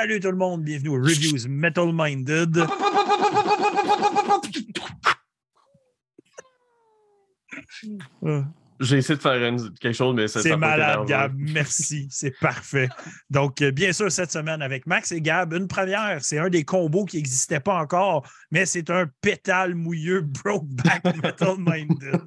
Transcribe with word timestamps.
Salut 0.00 0.18
tout 0.18 0.30
le 0.30 0.36
monde, 0.38 0.62
bienvenue 0.62 0.88
aux 0.88 1.02
Reviews 1.02 1.46
Metal 1.46 1.92
Minded. 1.92 2.64
J'ai 8.80 8.96
essayé 8.96 9.16
de 9.16 9.20
faire 9.20 9.44
une- 9.46 9.74
quelque 9.78 9.92
chose, 9.94 10.14
mais 10.14 10.26
ça 10.26 10.40
C'est 10.40 10.48
été 10.50 10.56
malade. 10.56 11.04
Gab. 11.06 11.34
Merci. 11.36 12.08
C'est 12.10 12.34
parfait. 12.40 12.88
Donc, 13.28 13.60
euh, 13.60 13.70
bien 13.70 13.92
sûr, 13.92 14.10
cette 14.10 14.32
semaine 14.32 14.62
avec 14.62 14.86
Max 14.86 15.12
et 15.12 15.20
Gab, 15.20 15.52
une 15.52 15.68
première. 15.68 16.24
C'est 16.24 16.38
un 16.38 16.48
des 16.48 16.64
combos 16.64 17.04
qui 17.04 17.18
n'existait 17.18 17.60
pas 17.60 17.74
encore, 17.78 18.26
mais 18.50 18.64
c'est 18.64 18.88
un 18.88 19.06
pétale 19.20 19.74
mouilleux 19.74 20.22
Brokeback 20.22 21.04
Metal 21.22 21.56
Minded. 21.58 22.22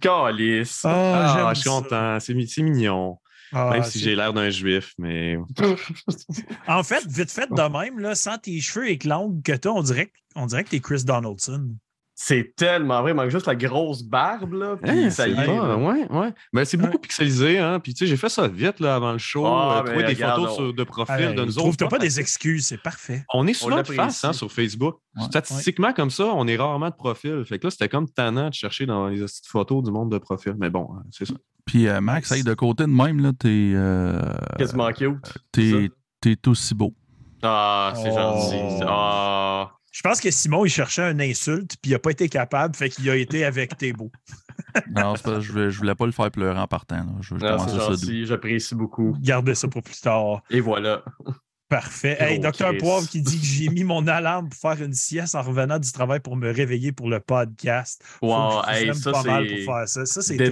Calice. 0.00 0.82
Ah, 0.84 1.34
j'aime 1.36 1.54
je 1.54 1.60
suis 1.60 1.68
content. 1.68 2.20
C'est 2.20 2.46
c'est 2.46 2.62
mignon. 2.62 3.18
Ah, 3.52 3.70
Même 3.70 3.82
si 3.84 3.98
c'est- 3.98 4.04
j'ai 4.04 4.16
l'air 4.16 4.32
d'un 4.32 4.50
juif, 4.50 4.94
mais. 4.98 5.36
En 6.66 6.82
fait, 6.82 7.04
vite 7.06 7.30
fait 7.30 7.48
de 7.50 7.68
même, 7.78 7.98
là, 7.98 8.14
sans 8.14 8.38
tes 8.38 8.60
cheveux 8.60 8.88
et 8.88 8.98
que 8.98 9.08
l'angle 9.08 9.42
que 9.42 9.52
tu 9.52 9.68
as, 9.68 9.72
on 9.72 9.82
dirait, 9.82 10.06
que- 10.06 10.12
on 10.36 10.46
dirait 10.46 10.64
que 10.64 10.70
tu 10.70 10.76
es 10.76 10.80
Chris 10.80 11.04
Donaldson. 11.04 11.76
C'est 12.24 12.54
tellement 12.54 13.02
vrai. 13.02 13.10
Il 13.10 13.14
manque 13.14 13.30
juste 13.30 13.46
la 13.48 13.56
grosse 13.56 14.04
barbe, 14.04 14.52
là. 14.52 14.76
Puis 14.80 14.90
Hein, 15.06 15.10
ça 15.10 15.26
y 15.26 15.34
c'est 15.34 15.42
est. 15.42 15.46
pas- 15.46 15.76
ouais, 15.76 16.06
ouais. 16.08 16.32
Mais 16.52 16.64
c'est 16.64 16.76
beaucoup 16.76 16.92
Ouais. 16.92 16.98
pixelisé, 17.00 17.58
hein. 17.58 17.80
Puis, 17.80 17.94
tu 17.94 17.98
sais, 18.04 18.06
j'ai 18.06 18.16
fait 18.16 18.28
ça 18.28 18.46
vite, 18.46 18.78
là, 18.78 18.94
avant 18.94 19.10
le 19.10 19.18
show. 19.18 19.44
Ah, 19.44 19.78
euh, 19.80 19.82
trouver 19.90 20.04
des 20.04 20.14
regarde, 20.14 20.36
photos 20.40 20.52
on- 20.52 20.56
sur- 20.56 20.74
de 20.74 20.84
profil 20.84 21.34
de 21.34 21.44
nous 21.44 21.52
trouve-toi 21.52 21.86
autres. 21.88 21.96
pas 21.96 21.98
des 21.98 22.20
excuses, 22.20 22.66
c'est 22.66 22.80
parfait. 22.80 23.24
On 23.34 23.48
est 23.48 23.54
souvent 23.54 23.72
de 23.72 23.76
l'apprécie. 23.78 23.96
face 24.00 24.24
hein, 24.24 24.32
sur 24.32 24.52
Facebook. 24.52 24.98
Ouais. 25.16 25.24
Statistiquement, 25.24 25.92
comme 25.92 26.10
ça, 26.10 26.26
on 26.26 26.46
est 26.46 26.56
rarement 26.56 26.90
de 26.90 26.94
profil. 26.94 27.42
Fait 27.44 27.58
que 27.58 27.66
là, 27.66 27.70
c'était 27.72 27.88
comme 27.88 28.08
tannant 28.08 28.50
de 28.50 28.54
chercher 28.54 28.86
dans 28.86 29.08
les 29.08 29.18
petites 29.18 29.46
photos 29.48 29.82
du 29.82 29.90
monde 29.90 30.12
de 30.12 30.18
profil. 30.18 30.54
Mais 30.60 30.70
bon, 30.70 30.90
hein, 30.96 31.02
c'est 31.10 31.24
ça. 31.24 31.34
Puis 31.66 31.88
euh, 31.88 32.00
Max, 32.00 32.30
hey, 32.30 32.44
de 32.44 32.54
côté 32.54 32.84
de 32.84 32.88
même, 32.90 33.20
là, 33.20 33.32
t'es, 33.36 33.72
euh, 33.74 34.22
Quasiment 34.58 34.92
cute. 34.92 35.16
t'es, 35.50 35.90
t'es 36.20 36.36
aussi 36.46 36.72
beau. 36.76 36.94
Ah, 37.42 37.92
c'est 37.96 38.10
Oh. 38.12 38.14
gentil. 38.14 38.84
Ah. 38.86 39.72
Je 39.92 40.00
pense 40.00 40.20
que 40.20 40.30
Simon, 40.30 40.64
il 40.64 40.70
cherchait 40.70 41.02
une 41.02 41.20
insulte, 41.20 41.76
puis 41.82 41.90
il 41.90 41.92
n'a 41.92 41.98
pas 41.98 42.10
été 42.10 42.28
capable, 42.28 42.74
fait 42.74 42.88
qu'il 42.88 43.08
a 43.10 43.16
été 43.16 43.44
avec 43.44 43.72
beaux. 43.94 44.10
Non, 44.90 45.14
pas, 45.14 45.40
je, 45.40 45.52
voulais, 45.52 45.70
je 45.70 45.78
voulais 45.78 45.94
pas 45.94 46.06
le 46.06 46.12
faire 46.12 46.30
pleurer 46.30 46.58
en 46.58 46.66
partant. 46.66 46.96
Là. 46.96 47.12
Je, 47.20 47.28
je 47.28 47.34
Non, 47.34 47.56
commençais 47.56 47.70
c'est 47.72 47.78
ça 47.78 47.88
doux. 47.88 47.96
gentil. 47.96 48.26
J'apprécie 48.26 48.74
beaucoup. 48.74 49.16
Gardez 49.20 49.54
ça 49.54 49.68
pour 49.68 49.82
plus 49.82 50.00
tard. 50.00 50.42
Et 50.48 50.60
voilà. 50.60 51.04
Parfait. 51.68 52.16
Hey, 52.20 52.38
Docteur. 52.38 52.76
Poivre 52.78 53.06
qui 53.08 53.20
dit 53.22 53.38
que 53.38 53.44
j'ai 53.46 53.68
mis 53.70 53.84
mon 53.84 54.06
alarme 54.06 54.48
pour 54.48 54.58
faire 54.58 54.82
une 54.82 54.94
sieste 54.94 55.34
en 55.34 55.42
revenant 55.42 55.78
du 55.78 55.90
travail 55.92 56.20
pour 56.20 56.36
me 56.36 56.50
réveiller 56.50 56.92
pour 56.92 57.08
le 57.10 57.20
podcast. 57.20 58.02
Wow. 58.22 58.62
Hey, 58.68 58.94
ça, 58.94 59.12
pas 59.12 59.22
mal 59.22 59.46
c'est 59.48 59.64
pour 59.64 59.74
faire 59.74 59.88
ça. 59.88 60.06
Ça, 60.06 60.22
c'est 60.22 60.36
très 60.36 60.50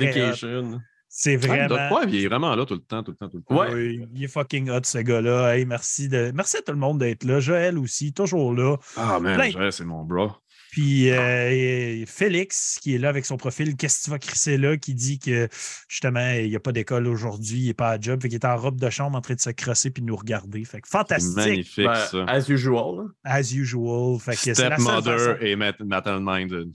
C'est 1.13 1.35
Ah, 1.35 1.67
vraiment. 1.67 2.03
Il 2.09 2.25
est 2.25 2.29
vraiment 2.29 2.55
là 2.55 2.65
tout 2.65 2.75
le 2.75 2.81
temps, 2.81 3.03
tout 3.03 3.11
le 3.11 3.17
temps, 3.17 3.29
tout 3.29 3.39
le 3.39 3.43
temps. 3.43 3.61
Ouais. 3.61 3.75
Oui, 3.75 4.09
il 4.15 4.23
est 4.25 4.29
fucking 4.29 4.71
hot, 4.71 4.83
ce 4.85 4.99
gars-là. 4.99 5.57
Hey, 5.57 5.67
merci, 5.67 6.09
de... 6.09 6.31
merci 6.33 6.59
à 6.59 6.63
tout 6.63 6.71
le 6.71 6.79
monde 6.79 7.01
d'être 7.01 7.25
là. 7.25 7.41
Joël 7.41 7.77
aussi, 7.79 8.13
toujours 8.13 8.55
là. 8.55 8.77
Ah, 8.97 9.19
man, 9.19 9.35
Plein. 9.37 9.53
ouais, 9.61 9.73
c'est 9.73 9.85
mon 9.85 10.05
bro. 10.05 10.31
Puis 10.71 11.11
euh, 11.11 12.05
Félix, 12.07 12.79
qui 12.81 12.95
est 12.95 12.99
là 12.99 13.09
avec 13.09 13.27
son 13.27 13.37
profil 13.37 13.75
Qu'est-ce 13.77 13.99
que 13.99 14.05
tu 14.05 14.11
vas 14.11 14.21
crisser 14.21 14.57
là, 14.57 14.77
qui 14.77 14.95
dit 14.95 15.19
que 15.19 15.49
justement, 15.89 16.31
il 16.31 16.49
n'y 16.49 16.55
a 16.55 16.61
pas 16.61 16.71
d'école 16.71 17.09
aujourd'hui, 17.09 17.59
il 17.59 17.67
n'est 17.67 17.75
pas 17.75 17.91
à 17.91 18.01
job, 18.01 18.23
fait 18.23 18.29
qu'il 18.29 18.37
est 18.37 18.45
en 18.45 18.57
robe 18.57 18.79
de 18.79 18.89
chambre 18.89 19.19
en 19.19 19.21
train 19.21 19.35
de 19.35 19.41
se 19.41 19.51
crosser 19.51 19.91
puis 19.91 20.01
de 20.03 20.07
nous 20.07 20.15
regarder. 20.15 20.65
Fait 20.65 20.81
que 20.81 20.87
fantastique, 20.89 21.35
magnifique, 21.37 21.87
Ben, 21.87 21.95
ça. 21.97 22.25
as 22.29 22.49
usual. 22.49 22.99
là. 22.99 23.05
as 23.25 23.53
usual. 23.53 24.21
Fait 24.21 24.37
que 24.37 24.55
Stepmother 24.55 25.43
et 25.45 25.57
Met- 25.57 25.81
Metal 25.85 26.21
Minded. 26.23 26.69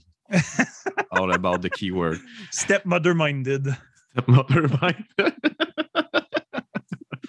All 1.10 1.32
about 1.32 1.60
the 1.66 1.70
keyword. 1.70 2.18
Stepmother 2.50 3.14
minded. 3.14 3.74
Stepmother 4.16 4.68
Minded. 4.80 5.34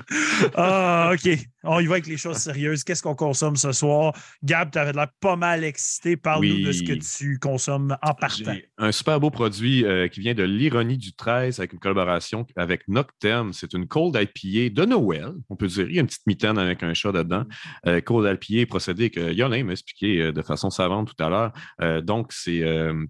Ah, 0.55 1.11
OK. 1.13 1.29
On 1.63 1.79
y 1.79 1.85
va 1.85 1.93
avec 1.95 2.07
les 2.07 2.17
choses 2.17 2.37
sérieuses. 2.37 2.83
Qu'est-ce 2.83 3.03
qu'on 3.03 3.15
consomme 3.15 3.57
ce 3.57 3.71
soir? 3.71 4.13
Gab, 4.43 4.71
tu 4.71 4.77
avais 4.77 4.93
l'air 4.93 5.07
pas 5.19 5.35
mal 5.35 5.63
excité. 5.63 6.15
Parle-nous 6.15 6.55
Oui. 6.55 6.63
de 6.63 6.71
ce 6.71 6.83
que 6.83 6.93
tu 6.93 7.39
consommes 7.39 7.97
en 8.01 8.13
partant. 8.13 8.55
Un 8.77 8.91
super 8.93 9.19
beau 9.19 9.29
produit 9.31 9.83
euh, 9.83 10.07
qui 10.07 10.21
vient 10.21 10.33
de 10.33 10.43
l'ironie 10.43 10.97
du 10.97 11.13
13 11.13 11.59
avec 11.59 11.73
une 11.73 11.79
collaboration 11.79 12.45
avec 12.55 12.87
Noctem. 12.87 13.51
C'est 13.51 13.73
une 13.73 13.87
cold 13.87 14.15
IPA 14.15 14.73
de 14.81 14.85
Noël, 14.85 15.33
on 15.49 15.55
peut 15.57 15.67
dire. 15.67 15.87
Il 15.89 15.95
y 15.95 15.97
a 15.97 16.01
une 16.01 16.07
petite 16.07 16.25
mitaine 16.27 16.57
avec 16.57 16.83
un 16.83 16.93
chat 16.93 17.11
dedans. 17.11 17.43
Euh, 17.85 17.99
cold 17.99 18.39
IPA, 18.41 18.67
procédé 18.67 19.09
que 19.09 19.33
Yolin 19.33 19.65
m'a 19.65 19.73
expliqué 19.73 20.21
euh, 20.21 20.31
de 20.31 20.41
façon 20.41 20.69
savante 20.69 21.13
tout 21.15 21.23
à 21.23 21.29
l'heure. 21.29 21.51
Euh, 21.81 21.99
donc, 22.01 22.31
c'est 22.31 22.63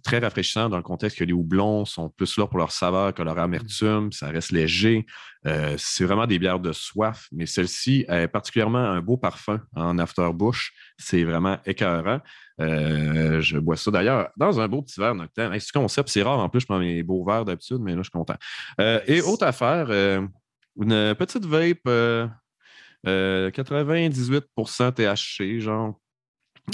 très 0.04 0.20
rafraîchissant 0.20 0.70
dans 0.70 0.78
le 0.78 0.84
contexte 0.84 1.20
que 1.20 1.24
les 1.24 1.34
houblons 1.34 1.86
sont 1.86 2.10
plus 2.10 2.38
là 2.38 2.48
pour 2.48 2.58
leur 2.58 2.72
saveur 2.72 3.14
que 3.14 3.22
leur 3.22 3.38
amertume. 3.38 4.12
Ça 4.12 4.30
reste 4.30 4.52
léger. 4.52 5.06
Euh, 5.48 5.76
c'est 5.78 6.04
vraiment 6.04 6.28
des 6.28 6.40
bières 6.40 6.60
de 6.60 6.74
soif, 6.74 7.28
mais 7.32 7.46
celle-ci 7.46 8.06
a 8.08 8.28
particulièrement 8.28 8.80
un 8.80 9.02
beau 9.02 9.18
parfum 9.18 9.62
en 9.76 9.98
after-bouche. 9.98 10.74
C'est 10.98 11.24
vraiment 11.24 11.58
écœurant. 11.66 12.20
Euh, 12.60 13.40
je 13.40 13.58
bois 13.58 13.78
ça 13.78 13.92
d'ailleurs 13.92 14.30
dans 14.36 14.60
un 14.60 14.68
beau 14.68 14.82
petit 14.82 15.00
verre 15.00 15.16
nocturne. 15.16 15.54
Hey, 15.54 15.62
ce 15.62 15.72
concept, 15.72 16.10
c'est 16.10 16.24
rare. 16.24 16.40
En 16.40 16.50
plus, 16.50 16.62
je 16.62 16.66
prends 16.66 16.80
mes 16.80 17.02
beaux 17.04 17.24
verres 17.24 17.46
d'habitude, 17.46 17.80
mais 17.80 17.92
là, 17.92 18.00
je 18.00 18.04
suis 18.04 18.12
content. 18.12 18.36
Euh, 18.82 19.00
et 19.08 19.22
autre 19.22 19.46
affaire, 19.46 19.90
une 19.90 21.16
petite 21.16 21.46
vape 21.46 21.80
euh, 21.88 22.28
euh, 23.08 23.50
98% 23.52 24.94
THC, 24.94 25.60
genre. 25.60 26.00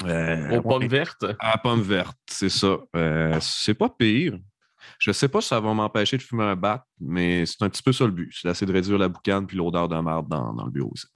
Aux 0.03 0.61
pommes 0.61 0.87
vertes? 0.87 1.25
à 1.39 1.57
pomme 1.59 1.81
verte, 1.81 2.17
c'est 2.27 2.49
ça. 2.49 2.77
C'est 3.39 3.75
pas 3.75 3.89
pire. 3.89 4.39
Je 4.99 5.11
sais 5.11 5.27
pas 5.27 5.41
si 5.41 5.47
ça 5.49 5.59
va 5.59 5.73
m'empêcher 5.73 6.17
de 6.17 6.21
fumer 6.21 6.43
un 6.43 6.55
bat, 6.55 6.85
mais 6.99 7.45
c'est 7.45 7.61
un 7.63 7.69
petit 7.69 7.83
peu 7.83 7.91
ça 7.93 8.05
le 8.05 8.11
but. 8.11 8.31
C'est 8.33 8.47
d'essayer 8.47 8.67
de 8.67 8.73
réduire 8.73 8.97
la 8.97 9.09
boucane 9.09 9.45
puis 9.47 9.57
l'odeur 9.57 9.87
de 9.87 9.99
marde 9.99 10.27
dans, 10.27 10.53
dans 10.53 10.65
le 10.65 10.71
bureau 10.71 10.91
aussi. 10.93 11.07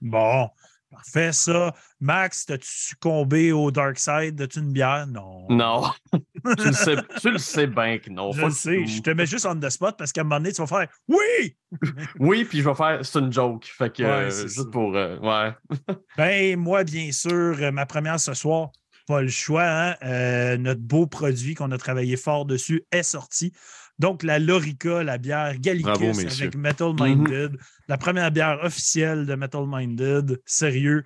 Bon, 0.00 0.48
parfait 0.90 1.32
ça. 1.32 1.74
Max, 2.00 2.46
t'as-tu 2.46 2.66
succombé 2.68 3.52
au 3.52 3.70
dark 3.70 3.98
side? 3.98 4.40
As-tu 4.40 4.60
une 4.60 4.72
bière? 4.72 5.06
Non. 5.06 5.46
Non. 5.50 5.84
tu, 6.12 6.66
le 6.66 6.72
sais, 6.72 6.96
tu 7.20 7.30
le 7.30 7.38
sais 7.38 7.66
bien 7.66 7.98
que 7.98 8.10
non. 8.10 8.32
Je 8.32 8.44
le 8.46 8.50
sais, 8.50 8.86
je 8.86 9.02
te 9.02 9.10
mets 9.10 9.26
juste 9.26 9.44
on 9.46 9.58
the 9.58 9.68
spot 9.68 9.96
parce 9.98 10.10
qu'à 10.12 10.22
un 10.22 10.24
moment 10.24 10.36
donné, 10.38 10.52
tu 10.52 10.62
vas 10.62 10.66
faire 10.66 10.88
Oui! 11.08 11.56
Oui, 12.18 12.44
puis 12.44 12.58
je 12.58 12.68
vais 12.68 12.74
faire. 12.74 12.98
C'est 13.04 13.18
une 13.20 13.32
joke. 13.32 13.64
Fait 13.66 13.94
que. 13.94 14.02
Ouais, 14.02 14.08
euh, 14.08 14.30
juste 14.30 14.56
ça. 14.56 14.64
pour. 14.72 14.96
euh, 14.96 15.18
ouais. 15.18 15.54
Ben, 16.16 16.58
moi, 16.58 16.82
bien 16.84 17.12
sûr, 17.12 17.30
euh, 17.60 17.70
ma 17.70 17.86
première 17.86 18.18
ce 18.18 18.34
soir, 18.34 18.70
pas 19.10 19.22
le 19.22 19.28
choix. 19.28 19.66
hein. 19.66 19.96
Euh, 20.04 20.56
notre 20.56 20.80
beau 20.80 21.06
produit 21.06 21.54
qu'on 21.54 21.72
a 21.72 21.78
travaillé 21.78 22.16
fort 22.16 22.46
dessus 22.46 22.84
est 22.92 23.02
sorti. 23.02 23.52
Donc, 23.98 24.22
la 24.22 24.38
Lorica, 24.38 25.02
la 25.02 25.18
bière 25.18 25.58
Gallicus 25.58 26.16
avec 26.40 26.54
Metal 26.56 26.92
Minded, 26.98 27.58
la 27.88 27.98
première 27.98 28.30
bière 28.30 28.58
officielle 28.62 29.26
de 29.26 29.34
Metal 29.34 29.64
Minded. 29.66 30.40
Sérieux, 30.46 31.04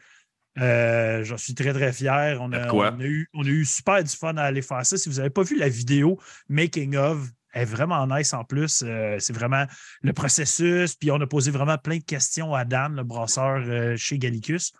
euh, 0.58 1.24
j'en 1.24 1.38
suis 1.38 1.54
très, 1.54 1.72
très 1.72 1.92
fier. 1.92 2.38
On 2.40 2.52
a, 2.52 2.68
on 2.92 3.00
eu, 3.00 3.28
on 3.34 3.42
a 3.42 3.48
eu 3.48 3.64
super 3.64 4.04
du 4.04 4.14
fun 4.14 4.36
à 4.36 4.42
aller 4.42 4.62
faire 4.62 4.84
ça. 4.84 4.96
Si 4.96 5.08
vous 5.08 5.16
n'avez 5.16 5.30
pas 5.30 5.42
vu 5.42 5.56
la 5.58 5.68
vidéo 5.68 6.20
Making 6.48 6.96
of, 6.96 7.26
elle 7.54 7.62
est 7.62 7.64
vraiment 7.64 8.06
nice 8.06 8.34
en 8.34 8.44
plus. 8.44 8.84
Euh, 8.84 9.16
c'est 9.18 9.32
vraiment 9.32 9.64
le 10.02 10.12
processus. 10.12 10.94
Puis 10.94 11.10
on 11.10 11.20
a 11.20 11.26
posé 11.26 11.50
vraiment 11.50 11.78
plein 11.78 11.98
de 11.98 12.04
questions 12.04 12.54
à 12.54 12.64
Dan, 12.64 12.94
le 12.96 13.02
brasseur 13.02 13.62
euh, 13.66 13.96
chez 13.96 14.18
Gallicus. 14.18 14.72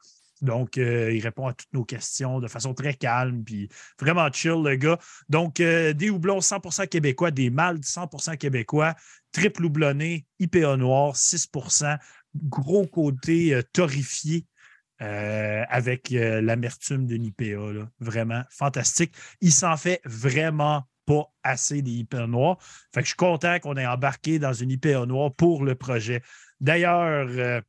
Donc, 0.44 0.79
euh, 0.79 1.12
il 1.12 1.20
répond 1.20 1.46
à 1.46 1.55
toutes 1.55 1.73
nos 1.73 1.85
questions 1.85 2.38
de 2.38 2.46
façon 2.49 2.75
très 2.75 2.94
calme, 2.94 3.43
puis 3.43 3.69
vraiment 3.99 4.31
chill, 4.31 4.62
le 4.62 4.76
gars. 4.76 4.99
Donc, 5.29 5.61
euh, 5.61 5.93
des 5.93 6.11
houblons 6.11 6.41
100% 6.41 6.87
québécois, 6.87 7.31
des 7.31 7.50
maltes 7.50 7.85
100% 7.85 8.37
québécois, 8.37 8.94
triple 9.32 9.64
houblonné, 9.64 10.26
IPA 10.38 10.76
noir, 10.76 11.17
6% 11.17 11.99
gros 12.35 12.87
côté 12.87 13.55
euh, 13.55 13.62
torréfié 13.73 14.46
euh, 15.02 15.64
avec 15.69 16.11
l'amertume 16.11 17.06
d'une 17.06 17.25
IPA. 17.25 17.88
Vraiment 17.99 18.43
fantastique. 18.50 19.14
Il 19.40 19.52
s'en 19.52 19.76
fait 19.76 20.00
vraiment 20.05 20.85
pas 21.06 21.26
assez 21.43 21.82
des 21.82 21.90
IPA 21.90 22.26
noirs. 22.26 22.58
Fait 22.94 23.00
que 23.00 23.06
je 23.06 23.08
suis 23.08 23.17
content 23.17 23.58
qu'on 23.61 23.76
ait 23.76 23.87
embarqué 23.87 24.38
dans 24.38 24.52
une 24.52 24.70
IPA 24.70 25.06
noire 25.06 25.35
pour 25.35 25.64
le 25.64 25.75
projet. 25.75 26.23
D'ailleurs, 26.61 27.62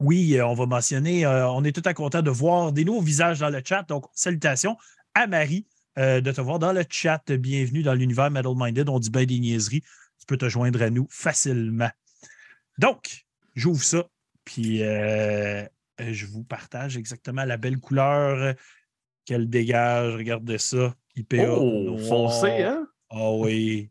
oui, 0.00 0.36
euh, 0.36 0.46
on 0.46 0.54
va 0.54 0.66
mentionner, 0.66 1.26
euh, 1.26 1.48
on 1.50 1.64
est 1.64 1.72
tout 1.72 1.82
à 1.84 1.94
content 1.94 2.22
de 2.22 2.30
voir 2.30 2.72
des 2.72 2.84
nouveaux 2.84 3.00
visages 3.00 3.40
dans 3.40 3.50
le 3.50 3.60
chat. 3.64 3.82
Donc, 3.88 4.06
salutations 4.14 4.76
à 5.14 5.26
Marie 5.26 5.66
euh, 5.98 6.20
de 6.20 6.30
te 6.30 6.40
voir 6.40 6.58
dans 6.58 6.72
le 6.72 6.84
chat. 6.88 7.22
Bienvenue 7.32 7.82
dans 7.82 7.94
l'univers 7.94 8.30
Metal 8.30 8.52
Minded. 8.54 8.88
On 8.88 9.00
dit 9.00 9.10
bien 9.10 9.24
des 9.24 9.40
niaiseries. 9.40 9.82
Tu 10.18 10.26
peux 10.26 10.36
te 10.36 10.48
joindre 10.48 10.82
à 10.82 10.90
nous 10.90 11.08
facilement. 11.10 11.90
Donc, 12.78 13.26
j'ouvre 13.56 13.82
ça, 13.82 14.08
puis 14.44 14.84
euh, 14.84 15.64
je 15.98 16.26
vous 16.26 16.44
partage 16.44 16.96
exactement 16.96 17.44
la 17.44 17.56
belle 17.56 17.80
couleur 17.80 18.54
qu'elle 19.24 19.50
dégage. 19.50 20.14
Regardez 20.14 20.58
ça. 20.58 20.94
IPA. 21.16 21.50
Oh, 21.50 21.96
noir. 21.96 22.06
foncé, 22.06 22.62
hein? 22.62 22.86
Ah 23.10 23.32
oui. 23.32 23.90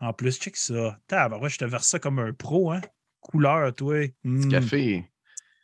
En 0.00 0.12
plus, 0.12 0.40
check 0.40 0.56
ça. 0.56 0.98
Tabarouette, 1.06 1.52
je 1.52 1.58
te 1.58 1.64
verse 1.64 1.86
ça 1.86 2.00
comme 2.00 2.18
un 2.18 2.32
pro, 2.32 2.72
hein? 2.72 2.80
Couleur, 3.20 3.72
toi. 3.74 4.08
Mm. 4.24 4.48
Café. 4.48 5.04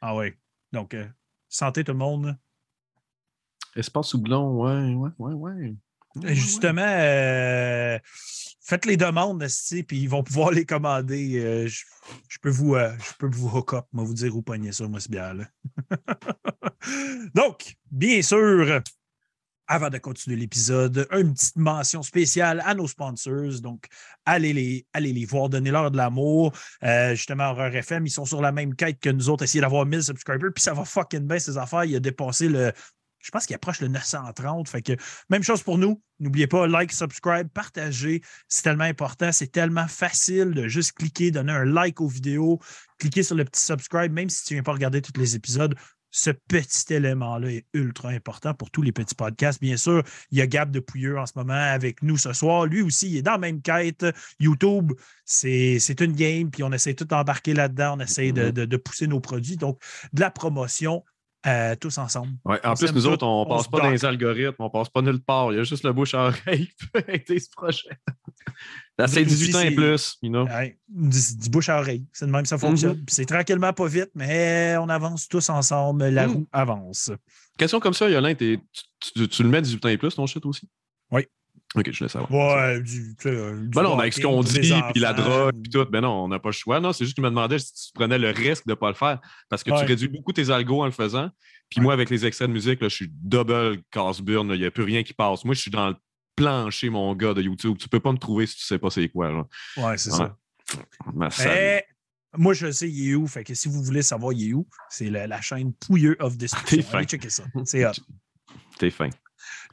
Ah 0.02 0.16
oui. 0.16 0.32
Donc, 0.72 0.94
euh, 0.94 1.06
santé 1.48 1.84
tout 1.84 1.92
le 1.92 1.98
monde. 1.98 2.36
Espace 3.76 4.12
houblon, 4.14 4.50
ouais, 4.56 4.94
ouais, 4.94 5.10
ouais, 5.18 5.34
ouais. 5.34 6.34
Justement, 6.34 6.82
euh, 6.84 7.98
faites 8.60 8.84
les 8.84 8.98
demandes, 8.98 9.46
puis 9.86 10.00
ils 10.00 10.08
vont 10.08 10.24
pouvoir 10.24 10.50
les 10.50 10.66
commander. 10.66 11.38
Euh, 11.38 11.68
je, 11.68 11.84
je 12.28 12.38
peux 12.40 12.50
vous, 12.50 12.74
je 12.74 13.14
peux 13.18 13.28
vous 13.28 13.48
hook 13.48 13.72
up, 13.74 13.86
moi 13.92 14.04
vous 14.04 14.12
dire 14.12 14.36
où 14.36 14.42
pogner 14.42 14.72
ça, 14.72 14.86
moi, 14.88 15.00
c'est 15.00 15.10
bien. 15.10 15.32
là. 15.34 15.44
Donc, 17.34 17.76
bien 17.90 18.20
sûr, 18.20 18.82
avant 19.68 19.90
de 19.90 19.98
continuer 19.98 20.36
l'épisode, 20.36 21.06
une 21.12 21.34
petite 21.34 21.56
mention 21.56 22.02
spéciale 22.02 22.62
à 22.64 22.74
nos 22.74 22.86
sponsors. 22.86 23.60
Donc, 23.60 23.86
allez 24.24 24.52
les, 24.52 24.86
allez 24.92 25.12
les 25.12 25.24
voir, 25.24 25.48
donnez-leur 25.48 25.90
de 25.90 25.96
l'amour. 25.96 26.52
Euh, 26.82 27.14
justement, 27.14 27.50
Horreur 27.50 27.74
FM, 27.74 28.06
ils 28.06 28.10
sont 28.10 28.24
sur 28.24 28.42
la 28.42 28.52
même 28.52 28.74
quête 28.74 29.00
que 29.00 29.10
nous 29.10 29.28
autres, 29.28 29.44
essayer 29.44 29.60
d'avoir 29.60 29.86
1000 29.86 30.02
subscribers, 30.02 30.52
puis 30.54 30.62
ça 30.62 30.74
va 30.74 30.84
fucking 30.84 31.26
bien, 31.26 31.38
ces 31.38 31.58
affaires. 31.58 31.84
Il 31.84 31.96
a 31.96 32.00
dépassé 32.00 32.48
le. 32.48 32.72
Je 33.20 33.30
pense 33.30 33.46
qu'il 33.46 33.54
approche 33.54 33.80
le 33.80 33.86
930. 33.86 34.68
Fait 34.68 34.82
que 34.82 34.92
même 35.30 35.44
chose 35.44 35.62
pour 35.62 35.78
nous. 35.78 36.02
N'oubliez 36.18 36.48
pas, 36.48 36.66
like, 36.66 36.92
subscribe, 36.92 37.48
partagez. 37.48 38.20
C'est 38.48 38.62
tellement 38.62 38.84
important. 38.84 39.30
C'est 39.30 39.52
tellement 39.52 39.86
facile 39.86 40.50
de 40.50 40.66
juste 40.66 40.92
cliquer, 40.92 41.30
donner 41.30 41.52
un 41.52 41.64
like 41.64 42.00
aux 42.00 42.08
vidéos, 42.08 42.58
cliquer 42.98 43.22
sur 43.22 43.36
le 43.36 43.44
petit 43.44 43.64
subscribe, 43.64 44.12
même 44.12 44.28
si 44.28 44.44
tu 44.44 44.54
ne 44.54 44.56
viens 44.56 44.62
pas 44.64 44.72
regarder 44.72 45.02
tous 45.02 45.18
les 45.20 45.36
épisodes 45.36 45.76
ce 46.12 46.30
petit 46.30 46.92
élément-là 46.94 47.50
est 47.50 47.66
ultra 47.72 48.10
important 48.10 48.54
pour 48.54 48.70
tous 48.70 48.82
les 48.82 48.92
petits 48.92 49.14
podcasts. 49.14 49.60
Bien 49.60 49.76
sûr, 49.76 50.04
il 50.30 50.38
y 50.38 50.42
a 50.42 50.46
Gab 50.46 50.70
de 50.70 50.78
Pouilleux 50.78 51.18
en 51.18 51.26
ce 51.26 51.32
moment 51.34 51.54
avec 51.54 52.02
nous 52.02 52.18
ce 52.18 52.32
soir. 52.34 52.66
Lui 52.66 52.82
aussi, 52.82 53.10
il 53.10 53.16
est 53.16 53.22
dans 53.22 53.32
la 53.32 53.38
même 53.38 53.62
quête. 53.62 54.06
YouTube, 54.38 54.92
c'est 55.24 56.00
une 56.00 56.12
game, 56.12 56.50
puis 56.50 56.62
on 56.62 56.70
essaie 56.70 56.94
tout 56.94 57.06
d'embarquer 57.06 57.54
là-dedans. 57.54 57.96
On 57.96 58.00
essaie 58.00 58.30
de, 58.30 58.50
de- 58.50 58.66
de 58.66 58.76
pousser 58.76 59.06
nos 59.06 59.20
produits. 59.20 59.56
Donc, 59.56 59.80
de 60.12 60.20
la 60.20 60.30
promotion 60.30 61.02
euh, 61.46 61.74
tous 61.76 61.98
ensemble. 61.98 62.32
Ouais, 62.44 62.58
en 62.64 62.72
On 62.72 62.74
plus, 62.74 62.92
nous 62.92 63.06
autres, 63.06 63.26
on 63.26 63.42
on 63.42 63.46
passe 63.46 63.64
se 63.64 63.70
pas 63.70 63.80
dans 63.80 63.90
les 63.90 64.04
algorithmes, 64.04 64.54
on 64.60 64.70
passe 64.70 64.88
pas 64.88 65.02
nulle 65.02 65.20
part. 65.22 65.52
Il 65.52 65.56
y 65.56 65.60
a 65.60 65.64
juste 65.64 65.84
le 65.84 65.92
bouche 65.92 66.14
à 66.14 66.26
oreille 66.26 66.68
qui 66.68 66.86
peut 66.92 67.02
aider 67.08 67.38
ce 67.40 67.50
projet. 67.50 67.88
C'est 68.98 69.06
Nous 69.06 69.18
autres 69.18 69.22
18 69.22 69.54
ans 69.56 69.60
et 69.60 69.70
plus, 69.74 70.18
you 70.22 70.28
know. 70.30 70.44
Ouais, 70.46 70.78
du, 70.88 71.18
du 71.38 71.50
bouche 71.50 71.68
à 71.68 71.80
oreille. 71.80 72.06
C'est 72.12 72.26
de 72.26 72.30
même 72.30 72.42
que 72.42 72.48
ça 72.48 72.58
fonctionne. 72.58 72.96
Puis 73.04 73.14
c'est 73.14 73.26
tranquillement 73.26 73.72
pas 73.72 73.86
vite, 73.86 74.10
mais 74.14 74.76
on 74.78 74.88
avance 74.88 75.28
tous 75.28 75.48
ensemble. 75.50 76.04
La 76.08 76.26
Mhm. 76.26 76.32
roue 76.34 76.48
avance. 76.52 77.10
Question 77.58 77.80
comme 77.80 77.94
ça, 77.94 78.08
Yolin, 78.08 78.34
tu- 78.34 78.58
tu 79.28 79.42
le 79.42 79.48
mets 79.48 79.62
18 79.62 79.84
ans 79.84 79.88
et 79.88 79.98
plus, 79.98 80.14
ton 80.14 80.26
shit 80.26 80.44
aussi? 80.46 80.68
Oui. 81.10 81.26
Ok, 81.74 81.90
je 81.90 82.04
laisse 82.04 82.12
savoir. 82.12 82.30
Ouais, 82.30 82.80
du, 82.82 83.14
tu 83.16 83.22
sais, 83.22 83.28
euh, 83.30 83.58
du 83.60 83.68
Ben 83.68 83.82
non, 83.82 83.98
avec 83.98 84.12
ce 84.12 84.20
qu'on 84.20 84.42
dit, 84.42 84.60
puis 84.92 85.00
la 85.00 85.14
drogue, 85.14 85.54
puis 85.62 85.70
tout, 85.70 85.86
ben 85.90 86.02
non, 86.02 86.24
on 86.24 86.28
n'a 86.28 86.38
pas 86.38 86.50
le 86.50 86.54
choix. 86.54 86.80
Non, 86.80 86.92
c'est 86.92 87.04
juste 87.04 87.14
qu'il 87.14 87.24
me 87.24 87.30
demandait 87.30 87.58
si 87.58 87.72
tu 87.72 87.92
prenais 87.94 88.18
le 88.18 88.28
risque 88.30 88.66
de 88.66 88.72
ne 88.72 88.74
pas 88.74 88.88
le 88.88 88.94
faire. 88.94 89.20
Parce 89.48 89.64
que 89.64 89.70
Ouais. 89.70 89.80
tu 89.80 89.86
réduis 89.86 90.08
beaucoup 90.08 90.32
tes 90.32 90.50
algos 90.50 90.82
en 90.82 90.84
le 90.84 90.90
faisant. 90.90 91.30
Puis 91.70 91.78
Ouais. 91.80 91.84
moi, 91.84 91.94
avec 91.94 92.10
les 92.10 92.26
extraits 92.26 92.48
de 92.48 92.52
musique, 92.52 92.80
là, 92.82 92.88
je 92.88 92.94
suis 92.94 93.08
double 93.10 93.80
casse-burn. 93.90 94.50
Il 94.52 94.60
n'y 94.60 94.66
a 94.66 94.70
plus 94.70 94.82
rien 94.82 95.02
qui 95.02 95.14
passe. 95.14 95.44
Moi, 95.46 95.54
je 95.54 95.60
suis 95.62 95.70
dans 95.70 95.88
le 95.88 95.96
plancher, 96.36 96.90
mon 96.90 97.14
gars, 97.14 97.32
de 97.32 97.40
YouTube. 97.40 97.78
Tu 97.78 97.88
peux 97.88 98.00
pas 98.00 98.12
me 98.12 98.18
trouver 98.18 98.46
si 98.46 98.56
tu 98.56 98.64
sais 98.64 98.78
pas 98.78 98.90
c'est 98.90 99.08
quoi. 99.08 99.30
Là. 99.32 99.46
Ouais, 99.78 99.96
c'est 99.96 100.10
ça. 100.10 100.36
Ma. 101.14 101.28
Mais 101.38 101.86
moi, 102.36 102.52
je 102.52 102.70
sais, 102.70 102.90
il 102.90 103.10
est 103.12 103.14
où. 103.14 103.26
Fait 103.26 103.44
que 103.44 103.54
si 103.54 103.68
vous 103.68 103.82
voulez 103.82 104.02
savoir, 104.02 104.34
il 104.34 104.50
est 104.50 104.52
où, 104.52 104.66
c'est 104.90 105.08
la, 105.08 105.26
la 105.26 105.40
chaîne 105.40 105.72
Pouilleux 105.72 106.16
of 106.20 106.36
Destruction. 106.36 106.82
Allez 106.92 107.06
checker 107.06 107.30
ça. 107.30 107.44
C'est 107.64 107.86
hot. 107.86 107.92
T'es 108.78 108.90
fin. 108.90 109.08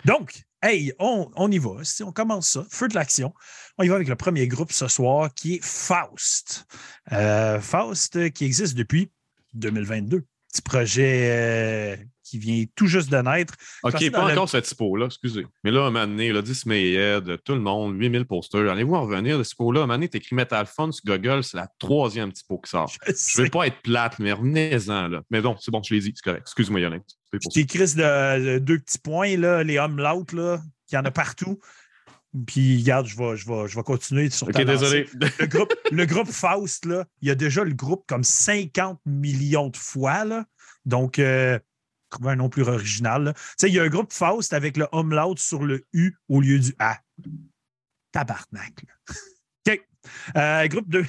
Donc, 0.05 0.43
hey, 0.61 0.93
on, 0.99 1.29
on 1.35 1.51
y 1.51 1.57
va. 1.57 1.83
Si 1.83 2.03
on 2.03 2.11
commence 2.11 2.49
ça, 2.49 2.65
feu 2.69 2.87
de 2.87 2.95
l'action. 2.95 3.33
On 3.77 3.83
y 3.83 3.87
va 3.87 3.95
avec 3.95 4.07
le 4.07 4.15
premier 4.15 4.47
groupe 4.47 4.71
ce 4.71 4.87
soir 4.87 5.33
qui 5.33 5.55
est 5.55 5.63
Faust. 5.63 6.65
Euh, 7.11 7.59
Faust 7.59 8.15
euh, 8.15 8.29
qui 8.29 8.45
existe 8.45 8.75
depuis 8.75 9.11
2022. 9.53 10.23
Petit 10.51 10.61
projet 10.63 11.29
euh, 11.31 11.95
qui 12.23 12.39
vient 12.39 12.65
tout 12.75 12.87
juste 12.87 13.11
de 13.11 13.17
naître. 13.17 13.53
OK, 13.83 14.11
pas 14.11 14.31
encore 14.31 14.49
ce 14.49 14.57
typo-là, 14.57 15.05
excusez. 15.05 15.45
Mais 15.63 15.71
là, 15.71 15.81
un 15.81 15.91
moment 15.91 16.07
donné, 16.07 16.31
là, 16.31 16.41
10 16.41 16.65
Mayhead, 16.65 17.37
tout 17.43 17.53
le 17.53 17.59
monde, 17.59 17.99
8000 17.99 18.25
posters. 18.25 18.69
Allez-vous 18.69 18.95
en 18.95 19.03
revenir 19.03 19.37
de 19.37 19.43
ce 19.43 19.51
typo-là? 19.51 19.81
Un 19.81 19.83
moment 19.83 19.93
donné, 19.93 20.09
t'écris 20.09 20.35
Metal 20.35 20.65
Fun 20.65 20.91
sur 20.91 21.05
Google, 21.05 21.43
c'est 21.43 21.57
la 21.57 21.67
troisième 21.77 22.31
typo 22.31 22.57
qui 22.57 22.69
sort. 22.69 22.91
Je 23.05 23.13
sais. 23.13 23.43
veux 23.43 23.49
pas 23.49 23.67
être 23.67 23.81
plate, 23.83 24.17
mais 24.19 24.31
revenez-en, 24.31 25.07
là. 25.07 25.21
Mais 25.29 25.41
bon, 25.41 25.55
c'est 25.59 25.71
bon, 25.71 25.81
je 25.83 25.93
l'ai 25.93 26.01
dit, 26.01 26.13
c'est 26.15 26.23
correct. 26.23 26.43
Excuse-moi, 26.45 26.79
Yolin. 26.79 27.01
Tes 27.53 27.65
crises 27.65 27.95
de, 27.95 28.53
de 28.55 28.59
deux 28.59 28.79
petits 28.79 28.99
points, 28.99 29.37
là, 29.37 29.63
les 29.63 29.77
umlauts, 29.77 30.25
là, 30.33 30.61
qu'il 30.87 30.95
y 30.95 30.99
en 30.99 31.05
a 31.05 31.11
partout. 31.11 31.59
Puis, 32.45 32.77
regarde, 32.81 33.07
je 33.07 33.17
vais, 33.17 33.35
je 33.37 33.47
vais, 33.47 33.67
je 33.67 33.75
vais 33.75 33.83
continuer 33.83 34.29
sur 34.29 34.47
OK, 34.47 34.53
ta 34.53 34.63
lancée. 34.63 35.05
désolé. 35.05 35.31
Le 35.39 35.45
groupe, 35.47 35.73
le 35.91 36.05
groupe 36.05 36.29
Faust, 36.29 36.85
là, 36.85 37.05
il 37.21 37.27
y 37.27 37.31
a 37.31 37.35
déjà 37.35 37.63
le 37.63 37.73
groupe 37.73 38.03
comme 38.07 38.23
50 38.23 38.99
millions 39.05 39.69
de 39.69 39.77
fois. 39.77 40.25
Là. 40.25 40.45
Donc, 40.85 41.17
euh, 41.17 41.57
trouver 42.11 42.31
un 42.31 42.35
nom 42.35 42.49
plus 42.49 42.63
original. 42.63 43.33
Tu 43.35 43.41
sais, 43.57 43.69
il 43.69 43.73
y 43.75 43.79
a 43.79 43.83
un 43.83 43.89
groupe 43.89 44.13
Faust 44.13 44.53
avec 44.53 44.77
le 44.77 44.87
umlaut 44.93 45.35
sur 45.37 45.63
le 45.63 45.85
U 45.93 46.15
au 46.27 46.39
lieu 46.41 46.59
du 46.59 46.73
A. 46.79 46.99
Tabarnak. 48.11 48.73
là. 48.87 49.15
OK. 49.73 49.81
Euh, 50.35 50.67
groupe 50.67 50.89
de- 50.89 51.05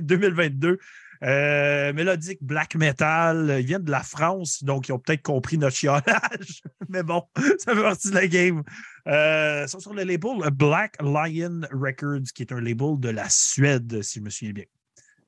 2022. 0.00 0.78
euh, 1.22 1.92
mélodique 1.92 2.38
black 2.42 2.74
metal. 2.76 3.56
Ils 3.60 3.66
viennent 3.66 3.84
de 3.84 3.90
la 3.90 4.02
France, 4.02 4.64
donc 4.64 4.88
ils 4.88 4.92
ont 4.92 4.98
peut-être 4.98 5.22
compris 5.22 5.58
notre 5.58 5.76
chiolage. 5.76 6.62
Mais 6.88 7.02
bon, 7.02 7.22
ça 7.58 7.74
fait 7.74 7.82
partie 7.82 8.10
de 8.10 8.14
la 8.14 8.26
game. 8.26 8.62
Euh, 9.06 9.64
ils 9.66 9.68
sont 9.68 9.80
sur 9.80 9.94
le 9.94 10.04
label 10.04 10.38
Black 10.52 10.96
Lion 11.00 11.60
Records, 11.72 12.32
qui 12.34 12.42
est 12.42 12.52
un 12.52 12.60
label 12.60 12.98
de 12.98 13.08
la 13.08 13.28
Suède, 13.28 14.02
si 14.02 14.18
je 14.18 14.24
me 14.24 14.30
souviens 14.30 14.52
bien. 14.54 14.64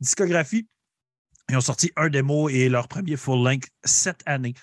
Discographie, 0.00 0.66
ils 1.50 1.56
ont 1.56 1.60
sorti 1.60 1.90
un 1.96 2.08
démo 2.08 2.48
et 2.48 2.68
leur 2.68 2.88
premier 2.88 3.16
full-length 3.16 3.68
cette 3.84 4.22
année. 4.26 4.54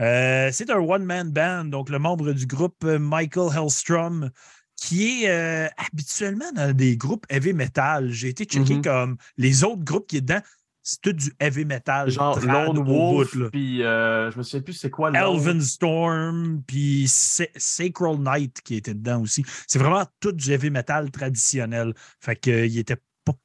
Euh, 0.00 0.50
c'est 0.52 0.70
un 0.70 0.78
one-man 0.78 1.30
band, 1.30 1.66
donc 1.66 1.90
le 1.90 1.98
membre 1.98 2.32
du 2.32 2.46
groupe, 2.46 2.82
Michael 2.84 3.56
Hellstrom, 3.56 4.30
qui 4.76 5.24
est 5.24 5.30
euh, 5.30 5.68
habituellement 5.76 6.50
dans 6.52 6.74
des 6.74 6.96
groupes 6.96 7.26
heavy 7.28 7.52
metal. 7.52 8.10
J'ai 8.10 8.30
été 8.30 8.44
checké 8.44 8.74
Mhm. 8.76 8.82
comme 8.82 9.16
les 9.36 9.64
autres 9.64 9.84
groupes 9.84 10.08
qui 10.08 10.16
est 10.16 10.22
dedans, 10.22 10.40
c'est 10.82 11.00
tout 11.00 11.12
du 11.12 11.32
heavy 11.38 11.64
metal. 11.64 12.10
Genre 12.10 12.38
Lone 12.40 12.84
Wolf, 12.84 13.36
puis 13.52 13.82
euh, 13.82 14.30
je 14.30 14.38
me 14.38 14.42
souviens 14.42 14.62
plus 14.62 14.72
c'est 14.72 14.90
quoi. 14.90 15.10
Elven 15.12 15.60
Storm, 15.60 16.62
puis 16.66 17.06
Sa- 17.08 17.44
Sacral 17.56 18.16
Knight 18.18 18.60
qui 18.62 18.76
était 18.76 18.94
dedans 18.94 19.20
aussi. 19.22 19.44
C'est 19.66 19.78
vraiment 19.78 20.04
tout 20.20 20.32
du 20.32 20.50
heavy 20.52 20.70
metal 20.70 21.10
traditionnel. 21.10 21.94
Fait 22.20 22.36
qu'il 22.36 22.76
était 22.78 22.96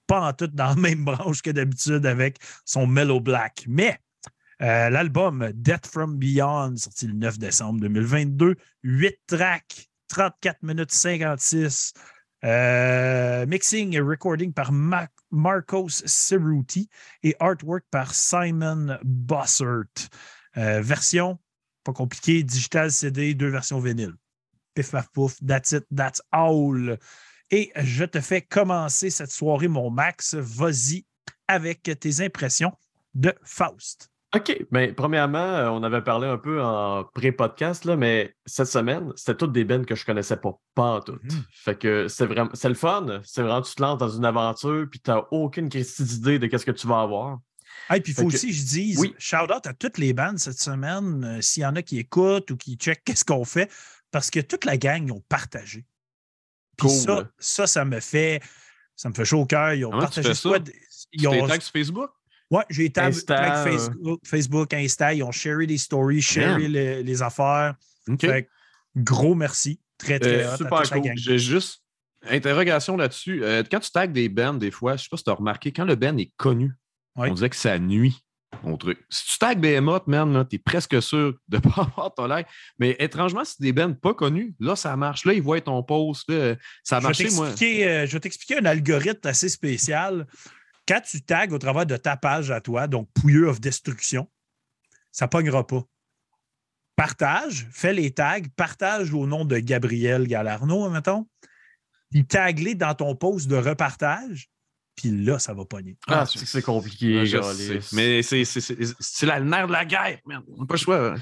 pas, 0.08 0.30
en 0.30 0.34
tout 0.34 0.48
dans 0.48 0.70
la 0.70 0.76
même 0.76 1.06
branche 1.06 1.42
que 1.44 1.52
d'habitude 1.52 2.06
avec 2.08 2.38
son 2.66 2.88
Mellow 2.88 3.20
Black. 3.20 3.66
Mais 3.68 4.00
euh, 4.64 4.90
l'album 4.90 5.52
Death 5.54 5.86
from 5.86 6.18
Beyond, 6.18 6.78
sorti 6.78 7.06
le 7.06 7.14
9 7.14 7.38
décembre 7.38 7.80
2022, 7.82 8.56
8 8.84 9.16
tracks, 9.28 9.88
34 10.08 10.64
minutes 10.64 10.92
56. 10.92 11.94
Euh, 12.44 13.46
mixing 13.48 13.96
et 13.96 14.00
recording 14.00 14.54
par 14.54 14.72
Ma- 14.72 15.08
Marcos 15.32 16.04
Cerruti 16.06 16.90
et 17.24 17.36
artwork 17.40 17.84
par 17.92 18.14
Simon 18.14 18.98
Bossert. 19.04 20.10
Euh, 20.58 20.82
version, 20.82 21.40
pas 21.84 21.94
compliqué, 21.94 22.44
digital 22.44 22.92
CD, 22.92 23.34
deux 23.34 23.50
versions 23.50 23.80
vinyle. 23.80 24.14
Pif 24.74 24.92
paf 24.92 25.10
pouf, 25.10 25.38
that's 25.46 25.72
it, 25.72 25.86
that's 25.96 26.22
all. 26.32 26.98
Et 27.50 27.72
je 27.76 28.04
te 28.06 28.20
fais 28.20 28.42
commencer 28.42 29.10
cette 29.10 29.32
soirée, 29.32 29.68
mon 29.68 29.90
Max. 29.90 30.36
Vas-y 30.36 31.06
avec 31.48 31.84
tes 31.84 32.22
impressions 32.22 32.74
de 33.14 33.34
Faust. 33.44 34.10
OK. 34.38 34.66
Mais 34.72 34.94
premièrement, 34.94 35.38
euh, 35.38 35.70
on 35.70 35.84
avait 35.84 36.02
parlé 36.02 36.28
un 36.28 36.38
peu 36.38 36.62
en 36.64 37.04
pré-podcast, 37.04 37.86
là, 37.86 37.96
mais 37.96 38.36
cette 38.46 38.68
semaine, 38.68 39.12
c'était 39.16 39.36
toutes 39.36 39.52
des 39.52 39.64
bands 39.66 39.84
que 39.84 39.96
je 39.96 40.06
connaissais 40.06 40.38
pas, 40.38 40.54
pas 40.76 40.84
en 40.98 41.02
tout. 41.02 41.18
Mhm. 41.24 41.44
Fait 41.52 41.78
que 41.78 42.08
c'est 42.08 42.26
vraiment 42.26 42.50
c'est 42.54 42.70
le 42.70 42.76
fun. 42.76 43.22
C'est 43.24 43.42
vraiment, 43.42 43.62
tu 43.62 43.74
te 43.76 43.82
lances 43.82 43.98
dans 43.98 44.10
une 44.10 44.26
aventure, 44.26 44.88
puis 44.90 45.00
tu 45.00 45.10
n'as 45.12 45.22
aucune 45.32 45.70
d'idée 45.70 46.40
de 46.40 46.48
qu'est-ce 46.48 46.66
que 46.66 46.72
tu 46.72 46.88
vas 46.88 47.02
avoir. 47.02 47.40
Et 47.94 48.02
puis 48.02 48.12
il 48.12 48.16
faut 48.16 48.24
que- 48.28 48.28
aussi 48.36 48.48
que 48.48 48.54
je 48.54 48.64
dise 48.66 49.00
Oui. 49.00 49.14
shout-out 49.18 49.66
à 49.66 49.74
toutes 49.74 49.98
les 49.98 50.12
bandes 50.14 50.40
cette 50.40 50.60
semaine, 50.60 51.24
euh, 51.24 51.42
s'il 51.42 51.64
y 51.64 51.66
en 51.66 51.76
a 51.76 51.82
qui 51.82 52.00
écoutent 52.00 52.52
ou 52.52 52.58
qui 52.58 52.76
checkent 52.76 53.04
qu'est-ce 53.06 53.24
qu'on 53.24 53.46
fait, 53.46 53.72
parce 54.12 54.30
que 54.30 54.40
toute 54.40 54.66
la 54.66 54.78
gang, 54.78 55.06
ils 55.08 55.12
ont 55.12 55.24
partagé. 55.30 55.86
Puis 56.78 56.88
Cool. 56.88 56.98
ça, 56.98 57.30
ça, 57.40 57.68
ça 57.68 57.86
me 57.86 58.00
fait 58.00 58.42
ça 58.96 59.10
me 59.10 59.14
fait 59.14 59.26
chaud 59.26 59.42
au 59.42 59.46
cœur. 59.46 59.74
Ils 59.74 59.86
ont 59.86 59.90
Comment 59.92 60.02
tu 60.02 60.06
partagé 60.08 60.28
fais 60.30 60.34
ça? 60.34 60.42
soit- 60.42 60.60
Tu 60.60 60.74
Ils 61.14 61.28
ont, 61.28 61.48
sur 61.48 61.64
Facebook? 61.72 62.10
Ouais, 62.50 62.64
j'ai 62.70 62.90
tab 62.90 63.08
Insta, 63.10 63.36
tag 63.36 63.52
euh. 63.52 63.64
Facebook, 63.72 64.20
Facebook, 64.26 64.74
Insta, 64.74 65.14
ils 65.14 65.24
ont 65.24 65.32
sharé 65.32 65.68
des 65.68 65.78
stories, 65.78 66.22
sharé 66.22 66.68
les, 66.68 67.04
les 67.04 67.22
affaires. 67.22 67.76
OK. 68.08 68.22
Fait 68.22 68.44
que 68.44 68.50
gros 68.96 69.36
merci. 69.36 69.80
Très, 69.98 70.20
très 70.20 70.46
Euh, 70.46 70.56
super 70.58 70.84
cool. 70.90 71.12
J'ai 71.18 71.40
juste 71.40 71.82
interrogation 72.30 72.98
là-dessus. 72.98 73.44
Euh, 73.44 73.64
quand 73.70 73.80
tu 73.80 73.92
tags 73.92 74.08
des 74.08 74.30
bands, 74.30 74.54
des 74.54 74.72
fois, 74.72 74.96
je 74.96 75.04
sais 75.04 75.10
pas 75.10 75.18
si 75.18 75.24
tu 75.24 75.30
as 75.30 75.34
remarqué, 75.34 75.72
quand 75.72 75.86
le 75.86 75.96
band 75.96 76.18
est 76.18 76.32
connu, 76.38 76.72
Oui. 77.16 77.30
on 77.30 77.34
dirait 77.34 77.50
que 77.50 77.56
ça 77.56 77.78
nuit 77.80 78.24
au 78.64 78.78
truc. 78.78 79.00
Si 79.10 79.26
tu 79.34 79.38
tags 79.40 79.56
Behemoth, 79.56 80.08
man, 80.08 80.46
t'es 80.50 80.58
presque 80.58 81.02
sûr 81.02 81.34
de 81.50 81.58
pas 81.58 81.82
avoir 81.96 82.14
ton 82.14 82.28
like. 82.28 82.48
Mais 82.80 82.96
étrangement, 83.00 83.44
si 83.44 83.62
des 83.62 83.74
bands 83.74 83.94
pas 83.94 84.14
connus, 84.14 84.56
là, 84.60 84.76
ça 84.76 84.96
marche. 84.96 85.26
Là, 85.26 85.34
ils 85.34 85.42
voient 85.42 85.60
ton 85.62 85.82
post. 85.84 86.30
là, 86.30 86.56
ça 86.84 86.98
a 86.98 87.00
Je 87.00 87.04
vais 87.04 87.08
marché, 87.10 87.30
moi. 87.36 87.48
t'expliquer, 87.48 87.88
euh, 87.88 88.06
je 88.08 88.14
vais 88.14 88.20
t'expliquer 88.20 88.58
un 88.60 88.66
algorithme 88.66 89.28
assez 89.28 89.50
spécial. 89.50 90.28
Quand 90.88 91.02
tu 91.02 91.22
tags 91.22 91.50
au 91.52 91.58
travers 91.58 91.86
de 91.86 91.98
ta 91.98 92.16
page 92.18 92.50
à 92.52 92.62
toi, 92.62 92.88
donc 92.88 93.10
Pouilleux 93.14 93.48
of 93.50 93.60
Destruction, 93.60 94.30
ça 95.12 95.26
ne 95.26 95.30
pognera 95.30 95.66
pas. 95.68 95.84
partage, 96.96 97.68
fais 97.72 97.94
les 97.94 98.12
tags, 98.12 98.42
partage 98.56 99.14
au 99.14 99.28
nom 99.28 99.46
de 99.46 99.58
Gabriel 99.60 100.28
Galarno, 100.28 100.90
mettons, 100.90 101.28
puis 102.10 102.26
tag-les 102.26 102.74
dans 102.76 102.96
ton 102.96 103.16
post 103.16 103.48
de 103.48 103.56
repartage, 103.56 104.50
puis 104.96 105.12
là, 105.12 105.38
ça 105.38 105.54
va 105.54 105.64
pogner. 105.64 105.96
Ah, 106.08 106.26
c'est 106.26 106.44
c'est 106.44 106.62
compliqué, 106.64 107.20
Ah, 107.20 107.26
Mais 107.94 108.24
c'est- 108.24 108.46
c'est 108.46 108.62
c'est- 108.62 108.96
c'est 109.00 109.26
la 109.28 109.40
nerf 109.40 109.68
de 109.68 109.74
la 109.74 109.86
guerre, 109.86 110.18
man. 110.26 110.42
On 110.56 110.62
n'a 110.62 110.66
pas 110.66 110.74
le 110.74 110.80
choix. 110.80 111.16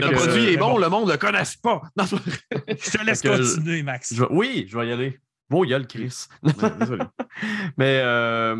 Le 0.00 0.06
produit 0.14 0.44
est 0.52 0.56
bon, 0.56 0.78
le 0.78 0.88
monde 0.88 1.08
ne 1.08 1.12
le 1.12 1.18
connaisse 1.18 1.56
pas. 1.56 1.82
Je 1.96 2.90
te 2.92 3.04
laisse 3.04 3.22
continuer, 3.54 3.82
Max. 3.82 4.14
Oui, 4.30 4.66
je 4.68 4.78
vais 4.78 4.86
y 4.88 4.92
aller. 4.92 5.18
Bon, 5.50 5.64
il 5.64 5.70
y 5.70 5.74
a 5.74 5.78
le 5.78 5.86
Chris. 5.86 6.26
Mais 7.76 8.00
euh, 8.04 8.56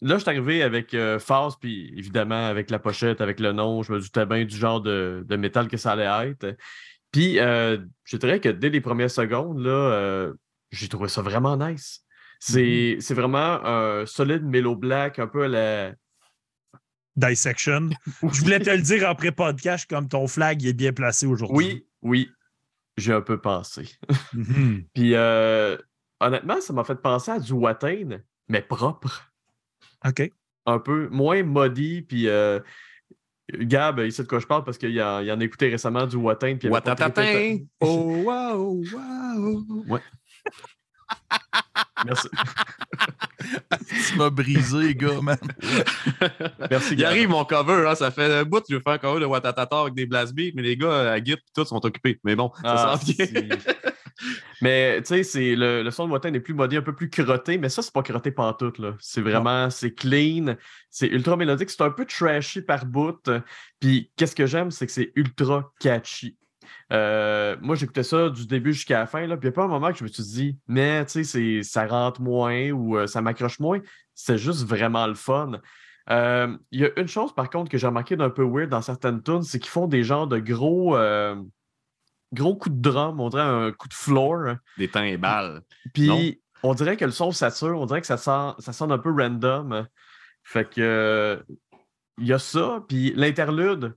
là, 0.00 0.16
je 0.16 0.20
suis 0.20 0.30
arrivé 0.30 0.62
avec 0.62 0.94
euh, 0.94 1.18
Phase, 1.18 1.56
puis 1.60 1.92
évidemment 1.96 2.46
avec 2.46 2.70
la 2.70 2.78
pochette, 2.78 3.20
avec 3.20 3.40
le 3.40 3.52
nom, 3.52 3.82
je 3.82 3.92
me 3.92 4.00
doutais 4.00 4.26
bien 4.26 4.44
du 4.44 4.56
genre 4.56 4.80
de, 4.80 5.24
de 5.26 5.36
métal 5.36 5.68
que 5.68 5.76
ça 5.76 5.92
allait 5.92 6.30
être. 6.30 6.56
Puis 7.12 7.38
euh, 7.38 7.78
je 8.04 8.16
dirais 8.16 8.40
que 8.40 8.48
dès 8.48 8.70
les 8.70 8.80
premières 8.80 9.10
secondes, 9.10 9.58
là, 9.58 9.70
euh, 9.70 10.32
j'ai 10.70 10.88
trouvé 10.88 11.08
ça 11.08 11.22
vraiment 11.22 11.56
nice. 11.56 12.00
C'est 12.40 12.96
c'est 12.98 13.14
vraiment 13.14 13.64
un 13.64 14.04
solide 14.04 14.42
Mellow 14.42 14.74
Black, 14.74 15.18
un 15.18 15.28
peu 15.28 15.44
à 15.44 15.48
la. 15.48 15.92
Dissection. 17.14 17.90
Je 18.22 18.40
voulais 18.40 18.58
te 18.58 18.70
le 18.70 18.80
dire 18.80 19.06
après 19.06 19.32
podcast, 19.32 19.88
comme 19.88 20.08
ton 20.08 20.26
flag 20.26 20.62
il 20.62 20.68
est 20.68 20.72
bien 20.72 20.94
placé 20.94 21.26
aujourd'hui. 21.26 21.56
Oui, 21.56 21.86
oui, 22.00 22.30
j'ai 22.96 23.12
un 23.12 23.20
peu 23.20 23.40
pensé. 23.40 23.88
Mhm. 24.32 24.84
Puis 24.94 25.14
euh, 25.14 25.76
honnêtement, 26.20 26.60
ça 26.60 26.72
m'a 26.72 26.84
fait 26.84 26.96
penser 26.96 27.30
à 27.30 27.38
du 27.38 27.52
Watain, 27.52 28.20
mais 28.48 28.62
propre. 28.62 29.32
OK. 30.06 30.30
un 30.66 30.78
peu 30.78 31.08
moins 31.08 31.42
maudit. 31.42 32.02
Puis 32.02 32.28
euh, 32.28 32.60
Gab, 33.52 33.98
il 34.00 34.12
sait 34.12 34.22
de 34.22 34.28
quoi 34.28 34.38
je 34.38 34.46
parle 34.46 34.64
parce 34.64 34.78
qu'il 34.78 35.00
en, 35.02 35.20
il 35.20 35.30
en 35.30 35.40
a 35.40 35.44
écouté 35.44 35.68
récemment 35.68 36.06
du 36.06 36.16
Watain. 36.16 36.56
Puis 36.56 36.68
Watatatin. 36.68 37.10
trippé. 37.10 37.66
Oh, 37.80 38.22
wow, 38.24 38.82
wow. 38.92 39.84
Ouais. 39.88 40.00
Merci, 42.04 42.28
Tu 44.08 44.16
m'as 44.16 44.30
brisé, 44.30 44.94
gars, 44.94 45.20
man. 45.22 45.38
merci 46.70 46.94
Il 46.94 47.04
arrive 47.04 47.28
mon 47.28 47.44
cover, 47.44 47.86
hein, 47.88 47.94
ça 47.94 48.10
fait 48.10 48.32
un 48.32 48.44
bout 48.44 48.60
que 48.60 48.66
je 48.70 48.74
veux 48.76 48.80
faire 48.82 48.94
un 48.94 48.98
cover 48.98 49.20
de 49.20 49.26
Watatata 49.26 49.80
avec 49.80 49.94
des 49.94 50.06
blast 50.06 50.34
beats, 50.34 50.52
mais 50.54 50.62
les 50.62 50.76
gars 50.76 51.12
à 51.12 51.22
Git 51.22 51.32
et 51.32 51.38
tout 51.54 51.64
sont 51.64 51.84
occupés. 51.84 52.18
Mais 52.24 52.36
bon, 52.36 52.50
ça 52.62 52.92
Ah, 52.92 52.96
s'en 52.96 53.04
vient. 53.04 53.26
si. 53.26 53.32
Mais 54.60 55.00
tu 55.02 55.08
sais, 55.08 55.22
c'est 55.24 55.56
le, 55.56 55.82
le 55.82 55.90
son 55.90 56.06
de 56.06 56.12
Watain 56.12 56.32
est 56.34 56.40
plus 56.40 56.54
modé, 56.54 56.76
un 56.76 56.82
peu 56.82 56.94
plus 56.94 57.10
crotté, 57.10 57.58
mais 57.58 57.68
ça, 57.68 57.82
c'est 57.82 57.92
pas 57.92 58.02
crotté 58.02 58.30
pantoute. 58.30 58.78
là. 58.78 58.94
C'est 59.00 59.20
vraiment, 59.22 59.68
c'est 59.70 59.92
clean, 59.92 60.54
c'est 60.90 61.08
ultra 61.08 61.36
mélodique, 61.36 61.70
c'est 61.70 61.82
un 61.82 61.90
peu 61.90 62.04
trashy 62.04 62.62
par 62.62 62.86
bout. 62.86 63.28
Puis 63.80 64.12
qu'est-ce 64.16 64.36
que 64.36 64.46
j'aime, 64.46 64.70
c'est 64.70 64.86
que 64.86 64.92
c'est 64.92 65.12
ultra 65.16 65.72
catchy. 65.80 66.36
Euh, 66.92 67.56
moi, 67.60 67.76
j'écoutais 67.76 68.02
ça 68.02 68.28
du 68.28 68.46
début 68.46 68.72
jusqu'à 68.72 69.00
la 69.00 69.06
fin, 69.06 69.26
là, 69.26 69.36
puis 69.36 69.48
il 69.48 69.50
n'y 69.50 69.54
a 69.54 69.56
pas 69.56 69.64
un 69.64 69.68
moment 69.68 69.92
que 69.92 69.98
je 69.98 70.04
me 70.04 70.08
suis 70.08 70.22
dit, 70.22 70.58
mais 70.66 71.04
tu 71.06 71.24
sais, 71.24 71.62
ça 71.62 71.86
rentre 71.86 72.20
moins 72.20 72.70
ou 72.70 72.96
euh, 72.96 73.06
ça 73.06 73.22
m'accroche 73.22 73.60
moins. 73.60 73.80
C'est 74.14 74.38
juste 74.38 74.66
vraiment 74.66 75.06
le 75.06 75.14
fun. 75.14 75.60
Euh, 76.10 76.56
Il 76.70 76.80
y 76.80 76.84
a 76.84 76.90
une 76.98 77.08
chose, 77.08 77.34
par 77.34 77.50
contre, 77.50 77.70
que 77.70 77.78
j'ai 77.78 77.86
remarqué 77.86 78.16
d'un 78.16 78.30
peu 78.30 78.44
weird 78.44 78.68
dans 78.68 78.82
certaines 78.82 79.22
tunes, 79.22 79.42
c'est 79.42 79.58
qu'ils 79.58 79.70
font 79.70 79.86
des 79.86 80.04
genres 80.04 80.26
de 80.26 80.38
gros, 80.38 80.96
gros 82.32 82.56
coups 82.56 82.76
de 82.76 82.80
drum, 82.80 83.20
on 83.20 83.28
dirait 83.28 83.42
un 83.42 83.72
coup 83.72 83.88
de 83.88 83.94
floor. 83.94 84.56
Des 84.78 84.88
timbales. 84.88 85.54
Non? 85.54 85.60
Puis 85.94 86.42
on 86.62 86.74
dirait 86.74 86.96
que 86.96 87.04
le 87.04 87.10
son 87.10 87.30
sature, 87.32 87.80
on 87.80 87.86
dirait 87.86 88.00
que 88.00 88.06
ça, 88.06 88.16
sent, 88.16 88.54
ça 88.58 88.72
sonne 88.72 88.92
un 88.92 88.98
peu 88.98 89.10
random. 89.10 89.86
Fait 90.42 90.68
que 90.68 91.44
il 92.18 92.26
y 92.26 92.32
a 92.32 92.38
ça, 92.38 92.84
puis 92.88 93.12
l'interlude, 93.16 93.96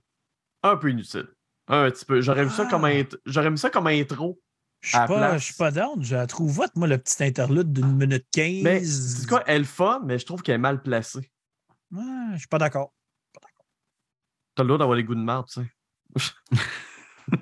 un 0.62 0.76
peu 0.76 0.90
inutile. 0.90 1.28
Un 1.68 1.90
petit 1.90 2.04
peu. 2.04 2.20
J'aurais 2.20 2.44
vu 2.44 2.50
ça 2.50 2.66
comme 2.66 2.84
Ah. 2.84 3.02
j'aurais 3.26 3.50
mis 3.50 3.58
ça 3.58 3.70
comme 3.70 3.86
intro. 3.88 4.40
Je 4.82 4.90
suis 4.90 4.98
pas, 4.98 5.06
place. 5.06 5.40
je 5.40 5.44
suis 5.46 5.54
pas 5.54 5.70
down. 5.70 6.02
Je 6.02 6.14
la 6.14 6.26
trouve 6.26 6.52
vote, 6.52 6.70
moi, 6.76 6.86
le 6.86 6.98
petit 6.98 7.22
interlude 7.24 7.72
d'une 7.72 7.96
minute 7.96 8.26
15. 8.32 8.62
Mais 8.62 8.84
c'est 8.84 9.26
quoi, 9.28 9.42
elle 9.46 9.64
fun, 9.64 10.00
mais 10.04 10.18
je 10.18 10.26
trouve 10.26 10.42
qu'elle 10.42 10.56
est 10.56 10.58
mal 10.58 10.80
placée. 10.82 11.30
Ouais, 11.90 12.02
je 12.34 12.38
suis 12.38 12.48
pas 12.48 12.58
d'accord. 12.58 12.92
T'as 14.54 14.62
le 14.62 14.68
droit 14.68 14.78
d'avoir 14.78 14.96
les 14.96 15.04
goûts 15.04 15.14
de 15.14 15.20
marde, 15.20 15.46
tu 15.48 15.60
sais. 15.60 16.30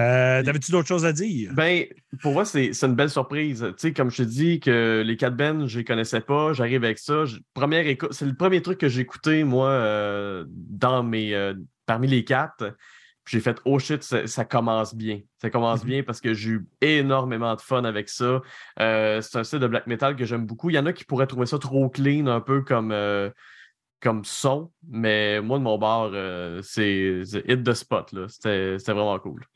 Euh, 0.00 0.42
T'avais-tu 0.42 0.72
d'autres 0.72 0.88
choses 0.88 1.04
à 1.06 1.12
dire? 1.12 1.52
Ben, 1.54 1.84
pour 2.20 2.32
moi, 2.32 2.44
c'est 2.44 2.72
une 2.82 2.96
belle 2.96 3.10
surprise. 3.10 3.60
Tu 3.60 3.74
sais, 3.76 3.92
comme 3.92 4.10
je 4.10 4.16
te 4.16 4.22
dis 4.28 4.58
que 4.58 5.04
les 5.06 5.16
quatre 5.16 5.36
bands, 5.36 5.68
je 5.68 5.78
les 5.78 5.84
connaissais 5.84 6.20
pas. 6.20 6.52
J'arrive 6.52 6.82
avec 6.82 6.98
ça. 6.98 7.24
Je- 7.26 7.38
première 7.54 7.86
écoute, 7.86 8.12
c'est 8.12 8.24
le 8.26 8.34
premier 8.34 8.60
truc 8.60 8.78
que 8.78 8.88
j'ai 8.88 9.02
écouté, 9.02 9.44
moi, 9.44 9.68
euh, 9.68 10.44
dans 10.48 11.04
mes, 11.04 11.32
euh, 11.36 11.54
parmi 11.86 12.06
les 12.08 12.24
quatre. 12.24 12.76
J'ai 13.26 13.40
fait 13.40 13.58
oh 13.64 13.78
shit, 13.78 14.02
ça, 14.02 14.26
ça 14.26 14.44
commence 14.44 14.94
bien. 14.94 15.20
Ça 15.40 15.48
commence 15.48 15.82
Mhm. 15.82 15.88
bien 15.88 16.02
parce 16.02 16.20
que 16.20 16.34
j'ai 16.34 16.50
eu 16.50 16.68
énormément 16.82 17.54
de 17.56 17.60
fun 17.62 17.84
avec 17.84 18.10
ça. 18.10 18.42
Euh, 18.80 19.20
c'est 19.22 19.38
un 19.38 19.44
style 19.44 19.60
de 19.60 19.66
black 19.66 19.86
metal 19.86 20.14
que 20.14 20.24
j'aime 20.26 20.44
beaucoup. 20.46 20.68
Il 20.68 20.74
y 20.76 20.78
en 20.78 20.84
a 20.86 20.92
qui 20.92 21.04
pourraient 21.04 21.26
trouver 21.26 21.46
ça 21.46 21.58
trop 21.58 21.88
clean, 21.88 22.26
un 22.26 22.42
peu 22.42 22.60
comme, 22.60 22.92
euh, 22.92 23.30
comme 24.00 24.24
son, 24.26 24.70
mais 24.86 25.40
moi, 25.40 25.56
de 25.58 25.62
mon 25.64 25.78
bord, 25.78 26.10
euh, 26.12 26.60
c'est 26.62 27.22
c'est 27.24 27.42
hit 27.48 27.62
the 27.64 27.72
spot. 27.72 28.12
là. 28.12 28.28
C'était 28.28 28.78
c'était 28.78 28.92
vraiment 28.92 29.18
cool. 29.18 29.46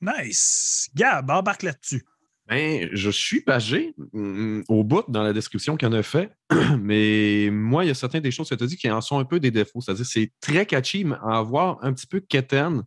Nice. 0.00 0.88
Gab, 0.94 1.30
embarque 1.30 1.62
là-dessus. 1.62 2.02
Ben, 2.48 2.88
je 2.92 3.08
suis 3.08 3.40
pagé 3.40 3.94
mm, 4.12 4.62
au 4.68 4.82
bout 4.82 5.04
dans 5.08 5.22
la 5.22 5.32
description 5.32 5.76
qu'il 5.76 5.86
en 5.88 5.92
a 5.92 6.02
fait, 6.02 6.30
mais 6.80 7.48
moi, 7.52 7.84
il 7.84 7.88
y 7.88 7.90
a 7.90 7.94
certaines 7.94 8.22
des 8.22 8.32
choses 8.32 8.48
que 8.48 8.54
tu 8.56 8.64
as 8.64 8.66
dit 8.66 8.76
qui 8.76 8.90
en 8.90 9.00
sont 9.00 9.18
un 9.18 9.24
peu 9.24 9.38
des 9.38 9.52
défauts. 9.52 9.80
C'est-à-dire 9.80 10.04
c'est 10.04 10.32
très 10.40 10.66
catchy, 10.66 11.04
mais 11.04 11.14
à 11.22 11.38
avoir 11.38 11.78
un 11.82 11.92
petit 11.92 12.06
peu 12.06 12.20
quétaine. 12.20 12.82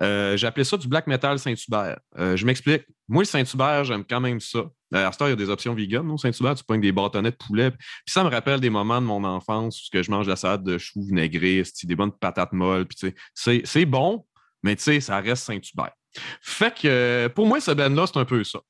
Euh, 0.00 0.38
appelé 0.42 0.64
ça 0.64 0.76
du 0.76 0.88
black 0.88 1.06
metal 1.06 1.38
Saint-Hubert. 1.38 1.98
Euh, 2.18 2.36
je 2.36 2.46
m'explique. 2.46 2.82
Moi, 3.08 3.22
le 3.22 3.26
Saint-Hubert, 3.26 3.84
j'aime 3.84 4.04
quand 4.08 4.20
même 4.20 4.40
ça. 4.40 4.64
Euh, 4.94 5.06
à 5.06 5.12
il 5.20 5.28
y 5.28 5.32
a 5.32 5.36
des 5.36 5.50
options 5.50 5.74
vegan, 5.74 6.06
non? 6.06 6.16
Saint-Hubert, 6.16 6.54
tu 6.54 6.64
pognes 6.64 6.80
des 6.80 6.92
bâtonnets 6.92 7.30
de 7.30 7.36
poulet. 7.36 7.70
Puis 7.72 7.78
ça 8.06 8.24
me 8.24 8.28
rappelle 8.28 8.60
des 8.60 8.70
moments 8.70 9.00
de 9.00 9.06
mon 9.06 9.24
enfance 9.24 9.88
où 9.92 10.02
je 10.02 10.10
mange 10.10 10.28
la 10.28 10.36
salade 10.36 10.64
de 10.64 10.78
choux 10.78 11.02
vinaigrés, 11.02 11.58
esti, 11.58 11.86
des 11.86 11.96
bonnes 11.96 12.12
patates 12.12 12.52
molles. 12.52 12.86
C'est 13.34 13.86
bon, 13.86 14.24
mais 14.64 14.74
tu 14.74 14.82
sais, 14.82 15.00
ça 15.00 15.20
reste 15.20 15.44
Saint-Hubert. 15.44 15.92
Fait 16.40 16.74
que 16.74 16.88
euh, 16.88 17.28
pour 17.28 17.46
moi, 17.46 17.60
ce 17.60 17.70
band-là, 17.70 18.06
c'est 18.06 18.18
un 18.18 18.24
peu 18.24 18.42
ça. 18.42 18.60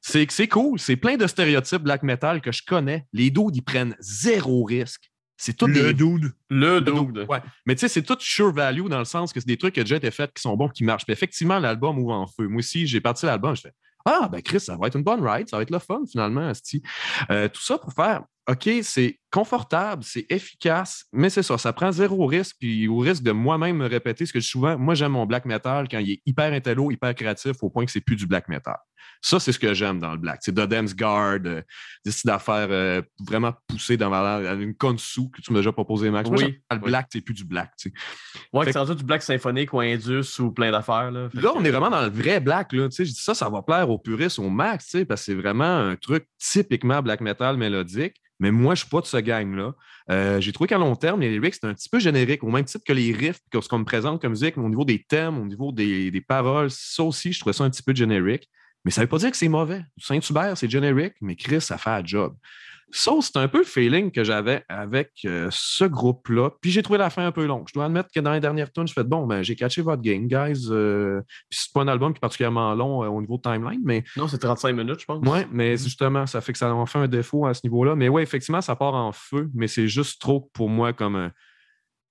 C'est 0.00 0.26
que 0.26 0.32
c'est 0.32 0.48
cool, 0.48 0.78
c'est 0.78 0.96
plein 0.96 1.16
de 1.16 1.26
stéréotypes 1.26 1.82
black 1.82 2.02
metal 2.02 2.40
que 2.40 2.52
je 2.52 2.62
connais. 2.66 3.06
Les 3.12 3.30
dudes, 3.30 3.54
ils 3.54 3.62
prennent 3.62 3.96
zéro 4.00 4.64
risque. 4.64 5.10
C'est 5.36 5.56
tout 5.56 5.66
Le 5.66 5.74
des 5.74 5.94
dude. 5.94 6.32
Le 6.50 6.80
dude. 6.80 7.12
dude. 7.12 7.26
Ouais. 7.28 7.40
Mais 7.64 7.76
tu 7.76 7.80
sais, 7.80 7.88
c'est 7.88 8.02
tout 8.02 8.16
sure 8.18 8.52
value 8.52 8.88
dans 8.88 8.98
le 8.98 9.04
sens 9.04 9.32
que 9.32 9.38
c'est 9.38 9.46
des 9.46 9.56
trucs 9.56 9.74
qui 9.74 9.80
ont 9.80 9.84
déjà 9.84 9.96
été 9.96 10.10
faits, 10.10 10.34
qui 10.34 10.42
sont 10.42 10.56
bons, 10.56 10.68
qui 10.68 10.82
marchent. 10.82 11.04
Puis 11.04 11.12
effectivement, 11.12 11.60
l'album 11.60 11.98
ouvre 11.98 12.14
en 12.14 12.26
feu. 12.26 12.48
Moi 12.48 12.58
aussi, 12.58 12.86
j'ai 12.88 13.00
parti 13.00 13.24
l'album, 13.26 13.54
je 13.54 13.60
fais 13.60 13.72
Ah, 14.04 14.28
ben 14.30 14.42
Chris, 14.42 14.60
ça 14.60 14.76
va 14.76 14.88
être 14.88 14.96
une 14.96 15.04
bonne 15.04 15.24
ride, 15.24 15.48
ça 15.48 15.56
va 15.56 15.62
être 15.62 15.70
le 15.70 15.78
fun 15.78 16.00
finalement, 16.10 16.48
asti. 16.48 16.82
Euh, 17.30 17.48
tout 17.48 17.62
ça 17.62 17.78
pour 17.78 17.92
faire 17.92 18.22
OK, 18.48 18.68
c'est 18.82 19.20
confortable, 19.30 20.02
c'est 20.04 20.26
efficace, 20.30 21.04
mais 21.12 21.30
c'est 21.30 21.42
ça, 21.42 21.58
ça 21.58 21.72
prend 21.72 21.92
zéro 21.92 22.26
risque, 22.26 22.56
puis 22.58 22.88
au 22.88 22.98
risque 22.98 23.22
de 23.22 23.32
moi-même 23.32 23.76
me 23.76 23.86
répéter 23.86 24.26
ce 24.26 24.32
que 24.32 24.40
je 24.40 24.44
dis 24.44 24.50
souvent, 24.50 24.78
moi 24.78 24.94
j'aime 24.94 25.12
mon 25.12 25.26
black 25.26 25.44
metal 25.44 25.86
quand 25.90 25.98
il 25.98 26.12
est 26.12 26.22
hyper 26.26 26.52
intello, 26.52 26.90
hyper 26.90 27.14
créatif, 27.14 27.52
au 27.62 27.70
point 27.70 27.84
que 27.84 27.90
c'est 27.90 28.00
plus 28.00 28.16
du 28.16 28.26
black 28.26 28.48
metal. 28.48 28.76
Ça, 29.20 29.40
c'est 29.40 29.50
ce 29.52 29.58
que 29.58 29.74
j'aime 29.74 29.98
dans 29.98 30.12
le 30.12 30.18
black. 30.18 30.40
C'est 30.42 30.52
Dodem's 30.54 30.94
Guard, 30.94 31.40
euh, 31.44 31.60
des 32.04 32.10
styles 32.12 32.28
d'affaires 32.28 32.68
euh, 32.70 33.02
vraiment 33.26 33.52
poussées 33.66 33.96
dans 33.96 34.10
la- 34.10 34.52
une 34.54 34.74
consu 34.76 35.22
que 35.34 35.40
tu 35.40 35.52
m'as 35.52 35.58
déjà 35.58 35.72
proposé, 35.72 36.08
Max. 36.10 36.28
Oui, 36.30 36.60
le 36.70 36.78
black, 36.78 37.08
c'est 37.12 37.20
plus 37.20 37.34
du 37.34 37.44
black. 37.44 37.72
tu 37.76 37.88
sais. 37.90 37.94
Ouais, 38.52 38.64
que 38.66 38.72
c'est 38.72 38.78
rendu 38.78 38.94
du 38.94 39.02
black 39.04 39.22
symphonique 39.22 39.72
ou 39.72 39.80
indus 39.80 40.38
ou 40.38 40.52
plein 40.52 40.70
d'affaires. 40.70 41.10
Là, 41.10 41.22
Là, 41.22 41.28
que- 41.42 41.46
on 41.58 41.64
est 41.64 41.70
vraiment 41.70 41.90
dans 41.90 42.02
le 42.02 42.10
vrai 42.10 42.38
black. 42.38 42.72
Là. 42.72 42.88
Tu 42.88 42.96
sais, 42.96 43.04
Je 43.04 43.10
dis 43.10 43.20
ça, 43.22 43.34
ça 43.34 43.48
va 43.48 43.62
plaire 43.62 43.90
aux 43.90 43.98
puristes 43.98 44.38
au 44.38 44.50
max, 44.50 44.84
tu 44.86 44.98
sais, 44.98 45.04
parce 45.04 45.22
que 45.22 45.24
c'est 45.26 45.34
vraiment 45.34 45.64
un 45.78 45.96
truc 45.96 46.24
typiquement 46.38 47.02
black 47.02 47.20
metal 47.20 47.56
mélodique. 47.56 48.14
Mais 48.40 48.52
moi, 48.52 48.76
je 48.76 48.82
ne 48.82 48.84
suis 48.84 48.88
pas 48.90 49.00
de 49.00 49.06
gang-là. 49.22 49.74
Euh, 50.10 50.40
J'ai 50.40 50.52
trouvé 50.52 50.68
qu'à 50.68 50.78
long 50.78 50.96
terme, 50.96 51.20
les 51.20 51.30
lyrics, 51.30 51.54
c'est 51.54 51.66
un 51.66 51.74
petit 51.74 51.88
peu 51.88 51.98
générique, 51.98 52.42
au 52.44 52.50
même 52.50 52.64
titre 52.64 52.84
que 52.86 52.92
les 52.92 53.12
riffs, 53.12 53.40
que 53.50 53.60
ce 53.60 53.68
qu'on 53.68 53.78
me 53.78 53.84
présente 53.84 54.20
comme 54.20 54.30
musique, 54.30 54.56
au 54.56 54.68
niveau 54.68 54.84
des 54.84 55.02
thèmes, 55.02 55.38
au 55.38 55.46
niveau 55.46 55.72
des, 55.72 56.10
des 56.10 56.20
paroles. 56.20 56.70
Ça 56.70 57.02
aussi, 57.02 57.32
je 57.32 57.40
trouvais 57.40 57.52
ça 57.52 57.64
un 57.64 57.70
petit 57.70 57.82
peu 57.82 57.94
générique. 57.94 58.48
Mais 58.84 58.90
ça 58.90 59.00
ne 59.00 59.06
veut 59.06 59.10
pas 59.10 59.18
dire 59.18 59.30
que 59.30 59.36
c'est 59.36 59.48
mauvais. 59.48 59.82
Saint-Hubert, 59.98 60.56
c'est 60.56 60.70
générique, 60.70 61.14
mais 61.20 61.36
Chris, 61.36 61.60
ça 61.60 61.78
fait 61.78 61.90
un 61.90 62.04
job. 62.04 62.34
Ça, 62.90 63.12
c'est 63.20 63.36
un 63.36 63.48
peu 63.48 63.58
le 63.58 63.64
feeling 63.64 64.10
que 64.10 64.24
j'avais 64.24 64.64
avec 64.68 65.10
euh, 65.26 65.48
ce 65.50 65.84
groupe-là. 65.84 66.50
Puis 66.62 66.70
j'ai 66.70 66.82
trouvé 66.82 66.98
la 66.98 67.10
fin 67.10 67.26
un 67.26 67.32
peu 67.32 67.44
longue. 67.44 67.66
Je 67.68 67.74
dois 67.74 67.84
admettre 67.84 68.08
que 68.14 68.20
dans 68.20 68.32
les 68.32 68.40
dernières 68.40 68.72
tunes, 68.72 68.88
je 68.88 68.94
fais 68.94 69.04
bon, 69.04 69.26
ben, 69.26 69.42
j'ai 69.42 69.56
catché 69.56 69.82
votre 69.82 70.00
game, 70.02 70.26
guys. 70.26 70.68
Euh, 70.70 71.20
puis 71.50 71.58
c'est 71.60 71.72
pas 71.72 71.82
un 71.82 71.88
album 71.88 72.12
qui 72.14 72.18
est 72.18 72.20
particulièrement 72.20 72.74
long 72.74 73.04
euh, 73.04 73.08
au 73.08 73.20
niveau 73.20 73.36
de 73.36 73.42
timeline, 73.42 73.80
mais 73.84 74.04
Non, 74.16 74.26
c'est 74.26 74.38
35 74.38 74.72
minutes, 74.74 75.00
je 75.00 75.04
pense. 75.04 75.26
ouais, 75.26 75.46
mais 75.52 75.76
justement, 75.76 76.26
ça 76.26 76.40
fait 76.40 76.52
que 76.52 76.58
ça 76.58 76.74
en 76.74 76.86
fait 76.86 76.98
un 76.98 77.08
défaut 77.08 77.46
à 77.46 77.54
ce 77.54 77.60
niveau-là. 77.64 77.94
Mais 77.94 78.08
ouais, 78.08 78.22
effectivement, 78.22 78.60
ça 78.62 78.74
part 78.74 78.94
en 78.94 79.12
feu, 79.12 79.50
mais 79.54 79.68
c'est 79.68 79.88
juste 79.88 80.20
trop 80.20 80.48
pour 80.54 80.70
moi 80.70 80.92
comme 80.92 81.30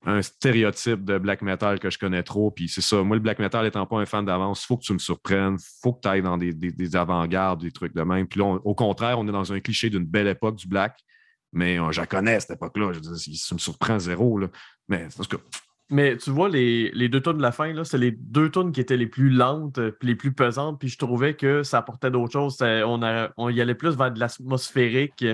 un, 0.08 0.22
stéréotype 0.22 1.04
de 1.04 1.18
black 1.18 1.42
metal 1.42 1.80
que 1.80 1.90
je 1.90 2.00
connais 2.00 2.24
trop. 2.24 2.50
Puis 2.52 2.70
c'est 2.70 2.82
ça, 2.82 3.04
moi, 3.04 3.16
le 3.16 3.22
black 3.22 3.40
metal 3.40 3.66
étant 3.66 3.86
pas 3.86 3.98
un 4.00 4.06
fan 4.06 4.26
d'avance, 4.26 4.64
il 4.64 4.66
faut 4.68 4.78
que 4.78 4.84
tu 4.84 4.94
me 4.94 5.00
surprennes, 5.00 5.58
faut 5.82 5.94
que 5.94 6.00
tu 6.02 6.08
ailles 6.08 6.22
dans 6.22 6.38
des, 6.38 6.54
des- 6.54 6.72
des 6.72 6.96
avant-gardes, 6.96 7.62
des 7.62 7.72
trucs 7.72 7.94
de 7.94 8.02
même. 8.02 8.28
Puis 8.28 8.40
là, 8.40 8.46
on- 8.46 8.56
au 8.64 8.74
contraire, 8.74 9.20
on 9.20 9.28
est 9.28 9.32
dans 9.32 9.52
un 9.54 9.60
cliché 9.60 9.90
d'une 9.90 10.06
belle 10.06 10.28
époque 10.28 10.56
du 10.56 10.68
black, 10.68 10.98
mais 11.54 11.80
euh, 11.80 11.92
je 11.92 12.02
la 12.02 12.08
connais 12.08 12.40
cette 12.40 12.52
époque-là. 12.52 12.92
Je 12.94 13.54
me 13.54 13.60
surprend 13.60 14.00
zéro. 14.00 14.38
Là. 14.40 14.48
Mais 14.88 15.08
tout 15.10 15.24
cas, 15.24 15.44
Mais 15.90 16.18
tu 16.18 16.30
vois, 16.32 16.50
les, 16.50 16.92
les 16.92 17.10
deux 17.10 17.22
tonnes 17.22 17.38
de 17.38 17.42
la 17.42 17.52
fin, 17.52 17.74
c'est 17.84 17.98
les 17.98 18.12
deux 18.12 18.50
tonnes 18.50 18.72
qui 18.72 18.82
étaient 18.82 18.98
les 18.98 19.08
plus 19.08 19.30
lentes 19.30 19.78
euh, 19.78 19.92
puis 19.92 20.08
les 20.10 20.16
plus 20.16 20.34
pesantes. 20.34 20.80
Puis 20.80 20.90
je 20.90 20.98
trouvais 20.98 21.36
que 21.36 21.64
ça 21.64 21.78
apportait 21.80 22.12
d'autres 22.12 22.34
choses. 22.34 22.58
On, 22.62 23.02
a- 23.04 23.30
on 23.38 23.50
y 23.50 23.62
allait 23.62 23.76
plus 23.76 23.96
vers 23.96 24.12
de 24.12 24.20
l'atmosphérique, 24.20 25.26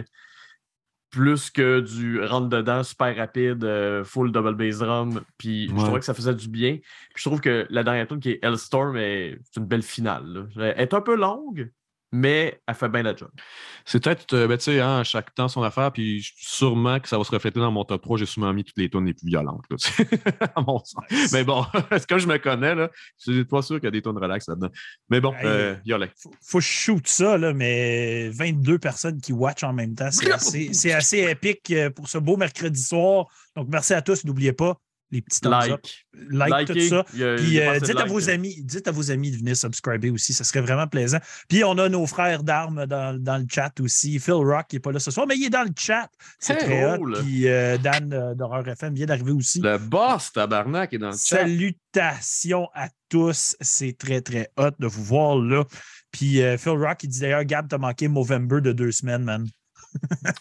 plus 1.13 1.51
que 1.51 1.79
du 1.79 2.19
rentre-dedans 2.23 2.81
super 2.83 3.15
rapide, 3.15 3.63
euh, 3.63 4.03
full 4.03 4.31
double 4.31 4.55
bass 4.55 4.79
drum. 4.79 5.21
Puis 5.37 5.67
je 5.67 5.73
trouvais 5.83 5.99
que 5.99 6.05
ça 6.05 6.15
faisait 6.15 6.33
du 6.33 6.47
bien. 6.49 6.77
Puis 6.77 7.23
je 7.23 7.29
trouve 7.29 7.39
que 7.39 7.67
la 7.69 7.83
dernière 7.83 8.07
tune 8.07 8.19
qui 8.19 8.31
est 8.31 8.39
Hellstorm, 8.43 8.97
est- 8.97 9.37
une 9.55 9.65
belle 9.65 9.83
finale. 9.83 10.47
là. 10.55 10.73
Elle 10.75 10.81
est 10.81 10.93
un 10.95 11.01
peu 11.01 11.15
longue, 11.15 11.71
mais 12.13 12.61
elle 12.67 12.75
fait 12.75 12.89
bien 12.89 13.01
la 13.01 13.15
job. 13.15 13.29
C'est 13.85 14.01
peut-être, 14.01 14.33
euh, 14.33 14.47
ben, 14.47 14.55
tu 14.55 14.65
sais, 14.65 14.79
hein, 14.79 15.03
chaque 15.03 15.33
temps 15.33 15.47
son 15.47 15.63
affaire, 15.63 15.91
puis 15.91 16.23
sûrement 16.37 16.99
que 16.99 17.09
ça 17.09 17.17
va 17.17 17.23
se 17.23 17.31
refléter 17.31 17.59
dans 17.59 17.71
mon 17.71 17.83
top 17.83 18.03
3. 18.03 18.19
J'ai 18.19 18.27
sûrement 18.27 18.53
mis 18.53 18.63
toutes 18.63 18.77
les 18.77 18.87
tonnes 18.87 19.07
les 19.07 19.15
plus 19.15 19.25
violentes, 19.25 19.65
là, 19.71 19.77
à 20.55 20.61
mon 20.61 20.77
sens. 20.77 21.03
Mais 21.33 21.43
bon, 21.43 21.65
est-ce 21.91 22.05
que 22.05 22.19
je 22.19 22.27
me 22.27 22.37
connais, 22.37 22.75
là? 22.75 22.91
Je 23.25 23.31
suis 23.31 23.45
pas 23.45 23.63
sûr 23.63 23.77
qu'il 23.77 23.85
y 23.85 23.87
a 23.87 23.91
des 23.91 24.03
tonnes 24.03 24.19
relax 24.19 24.47
là-dedans. 24.47 24.69
Mais 25.09 25.21
bon, 25.21 25.33
Hey, 25.33 25.47
euh, 25.47 25.75
faut, 26.15 26.31
faut 26.45 26.61
shoot 26.61 27.07
ça, 27.07 27.35
là, 27.35 27.51
mais 27.51 28.29
22 28.29 28.77
personnes 28.77 29.19
qui 29.19 29.33
watchent 29.33 29.63
en 29.63 29.73
même 29.73 29.95
temps, 29.95 30.11
c'est 30.11 30.31
assez, 30.31 30.71
c'est 30.73 30.93
assez 30.93 31.19
épique 31.21 31.71
euh, 31.71 31.89
pour 31.89 32.07
ce 32.07 32.19
beau 32.19 32.37
mercredi 32.37 32.81
soir. 32.81 33.25
Donc, 33.55 33.69
merci 33.69 33.95
à 33.95 34.03
tous. 34.03 34.23
N'oubliez 34.23 34.53
pas 34.53 34.77
les 35.13 35.21
petits 35.21 35.39
thumbs 35.39 35.53
up, 35.71 35.79
Like. 36.29 36.51
like, 36.51 36.67
tout 36.67 36.73
Likez. 36.73 36.89
ça. 36.89 36.99
A- 36.99 37.03
Puis 37.37 37.59
euh, 37.59 37.79
dites, 37.79 37.97
à 37.99 38.05
vos 38.05 38.29
amis, 38.29 38.61
dites 38.63 38.87
à 38.87 38.91
vos 38.91 39.11
amis 39.11 39.31
de 39.31 39.37
venir 39.37 39.55
subscriber 39.55 40.09
aussi, 40.09 40.33
ça 40.33 40.43
serait 40.43 40.61
vraiment 40.61 40.87
plaisant. 40.87 41.19
Puis 41.47 41.63
on 41.63 41.77
a 41.77 41.87
nos 41.87 42.05
frères 42.05 42.43
d'armes 42.43 42.85
dans, 42.85 43.17
dans 43.17 43.37
le 43.37 43.45
chat 43.49 43.71
aussi. 43.79 44.19
Phil 44.19 44.33
Rock 44.33 44.65
qui 44.69 44.75
n'est 44.75 44.79
pas 44.81 44.91
là 44.91 44.99
ce 44.99 45.11
soir, 45.11 45.25
mais 45.27 45.35
il 45.37 45.45
est 45.45 45.49
dans 45.49 45.63
le 45.63 45.71
chat. 45.77 46.09
C'est 46.39 46.53
Hey, 46.53 46.59
très 46.65 46.85
hot. 46.93 46.97
cool. 46.97 47.19
Puis 47.23 47.47
euh, 47.47 47.77
Dan 47.77 48.11
euh, 48.13 48.33
d'Horreur 48.35 48.67
FM 48.67 48.93
vient 48.93 49.05
d'arriver 49.05 49.31
aussi. 49.31 49.61
Le 49.61 49.77
boss, 49.77 50.31
tabarnak, 50.33 50.93
est 50.93 50.97
dans 50.97 51.11
le 51.11 51.13
chat. 51.13 51.37
Salutations 51.39 52.67
à 52.73 52.89
tous. 53.09 53.55
C'est 53.61 53.97
très, 53.97 54.21
très 54.21 54.49
hot 54.57 54.71
de 54.79 54.87
vous 54.87 55.03
voir 55.03 55.37
là. 55.37 55.63
Puis 56.11 56.41
euh, 56.41 56.57
Phil 56.57 56.73
Rock, 56.73 57.03
il 57.03 57.09
dit 57.09 57.19
d'ailleurs, 57.19 57.43
Gab, 57.43 57.67
t'as 57.67 57.77
manqué 57.77 58.07
Movember 58.07 58.61
de 58.61 58.71
deux 58.71 58.91
semaines, 58.91 59.23
man. 59.23 59.47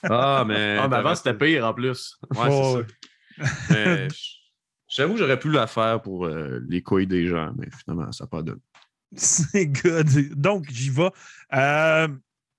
Ah, 0.05 0.45
mais. 0.47 0.79
Ah, 0.81 0.89
mais 0.89 0.97
avant, 0.97 1.15
c'était 1.15 1.35
pire 1.35 1.67
en 1.67 1.75
plus. 1.75 2.17
Ouais, 2.35 2.47
Oh, 2.51 2.83
c'est 3.39 3.45
ça. 3.45 3.53
Mais 3.71 4.09
J'avoue, 4.95 5.17
j'aurais 5.17 5.39
pu 5.39 5.51
la 5.51 5.67
faire 5.67 6.03
pour 6.03 6.27
euh, 6.27 6.61
les 6.69 6.83
couilles 6.83 7.07
des 7.07 7.27
gens, 7.27 7.51
mais 7.57 7.69
finalement, 7.71 8.13
ça 8.13 8.25
n'a 8.25 8.29
pas 8.29 8.43
donné. 8.43 8.61
C'est 9.17 9.67
good. 9.67 10.35
Donc, 10.35 10.71
j'y 10.71 10.91
vais. 10.91 11.11
Euh, 11.55 12.09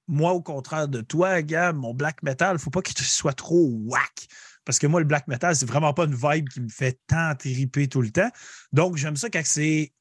moi, 0.08 0.34
au 0.34 0.42
contraire 0.42 0.88
de 0.88 1.02
toi, 1.02 1.44
Gab, 1.44 1.76
mon 1.76 1.94
black 1.94 2.24
metal, 2.24 2.58
faut 2.58 2.72
pas 2.72 2.82
qu'il 2.82 2.98
soit 3.06 3.34
trop 3.34 3.70
whack. 3.86 4.28
Parce 4.66 4.80
que 4.80 4.88
moi, 4.88 5.00
le 5.00 5.06
black 5.06 5.28
metal, 5.28 5.56
c'est 5.56 5.68
vraiment 5.68 5.94
pas 5.94 6.06
une 6.06 6.16
vibe 6.16 6.50
qui 6.50 6.62
me 6.62 6.70
fait 6.70 7.00
tant 7.06 7.36
triper 7.36 7.88
tout 7.88 8.02
le 8.02 8.10
temps. 8.10 8.30
Donc, 8.72 8.98
j'aime 8.98 9.16
ça 9.16 9.30
quand 9.30 9.46
c'est 9.46 9.94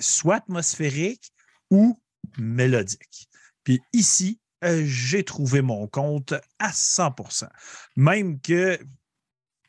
soit 0.00 0.36
atmosphérique 0.36 1.30
ou 1.70 2.00
mélodique. 2.36 3.28
Puis 3.62 3.80
ici, 3.92 4.40
euh, 4.64 4.82
j'ai 4.84 5.22
trouvé 5.22 5.62
mon 5.62 5.86
compte 5.86 6.34
à 6.58 6.70
100% 6.72 7.48
Même 7.94 8.40
que, 8.40 8.76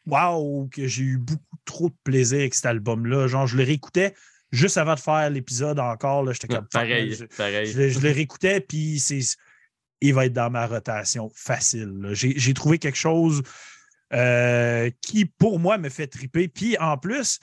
waouh, 0.08 0.68
que 0.70 0.88
j'ai 0.88 1.04
eu 1.04 1.18
beaucoup 1.18 1.47
trop 1.68 1.90
de 1.90 1.96
plaisir 2.04 2.40
avec 2.40 2.54
cet 2.56 2.66
album-là. 2.66 3.28
Genre, 3.28 3.46
je 3.48 3.58
le 3.58 3.64
réécoutais 3.64 4.16
juste 4.52 4.78
avant 4.78 4.96
de 4.96 5.00
faire 5.00 5.30
l'épisode 5.30 5.80
encore. 5.80 6.32
J'étais 6.34 6.48
comme 6.48 6.68
Pareil, 6.72 7.14
je- 7.14 7.26
pareil. 7.26 7.66
je, 7.72 7.78
le- 7.78 7.90
je 7.90 8.00
le 8.00 8.12
réécoutais, 8.12 8.62
puis 8.62 9.00
c'est, 9.00 9.20
il 10.02 10.14
va 10.14 10.26
être 10.26 10.34
dans 10.34 10.50
ma 10.50 10.66
rotation 10.68 11.30
facile. 11.36 11.92
J'ai, 12.14 12.54
trouvé 12.54 12.80
quelque 12.80 12.98
chose 12.98 13.44
euh, 14.14 14.90
qui, 15.02 15.26
pour 15.26 15.60
moi, 15.60 15.78
me 15.78 15.90
fait 15.90 16.08
triper. 16.08 16.48
Puis 16.48 16.78
en 16.78 16.98
plus, 16.98 17.40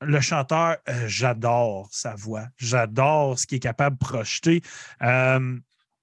le 0.00 0.20
chanteur, 0.20 0.76
euh, 0.88 1.04
j'adore 1.08 1.88
sa 1.90 2.14
voix. 2.14 2.46
J'adore 2.56 3.38
ce 3.38 3.46
qu'il 3.46 3.56
est 3.56 3.60
capable 3.60 3.96
de 3.98 4.04
projeter. 4.04 4.62
Euh, 5.02 5.56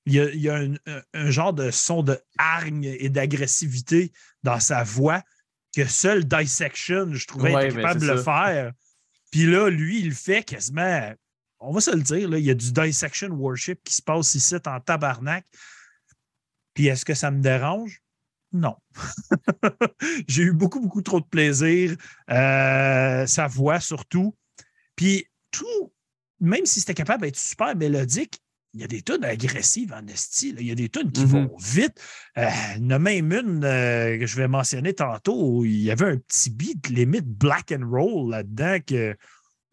il 0.08 0.14
y 0.16 0.20
a, 0.20 0.30
il 0.32 0.42
y 0.42 0.50
a 0.50 0.56
un, 0.56 0.74
un- 0.88 1.02
un 1.14 1.30
genre 1.30 1.54
de 1.54 1.70
son 1.72 2.02
de 2.04 2.20
hargne 2.38 2.86
et 3.00 3.10
d'agressivité 3.10 4.12
dans 4.44 4.60
sa 4.60 4.84
voix 4.84 5.22
que 5.76 5.86
seul 5.86 6.26
Dissection, 6.26 7.14
je 7.14 7.28
trouvais, 7.28 7.54
Ouais, 7.54 7.72
mais 7.72 7.82
capable 7.82 8.02
de 8.02 8.08
c'est 8.08 8.14
le 8.14 8.22
faire. 8.22 8.72
Puis 9.32 9.46
là, 9.46 9.70
lui, 9.70 10.00
il 10.00 10.10
le 10.10 10.16
fait 10.16 10.44
quasiment. 10.44 11.14
On 11.60 11.72
va 11.72 11.80
se 11.80 11.92
le 11.92 12.02
dire, 12.02 12.28
là, 12.30 12.38
il 12.38 12.46
y 12.46 12.50
a 12.50 12.56
du 12.56 12.72
dissection 12.72 13.30
worship 13.30 13.82
qui 13.84 13.94
se 13.94 14.02
passe 14.02 14.36
ici 14.36 14.56
en 14.66 14.80
tabarnak. 14.80 15.46
Puis 16.74 16.88
est-ce 16.88 17.06
que 17.06 17.14
ça 17.14 17.32
me 17.32 17.42
dérange? 17.42 18.02
Non. 18.52 18.76
J'ai 20.28 20.44
eu 20.44 20.54
beaucoup, 20.54 20.82
beaucoup 20.82 21.02
trop 21.02 21.22
de 21.22 21.26
plaisir. 21.26 21.96
Euh, 22.30 23.26
sa 23.26 23.48
voix 23.48 23.80
surtout. 23.80 24.36
Puis 24.96 25.26
tout, 25.52 25.94
même 26.40 26.66
si 26.66 26.80
c'était 26.80 26.94
capable 26.94 27.24
d'être 27.24 27.38
super 27.38 27.76
mélodique, 27.76 28.42
il 28.74 28.82
y 28.82 28.84
a 28.84 28.88
des 28.88 29.02
tunes 29.02 29.24
agressives 29.26 29.94
en 29.94 30.06
esti. 30.08 30.56
Il 30.58 30.66
y 30.66 30.72
a 30.72 30.76
des 30.76 30.88
tunes 30.90 31.12
qui 31.12 31.22
Mhm. 31.26 31.28
vont 31.28 31.56
vite. 31.60 32.00
Euh, 32.38 32.48
il 32.78 32.84
y 32.84 32.86
en 32.88 32.90
a 32.92 33.00
même 33.00 33.32
une 33.34 33.64
euh, 33.66 34.18
que 34.18 34.26
je 34.26 34.36
vais 34.38 34.48
mentionner 34.48 34.94
tantôt 34.94 35.36
où 35.58 35.66
il 35.66 35.82
y 35.82 35.92
avait 35.92 36.06
un 36.06 36.18
petit 36.18 36.50
beat 36.50 36.88
limite 36.90 37.28
black 37.28 37.74
and 37.78 37.86
roll 37.90 38.32
là-dedans 38.32 38.78
que 38.86 39.16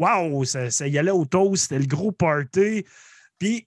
Waouh, 0.00 0.44
ça, 0.44 0.70
ça 0.70 0.86
y 0.86 0.96
allait 0.96 1.10
au 1.10 1.24
toast, 1.24 1.62
c'était 1.64 1.80
le 1.80 1.86
gros 1.86 2.12
party. 2.12 2.84
Puis 3.40 3.66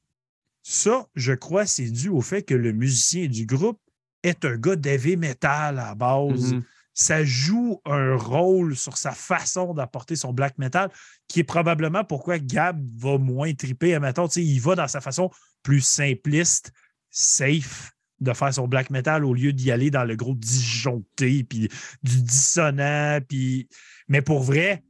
ça, 0.64 1.06
je 1.14 1.34
crois, 1.34 1.66
c'est 1.66 1.90
dû 1.90 2.08
au 2.08 2.22
fait 2.22 2.42
que 2.44 2.54
le 2.54 2.72
musicien 2.72 3.28
du 3.28 3.46
groupe 3.46 3.80
est 4.24 4.46
un 4.46 4.56
gars 4.56 4.78
d'heavy 4.78 5.18
metal 5.18 5.78
à 5.78 5.88
la 5.90 5.96
base. 5.96 6.54
Mhm. 6.54 6.64
Ça 7.02 7.24
joue 7.26 7.82
un 7.86 8.16
rôle 8.16 8.76
sur 8.76 8.96
sa 8.96 9.12
façon 9.12 9.74
d'apporter 9.74 10.16
son 10.16 10.34
black 10.34 10.60
metal, 10.60 10.92
qui 11.28 11.40
est 11.40 11.44
probablement 11.44 12.04
pourquoi 12.04 12.38
Gab 12.38 12.80
va 12.96 13.18
moins 13.18 13.52
triper. 13.56 13.96
Admettons, 13.96 14.28
il 14.28 14.60
va 14.60 14.76
dans 14.76 14.88
sa 14.88 15.02
façon 15.02 15.32
plus 15.64 15.82
simpliste, 15.82 16.72
safe 17.10 17.92
de 18.20 18.34
faire 18.34 18.54
son 18.54 18.68
black 18.68 18.92
metal 18.92 19.26
au 19.26 19.34
lieu 19.34 19.52
d'y 19.52 19.72
aller 19.72 19.90
dans 19.90 20.04
le 20.04 20.16
gros 20.16 20.36
disjoncté, 20.36 21.44
puis 21.44 21.70
du 22.04 22.22
dissonant, 22.22 23.18
puis... 23.28 23.68
Mais 24.08 24.22
pour 24.22 24.44
vrai, 24.44 24.84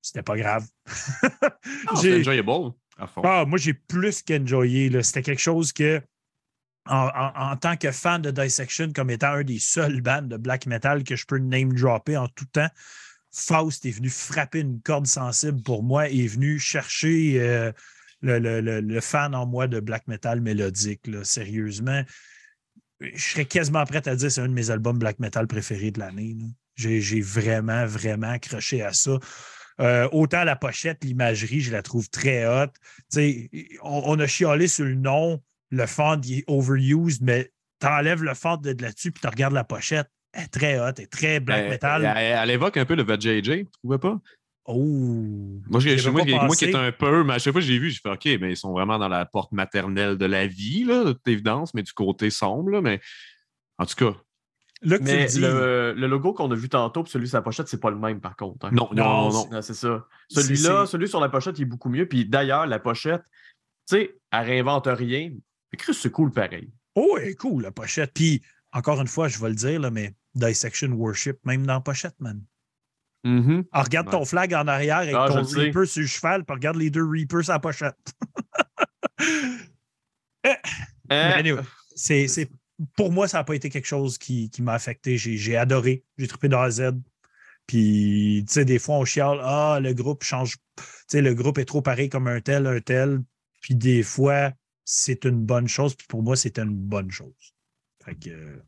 c'était 0.00 0.22
pas 0.22 0.36
grave. 0.36 0.64
J'ai- 2.00 2.12
C'est 2.12 2.20
enjoyable, 2.20 2.50
à 2.98 3.06
fond. 3.08 3.22
ah, 3.24 3.44
moi, 3.46 3.58
j'ai 3.58 3.74
plus 3.74 4.22
qu'enjoyé. 4.22 5.02
C'était 5.02 5.22
quelque 5.22 5.42
chose 5.42 5.72
que, 5.72 6.00
en, 6.88 7.56
tant 7.56 7.76
que 7.76 7.90
fan 7.90 8.22
de 8.22 8.30
Dissection, 8.30 8.92
comme 8.92 9.10
étant 9.10 9.32
un 9.32 9.44
des 9.44 9.58
seuls 9.58 10.00
bands 10.00 10.22
de 10.22 10.36
black 10.36 10.66
metal 10.66 11.04
que 11.04 11.16
je 11.16 11.26
peux 11.26 11.38
name 11.38 11.72
dropper 11.72 12.16
en 12.16 12.28
tout 12.28 12.46
temps, 12.46 12.68
Faust 13.32 13.84
est 13.84 13.90
venu 13.90 14.08
frapper 14.08 14.60
une 14.60 14.80
corde 14.80 15.06
sensible 15.06 15.62
pour 15.62 15.82
moi 15.82 16.08
et 16.08 16.24
est 16.24 16.28
venu 16.28 16.58
chercher 16.58 17.40
euh, 17.40 17.70
le, 18.22 19.00
fan 19.00 19.34
en 19.34 19.46
moi 19.46 19.66
de 19.66 19.80
black 19.80 20.08
metal 20.08 20.40
mélodique. 20.40 21.02
Sérieusement, 21.22 22.02
je 23.00 23.18
serais 23.18 23.44
quasiment 23.44 23.84
prêt 23.84 24.06
à 24.08 24.16
dire 24.16 24.28
que 24.28 24.32
c'est 24.32 24.40
un 24.40 24.48
de 24.48 24.54
mes 24.54 24.70
albums 24.70 24.98
black 24.98 25.18
metal 25.18 25.46
préférés 25.46 25.90
de 25.90 26.00
l'année. 26.00 26.36
J'ai 26.76 27.20
vraiment, 27.20 27.84
vraiment 27.86 28.30
accroché 28.30 28.82
à 28.82 28.92
ça. 28.92 29.18
Euh, 29.80 30.08
autant 30.12 30.44
la 30.44 30.56
pochette, 30.56 31.04
l'imagerie, 31.04 31.60
je 31.60 31.72
la 31.72 31.82
trouve 31.82 32.08
très 32.08 32.46
sais, 33.10 33.50
on, 33.82 34.02
on 34.06 34.18
a 34.18 34.26
chialé 34.26 34.68
sur 34.68 34.86
le 34.86 34.94
nom, 34.94 35.42
le 35.70 35.86
font 35.86 36.20
il 36.22 36.38
est 36.38 36.44
overused, 36.46 37.22
mais 37.22 37.52
t'enlèves 37.78 38.22
le 38.22 38.34
font 38.34 38.56
de, 38.56 38.72
de 38.72 38.82
là-dessus 38.82 39.12
puis 39.12 39.20
tu 39.20 39.28
regardes 39.28 39.54
la 39.54 39.64
pochette. 39.64 40.08
Elle 40.32 40.44
est 40.44 40.48
très 40.48 40.78
hot, 40.78 40.92
elle 40.96 41.04
est 41.04 41.06
très 41.12 41.40
black 41.40 41.64
Elle, 41.64 41.70
metal. 41.70 42.04
elle- 42.16 42.38
elle 42.42 42.50
évoque 42.50 42.76
un 42.76 42.84
peu 42.84 42.94
le 42.94 43.02
VJJ, 43.02 43.42
tu 43.42 43.66
trouvais 43.82 43.98
pas? 43.98 44.18
Oh! 44.68 45.60
Moi, 45.68 45.80
j'ai- 45.80 45.96
J'y 45.96 46.08
avais 46.08 46.12
moi, 46.12 46.24
qui- 46.24 46.30
moi 46.34 46.46
pensé. 46.48 46.66
qui 46.66 46.72
est 46.72 46.76
un 46.76 46.90
peu, 46.92 47.22
mais 47.24 47.34
à 47.34 47.38
chaque 47.38 47.52
fois 47.52 47.60
que 47.60 47.66
j'ai 47.66 47.78
vu, 47.78 47.90
j'ai 47.90 48.00
fait 48.02 48.10
OK, 48.10 48.24
mais 48.40 48.52
ils 48.52 48.56
sont 48.56 48.72
vraiment 48.72 48.98
dans 48.98 49.08
la 49.08 49.24
porte 49.24 49.52
maternelle 49.52 50.16
de 50.18 50.26
la 50.26 50.46
vie, 50.46 50.84
là, 50.84 51.04
de 51.04 51.12
toute 51.12 51.28
évidence, 51.28 51.72
mais 51.72 51.82
du 51.82 51.92
côté 51.92 52.30
sombre, 52.30 52.70
là, 52.70 52.80
mais 52.80 53.00
en 53.78 53.86
tout 53.86 53.94
cas, 53.94 54.16
Là 54.82 54.98
que 54.98 55.04
tu 55.04 55.10
Mais 55.10 55.24
dis, 55.24 55.40
le, 55.40 55.94
le 55.96 56.06
logo 56.06 56.34
qu'on 56.34 56.50
a 56.50 56.54
vu 56.54 56.68
tantôt, 56.68 57.02
puis 57.02 57.10
celui 57.10 57.26
sur 57.28 57.38
la 57.38 57.42
pochette, 57.42 57.66
c'est 57.66 57.80
pas 57.80 57.88
le 57.90 57.96
même 57.96 58.20
par 58.20 58.36
contre. 58.36 58.66
hein. 58.66 58.70
non, 58.72 58.90
non, 58.92 59.30
Non, 59.32 59.48
non. 59.50 59.62
C'est 59.62 59.72
ça. 59.72 60.06
C'est- 60.28 60.42
Celui-là, 60.42 60.84
c'est- 60.84 60.92
celui 60.92 61.08
sur 61.08 61.18
la 61.18 61.30
pochette, 61.30 61.58
il 61.58 61.62
est 61.62 61.64
beaucoup 61.64 61.88
mieux. 61.88 62.06
Puis 62.06 62.26
d'ailleurs, 62.26 62.66
la 62.66 62.78
pochette, 62.78 63.22
tu 63.88 63.96
sais, 63.96 64.16
elle 64.30 64.44
réinvente 64.44 64.86
rien. 64.86 65.30
Mais 65.72 65.76
Chris, 65.78 65.94
c'est 65.94 66.10
cool 66.10 66.30
pareil. 66.32 66.70
oh, 66.94 67.16
elle 67.20 67.28
est 67.28 67.34
cool, 67.34 67.62
la 67.62 67.70
pochette. 67.72 68.12
Puis, 68.14 68.42
encore 68.72 69.00
une 69.00 69.08
fois, 69.08 69.28
je 69.28 69.38
vais 69.38 69.48
le 69.48 69.54
dire, 69.54 69.80
là, 69.80 69.90
mais 69.90 70.14
Dissection 70.34 70.88
Worship, 70.92 71.38
même 71.44 71.66
dans 71.66 71.74
la 71.74 71.80
pochette, 71.80 72.14
man. 72.20 72.42
Mhm. 73.24 73.64
Ah, 73.72 73.82
regarde 73.82 74.10
ton 74.10 74.24
flag 74.24 74.54
en 74.54 74.68
arrière 74.68 74.98
avec 74.98 75.14
Ah, 75.16 75.26
ton 75.28 75.42
sais. 75.44 75.58
Reaper 75.60 75.84
sur 75.86 76.00
le 76.02 76.06
cheval, 76.06 76.44
puis 76.44 76.54
regarde 76.54 76.76
les 76.76 76.90
deux 76.90 77.04
Reapers 77.04 77.44
sur 77.44 77.52
la 77.54 77.58
pochette. 77.58 77.96
Anyway, 81.08 81.62
c'est, 81.94 82.28
c'est- 82.28 82.50
pour 82.96 83.10
moi, 83.10 83.26
ça 83.28 83.38
n'a 83.38 83.44
pas 83.44 83.54
été 83.54 83.70
quelque 83.70 83.86
chose 83.86 84.18
qui, 84.18 84.50
qui 84.50 84.60
m'a 84.62 84.74
affecté. 84.74 85.16
J'ai, 85.16 85.36
j'ai 85.36 85.56
adoré. 85.56 86.04
J'ai 86.18 86.26
trippé 86.28 86.48
de 86.48 86.54
A 86.54 86.64
à 86.64 86.70
Z. 86.70 86.82
Puis, 87.66 88.44
tu 88.46 88.52
sais, 88.52 88.64
des 88.64 88.78
fois, 88.78 88.96
on 88.96 89.04
chiale, 89.04 89.38
ah, 89.42 89.78
le 89.80 89.92
groupe 89.94 90.22
change. 90.22 90.56
Tu 90.76 90.84
sais, 91.08 91.22
le 91.22 91.34
groupe 91.34 91.58
est 91.58 91.64
trop 91.64 91.80
pareil 91.82 92.08
comme 92.10 92.26
un 92.28 92.40
tel, 92.40 92.66
un 92.66 92.80
tel. 92.80 93.22
Puis, 93.62 93.74
des 93.74 94.02
fois, 94.02 94.52
c'est 94.86 95.24
une 95.26 95.44
bonne 95.44 95.68
chose. 95.68 95.94
Puis, 95.94 96.06
pour 96.06 96.22
moi, 96.22 96.36
c'était 96.36 96.62
une 96.62 96.74
bonne 96.74 97.10
chose. 97.10 97.34
Fait 98.02 98.14
que, 98.14 98.30
euh, 98.30 98.62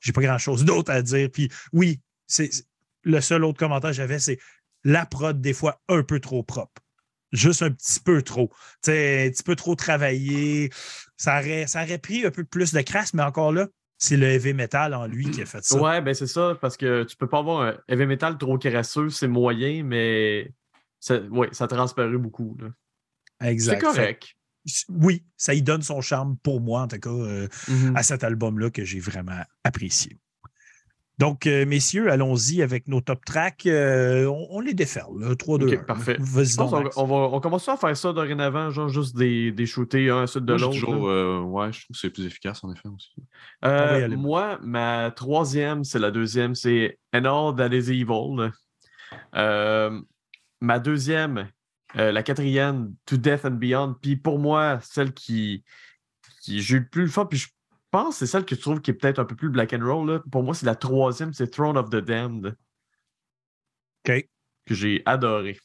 j'ai 0.00 0.12
pas 0.12 0.22
grand 0.22 0.38
chose 0.38 0.64
d'autre 0.64 0.90
à 0.90 1.02
dire. 1.02 1.28
Puis, 1.30 1.50
oui, 1.72 2.00
c'est, 2.26 2.50
c'est- 2.50 2.64
le 3.02 3.20
seul 3.20 3.44
autre 3.44 3.58
commentaire 3.58 3.90
que 3.90 3.96
j'avais, 3.96 4.18
c'est 4.18 4.38
la 4.84 5.04
prod, 5.04 5.38
des 5.38 5.52
fois, 5.52 5.82
un 5.88 6.02
peu 6.02 6.20
trop 6.20 6.42
propre. 6.42 6.80
Juste 7.32 7.62
un 7.62 7.70
petit 7.70 8.00
peu 8.00 8.22
trop. 8.22 8.48
Tu 8.82 8.92
sais, 8.92 9.26
un 9.26 9.30
petit 9.30 9.42
peu 9.42 9.56
trop 9.56 9.74
travaillé. 9.74 10.70
Ça 11.16 11.40
aurait, 11.40 11.66
ça 11.66 11.82
aurait 11.82 11.98
pris 11.98 12.24
un 12.24 12.30
peu 12.30 12.44
plus 12.44 12.72
de 12.72 12.80
crasse, 12.80 13.12
mais 13.12 13.22
encore 13.22 13.52
là, 13.52 13.66
c'est 13.98 14.16
le 14.16 14.26
heavy 14.26 14.54
metal 14.54 14.94
en 14.94 15.06
lui 15.06 15.30
qui 15.30 15.42
a 15.42 15.46
fait 15.46 15.64
ça. 15.64 15.80
Ouais, 15.80 16.00
ben 16.00 16.14
c'est 16.14 16.26
ça, 16.26 16.56
parce 16.60 16.76
que 16.76 17.02
tu 17.04 17.16
peux 17.16 17.28
pas 17.28 17.38
avoir 17.40 17.62
un 17.62 17.76
heavy 17.88 18.06
metal 18.06 18.38
trop 18.38 18.56
crasseux, 18.58 19.10
c'est 19.10 19.28
moyen, 19.28 19.82
mais 19.82 20.52
ça, 21.00 21.20
ouais, 21.20 21.48
ça 21.52 21.66
beaucoup. 22.18 22.56
là. 22.60 22.68
C'est 23.40 23.48
exact. 23.48 23.80
correct. 23.80 24.36
Oui, 24.88 25.24
ça 25.36 25.52
y 25.54 25.62
donne 25.62 25.82
son 25.82 26.00
charme 26.00 26.36
pour 26.42 26.60
moi, 26.60 26.82
en 26.82 26.88
tout 26.88 26.98
cas, 26.98 27.10
euh, 27.10 27.48
Mhm. 27.68 27.96
à 27.96 28.02
cet 28.02 28.24
album-là 28.24 28.70
que 28.70 28.84
j'ai 28.84 29.00
vraiment 29.00 29.40
apprécié. 29.62 30.18
Donc, 31.18 31.46
euh, 31.46 31.64
messieurs, 31.64 32.10
allons-y 32.10 32.60
avec 32.60 32.88
nos 32.88 33.00
top 33.00 33.24
tracks. 33.24 33.66
Euh, 33.66 34.26
on, 34.26 34.48
on 34.50 34.60
les 34.60 34.74
déferle, 34.74 35.20
là, 35.20 35.36
3, 35.36 35.58
2, 35.58 35.66
Ok, 35.68 35.74
1. 35.74 35.84
parfait. 35.84 36.16
Je 36.18 36.56
donc, 36.56 36.72
on 36.96 37.04
va, 37.04 37.14
on 37.14 37.38
commence 37.40 37.68
à 37.68 37.76
faire 37.76 37.96
ça 37.96 38.12
dorénavant, 38.12 38.70
genre 38.70 38.88
juste 38.88 39.14
des, 39.16 39.52
des 39.52 39.64
shooter 39.64 40.10
un 40.10 40.22
à 40.22 40.26
suite 40.26 40.44
de 40.44 40.54
l'autre. 40.54 41.06
euh, 41.08 41.40
ouais, 41.42 41.72
je 41.72 41.84
trouve 41.84 41.94
que 41.94 42.00
c'est 42.00 42.10
plus 42.10 42.26
efficace, 42.26 42.64
en 42.64 42.72
effet. 42.72 42.88
Aussi. 42.88 43.12
Euh, 43.64 44.08
moi, 44.16 44.58
ma 44.64 45.12
troisième, 45.12 45.84
c'est 45.84 46.00
la 46.00 46.10
deuxième, 46.10 46.56
c'est 46.56 46.98
And 47.14 47.26
All 47.26 47.54
That 47.54 47.76
Is 47.76 47.90
Evil. 47.92 48.50
Euh, 49.36 50.00
ma 50.60 50.78
deuxième, 50.80 51.48
euh, 51.96 52.12
la 52.12 52.22
quatrième, 52.22 52.94
To 53.06 53.16
Death 53.16 53.44
and 53.44 53.52
Beyond. 53.52 53.96
Puis 54.00 54.16
pour 54.16 54.38
moi, 54.38 54.80
celle 54.82 55.12
qui, 55.12 55.64
qui 56.42 56.60
j'ai 56.60 56.76
eu 56.76 56.80
le 56.80 56.88
plus 56.88 57.08
fun, 57.08 57.26
puis 57.26 57.38
je 57.38 57.48
pense 57.90 58.14
que 58.14 58.18
c'est 58.20 58.26
celle 58.26 58.44
que 58.44 58.54
tu 58.54 58.60
trouves 58.60 58.80
qui 58.80 58.90
est 58.90 58.94
peut-être 58.94 59.18
un 59.18 59.24
peu 59.24 59.36
plus 59.36 59.50
black 59.50 59.72
and 59.72 59.84
roll. 59.84 60.10
là. 60.10 60.22
Pour 60.30 60.42
moi, 60.42 60.54
c'est 60.54 60.66
la 60.66 60.74
troisième, 60.74 61.32
c'est 61.32 61.48
Throne 61.48 61.78
of 61.78 61.90
the 61.90 61.96
Damned. 61.96 62.56
OK. 64.06 64.28
Que 64.66 64.74
j'ai 64.74 65.02
adoré. 65.06 65.58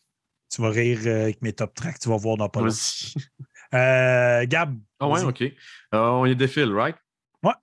Tu 0.52 0.62
vas 0.62 0.70
rire 0.70 1.00
euh, 1.06 1.24
avec 1.24 1.42
mes 1.42 1.54
top 1.54 1.74
tracks, 1.74 2.00
tu 2.00 2.10
vas 2.10 2.18
voir 2.18 2.38
dans 2.38 2.50
pas 2.50 2.62
long. 2.62 2.68
Vas-y. 2.68 3.14
Euh, 3.72 4.48
Gab. 4.48 4.76
Ah 5.00 5.08
ouais. 5.08 5.24
OK. 5.24 5.44
Euh, 5.44 5.54
on 5.94 6.26
y 6.26 6.36
défile, 6.36 6.74
right? 6.74 6.96
Ouais. 7.44 7.54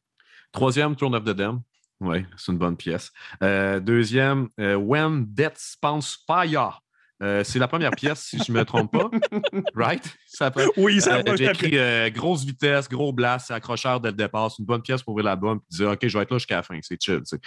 Troisième, 0.52 0.94
Throne 0.94 1.16
of 1.16 1.24
the 1.24 1.30
Dam. 1.30 1.62
Oui, 1.98 2.24
c'est 2.36 2.52
une 2.52 2.58
bonne 2.58 2.76
pièce. 2.76 3.10
Deuxième, 3.40 4.48
When 4.56 5.26
Death 5.26 5.58
Spawns 5.58 6.16
Fire. 6.24 6.80
Euh, 7.22 7.42
c'est 7.44 7.58
la 7.58 7.66
première 7.66 7.92
pièce, 7.92 8.20
si 8.20 8.38
je 8.38 8.52
ne 8.52 8.58
me 8.58 8.64
trompe 8.64 8.92
pas. 8.92 9.10
Right? 9.74 10.04
Ça 10.26 10.50
peut- 10.50 10.68
Oui, 10.76 11.00
ça 11.00 11.16
Euh. 11.26 11.36
J'ai 11.36 11.46
écrit 11.46 11.78
euh, 11.78 12.10
grosse 12.10 12.44
vitesse, 12.44 12.88
gros 12.88 13.12
blast, 13.12 13.46
c'est 13.48 13.54
accrocheur 13.54 14.00
dès 14.00 14.10
le 14.10 14.16
départ. 14.16 14.50
C'est 14.50 14.58
une 14.60 14.66
bonne 14.66 14.82
pièce 14.82 15.02
pour 15.02 15.12
ouvrir 15.14 15.24
l'album 15.26 15.58
et 15.72 15.76
dire 15.76 15.88
OK, 15.90 15.98
je 16.06 16.16
vais 16.18 16.22
être 16.24 16.30
là 16.30 16.38
jusqu'à 16.38 16.56
la 16.56 16.62
fin. 16.62 16.78
C'est 16.82 17.00
chill. 17.02 17.18
tu 17.20 17.22
sais. 17.24 17.38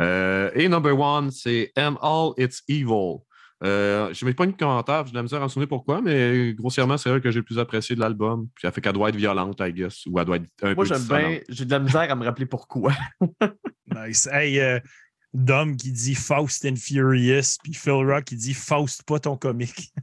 Euh, 0.00 0.50
et 0.54 0.68
number 0.68 0.98
one, 0.98 1.30
c'est 1.30 1.72
And 1.78 1.96
All 2.02 2.32
It's 2.36 2.62
Evil. 2.68 3.18
Euh, 3.62 4.12
je 4.12 4.26
n'ai 4.26 4.34
pas 4.34 4.44
mis 4.44 4.52
de 4.52 4.58
commentaire, 4.58 5.06
j'ai 5.06 5.12
de 5.12 5.16
la 5.16 5.22
misère 5.22 5.40
à 5.40 5.44
me 5.44 5.48
souvenir 5.48 5.68
pourquoi, 5.68 6.02
mais 6.02 6.52
grossièrement, 6.52 6.98
c'est 6.98 7.08
elle 7.08 7.22
que 7.22 7.30
j'ai 7.30 7.38
le 7.38 7.44
plus 7.44 7.58
apprécié 7.58 7.94
de 7.96 8.00
l'album. 8.00 8.48
Puis 8.54 8.66
elle 8.66 8.72
fait 8.74 8.82
qu'elle 8.82 8.92
doit 8.92 9.08
être 9.08 9.16
violente, 9.16 9.58
I 9.60 9.72
guess, 9.72 10.04
ou 10.06 10.18
elle 10.18 10.26
doit 10.26 10.36
être 10.36 10.44
un 10.62 10.74
Moi, 10.74 10.84
peu 10.84 10.84
j'aime 10.84 11.02
bien. 11.06 11.38
J'ai 11.48 11.64
de 11.64 11.70
la 11.70 11.78
misère 11.78 12.10
à 12.10 12.14
me 12.14 12.24
rappeler 12.24 12.44
pourquoi. 12.46 12.92
Nice. 13.94 14.28
Hey, 14.32 14.58
euh, 14.60 14.80
Dom 15.34 15.76
qui 15.76 15.92
dit 15.92 16.14
Faust 16.14 16.64
and 16.64 16.76
Furious, 16.76 17.58
puis 17.62 17.74
Phil 17.74 17.92
Rock 17.92 18.24
qui 18.24 18.36
dit 18.36 18.54
Faust 18.54 19.02
pas 19.02 19.18
ton 19.18 19.36
comique. 19.36 19.92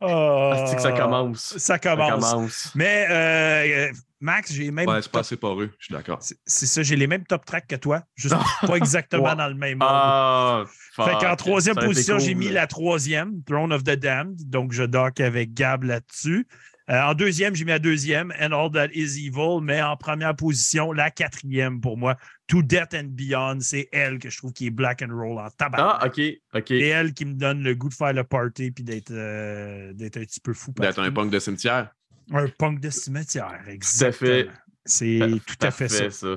Ah, 0.00 0.66
c'est 0.68 0.76
que 0.76 0.82
ça 0.82 0.92
Ah, 0.94 1.00
commence. 1.00 1.40
Ça 1.56 1.58
Ça 1.58 1.78
commence. 1.78 2.72
Mais 2.74 3.06
euh, 3.08 3.92
Max, 4.20 4.52
j'ai 4.52 4.70
même. 4.70 4.88
Ouais, 4.88 5.00
c'est 5.00 5.08
pas 5.10 5.18
top- 5.18 5.26
assez 5.26 5.36
poreux, 5.36 5.70
je 5.78 5.86
suis 5.86 5.94
d'accord. 5.94 6.18
c'est 6.20 6.66
ça, 6.66 6.82
j'ai 6.82 6.96
les 6.96 7.06
mêmes 7.06 7.24
top 7.24 7.44
tracks 7.44 7.66
que 7.66 7.76
toi, 7.76 8.02
juste 8.14 8.34
pas 8.66 8.76
exactement 8.76 9.34
dans 9.34 9.48
le 9.48 9.54
même 9.54 9.80
ordre. 9.80 10.68
Ah, 10.98 11.04
Fait 11.04 11.12
qu'en 11.20 11.36
troisième 11.36 11.76
Ça 11.76 11.80
position, 11.86 12.18
j'ai 12.18 12.34
mis 12.34 12.48
la 12.48 12.66
troisième, 12.66 13.42
Throne 13.44 13.72
of 13.72 13.82
the 13.84 13.92
Damned. 13.96 14.48
Donc, 14.50 14.72
je 14.72 14.82
dock 14.82 15.20
avec 15.20 15.54
Gab 15.54 15.84
là-dessus. 15.84 16.46
Euh, 16.90 17.00
en 17.00 17.14
deuxième, 17.14 17.54
j'ai 17.54 17.64
mis 17.64 17.70
la 17.70 17.78
deuxième, 17.78 18.32
And 18.40 18.52
All 18.52 18.70
That 18.72 18.88
Is 18.94 19.26
Evil. 19.26 19.60
Mais 19.62 19.80
en 19.82 19.96
première 19.96 20.34
position, 20.34 20.92
la 20.92 21.10
quatrième 21.10 21.80
pour 21.80 21.96
moi, 21.96 22.16
To 22.48 22.62
Death 22.62 22.94
and 22.94 23.08
Beyond. 23.10 23.60
C'est 23.60 23.88
elle 23.92 24.18
que 24.18 24.30
je 24.30 24.38
trouve 24.38 24.52
qui 24.52 24.66
est 24.66 24.70
black 24.70 25.02
and 25.02 25.14
roll 25.14 25.38
en 25.38 25.48
tabac. 25.50 25.78
Ah, 25.78 26.06
ok, 26.06 26.20
ok. 26.54 26.64
C'est 26.68 26.80
elle 26.80 27.14
qui 27.14 27.24
me 27.24 27.34
donne 27.34 27.62
le 27.62 27.74
goût 27.74 27.88
de 27.88 27.94
faire 27.94 28.12
le 28.12 28.24
party 28.24 28.70
puis 28.72 28.84
d'être 28.84 29.12
euh, 29.12 29.92
d'être 29.92 30.16
un 30.16 30.24
petit 30.24 30.40
peu 30.40 30.52
fou. 30.52 30.72
D'être 30.76 30.98
un 30.98 31.10
punk 31.10 31.30
de 31.30 31.38
cimetière. 31.38 31.92
Un 32.32 32.48
punk 32.48 32.80
de 32.80 32.90
cimetière, 32.90 33.60
exactement. 33.68 34.30
fait. 34.30 34.48
C'est 34.84 35.20
tout 35.46 35.56
à 35.60 35.70
fait 35.70 35.88
ça. 35.88 36.28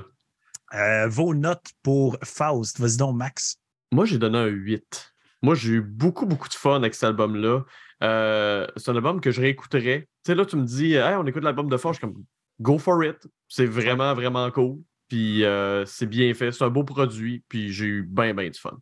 Euh, 0.74 1.08
vos 1.08 1.34
notes 1.34 1.68
pour 1.82 2.18
Faust. 2.22 2.80
Vas-y 2.80 2.96
donc, 2.96 3.16
Max. 3.16 3.58
Moi, 3.92 4.04
j'ai 4.04 4.18
donné 4.18 4.38
un 4.38 4.46
8. 4.46 5.14
Moi, 5.42 5.54
j'ai 5.54 5.74
eu 5.74 5.80
beaucoup, 5.80 6.26
beaucoup 6.26 6.48
de 6.48 6.54
fun 6.54 6.76
avec 6.76 6.94
cet 6.94 7.04
album-là. 7.04 7.62
Euh, 8.02 8.66
c'est 8.76 8.90
un 8.90 8.96
album 8.96 9.20
que 9.20 9.30
je 9.30 9.40
réécouterais. 9.40 10.00
Tu 10.24 10.32
sais, 10.32 10.34
là, 10.34 10.44
tu 10.44 10.56
me 10.56 10.64
dis, 10.64 10.94
hey, 10.94 11.14
on 11.16 11.26
écoute 11.26 11.42
l'album 11.42 11.68
de 11.68 11.76
Forge, 11.76 11.96
je 11.96 12.06
suis 12.06 12.12
comme, 12.14 12.24
go 12.60 12.78
for 12.78 13.02
it. 13.04 13.16
C'est 13.48 13.66
vraiment, 13.66 14.14
vraiment 14.14 14.50
cool. 14.50 14.78
Puis 15.08 15.44
euh, 15.44 15.84
c'est 15.86 16.06
bien 16.06 16.32
fait. 16.34 16.52
C'est 16.52 16.64
un 16.64 16.68
beau 16.70 16.84
produit. 16.84 17.44
Puis 17.48 17.72
j'ai 17.72 17.86
eu 17.86 18.02
bien, 18.02 18.34
bien 18.34 18.50
du 18.50 18.58
fun. 18.58 18.76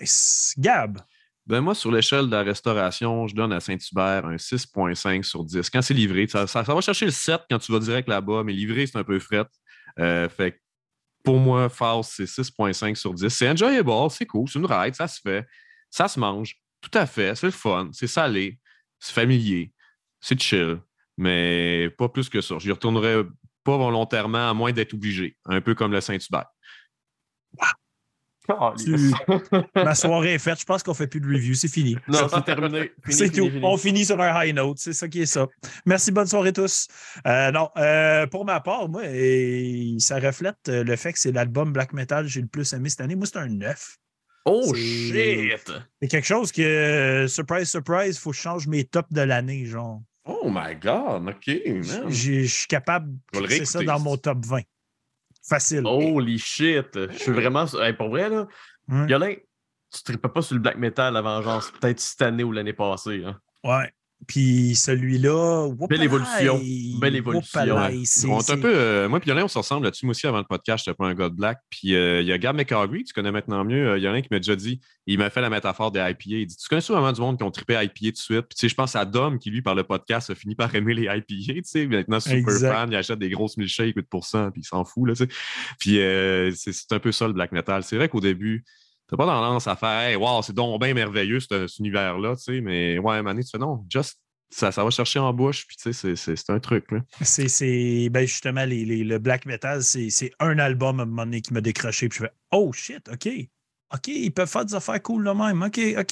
Nice. 0.00 0.54
Gab? 0.58 0.98
Ben 1.46 1.60
moi, 1.62 1.74
sur 1.74 1.90
l'échelle 1.90 2.26
de 2.26 2.30
la 2.32 2.42
restauration, 2.42 3.26
je 3.26 3.34
donne 3.34 3.52
à 3.54 3.60
Saint-Hubert 3.60 4.26
un 4.26 4.36
6.5 4.36 5.22
sur 5.22 5.44
10. 5.44 5.70
Quand 5.70 5.80
c'est 5.80 5.94
livré, 5.94 6.26
ça, 6.28 6.46
ça- 6.46 6.62
ça 6.62 6.74
va 6.74 6.80
chercher 6.82 7.06
le 7.06 7.10
7 7.10 7.40
quand 7.50 7.58
tu 7.58 7.72
vas 7.72 7.78
direct 7.78 8.06
là-bas, 8.08 8.42
mais 8.44 8.52
livré, 8.52 8.86
c'est 8.86 8.98
un 8.98 9.04
peu 9.04 9.18
fret. 9.18 9.46
Euh, 9.98 10.28
fait 10.28 10.52
que 10.52 10.58
pour 11.24 11.38
moi, 11.38 11.68
Faust, 11.70 12.12
c'est 12.16 12.26
6.5 12.26 12.96
sur 12.96 13.14
10. 13.14 13.28
C'est 13.30 13.48
enjoyable, 13.48 13.90
c'est 14.10 14.26
cool, 14.26 14.46
c'est 14.48 14.58
une 14.58 14.66
ride, 14.66 14.94
ça 14.94 15.08
se 15.08 15.20
fait, 15.22 15.46
ça 15.90 16.06
se 16.06 16.20
mange. 16.20 16.54
Tout 16.90 16.98
à 16.98 17.06
fait, 17.06 17.34
c'est 17.34 17.46
le 17.46 17.52
fun, 17.52 17.90
c'est 17.92 18.06
salé, 18.06 18.58
c'est 18.98 19.12
familier, 19.14 19.72
c'est 20.20 20.40
chill, 20.40 20.78
mais 21.16 21.90
pas 21.98 22.08
plus 22.08 22.28
que 22.28 22.40
ça. 22.40 22.56
Je 22.58 22.68
y 22.68 22.72
retournerai 22.72 23.24
pas 23.64 23.76
volontairement, 23.76 24.50
à 24.50 24.54
moins 24.54 24.72
d'être 24.72 24.94
obligé, 24.94 25.36
un 25.44 25.60
peu 25.60 25.74
comme 25.74 25.92
le 25.92 26.00
Saint-Hubert. 26.00 26.46
Tu- 28.78 29.12
Ma 29.74 29.94
soirée 29.94 30.32
est 30.34 30.38
faite. 30.38 30.58
Je 30.58 30.64
pense 30.64 30.82
qu'on 30.82 30.94
fait 30.94 31.06
plus 31.06 31.20
de 31.20 31.26
review. 31.26 31.52
C'est 31.54 31.68
fini. 31.68 31.96
Non, 32.08 32.26
c'est 32.32 32.44
terminé. 32.44 32.92
Fini, 33.04 33.14
C'est 33.14 33.24
fini, 33.34 33.36
tout. 33.46 33.52
fini. 33.52 33.60
On 33.62 33.76
finit 33.76 34.04
sur 34.06 34.18
un 34.18 34.42
high 34.42 34.54
note. 34.54 34.78
C'est 34.78 34.94
ça 34.94 35.06
qui 35.06 35.20
est 35.20 35.26
ça. 35.26 35.46
Merci, 35.84 36.12
bonne 36.12 36.26
soirée 36.26 36.54
tous. 36.54 36.88
Euh, 37.26 37.50
non, 37.50 37.68
euh, 37.76 38.26
pour 38.26 38.46
ma 38.46 38.60
part, 38.60 38.88
moi, 38.88 39.02
et 39.04 39.96
ça 39.98 40.18
reflète 40.18 40.56
euh, 40.68 40.82
le 40.82 40.96
fait 40.96 41.12
que 41.12 41.18
c'est 41.18 41.32
l'album 41.32 41.74
black 41.74 41.92
metal 41.92 42.24
que 42.24 42.30
j'ai 42.30 42.40
le 42.40 42.46
plus 42.46 42.72
aimé 42.72 42.88
cette 42.88 43.02
année. 43.02 43.16
Moi, 43.16 43.26
c'est 43.26 43.36
un 43.36 43.48
9. 43.48 43.96
Oh 44.50 44.74
shit! 44.74 45.70
C'est 46.00 46.08
quelque 46.08 46.26
chose 46.26 46.52
que, 46.52 46.62
euh, 46.62 47.28
surprise, 47.28 47.68
surprise, 47.68 48.16
il 48.16 48.18
faut 48.18 48.30
que 48.30 48.36
je 48.36 48.42
change 48.42 48.66
mes 48.66 48.84
tops 48.84 49.12
de 49.12 49.20
l'année. 49.20 49.66
Genre, 49.66 50.00
Oh 50.24 50.50
my 50.50 50.74
God, 50.74 51.28
OK, 51.28 51.46
man. 51.66 52.10
Je 52.10 52.44
suis 52.44 52.66
capable 52.66 53.12
de 53.32 53.46
fixer 53.46 53.64
ça 53.64 53.82
dans 53.82 53.98
mon 54.00 54.16
top 54.16 54.44
20. 54.44 54.60
Facile. 55.48 55.82
Holy 55.86 56.38
shit! 56.38 56.86
Je 56.94 57.16
suis 57.16 57.32
vraiment. 57.32 57.64
Hey, 57.80 57.92
pour 57.94 58.08
vrai, 58.10 58.28
là, 58.28 58.46
Ouais. 58.88 59.06
Yolin, 59.06 59.34
tu 60.04 60.12
ne 60.12 60.16
pas 60.16 60.40
sur 60.42 60.54
le 60.54 60.60
black 60.60 60.76
metal 60.78 61.16
avant, 61.16 61.42
genre, 61.42 61.62
c'est 61.62 61.72
peut-être 61.74 62.00
cette 62.00 62.22
année 62.22 62.42
ou 62.44 62.52
l'année 62.52 62.72
passée. 62.72 63.22
Hein? 63.24 63.38
Ouais. 63.64 63.92
Puis 64.26 64.74
celui-là, 64.74 65.68
Belle 65.88 66.02
évolution. 66.02 66.60
Belle 67.00 67.16
évolution. 67.16 67.76
On 68.28 68.40
est 68.40 68.50
un 68.50 68.58
peu, 68.58 68.72
euh, 68.74 69.08
moi 69.08 69.20
et 69.24 69.28
Yolin, 69.28 69.44
on 69.44 69.48
se 69.48 69.56
ressemble 69.58 69.84
là-dessus. 69.84 70.06
Moi 70.06 70.10
aussi, 70.10 70.26
avant 70.26 70.38
le 70.38 70.44
podcast, 70.44 70.84
je 70.84 70.90
n'étais 70.90 70.96
pas 70.98 71.06
un 71.06 71.14
gars 71.14 71.28
de 71.28 71.34
black. 71.34 71.58
Puis 71.70 71.94
euh, 71.94 72.20
il 72.20 72.26
y 72.26 72.32
a 72.32 72.36
Gab 72.38 72.56
McCarry, 72.56 73.04
tu 73.04 73.14
connais 73.14 73.30
maintenant 73.30 73.64
mieux. 73.64 73.90
euh, 73.90 73.98
Yolin 73.98 74.20
qui 74.20 74.28
m'a 74.30 74.38
déjà 74.38 74.56
dit, 74.56 74.80
il 75.06 75.18
m'a 75.18 75.30
fait 75.30 75.40
la 75.40 75.48
métaphore 75.50 75.92
des 75.92 76.00
IPA. 76.00 76.16
Il 76.26 76.46
dit 76.46 76.56
Tu 76.56 76.68
connais 76.68 76.80
souvent 76.80 77.10
du 77.12 77.20
monde 77.20 77.38
qui 77.38 77.44
ont 77.44 77.50
trippé 77.50 77.74
IPA 77.74 77.88
tout 77.92 78.10
de 78.10 78.16
suite? 78.16 78.46
Puis 78.48 78.56
tu 78.56 78.60
sais, 78.60 78.68
je 78.68 78.74
pense 78.74 78.96
à 78.96 79.04
Dom 79.04 79.38
qui, 79.38 79.50
lui, 79.50 79.62
par 79.62 79.74
le 79.76 79.84
podcast, 79.84 80.30
a 80.30 80.34
fini 80.34 80.54
par 80.54 80.74
aimer 80.74 80.94
les 80.94 81.04
IPA. 81.04 81.22
Tu 81.28 81.62
sais, 81.64 81.86
maintenant, 81.86 82.20
super 82.20 82.36
Exact. 82.38 82.72
fan, 82.72 82.90
il 82.90 82.96
achète 82.96 83.18
des 83.20 83.30
grosses 83.30 83.56
milkshakes 83.56 83.96
8% 83.96 84.50
puis 84.50 84.62
il 84.62 84.64
s'en 84.64 84.84
fout. 84.84 85.06
Là, 85.08 85.14
tu 85.14 85.24
sais. 85.24 85.28
Puis 85.78 86.00
euh, 86.00 86.50
c'est 86.54 86.92
un 86.92 86.98
peu 86.98 87.12
ça 87.12 87.26
le 87.28 87.32
black 87.34 87.52
metal. 87.52 87.82
C'est 87.84 87.96
vrai 87.96 88.08
qu'au 88.08 88.20
début, 88.20 88.64
T'as 89.08 89.16
pas 89.16 89.24
tendance 89.26 89.66
à 89.66 89.74
faire 89.76 90.00
Hey, 90.10 90.16
wow, 90.16 90.42
c'est 90.42 90.52
donc 90.52 90.80
bien 90.80 90.94
merveilleux 90.94 91.40
ce- 91.40 91.66
cet 91.66 91.78
univers-là, 91.78 92.36
tu 92.36 92.42
sais, 92.42 92.60
mais 92.60 92.98
ouais, 92.98 93.22
donné, 93.22 93.42
tu 93.42 93.50
fais 93.50 93.58
non, 93.58 93.84
just 93.90 94.20
ça, 94.50 94.72
ça 94.72 94.82
va 94.82 94.90
chercher 94.90 95.18
en 95.18 95.32
bouche, 95.32 95.66
puis 95.66 95.76
tu 95.76 95.92
sais, 95.92 96.16
c'est- 96.16 96.36
un 96.50 96.58
truc. 96.60 96.90
Là. 96.90 97.00
C'est, 97.22 97.48
ben 98.10 98.26
justement, 98.26 98.64
les, 98.64 98.84
les- 98.84 99.04
le 99.04 99.18
black 99.18 99.44
metal, 99.44 99.82
c'est, 99.82 100.08
un 100.40 100.58
album 100.58 101.00
à 101.00 101.02
un 101.02 101.06
moment 101.06 101.24
donné 101.24 101.42
qui 101.42 101.52
m'a 101.52 101.60
décroché. 101.60 102.08
Puis 102.08 102.20
je 102.20 102.24
fais 102.24 102.32
Oh 102.50 102.72
shit, 102.72 103.08
OK. 103.12 103.28
OK, 103.94 104.06
ils 104.08 104.30
peuvent 104.30 104.48
faire 104.48 104.64
des 104.64 104.74
affaires 104.74 105.02
cool 105.02 105.24
de 105.24 105.30
même. 105.30 105.62
OK, 105.62 105.78
OK. 105.98 106.10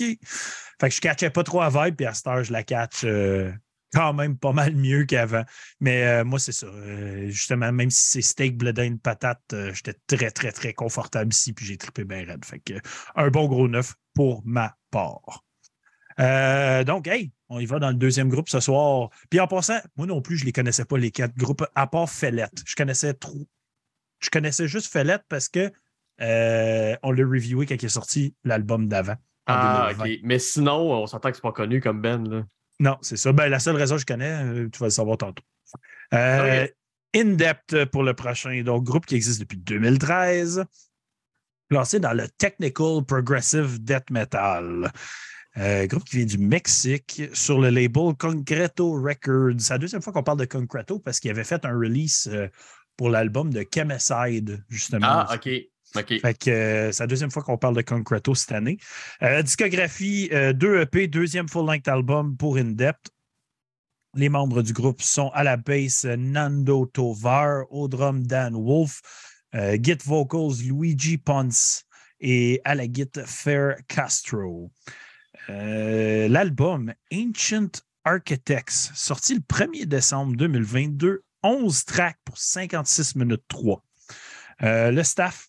Fait 0.80 0.88
que 0.88 0.94
je 0.94 1.00
catchais 1.00 1.30
pas 1.30 1.44
trop 1.44 1.60
à 1.62 1.68
vibe, 1.70 1.96
puis 1.96 2.06
à 2.06 2.12
cette 2.14 2.26
heure, 2.26 2.42
je 2.44 2.52
la 2.52 2.62
catch 2.62 3.04
euh, 3.04 3.50
quand 3.92 4.12
même 4.12 4.36
pas 4.36 4.52
mal 4.52 4.74
mieux 4.74 5.04
qu'avant. 5.04 5.44
Mais 5.80 6.04
euh, 6.04 6.24
moi, 6.24 6.38
c'est 6.38 6.52
ça. 6.52 6.66
Euh, 6.66 7.28
justement, 7.28 7.72
même 7.72 7.90
si 7.90 8.02
c'est 8.04 8.22
steak, 8.22 8.56
bledin, 8.56 8.96
patate, 8.96 9.42
euh, 9.52 9.72
j'étais 9.72 9.94
très, 10.06 10.30
très, 10.30 10.52
très 10.52 10.72
confortable 10.72 11.32
ici, 11.32 11.52
puis 11.52 11.64
j'ai 11.64 11.76
trippé 11.76 12.04
bien 12.04 12.24
raide. 12.24 12.44
Fait 12.44 12.60
que 12.60 12.74
un 13.14 13.28
bon 13.28 13.46
gros 13.46 13.68
neuf 13.68 13.94
pour 14.14 14.42
ma 14.44 14.76
part. 14.90 15.44
Donc, 16.86 17.06
hey, 17.06 17.32
on 17.48 17.60
y 17.60 17.66
va 17.66 17.78
dans 17.78 17.90
le 17.90 17.96
deuxième 17.96 18.28
groupe 18.28 18.48
ce 18.48 18.60
soir. 18.60 19.10
Puis 19.30 19.38
en 19.40 19.46
passant, 19.46 19.78
moi 19.96 20.06
non 20.06 20.22
plus, 20.22 20.36
je 20.36 20.44
ne 20.44 20.46
les 20.46 20.52
connaissais 20.52 20.84
pas, 20.84 20.96
les 20.96 21.10
quatre 21.10 21.36
groupes, 21.36 21.64
à 21.74 21.86
part 21.86 22.08
Fellette. 22.08 22.62
Je 22.66 22.74
connaissais 22.74 23.14
trop. 23.14 23.46
Je 24.20 24.30
connaissais 24.30 24.66
juste 24.66 24.90
Fellette 24.90 25.24
parce 25.28 25.48
que 25.48 25.70
on 26.18 27.12
l'a 27.12 27.26
reviewé 27.26 27.66
quand 27.66 27.74
il 27.74 27.84
est 27.84 27.88
sorti 27.88 28.34
l'album 28.44 28.88
d'avant. 28.88 29.16
Ah, 29.46 29.90
2020. 29.92 30.04
ok. 30.04 30.20
Mais 30.24 30.38
sinon, 30.38 31.02
on 31.02 31.06
s'entend 31.06 31.30
que 31.30 31.36
c'est 31.36 31.42
pas 31.42 31.52
connu 31.52 31.80
comme 31.80 32.00
Ben. 32.00 32.28
Là. 32.28 32.42
Non, 32.80 32.98
c'est 33.00 33.16
ça. 33.16 33.32
Ben, 33.32 33.48
la 33.48 33.58
seule 33.58 33.76
raison 33.76 33.94
que 33.94 34.02
je 34.02 34.06
connais, 34.06 34.42
euh, 34.44 34.68
tu 34.70 34.78
vas 34.78 34.86
le 34.86 34.90
savoir 34.90 35.18
tantôt. 35.18 35.42
Euh, 36.12 36.64
Ok. 36.64 36.72
In-depth 37.14 37.86
pour 37.86 38.02
le 38.02 38.12
prochain. 38.12 38.62
Donc, 38.62 38.84
groupe 38.84 39.06
qui 39.06 39.14
existe 39.14 39.40
depuis 39.40 39.56
2013. 39.56 40.64
Classé 41.70 41.98
dans 41.98 42.12
le 42.12 42.28
Technical 42.28 43.04
Progressive 43.06 43.82
Death 43.82 44.10
Metal. 44.10 44.92
Euh, 45.56 45.86
groupe 45.86 46.04
qui 46.04 46.18
vient 46.18 46.26
du 46.26 46.36
Mexique 46.36 47.22
sur 47.32 47.58
le 47.58 47.70
label 47.70 48.14
Concreto 48.18 49.00
Records. 49.00 49.54
C'est 49.58 49.72
la 49.72 49.78
deuxième 49.78 50.02
fois 50.02 50.12
qu'on 50.12 50.22
parle 50.22 50.38
de 50.38 50.44
Concreto 50.44 50.98
parce 50.98 51.18
qu'il 51.18 51.30
avait 51.30 51.44
fait 51.44 51.64
un 51.64 51.72
release 51.72 52.28
euh, 52.30 52.48
pour 52.98 53.08
l'album 53.08 53.52
de 53.52 53.64
Chemicide, 53.74 54.62
justement. 54.68 55.06
Ah, 55.08 55.34
ok. 55.34 55.48
Fait 56.20 56.38
que 56.38 56.50
euh, 56.50 56.92
c'est 56.92 57.02
la 57.02 57.06
deuxième 57.06 57.30
fois 57.30 57.42
qu'on 57.42 57.58
parle 57.58 57.76
de 57.76 57.82
Concreto 57.82 58.34
cette 58.34 58.52
année. 58.52 58.78
Euh, 59.22 59.42
discographie, 59.42 60.28
euh, 60.32 60.52
deux 60.52 60.80
EP, 60.80 61.08
deuxième 61.08 61.48
full-length 61.48 61.88
album 61.88 62.36
pour 62.36 62.56
In-Depth. 62.56 63.10
Les 64.14 64.30
membres 64.30 64.62
du 64.62 64.72
groupe 64.72 65.02
sont 65.02 65.28
à 65.34 65.44
la 65.44 65.58
basse 65.58 66.06
euh, 66.06 66.16
Nando 66.16 66.86
Tovar, 66.86 67.64
au 67.70 67.86
drum 67.86 68.26
Dan 68.26 68.54
Wolf, 68.54 69.02
euh, 69.54 69.76
git 69.80 69.98
vocals 70.04 70.62
Luigi 70.64 71.18
Ponce 71.18 71.84
et 72.20 72.60
à 72.64 72.74
la 72.74 72.84
git 72.84 73.10
Fair 73.26 73.76
Castro. 73.88 74.70
Euh, 75.50 76.28
L'album 76.28 76.94
Ancient 77.12 77.70
Architects, 78.04 78.90
sorti 78.94 79.34
le 79.34 79.40
1er 79.40 79.84
décembre 79.84 80.34
2022, 80.36 81.22
11 81.42 81.84
tracks 81.84 82.18
pour 82.24 82.38
56 82.38 83.16
minutes 83.16 83.44
3. 83.48 83.84
Euh, 84.62 84.90
le 84.90 85.02
staff, 85.02 85.48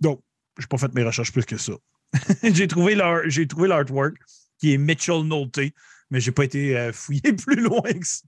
donc, 0.00 0.20
je 0.58 0.64
n'ai 0.64 0.68
pas 0.68 0.78
fait 0.78 0.92
mes 0.94 1.02
recherches 1.04 1.32
plus 1.32 1.44
que 1.44 1.56
ça. 1.56 1.72
j'ai 2.42 2.66
trouvé 2.66 2.94
leur- 2.94 3.22
j'ai 3.28 3.46
trouvé 3.46 3.68
l'artwork 3.68 4.14
qui 4.58 4.74
est 4.74 4.78
Mitchell 4.78 5.22
Nolte, 5.22 5.60
mais 6.10 6.20
je 6.20 6.28
n'ai 6.30 6.34
pas 6.34 6.44
été 6.44 6.76
euh, 6.76 6.92
fouillé 6.92 7.20
plus 7.46 7.60
loin 7.60 7.82
que 7.82 8.04
ça. 8.06 8.26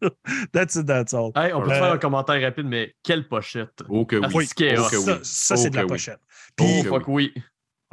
That's 0.52 0.76
it, 0.76 0.86
that's 0.86 1.12
all. 1.14 1.30
Hey, 1.34 1.52
on 1.52 1.62
peut 1.62 1.70
Euh, 1.72 1.74
faire 1.74 1.92
un 1.92 1.98
commentaire 1.98 2.40
rapide, 2.40 2.66
mais 2.66 2.94
quelle 3.02 3.26
pochette? 3.28 3.82
Oh 3.88 4.06
que 4.06 4.20
Ah, 4.22 4.28
oui. 4.32 4.48
Oh 4.48 4.54
que 4.56 4.76
ça, 4.76 5.12
oui. 5.14 5.18
ça, 5.24 5.56
c'est 5.56 5.66
Oh 5.66 5.70
de 5.70 5.76
la 5.76 5.82
oui. 5.82 5.88
pochette. 5.88 6.20
Oh, 6.22 6.52
Puis, 6.56 6.82
fuck 6.88 7.08
oui. 7.08 7.34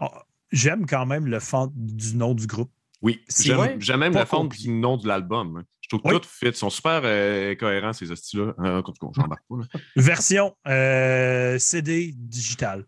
oh, 0.02 0.08
j'aime 0.52 0.86
quand 0.86 1.06
même 1.06 1.26
le 1.26 1.40
fond 1.40 1.72
du 1.76 2.16
nom 2.16 2.34
du 2.36 2.46
groupe. 2.48 2.72
Oui, 3.02 3.24
C'est 3.30 3.54
j'aime 3.80 4.00
même 4.02 4.14
la 4.14 4.26
forme 4.26 4.50
du 4.50 4.70
nom 4.70 4.98
de 4.98 5.08
l'album. 5.08 5.58
hein. 5.58 5.64
Je 5.82 5.88
trouve 5.98 6.02
que 6.02 6.16
Oui. 6.16 6.22
tout 6.22 6.28
fit. 6.30 6.48
Ils 6.48 6.54
sont 6.54 6.70
super 6.70 7.02
euh, 7.06 7.56
cohérents, 7.56 7.94
ces 7.94 8.12
hosties-là. 8.12 8.54
Euh, 8.60 8.80
en 8.80 8.84
tout 8.84 8.92
cas, 8.92 9.08
j'embarque 9.16 9.42
pas. 9.50 9.56
là. 9.58 9.64
Version 9.96 10.54
euh, 10.68 11.58
CD 11.58 12.14
digital. 12.16 12.86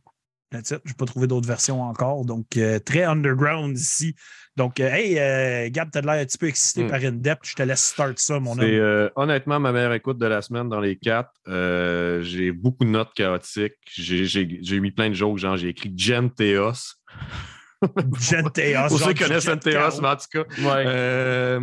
Je 0.51 0.57
n'ai 0.57 0.93
pas 0.97 1.05
trouvé 1.05 1.27
d'autres 1.27 1.47
versions 1.47 1.81
encore. 1.81 2.25
Donc, 2.25 2.57
euh, 2.57 2.79
très 2.79 3.03
underground 3.03 3.77
ici. 3.77 4.15
Donc, 4.57 4.81
euh, 4.81 4.89
hey, 4.91 5.17
euh, 5.17 5.69
Gab, 5.71 5.89
tu 5.91 5.97
as 5.97 6.01
l'air 6.01 6.11
un 6.21 6.25
petit 6.25 6.37
peu 6.37 6.47
excité 6.47 6.83
Hmm. 6.83 6.87
par 6.89 6.99
In-Depth. 7.01 7.39
Je 7.45 7.55
te 7.55 7.63
laisse 7.63 7.83
start 7.85 8.19
ça, 8.19 8.37
mon 8.39 8.51
homme. 8.51 8.59
euh, 8.61 9.09
honnêtement 9.15 9.59
ma 9.61 9.71
meilleure 9.71 9.93
écoute 9.93 10.17
de 10.17 10.25
la 10.25 10.41
semaine 10.41 10.67
dans 10.67 10.81
les 10.81 10.97
quatre. 10.97 11.31
Euh, 11.47 12.21
j'ai 12.21 12.51
beaucoup 12.51 12.83
de 12.83 12.89
notes 12.89 13.13
chaotiques. 13.15 13.75
J'ai- 13.87 14.79
mis 14.81 14.91
plein 14.91 15.09
de 15.09 15.13
jokes, 15.15 15.37
genre 15.37 15.55
j'ai 15.55 15.69
écrit 15.69 15.93
Genteos. 15.95 16.95
Genteos. 18.19 18.87
Pour 18.89 18.99
ceux 18.99 19.13
qui 19.13 19.23
connaissent 19.23 19.47
mais 19.47 20.07
en 20.07 20.15
tout 20.15 20.25
cas. 20.31 20.43
Ouais. 20.59 20.83
Euh, 20.87 21.59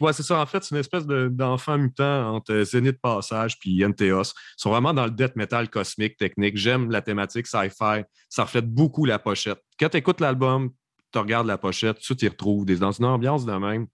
ouais, 0.00 0.12
c'est 0.12 0.22
ça. 0.22 0.38
En 0.40 0.46
fait, 0.46 0.62
c'est 0.64 0.74
une 0.74 0.80
espèce 0.80 1.06
de- 1.06 1.28
d'enfant 1.28 1.76
mutant 1.78 2.34
entre 2.34 2.62
Zénith 2.62 3.00
Passage 3.00 3.58
puis 3.58 3.84
Enteos. 3.84 4.22
Ils 4.22 4.32
sont 4.56 4.70
vraiment 4.70 4.94
dans 4.94 5.04
le 5.04 5.10
death 5.10 5.36
metal 5.36 5.68
cosmique, 5.68 6.16
technique. 6.16 6.56
J'aime 6.56 6.90
la 6.90 7.02
thématique 7.02 7.46
sci-fi. 7.46 8.02
Ça 8.28 8.44
reflète 8.44 8.68
beaucoup 8.72 9.04
la 9.04 9.18
pochette. 9.18 9.60
Quand 9.78 9.88
tu 9.90 9.96
écoutes 9.98 10.20
l'album, 10.20 10.70
tu 11.12 11.18
regardes 11.18 11.46
la 11.46 11.58
pochette, 11.58 11.98
tu 11.98 12.14
t'y 12.16 12.28
retrouves 12.28 12.64
des- 12.64 12.76
dans 12.78 12.92
une 12.92 13.04
ambiance 13.06 13.44
de 13.44 13.52
même. 13.52 13.86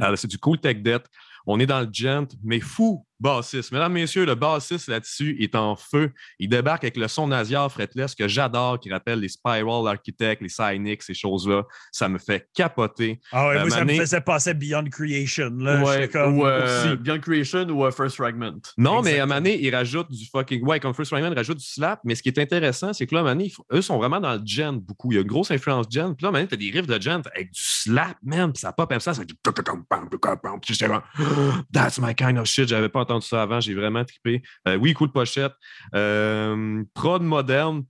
Euh, 0.00 0.16
c'est 0.16 0.28
du 0.28 0.38
cool 0.38 0.58
tech 0.58 0.78
death. 0.78 1.04
On 1.46 1.58
est 1.60 1.66
dans 1.66 1.80
le 1.80 1.88
gent, 1.92 2.26
mais 2.44 2.60
fou 2.60 3.06
bassiste. 3.20 3.72
Mesdames, 3.72 3.92
messieurs, 3.92 4.24
le 4.26 4.34
bassiste 4.34 4.88
là-dessus 4.88 5.36
est 5.40 5.54
en 5.54 5.76
feu. 5.76 6.12
Il 6.38 6.48
débarque 6.48 6.84
avec 6.84 6.96
le 6.96 7.08
son 7.08 7.28
Naziar 7.28 7.70
fretless 7.70 8.14
que 8.14 8.28
j'adore, 8.28 8.78
qui 8.80 8.90
rappelle 8.92 9.20
les 9.20 9.28
Spiral 9.28 9.86
Architects, 9.88 10.40
les 10.40 10.48
Cynix, 10.48 11.06
ces 11.06 11.14
choses-là. 11.14 11.64
Ça 11.92 12.08
me 12.08 12.18
fait 12.18 12.48
capoter. 12.54 13.20
Ah 13.32 13.48
ouais, 13.48 13.56
Euh, 13.56 13.60
moi, 13.62 13.70
ça 13.70 13.80
me 13.80 13.86
Mané- 13.86 13.98
faisait 14.00 14.20
passer 14.20 14.54
Beyond 14.54 14.84
Creation. 14.90 15.50
Là. 15.58 15.82
Ouais, 15.82 16.08
comme, 16.08 16.38
ou 16.38 16.46
euh. 16.46 16.96
Beyond 16.96 17.20
Creation 17.20 17.64
ou 17.68 17.84
euh, 17.84 17.90
First 17.90 18.16
Fragment. 18.16 18.58
Non, 18.76 19.02
mais 19.02 19.18
à 19.18 19.26
moment 19.26 19.40
donné, 19.40 19.60
ils 19.60 19.74
rajoutent 19.74 20.10
du 20.10 20.26
fucking. 20.30 20.62
Ouais, 20.64 20.80
comme 20.80 20.94
First 20.94 21.12
Rayman 21.12 21.32
rajoute 21.34 21.58
du 21.58 21.64
slap. 21.66 22.00
Mais 22.04 22.14
ce 22.14 22.22
qui 22.22 22.28
est 22.28 22.38
intéressant, 22.38 22.92
c'est 22.92 23.06
que 23.06 23.14
là, 23.14 23.20
à 23.20 23.22
un 23.22 23.24
moment 23.24 23.34
donné, 23.36 23.46
ils 23.46 23.50
font- 23.50 23.64
eux 23.72 23.82
sont 23.82 23.98
vraiment 23.98 24.20
dans 24.20 24.34
le 24.34 24.40
gent 24.44 24.74
beaucoup. 24.74 25.12
Il 25.12 25.16
y 25.16 25.18
a 25.18 25.22
une 25.22 25.26
grosse 25.28 25.50
influence 25.50 25.86
gent. 25.90 26.14
Puis 26.14 26.24
là, 26.24 26.28
à 26.28 26.30
un 26.30 26.32
moment 26.32 26.38
donné, 26.38 26.48
t'as 26.48 26.56
des 26.56 26.70
riffs 26.70 26.86
de 26.86 27.00
gent 27.00 27.22
avec 27.34 27.52
du 27.52 27.60
slap, 27.62 28.16
même. 28.22 28.52
Puis 28.52 28.60
ça 28.60 28.72
pop 28.72 28.88
comme 28.88 29.00
ça. 29.00 29.14
Ça 29.14 29.20
fait 29.22 29.26
du. 29.26 29.34
That's 31.72 31.98
my 31.98 32.14
kind 32.14 32.38
of 32.38 32.46
shit. 32.46 32.68
J'avais 32.68 32.88
pas 32.88 33.04
ça 33.20 33.42
avant. 33.42 33.60
J'ai 33.60 33.74
vraiment 33.74 34.04
trippé. 34.04 34.42
Euh, 34.66 34.76
oui, 34.76 34.94
cool 34.94 35.10
pochette. 35.10 35.52
Euh, 35.94 36.82
prod 36.94 37.22
moderne. 37.22 37.84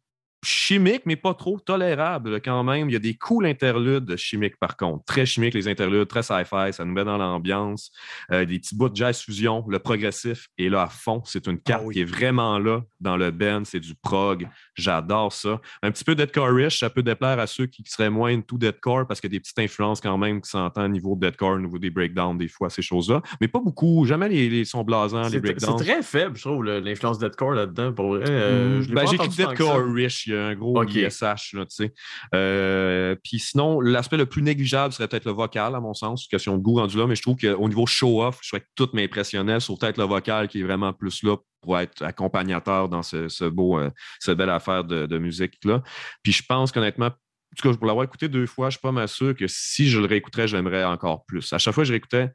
Chimique, 0.44 1.02
mais 1.04 1.16
pas 1.16 1.34
trop 1.34 1.58
tolérable 1.58 2.40
quand 2.40 2.62
même. 2.62 2.88
Il 2.88 2.92
y 2.92 2.96
a 2.96 3.00
des 3.00 3.14
cool 3.14 3.44
interludes 3.46 4.16
chimiques, 4.16 4.56
par 4.58 4.76
contre. 4.76 5.04
Très 5.04 5.26
chimiques, 5.26 5.54
les 5.54 5.66
interludes, 5.66 6.06
très 6.06 6.22
sci-fi. 6.22 6.72
Ça 6.72 6.84
nous 6.84 6.92
met 6.92 7.04
dans 7.04 7.18
l'ambiance. 7.18 7.90
Euh, 8.30 8.44
des 8.44 8.58
petits 8.60 8.76
bouts 8.76 8.88
de 8.88 8.94
jazz 8.96 9.20
fusion. 9.20 9.64
Le 9.68 9.78
progressif 9.80 10.46
est 10.56 10.68
là 10.68 10.82
à 10.82 10.86
fond. 10.88 11.22
C'est 11.24 11.46
une 11.48 11.58
carte 11.60 11.82
Ah 11.82 11.86
oui. 11.88 11.94
qui 11.94 12.00
est 12.02 12.04
vraiment 12.04 12.58
là 12.60 12.82
dans 13.00 13.16
le 13.16 13.30
band. 13.32 13.62
C'est 13.64 13.80
du 13.80 13.94
prog. 13.96 14.46
J'adore 14.74 15.32
ça. 15.32 15.60
Un 15.82 15.90
petit 15.90 16.04
peu 16.04 16.14
deadcore-ish. 16.14 16.78
Ça 16.78 16.88
peut 16.90 17.02
déplaire 17.02 17.40
à 17.40 17.46
ceux 17.48 17.66
qui 17.66 17.82
seraient 17.86 18.10
moins 18.10 18.32
into 18.32 18.56
deadcore 18.58 19.06
parce 19.08 19.20
qu'il 19.20 19.32
y 19.32 19.34
a 19.34 19.36
des 19.36 19.40
petites 19.40 19.58
influences 19.58 20.00
quand 20.00 20.18
même 20.18 20.40
qui 20.40 20.50
s'entendent 20.50 20.84
au 20.84 20.88
niveau 20.88 21.16
de 21.16 21.20
deadcore, 21.26 21.54
au 21.56 21.60
niveau 21.60 21.78
des 21.78 21.90
breakdowns, 21.90 22.38
des 22.38 22.48
fois, 22.48 22.70
ces 22.70 22.82
choses-là. 22.82 23.22
Mais 23.40 23.48
pas 23.48 23.60
beaucoup. 23.60 24.04
Jamais 24.06 24.28
les, 24.28 24.48
les 24.48 24.64
sons 24.64 24.84
blasants, 24.84 25.28
les 25.28 25.40
breakdowns. 25.40 25.78
c'est 25.78 25.84
très 25.84 26.02
faible, 26.02 26.36
je 26.36 26.42
trouve, 26.42 26.64
l'influence 26.64 27.18
deathcore 27.18 27.52
là-dedans. 27.54 27.92
Pour 27.92 28.14
vrai, 28.14 28.24
Euh, 28.28 28.80
l'ai 28.82 28.94
Ben, 28.94 29.04
j'ai. 29.06 29.18
Deadcore-ish, 29.18 30.27
il 30.28 30.34
y 30.34 30.36
a 30.36 30.46
un 30.46 30.54
gros 30.54 30.80
Ok. 30.80 30.94
ISH, 30.94 31.54
là, 31.54 31.64
tu 31.66 31.66
sais. 31.70 31.92
Euh, 32.34 33.16
Puis 33.22 33.38
sinon, 33.38 33.80
l'aspect 33.80 34.16
le 34.16 34.26
plus 34.26 34.42
négligeable 34.42 34.92
serait 34.92 35.08
peut-être 35.08 35.24
le 35.24 35.32
vocal, 35.32 35.74
à 35.74 35.80
mon 35.80 35.94
sens, 35.94 36.26
question 36.26 36.56
de 36.56 36.62
goût 36.62 36.76
rendu 36.76 36.96
là, 36.96 37.06
mais 37.06 37.16
je 37.16 37.22
trouve 37.22 37.36
qu'au 37.36 37.68
niveau 37.68 37.86
show-off, 37.86 38.38
je 38.42 38.48
souhaite 38.48 38.64
que 38.64 38.68
tout 38.76 38.88
m'impressionnait, 38.92 39.60
sauf 39.60 39.78
peut-être 39.78 39.98
le 39.98 40.04
vocal 40.04 40.48
qui 40.48 40.60
est 40.60 40.64
vraiment 40.64 40.92
plus 40.92 41.22
là 41.22 41.36
pour 41.60 41.78
être 41.78 42.02
accompagnateur 42.02 42.88
dans 42.88 43.02
ce, 43.02 43.28
ce 43.28 43.44
beau, 43.44 43.78
euh, 43.78 43.90
cette 44.20 44.38
belle 44.38 44.50
affaire 44.50 44.84
de, 44.84 45.06
de 45.06 45.18
musique-là. 45.18 45.82
Puis 46.22 46.32
je 46.32 46.42
pense 46.46 46.70
qu'honnêtement, 46.70 47.06
en 47.06 47.56
tout 47.56 47.68
cas, 47.68 47.76
pour 47.76 47.86
l'avoir 47.86 48.04
écouté 48.04 48.28
deux 48.28 48.46
fois, 48.46 48.68
je 48.68 48.76
suis 48.76 48.82
pas 48.82 48.92
mal 48.92 49.08
sûr 49.08 49.34
que 49.34 49.46
si 49.48 49.88
je 49.88 49.98
le 49.98 50.06
réécouterais, 50.06 50.46
j'aimerais 50.46 50.84
encore 50.84 51.24
plus. 51.24 51.52
À 51.52 51.58
chaque 51.58 51.74
fois 51.74 51.82
que 51.82 51.88
je 51.88 51.92
réécoutais, 51.92 52.30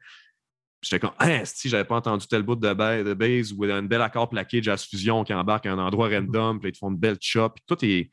J'étais 0.84 1.00
comme, 1.00 1.14
ah, 1.18 1.44
si 1.44 1.68
j'avais 1.68 1.84
pas 1.84 1.96
entendu 1.96 2.26
tel 2.26 2.42
bout 2.42 2.56
de, 2.56 2.68
de 2.68 3.14
base 3.14 3.52
ou 3.52 3.64
un 3.64 3.82
bel 3.82 4.02
accord 4.02 4.28
plaqué 4.28 4.58
de 4.58 4.64
jazz 4.64 4.84
fusion 4.84 5.24
qui 5.24 5.32
embarque 5.32 5.64
à 5.66 5.72
un 5.72 5.78
endroit 5.78 6.08
random, 6.10 6.60
puis 6.60 6.68
ils 6.68 6.72
te 6.72 6.78
font 6.78 6.90
une 6.90 6.98
belle 6.98 7.16
chop. 7.20 7.54
puis 7.54 7.64
tout 7.66 7.84
est. 7.84 8.10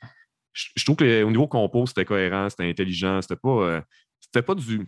Je, 0.53 0.67
je 0.75 0.84
trouve 0.86 0.95
qu'au 0.97 1.05
niveau 1.29 1.47
compo, 1.47 1.86
c'était 1.86 2.05
cohérent, 2.05 2.49
c'était 2.49 2.69
intelligent, 2.69 3.21
c'était 3.21 3.36
pas. 3.36 3.49
euh, 3.49 3.81
c'était 4.19 4.41
pas 4.41 4.55
du. 4.55 4.88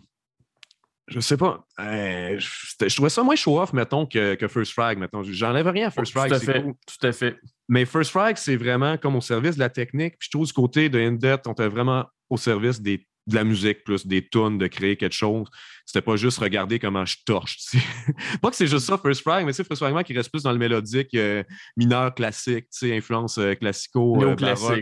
Je 1.08 1.20
sais 1.20 1.36
pas. 1.36 1.66
euh, 1.80 2.38
je 2.38 2.94
trouvais 2.94 3.10
ça 3.10 3.22
moins 3.22 3.36
show-off, 3.36 3.74
mettons, 3.74 4.06
que, 4.06 4.34
que 4.36 4.48
First 4.48 4.72
Frag, 4.72 4.96
mettons. 4.98 5.22
J'enlève 5.22 5.66
rien 5.68 5.88
à 5.88 5.90
First 5.90 6.12
Frag. 6.12 6.30
Tout 6.30 6.36
à 6.36 6.40
fait. 6.40 6.62
cool. 6.62 6.74
Tout 6.86 7.06
à 7.06 7.12
fait. 7.12 7.36
Mais 7.68 7.84
First 7.84 8.10
Frag, 8.10 8.38
c'est 8.38 8.56
vraiment 8.56 8.96
comme 8.96 9.16
au 9.16 9.20
service 9.20 9.56
de 9.56 9.60
la 9.60 9.68
technique. 9.68 10.16
Puis 10.18 10.28
je 10.28 10.30
trouve 10.30 10.46
du 10.46 10.52
côté 10.54 10.88
de 10.88 10.98
In-Depth, 10.98 11.46
on 11.46 11.52
était 11.52 11.68
vraiment 11.68 12.06
au 12.30 12.38
service 12.38 12.80
des, 12.80 13.06
de 13.26 13.34
la 13.34 13.44
musique, 13.44 13.84
plus 13.84 14.06
des 14.06 14.26
tunes, 14.28 14.58
de 14.58 14.66
créer 14.66 14.96
quelque 14.96 15.14
chose. 15.14 15.48
C'était 15.86 16.02
pas 16.02 16.16
juste 16.16 16.38
regarder 16.38 16.78
comment 16.78 17.04
je 17.04 17.16
torche. 17.24 17.58
pas 18.42 18.50
que 18.50 18.56
c'est 18.56 18.66
juste 18.66 18.86
ça, 18.86 18.98
First 18.98 19.22
Frag, 19.22 19.44
mais 19.46 19.52
c'est 19.52 19.64
First 19.66 19.80
Fragment 19.82 20.02
qui 20.02 20.14
reste 20.14 20.30
plus 20.30 20.42
dans 20.42 20.52
le 20.52 20.58
mélodique 20.58 21.14
euh, 21.14 21.42
mineur 21.76 22.14
classique, 22.14 22.66
influence 22.82 23.38
euh, 23.38 23.54
classico. 23.54 24.16
euh, 24.22 24.36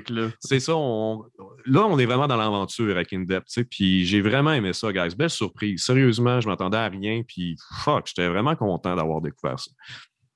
là. 0.09 0.31
C'est 0.41 0.61
ça. 0.61 0.75
on- 0.77 1.25
Là, 1.67 1.87
on 1.87 1.99
est 1.99 2.07
vraiment 2.07 2.27
dans 2.27 2.37
l'aventure 2.37 2.91
avec 2.91 3.11
sais, 3.47 3.65
Puis 3.65 4.05
j'ai 4.07 4.21
vraiment 4.21 4.53
aimé 4.53 4.73
ça, 4.73 4.93
guys. 4.93 5.15
Belle 5.17 5.31
surprise. 5.31 5.83
Sérieusement, 5.85 6.41
je 6.41 6.49
m'attendais 6.49 6.79
à 6.79 6.89
rien. 6.89 7.23
Puis 7.27 7.57
fuck, 7.85 8.07
j'étais 8.09 8.29
vraiment 8.29 8.57
content 8.57 8.97
d'avoir 8.97 9.21
découvert 9.21 9.59
ça. 9.59 9.71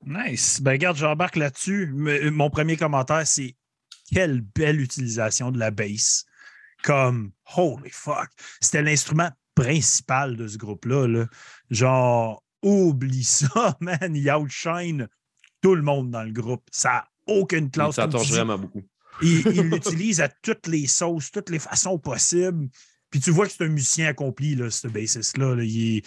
Nice. 0.05 0.61
Ben, 0.63 0.73
regarde, 0.73 0.97
j'embarque 0.97 1.37
là-dessus. 1.37 1.93
Mon 1.95 2.51
premier 2.51 2.77
commentaire, 2.77 3.27
c'est 3.27 3.57
quelle 4.13 4.41
belle 4.41 4.81
utilisation 4.81 5.51
de 5.51 5.59
la 5.59 5.71
bass. 5.71 6.25
Comme, 6.87 7.33
holy 7.57 7.91
fuck. 7.91 8.29
C'était 8.61 8.83
l'instrument 8.83 9.31
principal 9.57 10.37
de 10.37 10.47
ce 10.47 10.57
groupe-là. 10.57 11.09
là. 11.09 11.27
Genre, 11.71 12.45
oublie 12.63 13.25
ça, 13.25 13.77
man. 13.81 14.15
Il 14.15 14.31
outshine 14.31 15.09
tout 15.61 15.75
le 15.75 15.83
monde 15.83 16.11
dans 16.13 16.23
le 16.23 16.31
groupe. 16.33 16.63
Ça 16.71 16.89
n'a 16.91 17.09
aucune 17.27 17.71
classe. 17.71 17.97
ça 17.97 18.07
torche 18.07 18.31
vraiment 18.31 18.57
beaucoup. 18.59 18.83
il 19.21 19.41
il 19.49 19.63
l'utilise 19.71 20.21
à 20.21 20.29
toutes 20.29 20.69
les 20.69 20.87
sauces, 20.87 21.31
toutes 21.33 21.51
les 21.51 21.59
façons 21.59 21.99
possibles. 21.99 22.69
Puis 23.11 23.19
tu 23.21 23.31
vois 23.33 23.47
que 23.47 23.53
c'est 23.53 23.65
un 23.65 23.69
musicien 23.69 24.07
accompli, 24.09 24.55
là, 24.55 24.71
ce 24.71 24.87
bassiste-là. 24.89 25.55
là. 25.57 25.65
Il 25.65 25.97
est- 25.99 26.07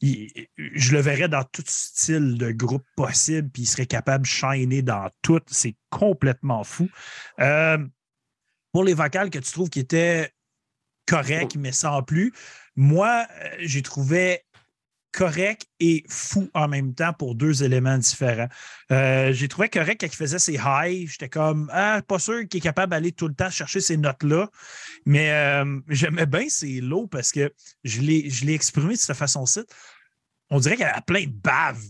il- 0.00 0.30
je 0.58 0.92
le 0.92 1.00
verrais 1.00 1.28
dans 1.28 1.44
tout 1.44 1.62
style 1.66 2.36
de 2.36 2.52
groupe 2.52 2.84
possible, 2.96 3.48
puis 3.50 3.62
il 3.62 3.66
serait 3.66 3.86
capable 3.86 4.24
de 4.24 4.28
shiner 4.28 4.82
dans 4.82 5.08
tout. 5.22 5.40
C'est 5.46 5.74
complètement 5.90 6.62
fou. 6.64 6.88
Euh, 7.40 7.78
pour 8.74 8.82
les 8.82 8.94
vocales 8.94 9.30
que 9.30 9.38
tu 9.38 9.52
trouves 9.52 9.70
qui 9.70 9.78
étaient 9.78 10.32
corrects, 11.06 11.54
mais 11.54 11.70
sans 11.70 12.02
plus, 12.02 12.32
moi, 12.74 13.24
euh, 13.30 13.50
j'ai 13.60 13.82
trouvé 13.82 14.40
correct 15.12 15.68
et 15.78 16.02
fou 16.08 16.50
en 16.54 16.66
même 16.66 16.92
temps 16.92 17.12
pour 17.12 17.36
deux 17.36 17.62
éléments 17.62 17.96
différents. 17.96 18.48
Euh, 18.90 19.32
j'ai 19.32 19.46
trouvé 19.46 19.68
correct 19.68 20.00
quand 20.00 20.08
il 20.08 20.16
faisait 20.16 20.40
ses 20.40 20.58
highs. 20.58 21.06
J'étais 21.06 21.28
comme, 21.28 21.70
ah, 21.72 22.02
pas 22.02 22.18
sûr 22.18 22.48
qu'il 22.48 22.58
est 22.58 22.62
capable 22.62 22.90
d'aller 22.90 23.12
tout 23.12 23.28
le 23.28 23.34
temps 23.34 23.48
chercher 23.48 23.80
ces 23.80 23.96
notes-là. 23.96 24.48
Mais 25.06 25.30
euh, 25.30 25.78
j'aimais 25.88 26.26
bien 26.26 26.48
ses 26.48 26.80
lows 26.80 27.06
parce 27.06 27.30
que 27.30 27.54
je 27.84 28.00
l'ai 28.00 28.54
exprimé 28.54 28.94
de 28.94 28.98
cette 28.98 29.16
façon-ci. 29.16 29.60
On 30.50 30.58
dirait 30.58 30.74
qu'il 30.74 30.84
y 30.84 30.88
a 30.88 31.00
plein 31.00 31.26
de 31.26 31.32
bave 31.32 31.80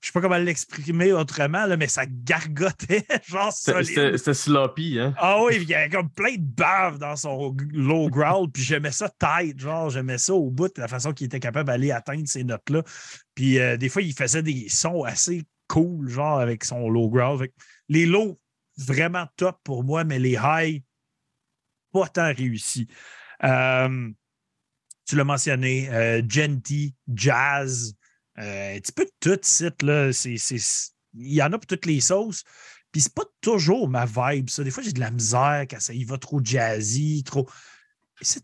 je 0.00 0.06
sais 0.06 0.12
pas 0.12 0.22
comment 0.22 0.38
l'exprimer 0.38 1.12
autrement, 1.12 1.66
là, 1.66 1.76
mais 1.76 1.86
ça 1.86 2.04
gargotait, 2.06 3.06
genre 3.28 3.52
solide. 3.52 4.16
C'était 4.16 4.34
sloppy, 4.34 4.98
hein? 4.98 5.14
Ah 5.18 5.42
oui, 5.42 5.58
il 5.60 5.68
y 5.68 5.74
avait 5.74 5.90
comme 5.90 6.08
plein 6.08 6.36
de 6.36 6.42
bave 6.42 6.98
dans 6.98 7.16
son 7.16 7.54
low 7.72 8.08
growl, 8.08 8.50
puis 8.50 8.62
j'aimais 8.62 8.92
ça 8.92 9.10
tight, 9.10 9.58
genre, 9.60 9.90
j'aimais 9.90 10.18
ça 10.18 10.34
au 10.34 10.50
bout, 10.50 10.74
de 10.74 10.80
la 10.80 10.88
façon 10.88 11.12
qu'il 11.12 11.26
était 11.26 11.40
capable 11.40 11.66
d'aller 11.66 11.92
atteindre 11.92 12.26
ces 12.26 12.44
notes-là. 12.44 12.82
Puis 13.34 13.58
euh, 13.58 13.76
des 13.76 13.90
fois, 13.90 14.00
il 14.00 14.14
faisait 14.14 14.42
des 14.42 14.68
sons 14.70 15.02
assez 15.04 15.44
cool, 15.68 16.08
genre, 16.08 16.40
avec 16.40 16.64
son 16.64 16.88
low 16.88 17.10
growl. 17.10 17.46
Les 17.88 18.06
lows, 18.06 18.40
vraiment 18.78 19.26
top 19.36 19.58
pour 19.64 19.84
moi, 19.84 20.04
mais 20.04 20.18
les 20.18 20.36
highs, 20.36 20.82
pas 21.92 22.08
tant 22.08 22.32
réussis. 22.32 22.88
Euh, 23.44 24.10
tu 25.06 25.16
l'as 25.16 25.24
mentionné, 25.24 25.90
euh, 25.90 26.22
Genty, 26.26 26.94
Jazz, 27.12 27.94
euh, 28.40 28.76
un 28.76 28.80
petit 28.80 28.92
peu 28.92 29.04
de 29.04 29.12
tout, 29.20 29.38
site, 29.42 29.82
là. 29.82 30.10
Il 31.14 31.34
y 31.34 31.42
en 31.42 31.52
a 31.52 31.58
pour 31.58 31.66
toutes 31.66 31.86
les 31.86 32.00
sauces. 32.00 32.44
Puis 32.92 33.02
c'est 33.02 33.14
pas 33.14 33.24
toujours 33.40 33.88
ma 33.88 34.04
vibe, 34.06 34.48
ça. 34.48 34.64
Des 34.64 34.70
fois, 34.70 34.82
j'ai 34.82 34.92
de 34.92 35.00
la 35.00 35.10
misère 35.10 35.66
quand 35.70 35.80
ça 35.80 35.92
y 35.92 36.04
va 36.04 36.18
trop 36.18 36.40
jazzy, 36.42 37.22
trop. 37.24 37.48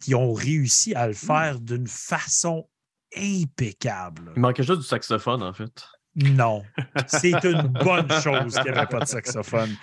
ils 0.07 0.15
ont 0.15 0.33
réussi 0.33 0.95
à 0.95 1.07
le 1.07 1.13
hmm. 1.13 1.17
faire 1.17 1.61
d'une 1.61 1.87
façon 1.89 2.69
impeccable. 3.17 4.33
Il 4.37 4.43
manquait 4.43 4.63
juste 4.63 4.81
du 4.81 4.87
saxophone, 4.87 5.43
en 5.43 5.53
fait. 5.53 5.87
Non. 6.15 6.65
C'est 7.09 7.45
une 7.45 7.63
bonne 7.85 8.11
chose 8.21 8.55
qu'il 8.55 8.73
n'y 8.73 8.79
avait 8.79 8.87
pas 8.87 9.01
de 9.01 9.07
saxophone. 9.07 9.75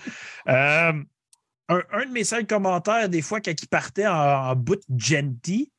Euh, 0.48 0.94
un, 1.70 2.06
de 2.06 2.12
mes 2.12 2.24
seuls 2.24 2.48
commentaires, 2.48 3.10
des 3.10 3.22
fois, 3.22 3.42
quand 3.42 3.52
il 3.52 3.68
partait 3.68 4.08
en, 4.08 4.14
en 4.14 4.56
bout 4.56 4.82
genty, 4.96 5.73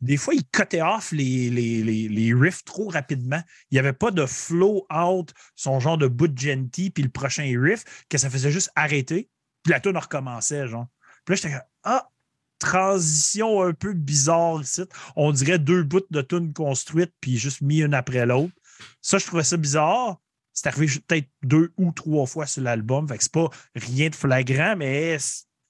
des 0.00 0.16
fois, 0.16 0.34
il 0.34 0.44
cutait 0.46 0.82
off 0.82 1.12
les, 1.12 1.50
les, 1.50 2.34
riffs 2.34 2.64
trop 2.64 2.88
rapidement. 2.88 3.42
Il 3.70 3.74
n'y 3.74 3.78
avait 3.78 3.92
pas 3.92 4.10
de 4.10 4.26
flow 4.26 4.86
out, 4.92 5.32
son 5.54 5.80
genre 5.80 5.96
de 5.96 6.06
bout 6.06 6.28
de 6.28 6.38
genty, 6.38 6.90
puis 6.90 7.02
le 7.02 7.08
prochain 7.08 7.50
riff, 7.58 7.84
que 8.08 8.18
ça 8.18 8.28
faisait 8.28 8.50
juste 8.50 8.70
arrêter, 8.76 9.30
puis 9.62 9.72
la 9.72 9.80
tune 9.80 9.96
recommençait, 9.96 10.68
genre. 10.68 10.86
Puis 11.24 11.34
là, 11.34 11.36
j'étais 11.36 11.50
comme, 11.50 11.68
ah, 11.84 12.10
transition 12.58 13.62
un 13.62 13.72
peu 13.72 13.92
bizarre 13.94 14.60
ici. 14.62 14.82
On 15.14 15.32
dirait 15.32 15.58
deux 15.58 15.82
bouts 15.82 16.06
de 16.10 16.22
tune 16.22 16.52
construites, 16.52 17.14
puis 17.20 17.38
juste 17.38 17.62
mis 17.62 17.80
une 17.80 17.94
après 17.94 18.26
l'autre. 18.26 18.54
Ça, 19.00 19.18
je 19.18 19.26
trouvais 19.26 19.44
ça 19.44 19.56
bizarre. 19.56 20.20
C'est 20.52 20.68
arrivé 20.68 21.00
peut-être 21.06 21.28
deux 21.42 21.72
ou 21.76 21.92
trois 21.92 22.26
fois 22.26 22.46
sur 22.46 22.62
l'album. 22.62 23.06
Fait 23.08 23.18
que 23.18 23.22
c'est 23.22 23.32
pas 23.32 23.50
rien 23.74 24.08
de 24.08 24.14
flagrant, 24.14 24.76
mais 24.76 25.18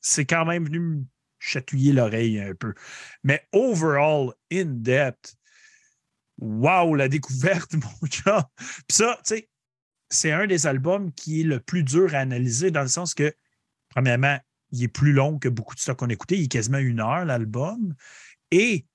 c'est 0.01 0.25
quand 0.25 0.45
même 0.45 0.65
venu 0.67 1.05
chatouiller 1.47 1.93
l'oreille 1.93 2.41
un 2.41 2.55
peu. 2.55 2.75
Mais 3.23 3.47
overall, 3.53 4.33
in-depth, 4.53 5.37
wow, 6.39 6.95
la 6.95 7.09
découverte, 7.09 7.73
mon 7.75 8.09
gars. 8.25 8.49
Puis 8.57 8.97
ça, 8.97 9.19
tu 9.25 9.37
sais, 9.37 9.49
c'est 10.11 10.33
un 10.33 10.47
des 10.47 10.67
albums 10.67 11.13
qui 11.13 11.41
est 11.41 11.45
le 11.45 11.61
plus 11.61 11.83
dur 11.83 12.15
à 12.15 12.19
analyser 12.19 12.71
dans 12.71 12.83
le 12.83 12.89
sens 12.89 13.15
que, 13.15 13.33
premièrement, 13.89 14.39
il 14.73 14.83
est 14.83 14.89
plus 14.89 15.13
long 15.13 15.39
que 15.39 15.49
beaucoup 15.49 15.75
de 15.75 15.81
stocks 15.81 15.99
qu'on 15.99 16.11
a 16.11 16.13
écouté. 16.13 16.37
Il 16.37 16.45
est 16.45 16.49
quasiment 16.49 16.79
une 16.79 17.01
heure, 17.01 17.25
l'album. 17.25 17.95
Et 18.51 18.87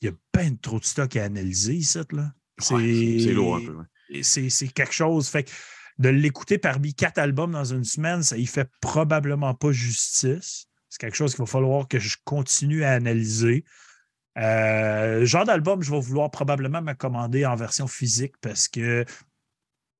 il 0.00 0.08
y 0.08 0.08
a 0.08 0.14
bien 0.34 0.54
trop 0.54 0.78
de 0.78 0.84
stocks 0.84 1.16
à 1.16 1.24
analyser 1.24 1.74
ici. 1.74 1.98
Là. 2.12 2.32
C'est 2.58 3.32
lourd 3.32 3.56
un 3.56 3.64
peu. 3.64 4.22
C'est 4.22 4.68
quelque 4.68 4.92
chose. 4.92 5.28
Fait 5.28 5.44
que 5.44 5.50
de 5.98 6.08
l'écouter 6.08 6.58
parmi 6.58 6.94
quatre 6.94 7.18
albums 7.18 7.52
dans 7.52 7.64
une 7.64 7.84
semaine, 7.84 8.22
ça 8.22 8.36
y 8.36 8.46
fait 8.46 8.68
probablement 8.80 9.54
pas 9.54 9.72
justice. 9.72 10.68
C'est 10.88 11.00
quelque 11.00 11.16
chose 11.16 11.34
qu'il 11.34 11.42
va 11.42 11.46
falloir 11.46 11.86
que 11.86 11.98
je 11.98 12.16
continue 12.24 12.84
à 12.84 12.92
analyser. 12.92 13.64
Euh, 14.38 15.24
genre 15.24 15.44
d'album, 15.44 15.82
je 15.82 15.90
vais 15.90 16.00
vouloir 16.00 16.30
probablement 16.30 16.80
me 16.80 16.92
commander 16.94 17.44
en 17.44 17.56
version 17.56 17.86
physique 17.86 18.34
parce 18.40 18.68
que, 18.68 19.04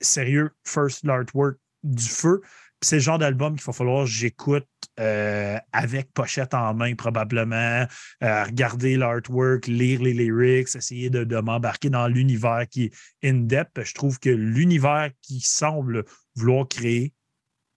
sérieux, 0.00 0.50
first 0.64 1.04
l'artwork 1.04 1.58
du 1.82 2.08
feu. 2.08 2.40
C'est 2.80 2.96
le 2.96 3.00
genre 3.00 3.18
d'album 3.18 3.56
qu'il 3.56 3.64
va 3.64 3.72
falloir 3.72 4.04
que 4.04 4.10
j'écoute 4.10 4.68
euh, 5.00 5.58
avec 5.72 6.12
pochette 6.12 6.54
en 6.54 6.74
main, 6.74 6.94
probablement, 6.94 7.86
euh, 8.22 8.44
regarder 8.44 8.96
l'artwork, 8.96 9.66
lire 9.66 10.00
les 10.00 10.12
lyrics, 10.12 10.74
essayer 10.76 11.10
de, 11.10 11.40
m'embarquer 11.40 11.90
dans 11.90 12.06
l'univers 12.06 12.66
qui 12.70 12.84
est 12.84 13.28
in-depth. 13.28 13.82
Je 13.84 13.94
trouve 13.94 14.20
que 14.20 14.30
l'univers 14.30 15.10
qu'il 15.22 15.42
semble 15.42 16.04
vouloir 16.36 16.68
créer 16.68 17.12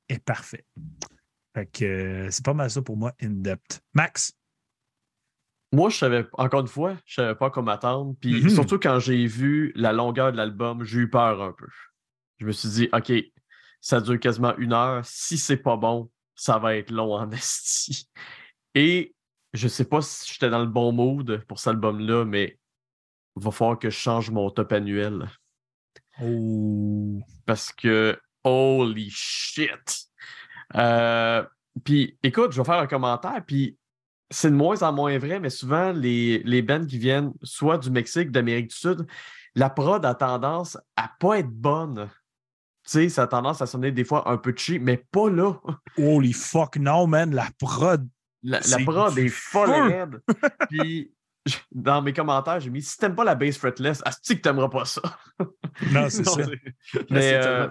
est 0.10 0.24
parfait. 0.24 0.66
Fait 1.54 1.66
que 1.66 1.86
euh, 1.86 2.28
c'est 2.32 2.46
pas 2.46 2.54
mal 2.54 2.70
ça 2.70 2.82
pour 2.82 2.98
moi, 2.98 3.14
in-depth. 3.22 3.82
Max? 3.94 4.34
Moi, 5.74 5.90
je 5.90 5.98
savais, 5.98 6.26
encore 6.34 6.62
une 6.62 6.68
fois, 6.68 6.98
je 7.06 7.16
savais 7.16 7.36
pas 7.36 7.50
comment 7.50 7.72
m'attendre. 7.72 8.16
Puis 8.20 8.42
mm-hmm. 8.42 8.54
surtout 8.54 8.80
quand 8.80 9.00
j'ai 9.00 9.26
vu 9.26 9.72
la 9.76 9.94
longueur 9.94 10.32
de 10.32 10.38
l'album, 10.38 10.84
j'ai 10.84 11.00
eu 11.00 11.10
peur 11.10 11.42
un 11.42 11.54
peu. 11.54 11.68
Je 12.40 12.46
me 12.46 12.52
suis 12.52 12.70
dit, 12.70 12.90
OK, 12.94 13.12
ça 13.80 14.02
dure 14.02 14.20
quasiment 14.20 14.56
une 14.58 14.74
heure. 14.74 15.06
Si 15.06 15.38
c'est 15.38 15.58
pas 15.58 15.78
bon, 15.78 16.10
ça 16.36 16.58
va 16.58 16.76
être 16.76 16.92
long 16.92 17.14
en 17.14 17.32
esti. 17.32 18.10
Et 18.76 19.16
je 19.54 19.68
sais 19.68 19.86
pas 19.86 20.02
si 20.02 20.32
j'étais 20.32 20.50
dans 20.50 20.60
le 20.60 20.68
bon 20.68 20.92
mood 20.92 21.44
pour 21.48 21.60
cet 21.60 21.70
album-là, 21.70 22.26
mais 22.26 22.58
il 23.38 23.44
va 23.44 23.52
falloir 23.52 23.80
que 23.80 23.90
je 23.90 23.98
change 23.98 24.30
mon 24.30 24.50
top 24.50 24.72
annuel. 24.72 25.30
Oh. 26.22 27.20
Parce 27.46 27.72
que, 27.72 28.20
holy 28.44 29.10
shit! 29.10 30.11
Euh, 30.76 31.44
puis, 31.84 32.18
écoute, 32.24 32.52
je 32.52 32.62
vais 32.62 32.66
faire 32.66 32.80
un 32.80 32.88
commentaire, 32.88 33.44
puis 33.46 33.78
c'est 34.30 34.50
de 34.50 34.56
moins 34.56 34.82
en 34.84 34.94
moins 34.94 35.18
vrai, 35.18 35.40
mais 35.40 35.50
souvent, 35.50 35.92
les, 35.92 36.42
les 36.46 36.62
bands 36.62 36.86
qui 36.86 36.98
viennent 36.98 37.34
soit 37.44 37.78
du 37.78 37.92
Mexique, 37.92 38.32
d'Amérique 38.32 38.70
du 38.70 38.76
Sud, 38.76 39.06
la 39.56 39.70
prod 39.70 40.06
a 40.06 40.16
tendance 40.16 40.78
à 40.96 41.12
pas 41.20 41.40
être 41.40 41.50
bonne. 41.50 42.10
Tu 42.84 42.92
sais, 42.92 43.10
ça 43.10 43.24
a 43.24 43.28
tendance 43.28 43.62
à 43.62 43.68
sonner 43.68 43.92
des 43.92 44.06
fois 44.06 44.30
un 44.30 44.38
peu 44.38 44.54
cheap, 44.56 44.82
mais 44.82 44.98
pas 45.12 45.30
là. 45.30 45.54
Holy 45.98 46.34
fuck, 46.34 46.78
no, 46.78 47.06
man, 47.08 47.34
la 47.34 47.48
prod. 47.60 48.08
La, 48.44 48.60
prod 48.86 49.16
est 49.20 49.28
folle 49.28 50.22
Puis 50.70 51.14
dans 51.72 52.02
mes 52.02 52.14
commentaires, 52.14 52.60
j'ai 52.60 52.70
mis 52.70 52.82
si 52.82 52.98
t'aimes 52.98 53.16
pas 53.16 53.24
la 53.24 53.36
bass 53.36 53.58
fretless, 53.58 54.02
est-ce 54.06 54.34
que 54.34 54.40
t'aimeras 54.40 54.70
pas 54.70 54.86
ça? 54.86 55.02
Non, 55.92 56.10
c'est 56.10 56.24
ça. 56.26 56.42
Mais 57.10 57.34
euh, 57.34 57.68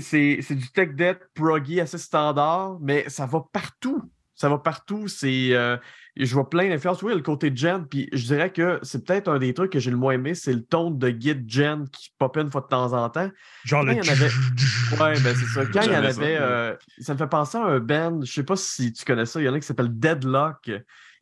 c'est 0.00 0.54
du 0.54 0.70
tech 0.70 0.90
debt 0.94 1.18
proggy 1.34 1.80
assez 1.80 1.98
standard, 1.98 2.78
mais 2.80 3.08
ça 3.08 3.26
va 3.26 3.42
partout. 3.52 4.10
Ça 4.36 4.48
va 4.48 4.58
partout. 4.58 5.06
C'est. 5.06 5.52
Euh, 5.52 5.76
je 6.16 6.32
vois 6.34 6.48
plein 6.48 6.68
d'influences. 6.68 7.02
Oui, 7.02 7.14
le 7.14 7.22
côté 7.22 7.52
gen, 7.54 7.86
puis 7.86 8.08
je 8.12 8.24
dirais 8.26 8.52
que 8.52 8.78
c'est 8.82 9.04
peut-être 9.04 9.28
un 9.28 9.38
des 9.38 9.54
trucs 9.54 9.72
que 9.72 9.78
j'ai 9.78 9.90
le 9.90 9.96
moins 9.96 10.14
aimé, 10.14 10.34
c'est 10.34 10.52
le 10.52 10.64
ton 10.64 10.90
de 10.90 11.08
Git 11.08 11.44
Gen 11.46 11.88
qui 11.88 12.12
pop 12.18 12.36
une 12.36 12.50
fois 12.50 12.60
de 12.60 12.66
temps 12.66 12.92
en 12.92 13.08
temps. 13.10 13.30
Genre 13.64 13.84
le. 13.84 13.92
Il 13.92 13.96
y 13.96 14.00
en 14.00 14.12
avait... 14.12 14.26
Ouais, 14.26 15.20
ben 15.20 15.36
c'est 15.36 15.46
ça. 15.46 15.66
Quand 15.66 15.82
il 15.82 15.92
y 15.92 15.96
en 15.96 16.04
avait. 16.04 16.36
Euh, 16.40 16.74
ça 16.98 17.14
me 17.14 17.18
fait 17.18 17.28
penser 17.28 17.58
à 17.58 17.62
un 17.62 17.78
band, 17.78 18.20
je 18.22 18.32
sais 18.32 18.44
pas 18.44 18.56
si 18.56 18.92
tu 18.92 19.04
connais 19.04 19.26
ça, 19.26 19.40
il 19.40 19.44
y 19.44 19.48
en 19.48 19.54
a 19.54 19.60
qui 19.60 19.66
s'appelle 19.66 19.90
Deadlock 19.90 20.70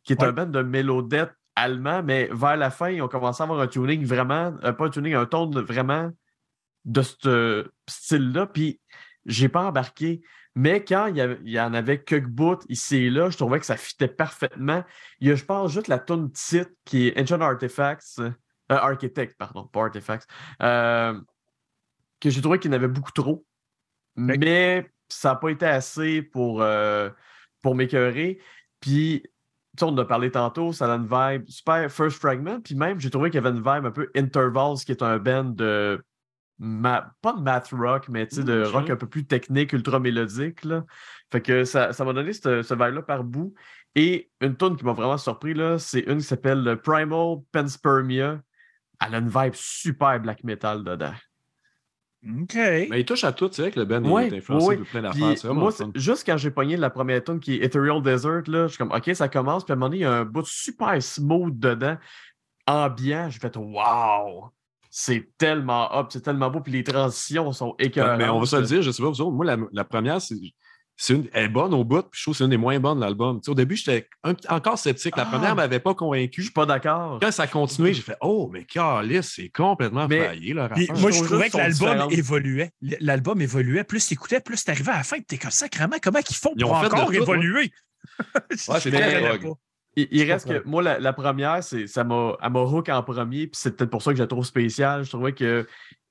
qui 0.03 0.13
est 0.13 0.23
un 0.23 0.31
band 0.31 0.45
de 0.45 0.61
mélodette 0.61 1.33
allemand, 1.55 2.01
mais 2.03 2.29
vers 2.31 2.57
la 2.57 2.71
fin, 2.71 2.89
ils 2.89 3.01
ont 3.01 3.07
commencé 3.07 3.41
à 3.41 3.45
avoir 3.45 3.59
un 3.59 3.67
tuning 3.67 4.05
vraiment, 4.05 4.53
euh, 4.63 4.73
pas 4.73 4.85
un 4.85 4.89
tuning, 4.89 5.13
un 5.13 5.25
ton 5.25 5.49
vraiment 5.49 6.11
de 6.85 7.01
ce 7.01 7.71
style-là. 7.87 8.47
Puis 8.47 8.79
j'ai 9.25 9.49
pas 9.49 9.63
embarqué. 9.63 10.21
Mais 10.55 10.83
quand 10.83 11.07
il 11.07 11.39
y, 11.45 11.59
en 11.59 11.73
avait 11.73 12.03
quelques 12.03 12.27
bouts 12.27 12.59
ici 12.69 13.05
et 13.05 13.09
là, 13.09 13.29
je 13.31 13.37
trouvais 13.37 13.59
que 13.59 13.65
ça 13.65 13.77
fitait 13.77 14.07
parfaitement. 14.07 14.83
Il 15.19 15.27
y 15.27 15.31
a, 15.31 15.35
je 15.35 15.45
pense, 15.45 15.71
juste 15.71 15.87
la 15.87 15.97
tune 15.97 16.31
titre 16.31 16.69
qui 16.85 17.07
est 17.07 17.19
Ancient 17.19 17.41
Artifacts, 17.41 18.19
euh, 18.19 18.31
Architect, 18.69 19.35
pardon, 19.37 19.65
pas 19.65 19.85
Artifacts, 19.85 20.27
euh, 20.61 21.19
que 22.19 22.29
j'ai 22.29 22.41
trouvé 22.41 22.59
qu'il 22.59 22.69
y 22.69 22.73
en 22.73 22.77
avait 22.77 22.87
beaucoup 22.87 23.11
trop. 23.11 23.45
Mais 24.15 24.87
ça 25.09 25.29
n'a 25.29 25.35
pas 25.37 25.49
été 25.49 25.65
assez 25.65 26.21
pour, 26.21 26.63
pour 27.63 27.75
m'écœurer. 27.75 28.39
Puis 28.79 29.23
on 29.81 29.87
en 29.87 29.97
a 29.97 30.05
parlé 30.05 30.31
tantôt, 30.31 30.71
ça 30.71 30.91
a 30.91 30.95
une 30.95 31.07
vibe 31.07 31.47
super 31.47 31.91
First 31.91 32.19
Fragment, 32.19 32.61
puis 32.61 32.75
même 32.75 32.99
j'ai 32.99 33.09
trouvé 33.09 33.29
qu'il 33.29 33.41
y 33.41 33.45
avait 33.45 33.55
une 33.55 33.63
vibe 33.63 33.85
un 33.85 33.91
peu 33.91 34.09
Intervals, 34.15 34.77
qui 34.85 34.91
est 34.91 35.01
un 35.01 35.17
band 35.17 35.45
de 35.45 36.03
pas 36.59 37.33
de 37.33 37.41
math 37.41 37.69
rock, 37.71 38.07
mais 38.09 38.25
de 38.25 38.63
rock 38.63 38.89
un 38.89 38.95
peu 38.95 39.07
plus 39.07 39.25
technique, 39.25 39.73
ultra 39.73 39.99
mélodique. 39.99 40.63
Là. 40.63 40.85
Fait 41.31 41.41
que 41.41 41.65
ça, 41.65 41.91
m'a 41.99 42.13
donné 42.13 42.31
ce, 42.33 42.61
ce 42.61 42.73
vibe-là 42.73 43.01
par 43.01 43.23
bout. 43.23 43.53
Et 43.95 44.31
une 44.41 44.55
tune 44.55 44.75
qui 44.75 44.85
m'a 44.85 44.93
vraiment 44.93 45.17
surpris, 45.17 45.55
c'est 45.79 46.01
une 46.01 46.17
qui 46.17 46.23
s'appelle 46.23 46.79
Primal 46.83 47.37
Penspermia. 47.51 48.41
Elle 49.05 49.15
a 49.15 49.17
une 49.17 49.29
vibe 49.29 49.53
super 49.53 50.19
black 50.19 50.43
metal 50.43 50.83
dedans. 50.83 51.13
OK. 52.25 52.55
Mais 52.55 53.01
il 53.01 53.05
touche 53.05 53.23
à 53.25 53.31
tout, 53.33 53.49
tu 53.49 53.61
sais, 53.61 53.69
que 53.71 53.79
le 53.79 53.85
Ben 53.85 54.05
Ouais, 54.05 54.27
est 54.29 54.37
influencé 54.37 54.65
ouais. 54.67 54.77
de 54.77 54.83
plein 54.83 55.01
d'affaires. 55.01 55.37
C'est 55.37 55.49
moi, 55.49 55.71
c'est- 55.71 55.85
juste 55.95 56.25
quand 56.25 56.37
j'ai 56.37 56.51
pogné 56.51 56.77
la 56.77 56.89
première 56.89 57.23
tune 57.23 57.39
qui 57.39 57.55
est 57.55 57.65
Ethereal 57.65 58.01
Desert, 58.01 58.43
là, 58.47 58.63
je 58.67 58.69
suis 58.69 58.77
comme, 58.77 58.91
OK, 58.93 59.09
ça 59.13 59.27
commence. 59.27 59.65
Puis 59.65 59.71
à 59.71 59.75
un 59.75 59.77
moment 59.77 59.89
donné, 59.89 59.97
il 59.97 60.03
y 60.03 60.05
a 60.05 60.13
un 60.13 60.25
bout 60.25 60.45
super 60.45 61.01
smooth 61.03 61.59
dedans, 61.59 61.97
ambiant. 62.67 63.29
J'ai 63.29 63.39
fait, 63.39 63.55
wow! 63.57 64.49
C'est 64.89 65.27
tellement 65.37 65.91
up, 65.97 66.07
c'est 66.11 66.21
tellement 66.21 66.49
beau. 66.49 66.59
Puis 66.61 66.71
les 66.71 66.83
transitions 66.83 67.51
sont 67.51 67.75
écœurantes. 67.79 68.19
Mais 68.19 68.29
on 68.29 68.39
va 68.39 68.45
se 68.45 68.55
le 68.55 68.63
dire, 68.63 68.81
je 68.81 68.91
sais 68.91 69.01
pas, 69.01 69.09
vous 69.09 69.21
autres, 69.21 69.31
moi, 69.31 69.43
la, 69.45 69.57
la 69.71 69.83
première, 69.83 70.21
c'est. 70.21 70.35
C'est 70.95 71.13
une, 71.15 71.27
elle 71.33 71.45
est 71.45 71.49
bonne 71.49 71.73
au 71.73 71.83
bout, 71.83 72.01
puis 72.03 72.19
je 72.19 72.21
trouve 72.23 72.33
que 72.33 72.37
c'est 72.37 72.43
une 72.43 72.49
des 72.51 72.57
moins 72.57 72.79
bonnes 72.79 72.97
de 72.99 73.03
l'album. 73.03 73.39
Tu 73.39 73.45
sais, 73.45 73.51
au 73.51 73.55
début, 73.55 73.75
j'étais 73.75 74.07
un- 74.23 74.35
encore 74.49 74.77
sceptique. 74.77 75.17
La 75.17 75.23
Ah! 75.23 75.31
première 75.31 75.51
ne 75.51 75.55
m'avait 75.55 75.79
pas 75.79 75.91
Je 75.91 75.95
convaincu. 75.95 76.43
suis 76.43 76.51
pas 76.51 76.65
d'accord. 76.65 77.19
Quand 77.21 77.31
ça 77.31 77.43
a 77.43 77.47
continué, 77.47 77.93
j'ai 77.93 78.01
fait 78.03 78.15
Oh, 78.21 78.49
mais 78.53 78.63
Carlis, 78.65 79.23
c'est 79.23 79.49
complètement 79.49 80.07
Mais- 80.07 80.29
Puis 80.37 80.57
affaire. 80.59 80.95
moi, 80.99 81.11
je 81.11 81.17
je 81.17 81.23
trouvais 81.23 81.49
que 81.49 81.57
l'album 81.57 82.07
évoluait. 82.11 82.71
L'album 82.99 83.41
évoluait. 83.41 83.83
Plus 83.83 84.07
t'écoutais, 84.07 84.39
plus 84.39 84.63
t'arrivais 84.63 84.91
à 84.91 84.97
la 84.97 85.03
fin, 85.03 85.17
t'es 85.19 85.37
comme 85.37 85.51
sacrément. 85.51 85.95
Comment 86.01 86.19
ils 86.29 86.35
font 86.35 86.53
Ils 86.55 86.63
pour 86.63 86.73
encore 86.75 87.07
tout, 87.07 87.13
évoluer? 87.13 87.71
Ouais, 88.19 88.41
c'est 88.55 88.81
Je 88.81 88.89
très. 88.89 89.39
Il, 89.95 90.07
il 90.11 90.25
Je 90.25 90.31
reste 90.31 90.47
que 90.47 90.67
moi, 90.67 90.81
la, 90.81 90.97
la 90.99 91.13
première, 91.13 91.63
c'est, 91.63 91.85
ça 91.85 92.03
m'a, 92.03 92.35
elle 92.41 92.51
m'a 92.51 92.61
hook 92.61 92.89
en 92.89 93.03
premier, 93.03 93.45
puis 93.47 93.51
c'est 93.53 93.75
peut-être 93.77 93.91
pour 93.91 94.01
ça 94.01 94.09
que 94.11 94.17
je 94.17 94.23
la 94.23 94.27
trouve 94.27 94.43
spéciale. 94.45 95.03
Je 95.03 95.09
trouvais 95.09 95.33
que 95.33 95.67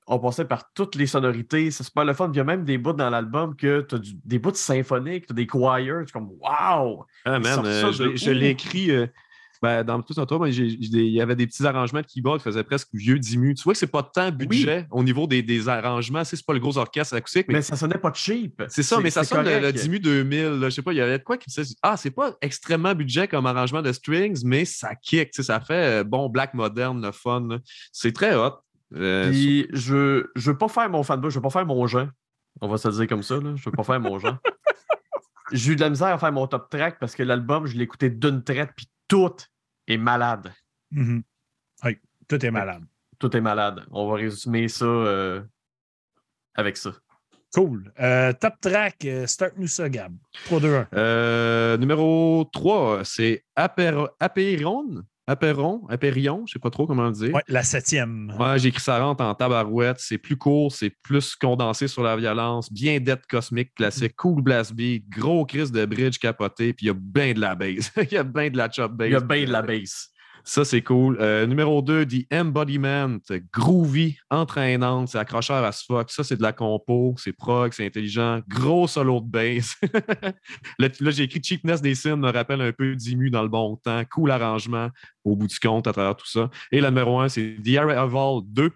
on 0.07 0.19
passait 0.19 0.45
par 0.45 0.71
toutes 0.73 0.95
les 0.95 1.07
sonorités, 1.07 1.71
c'est 1.71 1.83
super 1.83 2.05
le 2.05 2.13
fun. 2.13 2.29
Il 2.33 2.37
y 2.37 2.39
a 2.39 2.43
même 2.43 2.63
des 2.65 2.77
bouts 2.77 2.93
dans 2.93 3.09
l'album 3.09 3.55
que 3.55 3.81
tu 3.87 3.95
as 3.95 3.99
des 4.25 4.39
bouts 4.39 4.53
symphoniques, 4.53 5.27
tu 5.27 5.33
as 5.33 5.35
des 5.35 5.47
choirs, 5.47 5.77
tu 5.79 5.89
es 6.01 6.05
comme 6.11 6.29
Wow! 6.41 7.05
Ah, 7.25 7.39
man, 7.39 7.61
euh, 7.65 7.91
je 7.91 8.31
l'ai- 8.31 8.49
écrit 8.49 8.91
euh, 8.91 9.07
ben, 9.61 9.81
dans 9.85 10.01
tout 10.01 10.13
son 10.13 10.25
tour. 10.25 10.45
Il 10.45 11.09
y 11.09 11.21
avait 11.21 11.37
des 11.37 11.47
petits 11.47 11.65
arrangements 11.65 12.01
de 12.01 12.05
keyboard 12.05 12.39
qui 12.39 12.43
faisaient 12.43 12.65
presque 12.65 12.89
vieux 12.91 13.17
Dimu. 13.17 13.55
Tu 13.55 13.63
vois 13.63 13.71
que 13.71 13.79
c'est 13.79 13.87
pas 13.87 14.03
tant 14.03 14.29
budget 14.29 14.87
au 14.91 15.01
niveau 15.03 15.25
des, 15.25 15.41
des 15.41 15.69
arrangements. 15.69 16.25
C'est 16.25 16.45
pas 16.45 16.51
le 16.51 16.59
gros 16.59 16.77
orchestre 16.77 17.15
acoustique, 17.15 17.45
mais 17.47 17.53
Mais 17.55 17.61
ça 17.61 17.77
sonnait 17.77 17.97
pas 17.97 18.11
cheap. 18.13 18.61
C'est 18.67 18.83
ça, 18.83 18.99
mais 18.99 19.09
ça 19.09 19.23
sonne 19.23 19.45
le. 19.45 19.71
Dimu 19.71 20.01
2000. 20.01 20.43
là. 20.59 20.69
Je 20.69 20.75
sais 20.75 20.81
pas, 20.81 20.91
il 20.91 20.97
y 20.97 21.01
avait 21.01 21.17
de 21.19 21.23
quoi 21.23 21.37
qui 21.37 21.49
me 21.49 21.63
disait 21.63 21.75
Ah, 21.81 21.95
c'est 21.95 22.11
pas 22.11 22.35
extrêmement 22.41 22.93
budget 22.93 23.29
comme 23.29 23.45
arrangement 23.45 23.81
de 23.81 23.93
strings, 23.93 24.41
mais 24.43 24.65
ça 24.65 24.95
kick. 24.95 25.29
Ça 25.33 25.61
fait 25.61 26.01
euh, 26.01 26.03
bon 26.03 26.27
black 26.27 26.53
moderne, 26.53 27.01
le 27.01 27.13
fun. 27.13 27.47
C'est 27.93 28.11
très 28.11 28.35
hot. 28.35 28.55
Euh, 28.95 29.29
Puis 29.31 29.67
je 29.73 29.93
veux, 29.95 30.31
je 30.35 30.51
veux 30.51 30.57
pas 30.57 30.67
faire 30.67 30.89
mon 30.89 31.03
fanboy, 31.03 31.29
je 31.31 31.35
veux 31.35 31.41
pas 31.41 31.49
faire 31.49 31.65
mon 31.65 31.85
Jean. 31.87 32.09
On 32.61 32.67
va 32.67 32.77
se 32.77 32.87
le 32.87 32.93
dire 32.93 33.07
comme 33.07 33.23
ça, 33.23 33.35
là. 33.35 33.53
je 33.55 33.63
veux 33.65 33.71
pas 33.71 33.83
faire 33.83 33.99
mon 33.99 34.19
Jean. 34.19 34.37
J'ai 35.51 35.73
eu 35.73 35.75
de 35.75 35.81
la 35.81 35.89
misère 35.89 36.07
à 36.07 36.17
faire 36.17 36.31
mon 36.31 36.47
top 36.47 36.69
track 36.69 36.99
parce 36.99 37.15
que 37.15 37.23
l'album, 37.23 37.65
je 37.65 37.75
l'ai 37.77 37.83
écouté 37.83 38.09
d'une 38.09 38.43
traite, 38.43 38.71
puis 38.75 38.87
tout 39.07 39.35
est 39.87 39.97
malade. 39.97 40.51
Mhm. 40.91 41.23
Oui, 41.83 41.97
tout 42.27 42.43
est 42.45 42.51
malade. 42.51 42.83
Tout 43.19 43.35
est 43.35 43.41
malade. 43.41 43.85
On 43.91 44.07
va 44.09 44.15
résumer 44.15 44.67
ça 44.67 44.85
euh, 44.85 45.41
avec 46.55 46.77
ça. 46.77 46.91
Cool. 47.53 47.91
Euh, 47.99 48.33
top 48.33 48.53
track, 48.61 49.05
euh, 49.05 49.27
start-nous 49.27 49.67
ça, 49.67 49.87
Gab. 49.89 50.15
3, 50.45 50.59
2, 50.59 50.75
1. 50.75 50.87
euh, 50.93 51.77
numéro 51.77 52.49
3, 52.51 53.01
c'est 53.03 53.43
Aper- 53.55 54.07
Apeiron, 55.25 55.83
Aperion, 55.87 56.43
je 56.45 56.53
sais 56.53 56.59
pas 56.59 56.69
trop 56.69 56.85
comment 56.85 57.05
le 57.05 57.13
dire. 57.13 57.33
Ouais, 57.33 57.43
la 57.47 57.63
septième. 57.63 58.33
Ouais, 58.37 58.59
j'ai 58.59 58.69
écrit 58.69 58.81
ça 58.81 58.99
rentre 58.99 59.23
en 59.23 59.33
tabarouette. 59.33 59.97
C'est 59.99 60.17
plus 60.17 60.35
court, 60.35 60.71
c'est 60.71 60.89
plus 60.89 61.35
condensé 61.35 61.87
sur 61.87 62.03
la 62.03 62.17
violence. 62.17 62.71
Bien 62.71 62.99
d'être 62.99 63.25
cosmique 63.27 63.73
classique, 63.73 64.15
cool 64.17 64.41
blast 64.41 64.73
beat, 64.73 65.07
gros 65.09 65.45
crise 65.45 65.71
de 65.71 65.85
bridge 65.85 66.17
capoté, 66.17 66.73
puis 66.73 66.87
il 66.87 66.89
y 66.89 66.91
a 66.91 66.95
bien 66.95 67.33
de 67.33 67.39
la 67.39 67.55
bass. 67.55 67.91
il 67.97 68.11
y 68.11 68.17
a 68.17 68.23
bien 68.23 68.49
de 68.49 68.57
la 68.57 68.69
chop 68.69 68.91
bass. 68.91 69.07
Il 69.07 69.13
y 69.13 69.15
a 69.15 69.21
bien 69.21 69.45
de 69.45 69.51
la 69.51 69.61
bass. 69.61 70.09
Ça, 70.45 70.65
c'est 70.65 70.81
cool. 70.81 71.17
Euh, 71.21 71.45
numéro 71.45 71.81
2, 71.81 72.05
The 72.05 72.33
Embodiment. 72.33 73.17
Groovy, 73.53 74.17
entraînante, 74.29 75.07
c'est 75.07 75.17
accrocheur 75.17 75.63
à 75.63 75.71
ce 75.71 75.85
fuck. 75.85 76.11
Ça, 76.11 76.23
c'est 76.23 76.35
de 76.35 76.41
la 76.41 76.51
compo, 76.51 77.15
c'est 77.17 77.31
prog, 77.31 77.71
c'est 77.71 77.85
intelligent. 77.85 78.41
Gros 78.47 78.87
solo 78.87 79.21
de 79.21 79.27
bass. 79.27 79.75
là, 80.79 80.89
j'ai 81.11 81.23
écrit 81.23 81.41
Cheapness 81.41 81.81
des 81.81 81.95
Sins, 81.95 82.17
me 82.17 82.29
rappelle 82.29 82.61
un 82.61 82.73
peu 82.73 82.93
Dimu 82.95 83.29
dans 83.29 83.41
le 83.41 83.47
bon 83.47 83.77
temps. 83.77 84.03
Cool 84.11 84.31
arrangement 84.31 84.89
au 85.23 85.37
bout 85.37 85.47
du 85.47 85.59
compte 85.59 85.87
à 85.87 85.93
travers 85.93 86.15
tout 86.15 86.27
ça. 86.27 86.49
Et 86.71 86.81
la 86.81 86.89
numéro 86.89 87.19
1, 87.21 87.29
c'est 87.29 87.55
The 87.63 87.77
Arrival 87.77 88.41
2. 88.45 88.69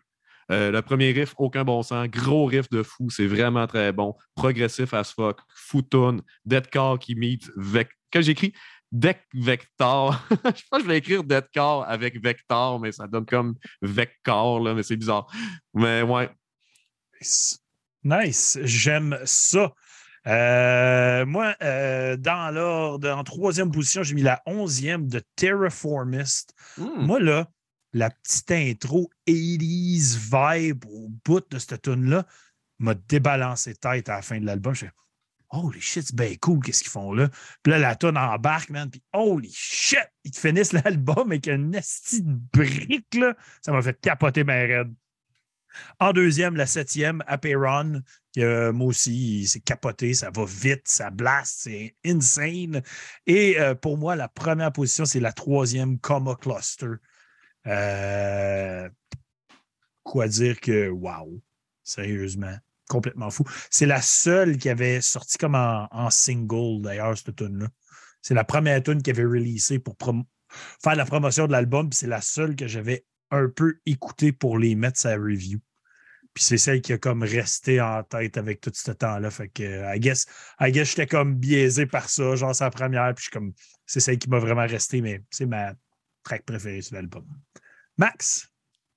Euh, 0.49 0.71
le 0.71 0.81
premier 0.81 1.11
riff, 1.11 1.33
aucun 1.37 1.65
bon 1.65 1.83
sens. 1.83 2.07
Gros 2.07 2.45
riff 2.45 2.69
de 2.69 2.81
fou, 2.81 3.09
c'est 3.09 3.27
vraiment 3.27 3.67
très 3.67 3.91
bon. 3.91 4.15
Progressif 4.35 4.93
as 4.93 5.11
fuck. 5.13 5.39
Foutoun. 5.53 6.21
Deadcore 6.45 6.99
qui 6.99 7.15
meet 7.15 7.51
Vec. 7.57 7.89
Quand 8.13 8.21
j'écris? 8.21 8.53
Deck 8.91 9.21
Vector, 9.33 10.17
je 10.31 10.35
pense 10.69 10.79
que 10.79 10.81
je 10.81 10.87
vais 10.87 10.97
écrire 10.97 11.23
Deadcore 11.23 11.85
avec 11.87 12.21
Vector, 12.21 12.79
mais 12.79 12.91
ça 12.91 13.07
donne 13.07 13.25
comme 13.25 13.55
Vector, 13.81 14.61
là, 14.61 14.73
mais 14.73 14.83
c'est 14.83 14.95
bizarre. 14.95 15.27
Mais 15.73 16.01
ouais. 16.01 16.29
Nice. 17.19 17.59
Nice. 18.03 18.57
J'aime 18.63 19.19
ça. 19.25 19.73
Euh, 20.27 21.25
moi, 21.25 21.55
euh, 21.61 22.17
dans 22.17 22.53
l'ordre, 22.53 23.09
en 23.09 23.23
troisième 23.23 23.71
position, 23.71 24.03
j'ai 24.03 24.13
mis 24.13 24.23
la 24.23 24.41
onzième 24.45 25.07
de 25.07 25.21
Terraformist. 25.35 26.53
Hmm. 26.77 27.05
Moi, 27.05 27.19
là, 27.19 27.47
la 27.93 28.09
petite 28.09 28.51
intro 28.51 29.09
80s 29.27 30.17
vibe 30.17 30.85
au 30.85 31.09
bout 31.25 31.43
de 31.49 31.59
cette 31.59 31.81
tune-là 31.81 32.25
m'a 32.79 32.93
débalancé 32.93 33.75
tête 33.75 34.09
à 34.09 34.15
la 34.15 34.21
fin 34.21 34.39
de 34.39 34.45
l'album. 34.45 34.73
Je 34.73 34.85
fais 34.85 34.91
Holy 35.49 35.79
shit, 35.79 36.07
c'est 36.07 36.15
bien 36.15 36.35
cool, 36.41 36.61
qu'est-ce 36.61 36.83
qu'ils 36.83 36.91
font 36.91 37.13
là? 37.13 37.29
Puis 37.63 37.71
là, 37.71 37.79
la 37.79 37.95
tune 37.95 38.17
embarque, 38.17 38.69
man. 38.69 38.89
Puis 38.89 39.01
holy 39.13 39.51
shit, 39.53 39.99
ils 40.23 40.31
te 40.31 40.39
finissent 40.39 40.73
l'album 40.73 41.31
avec 41.31 41.47
un 41.47 41.71
esti 41.73 42.21
de 42.21 42.37
brique, 42.53 43.15
là. 43.15 43.35
Ça 43.61 43.71
m'a 43.71 43.81
fait 43.81 43.99
capoter 43.99 44.43
ma 44.43 44.53
raide. 44.53 44.93
En 45.99 46.13
deuxième, 46.13 46.55
la 46.55 46.65
septième, 46.65 47.23
Aperon, 47.27 48.01
que 48.35 48.41
euh, 48.41 48.73
moi 48.73 48.87
aussi, 48.87 49.47
c'est 49.47 49.59
capoté, 49.59 50.13
ça 50.13 50.29
va 50.29 50.45
vite, 50.45 50.87
ça 50.87 51.09
blast, 51.09 51.61
c'est 51.63 51.95
insane. 52.05 52.81
Et 53.25 53.59
euh, 53.59 53.75
pour 53.75 53.97
moi, 53.97 54.15
la 54.15 54.27
première 54.27 54.71
position, 54.71 55.05
c'est 55.05 55.19
la 55.19 55.33
troisième, 55.33 55.99
Coma 55.99 56.35
Cluster. 56.35 56.93
Euh, 57.67 58.89
quoi 60.03 60.27
dire 60.27 60.59
que, 60.59 60.89
wow, 60.89 61.41
sérieusement, 61.83 62.57
complètement 62.87 63.29
fou. 63.29 63.43
C'est 63.69 63.85
la 63.85 64.01
seule 64.01 64.57
qui 64.57 64.69
avait 64.69 65.01
sorti 65.01 65.37
comme 65.37 65.55
en, 65.55 66.09
single, 66.09 66.81
d'ailleurs, 66.81 67.17
cette 67.17 67.35
tune-là. 67.35 67.67
C'est 68.21 68.33
la 68.33 68.43
première 68.43 68.81
tune 68.83 69.01
qui 69.01 69.11
avait 69.11 69.25
releasé 69.25 69.79
pour 69.79 69.95
faire 70.83 70.95
la 70.95 71.05
promotion 71.05 71.47
de 71.47 71.51
l'album, 71.51 71.89
puis 71.89 71.97
c'est 71.97 72.07
la 72.07 72.21
seule 72.21 72.55
que 72.55 72.67
j'avais 72.67 73.05
un 73.31 73.49
peu 73.49 73.79
écoutée 73.85 74.31
pour 74.31 74.57
les 74.57 74.75
mettre 74.75 74.99
sa 74.99 75.15
review. 75.15 75.59
Puis 76.33 76.43
c'est 76.43 76.57
celle 76.57 76.81
qui 76.81 76.93
a 76.93 76.97
comme 76.97 77.23
resté 77.23 77.81
en 77.81 78.03
tête 78.03 78.37
avec 78.37 78.61
tout 78.61 78.71
ce 78.73 78.91
temps-là. 78.91 79.31
Fait 79.31 79.49
que, 79.49 79.95
I 79.95 79.99
guess, 79.99 80.27
I 80.59 80.71
guess 80.71 80.89
j'étais 80.89 81.07
comme 81.07 81.35
biaisé 81.35 81.85
par 81.85 82.09
ça, 82.09 82.35
genre 82.35 82.55
sa 82.55 82.69
première, 82.69 83.13
puis 83.15 83.25
je 83.25 83.31
comme, 83.31 83.53
c'est 83.85 83.99
celle 83.99 84.19
qui 84.19 84.29
m'a 84.29 84.39
vraiment 84.39 84.67
resté, 84.67 85.01
mais 85.01 85.23
c'est 85.31 85.45
ma 85.45 85.73
track 86.23 86.45
préférée 86.45 86.81
sur 86.81 86.95
l'album. 86.95 87.25
Max? 87.97 88.49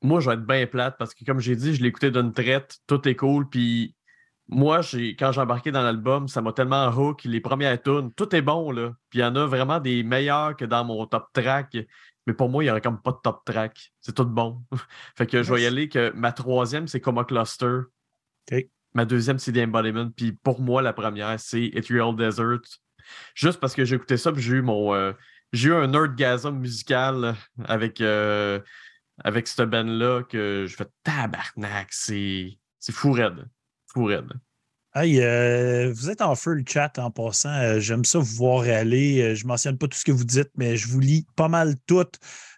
Moi, 0.02 0.20
je 0.20 0.28
vais 0.28 0.34
être 0.34 0.46
bien 0.46 0.66
plate 0.66 0.96
parce 0.98 1.14
que, 1.14 1.24
comme 1.24 1.40
j'ai 1.40 1.56
dit, 1.56 1.74
je 1.74 1.82
l'ai 1.82 1.88
écouté 1.88 2.10
d'une 2.10 2.32
traite, 2.32 2.78
tout 2.86 3.06
est 3.06 3.16
cool. 3.16 3.48
Puis 3.48 3.94
moi, 4.48 4.80
j'ai, 4.82 5.14
quand 5.14 5.32
j'ai 5.32 5.40
embarqué 5.40 5.70
dans 5.70 5.82
l'album, 5.82 6.26
ça 6.26 6.40
m'a 6.42 6.52
tellement 6.52 6.88
hook. 6.88 7.24
Les 7.24 7.40
premières 7.40 7.80
tunes, 7.80 8.12
tout 8.14 8.34
est 8.34 8.42
bon, 8.42 8.70
là. 8.70 8.92
Puis 9.10 9.20
il 9.20 9.22
y 9.22 9.24
en 9.24 9.36
a 9.36 9.46
vraiment 9.46 9.78
des 9.78 10.02
meilleurs 10.02 10.56
que 10.56 10.64
dans 10.64 10.84
mon 10.84 11.06
top 11.06 11.28
track. 11.32 11.76
Mais 12.26 12.32
pour 12.34 12.48
moi, 12.48 12.62
il 12.62 12.66
n'y 12.66 12.70
aurait 12.70 12.80
comme 12.80 13.00
pas 13.00 13.12
de 13.12 13.18
top 13.22 13.44
track. 13.44 13.92
C'est 14.00 14.14
tout 14.14 14.24
bon. 14.24 14.62
fait 15.16 15.26
que 15.26 15.42
je 15.42 15.52
vais 15.52 15.62
y 15.62 15.66
aller 15.66 15.88
que 15.88 16.12
ma 16.14 16.32
troisième, 16.32 16.88
c'est 16.88 17.00
Coma 17.00 17.24
Cluster. 17.24 17.80
Ma 18.94 19.04
deuxième, 19.04 19.38
c'est 19.38 19.52
The 19.52 19.58
Embodiment. 19.58 20.10
Puis 20.10 20.32
pour 20.32 20.60
moi, 20.60 20.82
la 20.82 20.92
première, 20.92 21.38
c'est 21.38 21.66
Ethereal 21.74 22.16
Desert. 22.16 22.60
Juste 23.34 23.60
parce 23.60 23.74
que 23.74 23.84
j'ai 23.84 23.96
écouté 23.96 24.16
ça, 24.16 24.32
puis 24.32 24.42
j'ai 24.42 24.56
eu 24.56 24.62
mon. 24.62 24.94
euh, 24.94 25.12
j'ai 25.52 25.68
eu 25.70 25.74
un 25.74 25.86
nerdgasm 25.88 26.56
musical 26.56 27.34
avec, 27.64 28.00
euh, 28.00 28.60
avec 29.24 29.48
cette 29.48 29.68
band-là 29.68 30.22
que 30.22 30.66
je 30.68 30.76
fais 30.76 30.86
tabarnak. 31.04 31.88
C'est, 31.90 32.56
fou 32.90 33.12
raide. 33.12 33.48
Fou 33.86 34.04
raide. 34.04 34.32
Hey, 34.92 35.20
euh, 35.20 35.92
vous 35.94 36.10
êtes 36.10 36.20
en 36.20 36.34
feu 36.34 36.54
le 36.54 36.64
chat 36.66 36.98
en 36.98 37.12
passant. 37.12 37.54
Euh, 37.54 37.78
J'aime 37.78 38.04
ça 38.04 38.18
vous 38.18 38.34
voir 38.34 38.62
aller. 38.64 39.22
Euh, 39.22 39.34
je 39.36 39.44
ne 39.44 39.48
mentionne 39.48 39.78
pas 39.78 39.86
tout 39.86 39.96
ce 39.96 40.04
que 40.04 40.10
vous 40.10 40.24
dites, 40.24 40.50
mais 40.56 40.76
je 40.76 40.88
vous 40.88 40.98
lis 40.98 41.26
pas 41.36 41.48
mal 41.48 41.76
tout. 41.86 42.10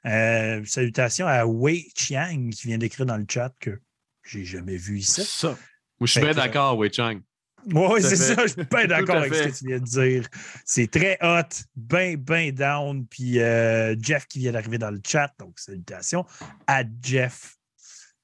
Salutations 0.03 1.27
à 1.27 1.45
Wei 1.45 1.89
Chiang 1.95 2.49
qui 2.51 2.69
vient 2.69 2.79
d'écrire 2.79 3.05
dans 3.05 3.19
le 3.19 3.27
chat 3.29 3.53
que 3.61 3.79
j'ai 4.25 4.45
jamais 4.45 4.77
vu 4.77 4.99
ici. 4.99 5.23
Ça. 5.25 5.49
Moi, 5.49 6.07
je 6.07 6.13
suis 6.13 6.21
bien 6.21 6.33
d'accord, 6.33 6.79
Wei 6.79 6.91
Chang. 6.91 7.21
Oui, 7.67 8.03
c'est 8.03 8.17
ça. 8.17 8.43
Je 8.43 8.53
suis 8.53 8.65
bien 8.65 8.87
d'accord 8.89 9.17
avec 9.17 9.35
ce 9.35 9.43
que 9.49 9.59
tu 9.59 9.67
viens 9.67 9.79
de 9.79 9.85
dire. 9.85 10.27
C'est 10.65 10.91
très 10.91 11.19
hot, 11.23 11.49
bien, 11.77 12.17
bien 12.17 12.51
down. 12.51 13.07
Puis 13.07 13.41
euh, 13.41 13.95
Jeff 14.01 14.27
qui 14.27 14.41
vient 14.41 14.53
d'arriver 14.53 14.79
dans 14.79 14.91
le 14.91 15.01
chat, 15.07 15.33
donc 15.39 15.59
salutations 15.59 16.25
à 16.67 16.83
Jeff. 17.03 17.57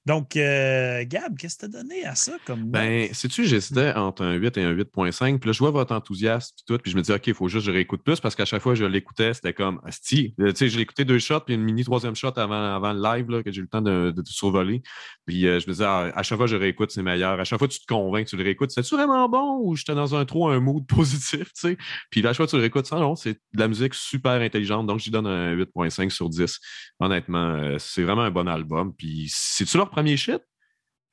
Donc, 0.06 0.36
euh, 0.36 1.04
Gab, 1.06 1.36
qu'est-ce 1.36 1.56
que 1.56 1.60
tu 1.60 1.64
as 1.66 1.82
donné 1.82 2.04
à 2.04 2.14
ça 2.14 2.32
comme? 2.46 2.64
Ben, 2.64 3.12
sais-tu, 3.12 3.44
j'hésitais 3.44 3.92
entre 3.92 4.24
un 4.24 4.34
8 4.34 4.56
et 4.56 4.62
un 4.62 4.72
8.5. 4.72 5.38
Puis 5.38 5.48
là, 5.48 5.52
je 5.52 5.58
vois 5.58 5.70
votre 5.70 5.94
enthousiasme 5.94 6.54
puis 6.56 6.64
tout. 6.66 6.82
Puis 6.82 6.92
je 6.92 6.96
me 6.96 7.02
dis, 7.02 7.12
OK, 7.12 7.26
il 7.26 7.34
faut 7.34 7.48
juste 7.48 7.66
que 7.66 7.72
je 7.72 7.76
réécoute 7.76 8.02
plus 8.02 8.18
parce 8.20 8.34
qu'à 8.34 8.46
chaque 8.46 8.62
fois 8.62 8.72
que 8.72 8.78
je 8.78 8.86
l'écoutais, 8.86 9.34
c'était 9.34 9.52
comme, 9.52 9.80
Asti. 9.84 10.34
Tu 10.38 10.56
sais, 10.56 10.68
je 10.68 10.78
l'écoutais 10.78 11.04
deux 11.04 11.18
shots 11.18 11.40
puis 11.40 11.54
une 11.54 11.62
mini 11.62 11.84
troisième 11.84 12.14
shot 12.14 12.32
avant, 12.36 12.74
avant 12.74 12.92
le 12.94 13.02
live 13.02 13.30
là, 13.30 13.42
que 13.42 13.52
j'ai 13.52 13.58
eu 13.58 13.62
le 13.62 13.68
temps 13.68 13.82
de, 13.82 14.12
de, 14.14 14.22
de 14.22 14.28
survoler. 14.28 14.82
Puis 15.26 15.46
euh, 15.46 15.60
je 15.60 15.66
me 15.66 15.72
disais, 15.72 15.84
ah, 15.84 16.10
à 16.14 16.22
chaque 16.22 16.38
fois 16.38 16.46
que 16.46 16.52
je 16.52 16.56
réécoute, 16.56 16.90
c'est 16.90 17.02
meilleur. 17.02 17.38
À 17.38 17.44
chaque 17.44 17.58
fois 17.58 17.68
que 17.68 17.74
tu 17.74 17.80
te 17.80 17.86
convaincs 17.86 18.24
que 18.24 18.30
tu 18.30 18.36
le 18.36 18.44
réécoutes, 18.44 18.70
c'est-tu 18.70 18.94
vraiment 18.94 19.28
bon 19.28 19.58
ou 19.62 19.76
j'étais 19.76 19.94
dans 19.94 20.14
un 20.14 20.24
trop 20.24 20.48
un 20.48 20.58
mood 20.58 20.86
positif, 20.88 21.52
tu 21.52 21.52
sais? 21.54 21.78
Puis 22.10 22.22
là, 22.22 22.30
à 22.30 22.32
chaque 22.32 22.38
fois 22.38 22.46
que 22.46 22.50
tu 22.50 22.56
le 22.56 22.62
réécoutes, 22.62 22.86
ça, 22.86 22.96
non, 22.96 23.14
c'est 23.14 23.32
de 23.34 23.60
la 23.60 23.68
musique 23.68 23.92
super 23.92 24.40
intelligente. 24.40 24.86
Donc, 24.86 25.00
j'y 25.00 25.10
donne 25.10 25.26
un 25.26 25.54
8.5 25.54 26.08
sur 26.08 26.30
10. 26.30 26.58
Honnêtement, 27.00 27.54
euh, 27.56 27.76
c'est 27.78 28.02
vraiment 28.02 28.22
un 28.22 28.30
bon 28.30 28.48
album. 28.48 28.94
Puis 28.94 29.26
c'est-tu 29.30 29.76
leur 29.76 29.90
premier 29.98 30.16
shit? 30.16 30.40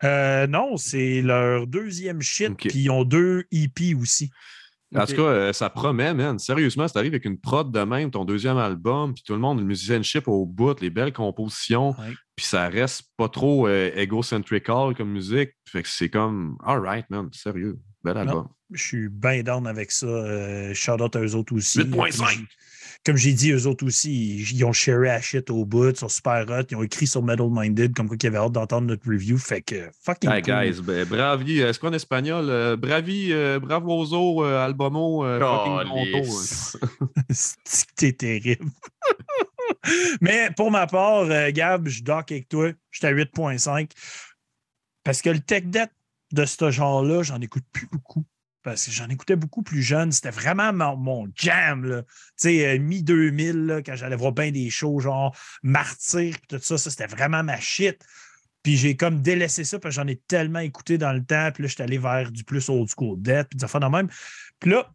Euh, 0.03 0.45
non, 0.47 0.77
c'est 0.77 1.21
leur 1.21 1.67
deuxième 1.67 2.21
shit, 2.21 2.55
puis 2.57 2.69
ils 2.73 2.89
ont 2.89 3.03
deux 3.03 3.45
EP 3.51 3.95
aussi. 3.95 4.29
En 4.95 5.05
tout 5.05 5.15
cas, 5.15 5.21
euh, 5.23 5.53
ça 5.53 5.69
promet, 5.69 6.13
man. 6.13 6.37
Sérieusement, 6.39 6.87
si 6.87 6.93
t'arrives 6.93 7.13
avec 7.13 7.25
une 7.25 7.39
prod 7.39 7.69
de 7.71 7.79
même, 7.81 8.11
ton 8.11 8.23
deuxième 8.23 8.57
album, 8.57 9.13
puis 9.13 9.23
tout 9.25 9.33
le 9.33 9.39
monde, 9.39 9.59
le 9.59 9.65
musicianship 9.65 10.27
au 10.27 10.45
bout, 10.45 10.79
les 10.79 10.89
belles 10.89 11.11
compositions, 11.11 11.89
Ouais. 11.99 12.13
puis 12.35 12.45
ça 12.45 12.69
reste 12.69 13.03
pas 13.17 13.27
trop 13.27 13.67
euh, 13.67 13.91
egocentrical 13.95 14.95
comme 14.95 15.09
musique. 15.11 15.51
Fait 15.67 15.81
que 15.83 15.89
c'est 15.89 16.09
comme, 16.09 16.57
alright, 16.63 17.09
man, 17.09 17.29
sérieux, 17.33 17.77
bel 18.03 18.17
album. 18.17 18.47
Je 18.71 18.81
suis 18.83 19.09
bien 19.09 19.43
down 19.43 19.67
avec 19.67 19.91
ça. 19.91 20.07
Euh, 20.07 20.73
shout 20.73 21.01
out 21.01 21.15
à 21.15 21.19
eux 21.19 21.35
autres 21.35 21.53
aussi. 21.55 21.79
8.5. 21.79 22.17
Comme 22.17 22.27
j'ai- 22.29 22.45
Comme 23.05 23.17
j'ai 23.17 23.33
dit, 23.33 23.51
eux 23.51 23.67
autres 23.67 23.85
aussi, 23.85 24.37
ils, 24.37 24.51
ils 24.57 24.63
ont 24.65 24.73
sharé 24.73 25.11
à 25.11 25.21
shit 25.21 25.51
au 25.51 25.63
bout, 25.65 25.89
ils 25.91 25.95
sont 25.95 26.09
super 26.09 26.43
hot. 26.49 26.63
Ils 26.71 26.75
ont 26.75 26.81
écrit 26.81 27.05
sur 27.05 27.21
Metal 27.21 27.47
Minded 27.51 27.93
comme 27.95 28.07
quoi 28.07 28.17
ils 28.19 28.25
avaient 28.27 28.39
hâte 28.39 28.53
d'entendre 28.53 28.87
notre 28.87 29.07
review. 29.07 29.37
Fait 29.37 29.61
que 29.61 29.89
fucking 30.03 30.31
Hey, 30.31 30.41
cool. 30.41 30.53
guys, 30.53 30.81
ben, 30.81 31.05
bravi, 31.07 31.59
est-ce 31.59 31.79
qu'en 31.79 31.93
espagnol, 31.93 32.49
euh, 32.49 32.75
bravi, 32.75 33.31
euh, 33.31 33.59
bravoso, 33.59 34.43
euh, 34.43 34.65
albumo, 34.65 35.23
euh, 35.23 35.37
fucking 35.39 36.23
que 37.29 37.93
t'es 37.95 38.13
terrible? 38.13 38.65
Mais 40.21 40.49
pour 40.55 40.71
ma 40.71 40.87
part, 40.87 41.25
euh, 41.29 41.51
Gab, 41.51 41.87
je 41.87 42.01
dock 42.01 42.31
avec 42.31 42.49
toi. 42.49 42.71
J'étais 42.91 43.07
à 43.07 43.11
8.5. 43.11 43.91
Parce 45.03 45.21
que 45.21 45.29
le 45.29 45.39
tech 45.39 45.65
debt 45.65 45.91
de 46.31 46.45
ce 46.45 46.71
genre-là, 46.71 47.21
j'en 47.21 47.39
écoute 47.41 47.63
plus 47.71 47.87
beaucoup. 47.91 48.25
Parce 48.65 48.87
que 48.87 48.91
j'en 48.91 49.07
écoutais 49.09 49.35
beaucoup 49.35 49.61
plus 49.61 49.83
jeune. 49.83 50.11
C'était 50.11 50.31
vraiment 50.31 50.73
mon, 50.73 51.27
jam. 51.35 51.83
Tu 51.85 52.15
sais, 52.35 52.67
euh, 52.67 52.79
mi-2000, 52.79 53.65
là, 53.67 53.83
quand 53.83 53.95
j'allais 53.95 54.15
voir 54.15 54.31
bien 54.31 54.51
des 54.51 54.71
shows, 54.71 54.99
genre 54.99 55.37
Martyr, 55.61 56.35
tout 56.49 56.57
ça, 56.59 56.79
ça, 56.79 56.89
c'était 56.89 57.05
vraiment 57.05 57.43
ma 57.43 57.59
shit. 57.59 58.03
Puis 58.63 58.75
j'ai 58.75 58.97
comme 58.97 59.21
délaissé 59.21 59.63
ça 59.63 59.77
parce 59.77 59.95
que 59.95 60.01
j'en 60.01 60.07
ai 60.07 60.15
tellement 60.15 60.61
écouté 60.61 60.97
dans 60.97 61.13
le 61.13 61.23
temps. 61.23 61.51
Puis 61.53 61.61
là, 61.61 61.67
je 61.67 61.75
suis 61.75 61.83
allé 61.83 61.99
vers 61.99 62.31
du 62.31 62.43
plus 62.43 62.67
old 62.67 62.89
school 62.89 63.21
death, 63.21 63.49
puis 63.49 63.57
des 63.57 63.65
affaires 63.65 63.81
de 63.81 63.85
même. 63.85 64.09
Puis 64.59 64.71
là, 64.71 64.91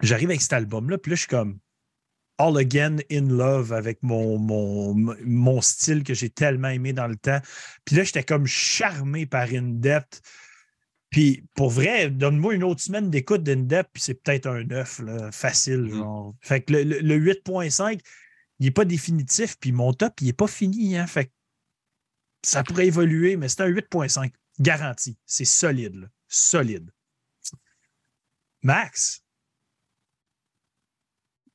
j'arrive 0.00 0.30
avec 0.30 0.40
cet 0.40 0.54
album-là, 0.54 0.96
puis 0.96 1.10
là, 1.10 1.16
je 1.16 1.20
suis 1.20 1.28
comme 1.28 1.58
all 2.38 2.56
again 2.56 2.96
in 3.12 3.28
love 3.28 3.74
avec 3.74 4.02
mon, 4.02 4.38
mon, 4.38 4.94
mon 5.22 5.60
style 5.60 6.02
que 6.02 6.14
j'ai 6.14 6.30
tellement 6.30 6.68
aimé 6.68 6.94
dans 6.94 7.08
le 7.08 7.16
temps. 7.16 7.40
Puis 7.84 7.94
là, 7.94 8.04
j'étais 8.04 8.24
comme 8.24 8.46
charmé 8.46 9.26
par 9.26 9.48
In 9.52 9.74
Depth. 9.80 10.22
Puis 11.14 11.44
pour 11.54 11.70
vrai, 11.70 12.10
donne-moi 12.10 12.54
une 12.56 12.64
autre 12.64 12.80
semaine 12.80 13.08
d'écoute 13.08 13.44
d'In 13.44 13.62
Depth, 13.62 13.90
puis 13.92 14.02
c'est 14.02 14.14
peut-être 14.14 14.46
un 14.48 14.64
9, 14.64 14.98
là, 14.98 15.30
facile. 15.30 15.88
Genre. 15.88 16.34
Fait 16.40 16.60
que 16.60 16.72
le, 16.72 16.82
le- 16.82 16.98
le 16.98 17.32
8.5, 17.34 18.00
il 18.58 18.64
n'est 18.66 18.72
pas 18.72 18.84
définitif, 18.84 19.56
puis 19.60 19.70
mon 19.70 19.92
top, 19.92 20.20
il 20.22 20.26
n'est 20.26 20.32
pas 20.32 20.48
fini. 20.48 20.96
Hein, 20.96 21.06
fait 21.06 21.26
que 21.26 21.30
ça 22.42 22.64
pourrait 22.64 22.88
évoluer, 22.88 23.36
mais 23.36 23.48
c'est 23.48 23.60
un 23.60 23.68
8.5. 23.68 24.32
Garanti. 24.58 25.16
C'est 25.24 25.44
solide. 25.44 25.94
là. 25.94 26.06
Solide. 26.26 26.90
Max, 28.62 29.22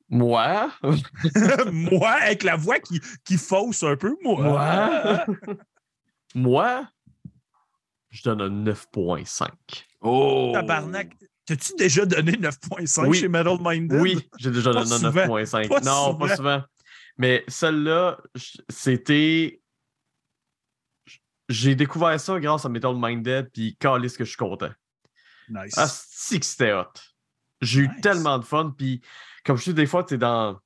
Moi? 0.08 0.72
moi, 1.70 2.12
avec 2.12 2.44
la 2.44 2.56
voix 2.56 2.78
qui, 2.80 2.98
qui 3.24 3.36
fausse 3.36 3.82
un 3.82 3.96
peu, 3.96 4.16
moi. 4.22 4.42
Moi? 4.42 5.26
Moi? 6.34 6.88
Je 8.10 8.22
donne 8.22 8.40
un 8.40 8.50
9.5. 8.72 9.48
Oh! 10.00 10.50
Tabarnak. 10.54 11.16
T'as-tu 11.46 11.72
déjà 11.76 12.04
donné 12.06 12.32
9.5 12.32 13.06
Oui. 13.06 13.18
chez 13.18 13.28
Metal 13.28 13.56
Minded? 13.60 14.00
Oui, 14.00 14.28
j'ai 14.38 14.50
déjà 14.50 14.72
donné 14.72 14.92
un 14.92 14.98
souvent. 14.98 15.26
9.5. 15.38 15.68
Pas 15.68 15.80
Non, 15.80 16.06
souvent. 16.12 16.14
pas 16.18 16.36
souvent. 16.36 16.62
Mais 17.18 17.44
celle-là, 17.48 18.18
c'était. 18.68 19.60
J'ai 21.48 21.74
découvert 21.74 22.18
ça 22.20 22.38
grâce 22.38 22.64
à 22.64 22.68
Metal 22.68 22.94
Minded, 22.94 23.50
puis 23.52 23.76
calisse 23.76 24.16
que 24.16 24.24
je 24.24 24.30
suis 24.30 24.36
content. 24.38 24.70
Nice. 25.48 25.74
Ah, 25.76 25.86
que 26.38 26.44
c'était 26.46 26.72
hot. 26.72 26.84
J'ai 27.60 27.82
Nice. 27.82 27.90
eu 27.98 28.00
tellement 28.00 28.38
de 28.38 28.44
fun, 28.44 28.72
puis 28.76 29.00
comme 29.44 29.56
je 29.56 29.64
dis, 29.64 29.74
des 29.74 29.86
fois, 29.86 30.04
tu 30.04 30.14
es 30.14 30.18
dans 30.18 30.58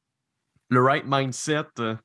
le 0.68 0.82
right 0.82 1.04
mindset 1.06 1.64
euh, 1.78 1.96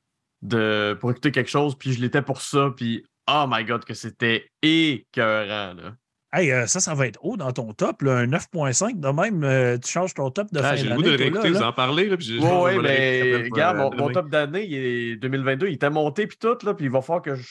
de, 0.42 0.98
pour 1.00 1.12
écouter 1.12 1.32
quelque 1.32 1.50
chose, 1.50 1.78
puis 1.78 1.92
je 1.94 2.00
l'étais 2.00 2.22
pour 2.22 2.42
ça, 2.42 2.72
puis 2.76 3.06
oh 3.32 3.46
my 3.50 3.64
god, 3.66 3.86
que 3.86 3.94
c'était 3.94 4.50
écœurant, 4.62 5.74
là. 5.74 5.94
Hey, 6.32 6.52
euh, 6.52 6.68
ça, 6.68 6.80
ça 6.80 6.94
va 6.94 7.08
être 7.08 7.18
haut 7.24 7.38
dans 7.38 7.52
ton 7.52 7.74
top. 7.74 8.04
Là, 8.04 8.18
un 8.18 8.28
9.5. 8.28 9.00
De 9.00 9.08
même, 9.10 9.44
euh, 9.44 9.80
tu 9.80 9.90
changes 9.92 10.14
ton 10.14 10.30
top 10.30 10.52
de 10.54 10.60
Ah, 10.60 10.70
fin 10.70 10.76
j'ai 10.76 10.84
le 10.84 10.90
d'année. 10.90 11.02
goût 11.02 11.04
de 11.08 11.10
le 11.10 11.16
réécouter, 11.18 11.50
là. 11.50 11.58
vous 11.58 11.64
en 11.66 11.74
parlez. 11.74 12.08
Là, 12.08 12.18
puis 12.18 12.26
j'ai- 12.28 12.36
je 12.40 12.46
Ouais, 12.46 12.78
mais 12.78 13.32
après, 13.32 13.44
regarde, 13.46 13.78
euh, 13.96 13.98
mon, 13.98 14.12
top 14.12 14.30
d'année, 14.30 14.64
il 14.66 14.76
est 14.76 15.16
2022, 15.16 15.70
il 15.70 15.74
était 15.74 15.90
monté 15.90 16.28
puis 16.28 16.38
tout, 16.38 16.56
là, 16.64 16.76
puis 16.76 16.86
il 16.86 16.92
va 16.92 17.02
falloir 17.02 17.24
que 17.24 17.34
je. 17.34 17.48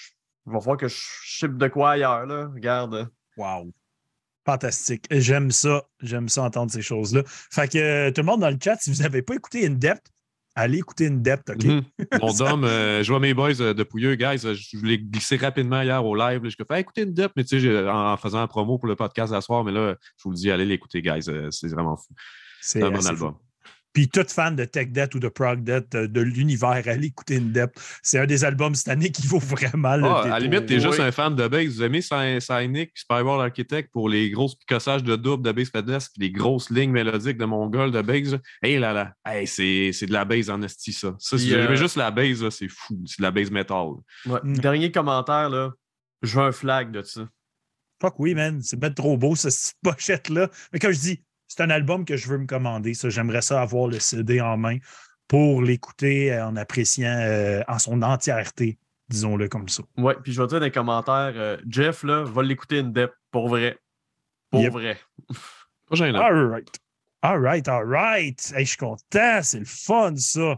Il 0.47 0.53
va 0.53 0.61
falloir 0.61 0.77
que 0.77 0.87
je 0.87 0.95
ship 0.97 1.57
de 1.57 1.67
quoi 1.67 1.91
ailleurs, 1.93 2.25
là. 2.27 2.49
Regarde. 2.55 3.11
Wow. 3.37 3.73
Fantastique. 4.47 5.05
J'aime 5.11 5.51
ça. 5.51 5.83
J'aime 6.01 6.29
ça 6.29 6.43
entendre 6.45 6.71
ces 6.71 6.81
choses-là. 6.81 7.23
Fait 7.27 7.69
que 7.71 7.79
euh, 7.79 8.11
tout 8.13 8.21
le 8.21 8.27
monde 8.27 8.41
dans 8.43 8.51
le 8.51 8.59
chat, 8.63 8.77
si 8.81 8.93
vous 8.93 9.03
n'avez 9.03 9.23
pas 9.23 9.35
écouté 9.35 9.67
In 9.67 9.73
Depth, 9.73 10.07
allez 10.59 10.79
écouter 10.79 11.07
In 11.07 11.17
Depth, 11.17 11.51
OK? 11.51 11.65
Mhm. 11.65 11.83
Mon 12.23 12.33
dom, 12.35 12.65
euh, 12.65 13.03
je 13.03 13.09
vois 13.11 13.21
mes 13.21 13.35
boys 13.35 13.61
euh, 13.61 13.75
de 13.75 13.83
Pouilleux, 13.83 14.15
guys. 14.17 14.41
euh, 14.45 14.55
Je 14.55 14.77
voulais 14.77 14.99
glisser 14.99 15.37
rapidement 15.37 15.81
hier 15.83 16.05
au 16.05 16.15
live. 16.15 16.43
là. 16.43 16.49
Je 16.51 16.57
fais 16.67 16.81
écouter 16.81 17.03
une 17.03 17.15
dep, 17.15 17.33
mais 17.37 17.45
tu 17.45 17.61
sais, 17.61 17.89
en, 17.89 18.13
en 18.13 18.17
faisant 18.17 18.41
un 18.41 18.47
promo 18.47 18.79
pour 18.79 18.89
le 18.89 18.97
podcast 18.97 19.33
à 19.33 19.41
soir, 19.41 19.65
mais 19.65 19.73
là, 19.73 19.97
je 20.17 20.23
vous 20.25 20.31
le 20.31 20.37
dis, 20.37 20.51
allez 20.51 20.65
l'écouter, 20.65 21.01
guys. 21.03 21.29
C'est 21.51 21.69
vraiment 21.69 21.97
fou. 21.97 22.13
C'est 22.61 22.83
un 22.83 22.91
bon 22.91 23.07
album. 23.07 23.35
fou. 23.35 23.41
Puis 23.93 24.09
tout 24.09 24.25
fan 24.29 24.55
de 24.55 24.65
Tech 24.65 24.91
Debt 24.93 25.15
ou 25.15 25.19
de 25.19 25.29
Prog 25.29 25.65
Debt 25.65 25.95
euh, 25.95 26.07
de 26.07 26.21
l'univers, 26.21 26.83
allez 26.87 27.07
écouter 27.09 27.39
In 27.39 27.47
Depth. 27.53 27.75
C'est 28.03 28.19
un 28.19 28.27
des 28.27 28.45
albums 28.45 28.75
cette 28.75 28.89
année 28.89 29.11
qui 29.11 29.27
vaut 29.27 29.39
vraiment 29.39 29.97
le 29.97 30.05
Ah, 30.05 30.21
à 30.23 30.29
la 30.29 30.39
limite, 30.41 30.67
t'es 30.67 30.75
Oui. 30.77 30.81
juste 30.83 31.01
un 31.01 31.11
fan 31.11 31.35
de 31.35 31.49
bass. 31.49 31.67
Vous 31.67 31.83
aimez 31.83 32.01
Cynic, 32.03 32.93
Spyworld 32.95 33.43
Architect 33.43 33.91
pour 33.93 34.09
les 34.09 34.31
grosses 34.31 34.55
picossages 34.57 35.03
de 35.03 35.17
double 35.17 35.43
de 35.43 35.53
bass 35.53 35.71
pedestre 35.71 36.11
puis 36.15 36.29
les 36.29 36.31
grosses 36.31 36.71
lignes 36.71 36.93
mélodiques 36.93 37.39
de 37.39 37.45
Mongol 37.45 37.91
de 37.91 38.03
bass. 38.03 38.33
là. 38.33 38.39
Hey 38.63 38.79
là 38.79 38.93
là, 38.93 39.13
hey, 39.27 39.47
c'est 39.47 39.91
c'est 39.93 40.07
de 40.07 40.13
la 40.13 40.25
bass 40.25 40.49
en 40.49 40.63
esti, 40.63 40.93
ça. 40.93 41.17
Ça, 41.19 41.39
si 41.39 41.47
Puis, 41.47 41.55
euh, 41.55 41.75
juste 41.75 41.97
la 41.97 42.11
bass, 42.11 42.41
là, 42.41 42.51
c'est 42.51 42.69
fou. 42.69 43.03
C'est 43.07 43.19
de 43.19 43.23
la 43.23 43.31
bass 43.31 43.51
metal. 43.51 43.89
Ouais. 44.27 44.41
Mm. 44.43 44.59
Dernier 44.59 44.93
commentaire, 44.93 45.49
là. 45.51 45.73
Je 46.23 46.39
veux 46.39 46.45
un 46.47 46.53
flag 46.53 46.91
de 46.91 47.03
ça. 47.03 47.29
Fuck 48.01 48.15
oui, 48.21 48.35
man. 48.35 48.61
C'est 48.63 48.79
bien 48.79 48.91
trop 48.91 49.17
beau, 49.17 49.35
cette 49.37 49.75
pochette-là. 49.83 50.49
Mais 50.73 50.79
comme 50.79 50.93
je 50.93 51.01
dis, 51.01 51.23
c'est 51.49 51.63
un 51.63 51.71
album 51.71 52.05
que 52.05 52.17
je 52.17 52.29
veux 52.29 52.39
me 52.39 52.47
commander. 52.47 52.95
Ça, 52.95 53.09
j'aimerais 53.09 53.43
ça 53.43 53.61
avoir 53.61 53.89
le 53.89 53.99
CD 53.99 54.41
en 54.41 54.57
main 54.57 54.79
pour 55.27 55.63
l'écouter 55.63 56.33
euh, 56.33 56.47
en 56.47 56.57
appréciant 56.57 57.19
euh, 57.19 57.63
en 57.69 57.79
son 57.79 58.03
entièreté, 58.03 58.79
disons-le 59.09 59.49
comme 59.49 59.69
ça. 59.69 59.83
Ouais, 59.97 60.15
puis 60.23 60.33
je 60.33 60.41
vais 60.41 60.47
dire 60.47 60.61
dans 60.61 60.65
les 60.67 60.71
commentaires, 60.71 61.33
euh, 61.35 61.57
Jeff, 61.69 62.03
là, 62.05 62.23
va 62.23 62.43
l'écouter 62.43 62.79
une 62.79 62.93
dep, 62.93 63.11
pour 63.31 63.49
vrai. 63.49 63.79
Pour 64.51 64.61
Yep. 64.63 64.73
vrai. 64.73 64.99
Pas 65.89 65.97
gênant. 65.97 66.21
All 66.21 66.47
right. 66.51 66.69
All 67.23 67.41
right, 67.41 67.67
all 67.69 67.85
right. 67.85 68.53
Hey, 68.55 68.65
je 68.65 68.69
suis 68.71 68.77
content. 68.77 69.41
C'est 69.43 69.59
le 69.59 69.65
fun, 69.65 70.15
ça. 70.17 70.57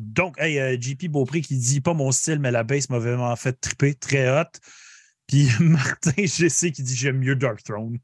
Donc, 0.00 0.36
hey, 0.38 0.80
JP 0.80 1.08
Beaupré 1.08 1.40
qui 1.40 1.56
dit 1.56 1.80
pas 1.80 1.94
mon 1.94 2.12
style, 2.12 2.38
mais 2.40 2.50
la 2.50 2.64
bass 2.64 2.90
m'a 2.90 2.98
vraiment 2.98 3.34
fait 3.36 3.52
triper. 3.60 3.94
Très 3.94 4.28
hot. 4.28 4.44
Puis 5.26 5.48
Martin 5.60 6.12
GC 6.16 6.72
qui 6.72 6.82
dit 6.82 6.94
j'aime 6.94 7.18
mieux 7.18 7.34
Dark 7.36 7.62
Throne. 7.62 7.98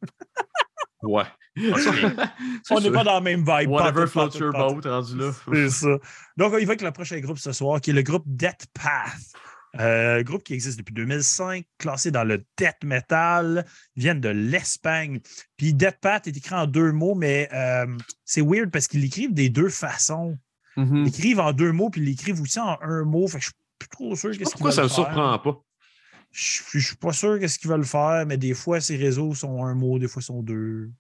Ouais. 1.03 1.25
On 2.71 2.81
n'est 2.81 2.91
pas 2.91 3.05
dans 3.05 3.15
la 3.15 3.21
même 3.21 3.41
vibe. 3.41 3.71
Whatever 3.71 3.93
Pas 3.93 4.05
tout, 4.05 4.11
float 4.11 4.27
pas 4.27 4.31
tout, 4.31 4.39
your 4.39 4.53
boat, 4.53 4.89
rendu 4.89 5.17
là. 5.17 5.33
C'est 5.53 5.71
ça. 5.71 5.99
Donc, 6.37 6.53
on 6.53 6.59
y 6.59 6.65
va 6.65 6.73
avec 6.73 6.83
le 6.83 6.91
prochain 6.93 7.19
groupe 7.21 7.39
ce 7.39 7.53
soir, 7.53 7.81
qui 7.81 7.91
est 7.91 7.95
le 7.95 8.03
groupe 8.03 8.25
Death 8.27 8.67
Path. 8.73 9.33
Euh, 9.79 10.23
groupe 10.25 10.43
qui 10.43 10.55
existe 10.55 10.79
depuis 10.79 10.95
2005, 10.95 11.65
classé 11.79 12.11
dans 12.11 12.25
le 12.25 12.45
death 12.59 12.83
metal, 12.83 13.65
ils 13.95 14.03
viennent 14.03 14.21
de 14.21 14.29
l'Espagne. 14.29 15.21
Puis 15.57 15.75
Death 15.75 15.99
Path 16.01 16.27
est 16.27 16.37
écrit 16.37 16.57
en 16.57 16.67
deux 16.67 16.91
mots, 16.91 17.15
mais 17.15 17.49
euh, 17.53 17.87
c'est 18.25 18.41
weird 18.41 18.71
parce 18.71 18.89
qu'ils 18.89 19.01
l'écrivent 19.03 19.33
des 19.33 19.49
deux 19.49 19.69
façons. 19.69 20.37
Mhm. 20.77 20.97
Ils 20.97 21.05
l'écrivent 21.05 21.41
en 21.41 21.53
deux 21.53 21.71
mots, 21.73 21.89
puis 21.91 22.01
ils 22.01 22.07
l'écrivent 22.09 22.41
aussi 22.41 22.59
en 22.59 22.79
un 22.81 23.05
mot. 23.05 23.29
Fait 23.29 23.39
que 23.39 23.45
je 23.45 23.51
suis 23.51 23.59
plus 23.79 23.89
trop 23.89 24.17
sûr 24.17 24.31
qu'est-ce 24.31 24.39
qu'ils 24.39 24.51
Pourquoi 24.53 24.73
ça 24.73 24.83
me 24.83 24.89
faire. 24.89 24.97
surprend 24.97 25.39
pas? 25.39 25.63
Je 26.33 26.63
je 26.73 26.87
suis 26.87 26.97
pas 26.97 27.13
sûr 27.13 27.39
qu'est-ce 27.39 27.59
qu'ils 27.59 27.71
veulent 27.71 27.85
faire, 27.85 28.25
mais 28.27 28.37
des 28.37 28.55
fois, 28.55 28.81
ces 28.81 28.97
réseaux 28.97 29.35
sont 29.35 29.65
un 29.65 29.75
mot, 29.75 29.99
des 29.99 30.09
fois, 30.09 30.23
sont 30.23 30.43
deux. 30.43 30.91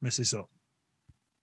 Mais 0.00 0.10
c'est 0.10 0.24
ça. 0.24 0.46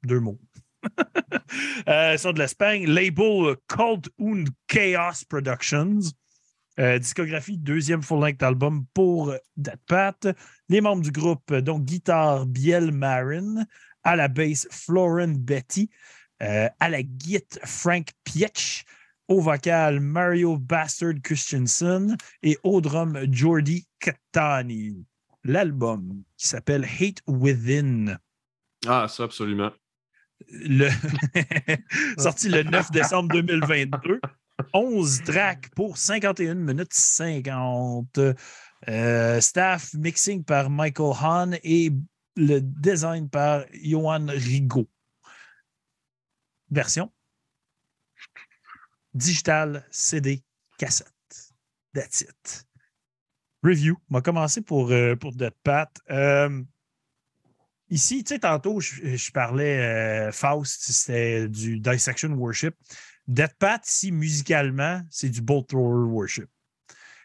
Deux 0.03 0.19
mots. 0.19 0.39
euh, 1.87 2.17
sont 2.17 2.33
de 2.33 2.39
l'Espagne. 2.39 2.85
Label 2.85 3.55
Cold 3.67 4.09
Un 4.19 4.43
Chaos 4.67 5.25
Productions. 5.27 5.99
Euh, 6.79 6.97
discographie, 6.97 7.57
deuxième 7.57 8.01
full-length 8.01 8.41
album 8.41 8.85
pour 8.93 9.33
Dead 9.55 9.79
Pat. 9.85 10.27
Les 10.69 10.81
membres 10.81 11.03
du 11.03 11.11
groupe, 11.11 11.53
donc 11.53 11.85
guitare 11.85 12.47
Biel 12.47 12.91
Marin, 12.91 13.63
à 14.03 14.15
la 14.15 14.27
basse 14.27 14.67
Florin 14.71 15.33
Betty, 15.37 15.91
euh, 16.41 16.67
à 16.79 16.89
la 16.89 17.03
guitare 17.03 17.67
Frank 17.67 18.07
Pietsch, 18.23 18.85
au 19.27 19.39
vocal 19.39 19.99
Mario 19.99 20.57
Bastard 20.57 21.13
Christensen 21.23 22.17
et 22.41 22.57
au 22.63 22.81
drum 22.81 23.19
Jordi 23.31 23.87
Catani. 23.99 25.05
L'album 25.43 26.23
qui 26.37 26.47
s'appelle 26.47 26.85
Hate 26.85 27.21
Within. 27.27 28.17
Ah, 28.87 29.07
ça, 29.07 29.23
absolument. 29.23 29.71
Sorti 32.17 32.49
le 32.49 32.63
9 32.63 32.91
décembre 32.91 33.33
2022. 33.33 34.19
11 34.73 35.23
tracks 35.23 35.69
pour 35.75 35.97
51 35.97 36.55
minutes 36.55 36.93
50. 36.93 38.19
Euh, 38.89 39.39
staff 39.39 39.93
mixing 39.93 40.43
par 40.43 40.69
Michael 40.69 41.13
Hahn 41.21 41.57
et 41.63 41.91
le 42.35 42.59
design 42.59 43.29
par 43.29 43.63
Johan 43.73 44.25
Rigaud. 44.27 44.89
Version 46.69 47.09
digital, 49.13 49.85
CD, 49.91 50.43
cassette. 50.77 51.09
That's 51.93 52.21
it. 52.21 52.65
Review. 53.63 53.97
On 54.09 54.15
va 54.15 54.21
commencer 54.21 54.61
pour, 54.61 54.91
euh, 54.91 55.15
pour 55.15 55.31
Pat. 55.63 55.89
Euh, 56.09 56.63
ici, 57.93 58.23
tu 58.23 58.33
sais, 58.33 58.39
tantôt, 58.39 58.79
je, 58.79 59.15
je 59.15 59.31
parlais 59.31 59.79
euh, 59.79 60.31
Faust, 60.31 60.81
c'était 60.91 61.47
du 61.47 61.79
Dissection 61.79 62.29
Worship. 62.29 62.75
Dead 63.27 63.53
Pat, 63.57 63.87
ici, 63.87 64.11
musicalement, 64.11 65.01
c'est 65.09 65.29
du 65.29 65.41
Bolt 65.41 65.67
Thrower 65.67 66.09
Worship. 66.09 66.49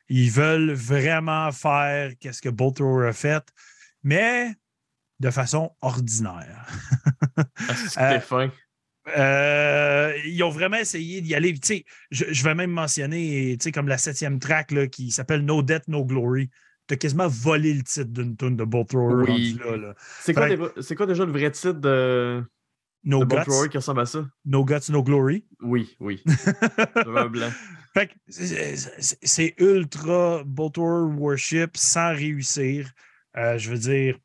Ils 0.09 0.31
veulent 0.31 0.73
vraiment 0.73 1.51
faire 1.53 2.13
qu'est-ce 2.21 2.41
que 2.41 2.49
Bolt 2.49 2.77
Thrower 2.77 3.09
a 3.09 3.13
fait, 3.13 3.43
mais 4.03 4.55
de 5.21 5.31
façon 5.31 5.75
ordinaire. 5.81 6.67
Ah, 7.37 7.75
C'était 7.89 8.21
fin. 8.21 8.51
Euh, 9.17 10.13
ils 10.27 10.43
ont 10.43 10.51
vraiment 10.51 10.77
essayé 10.77 11.21
d'y 11.23 11.35
aller. 11.35 11.55
Tu 11.55 11.61
sais, 11.63 11.85
Je, 12.11 12.27
je 12.31 12.45
vais 12.45 12.55
même 12.55 12.71
mentionner, 12.71 13.57
tu 13.59 13.65
sais, 13.65 13.73
comme 13.73 13.89
la 13.89 13.99
septième 13.99 14.39
track 14.39 14.71
là, 14.71 14.87
qui 14.87 15.11
s'appelle 15.11 15.45
No 15.45 15.63
Death, 15.63 15.89
No 15.89 16.05
Glory. 16.05 16.51
Tu 16.89 16.95
as 16.95 16.97
quasiment 16.97 17.29
volé 17.29 17.75
le 17.75 17.83
titre 17.83 18.11
d'une 18.11 18.37
tune 18.37 18.57
de 18.57 18.65
Bolt 18.65 18.89
Thrower 18.89 19.31
Oui. 19.31 19.59
C'est 20.21 20.33
quoi, 20.95 21.07
déjà 21.07 21.25
le 21.27 21.33
vrai 21.33 21.51
titre 21.51 21.75
de, 21.75 22.43
No 23.05 23.21
de 23.21 23.25
Bolt 23.27 23.45
Guts, 23.45 23.51
Thrower 23.51 23.69
qui 23.69 23.77
ressemble 23.77 24.01
à 24.01 24.07
ça? 24.07 24.27
No 24.47 24.65
Guts, 24.65 24.91
No 24.91 25.03
Glory. 25.03 25.45
Oui, 25.61 25.97
oui. 26.01 26.23
Blanc. 27.31 27.51
Fait 27.95 28.11
c'est- 28.29 29.55
ultra 29.59 30.43
Bolt 30.45 30.75
Thrower 30.75 31.15
Worship 31.15 31.77
sans 31.77 32.15
réussir. 32.15 32.91
Euh, 33.37 33.59
je 33.59 33.71
veux 33.71 33.79
dire, 33.79 34.19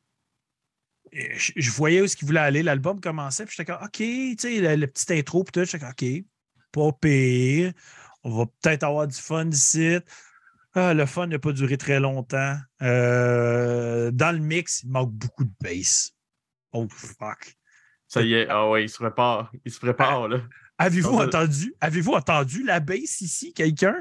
je, 1.12 1.52
je 1.54 1.70
voyais 1.70 2.00
où 2.00 2.06
ce 2.06 2.16
qu'il 2.16 2.26
voulait 2.26 2.40
aller. 2.40 2.62
L'album 2.62 3.00
commençait, 3.00 3.44
puis 3.44 3.54
j'étais 3.56 3.72
comme, 3.72 3.82
OK, 3.84 3.92
tu 3.98 4.36
sais, 4.38 4.60
le, 4.60 4.76
le 4.76 4.86
petit 4.86 5.12
intro, 5.12 5.44
puis 5.44 5.52
tout, 5.52 5.64
j'étais 5.64 5.78
comme, 5.78 5.90
OK, 5.90 6.24
pas 6.72 6.92
pire. 7.00 7.72
On 8.22 8.38
va 8.38 8.46
peut-être 8.46 8.84
avoir 8.84 9.06
du 9.06 9.16
fun 9.18 9.48
ici. 9.50 9.98
Ah, 10.74 10.92
le 10.94 11.06
fun 11.06 11.26
n'a 11.28 11.38
pas 11.38 11.52
duré 11.52 11.76
très 11.76 12.00
longtemps. 12.00 12.56
Euh, 12.82 14.10
dans 14.10 14.32
le 14.32 14.40
mix, 14.40 14.82
il 14.82 14.90
manque 14.90 15.12
beaucoup 15.12 15.44
de 15.44 15.52
bass. 15.60 16.12
Oh, 16.72 16.86
fuck. 16.90 17.54
Ça 18.08 18.22
y 18.22 18.34
est. 18.34 18.46
Ah 18.48 18.68
ouais, 18.68 18.84
il 18.84 18.88
se 18.88 18.96
prépare. 18.98 19.52
Il 19.64 19.72
se 19.72 19.78
prépare, 19.78 20.28
là. 20.28 20.40
Avez-vous 20.78 21.14
entendu, 21.18 21.72
avez-vous 21.80 22.12
entendu 22.14 22.64
la 22.64 22.80
bass 22.80 23.20
ici, 23.20 23.52
quelqu'un? 23.52 23.96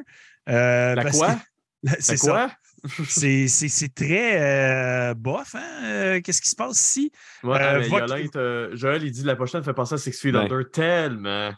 Euh, 0.49 0.95
La 0.95 1.11
quoi? 1.11 1.37
C'est 1.99 2.17
ça. 2.17 2.27
quoi? 2.31 2.51
C'est- 3.07 3.47
C'est 3.47 3.69
c'est 3.69 3.93
très 3.93 4.41
euh, 4.41 5.13
bof, 5.13 5.55
hein? 5.55 5.81
Euh, 5.85 6.21
Qu'est-ce 6.21 6.41
qui 6.41 6.49
se 6.49 6.55
passe 6.55 6.79
ici? 6.81 7.11
Ouais, 7.43 7.57
Euh, 7.61 7.79
mais 7.79 7.87
Yolette, 7.89 8.35
euh, 8.35 8.75
Joël, 8.75 9.03
il 9.03 9.11
dit 9.11 9.23
la 9.23 9.35
prochaine 9.35 9.63
fait 9.63 9.73
penser 9.73 9.93
à 9.93 9.97
Six 9.97 10.19
Feet 10.19 10.33
Ouais. 10.35 10.41
Under 10.41 10.69
tellement. 10.71 11.53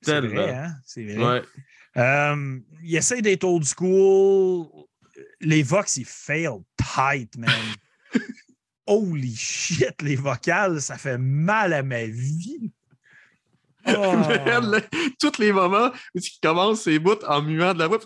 C'est 0.00 0.12
Tellement. 0.12 0.30
vrai, 0.42 0.54
hein? 0.54 0.74
C'est 0.86 1.04
vrai. 1.04 1.24
Ouais. 1.40 1.42
Euh, 1.96 2.58
il 2.82 2.96
essaie 2.96 3.22
d'être 3.22 3.44
old 3.44 3.64
school. 3.64 4.66
Les 5.40 5.62
Vox, 5.62 5.96
ils 5.96 6.04
fail 6.04 6.48
tight, 6.76 7.36
man. 7.36 7.50
Holy 8.86 9.36
shit, 9.36 10.00
les 10.02 10.16
vocales, 10.16 10.80
ça 10.80 10.96
fait 10.96 11.18
mal 11.18 11.72
à 11.72 11.82
ma 11.82 12.04
vie. 12.04 12.72
Oh. 13.96 14.22
Tous 15.18 15.38
les 15.38 15.50
moments 15.50 15.88
où 16.14 16.18
il 16.18 16.30
commence 16.42 16.82
ses 16.82 16.98
bouts 16.98 17.24
en 17.26 17.40
muant 17.40 17.72
de 17.72 17.78
la 17.78 17.86
voix. 17.86 17.98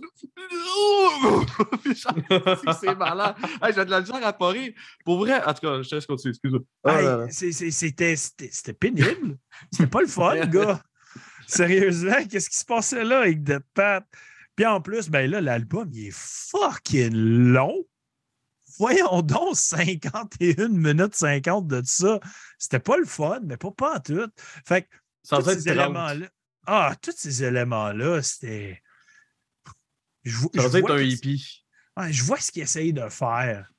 c'est. 1.84 2.86
Hey, 2.86 3.72
J'ai 3.74 3.84
de 3.84 3.90
la 3.90 4.00
misère 4.00 4.24
à 4.24 4.32
pas. 4.32 4.52
Pour 5.04 5.18
vrai, 5.18 5.42
en 5.44 5.52
tout 5.54 5.60
cas, 5.60 5.82
je 5.82 5.88
te 5.88 5.94
laisse 5.96 6.06
continuer, 6.06 6.34
excuse-moi. 6.34 6.60
Hey, 6.86 7.32
c'était- 7.32 8.14
c'était 8.16 8.72
pénible. 8.74 9.36
C'était 9.72 9.88
pas 9.88 10.02
le 10.02 10.06
fun, 10.06 10.46
gars. 10.46 10.80
Sérieusement, 11.55 12.24
qu'est-ce 12.30 12.48
qui 12.48 12.57
se 12.59 12.64
passait 12.64 13.05
là 13.05 13.20
avec 13.20 13.42
Dead 13.42 13.62
Pat? 13.74 14.05
Puis 14.57 14.64
en 14.66 14.80
plus, 14.80 15.09
ben 15.11 15.30
là, 15.30 15.40
l'album, 15.40 15.88
il 15.92 16.09
est 16.09 16.14
fucking 16.16 17.12
long. 17.12 17.84
Voyons 18.78 19.20
donc, 19.22 19.55
51 19.57 20.68
minutes 20.68 21.14
50 21.14 21.66
de 21.66 21.82
ça. 21.84 22.20
C'était 22.59 22.78
pas 22.78 22.96
le 22.96 23.05
fun, 23.05 23.40
mais 23.44 23.57
pas, 23.59 23.70
pas 23.70 23.96
en 23.96 24.00
tout. 24.00 24.28
Fait 24.66 24.82
que 24.82 24.88
Ça 25.22 25.38
tous 25.38 25.44
ces 25.44 25.68
être 25.68 25.76
30. 25.76 25.76
éléments-là. 25.76 26.26
Ah, 26.66 26.94
tous 27.03 27.12
ces 27.16 27.44
éléments-là, 27.44 28.22
c'était. 28.22 28.82
Je, 30.24 30.38
Ça 30.55 30.68
je 30.68 30.78
vois 30.78 30.94
un 30.94 31.03
hippie. 31.03 31.64
Ouais, 31.96 32.12
je 32.12 32.22
vois 32.22 32.38
ce 32.38 32.50
qu'ils 32.50 32.62
essayent 32.62 32.92
de 32.94 33.09
faire. 33.09 33.70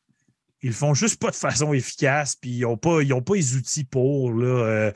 Ils 0.61 0.69
le 0.69 0.75
font 0.75 0.93
juste 0.93 1.19
pas 1.19 1.31
de 1.31 1.35
façon 1.35 1.73
efficace, 1.73 2.35
puis 2.35 2.51
ils 2.51 2.61
n'ont 2.61 2.77
pas, 2.77 3.01
ils 3.01 3.13
ont 3.13 3.21
pas 3.21 3.35
les 3.35 3.55
outils 3.55 3.83
pour 3.83 4.31
là, 4.31 4.45
euh, 4.45 4.91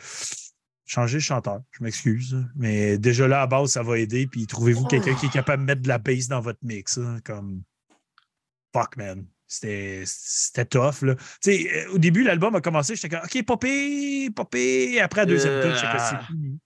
changer 0.88 1.18
le 1.18 1.22
chanteur. 1.22 1.62
Je 1.72 1.84
m'excuse. 1.84 2.36
Mais 2.56 2.98
déjà 2.98 3.28
là, 3.28 3.42
à 3.44 3.48
base, 3.48 3.72
ça 3.72 3.84
va 3.84 4.00
aider. 4.00 4.26
Puis 4.26 4.48
trouvez-vous 4.48 4.86
quelqu'un 4.86 5.14
qui 5.14 5.28
est 5.28 5.32
capable 5.32 5.64
de 5.64 5.68
mettre 5.68 5.82
de 5.84 5.88
la 5.88 6.00
bass 6.00 6.28
dans 6.28 6.40
votre 6.42 6.60
mix. 6.64 6.98
hein, 6.98 7.20
comme 7.24 7.62
fuck, 8.74 8.98
man. 8.98 9.26
C'était 9.46 10.66
tough. 10.66 11.02
Là. 11.04 11.16
Euh, 11.48 11.94
au 11.94 11.98
début, 12.00 12.24
l'album 12.24 12.56
a 12.56 12.62
commencé, 12.62 12.96
j'étais 12.96 13.10
comme 13.10 13.24
OK, 13.24 13.46
popé, 13.46 14.30
popé. 14.32 15.00
Après 15.00 15.22
la 15.22 15.26
deuxième 15.26 15.54
Euh, 15.54 15.64
tune, 15.64 15.74
ah. 15.84 16.10
c'est 16.10 16.26
fini. 16.34 16.60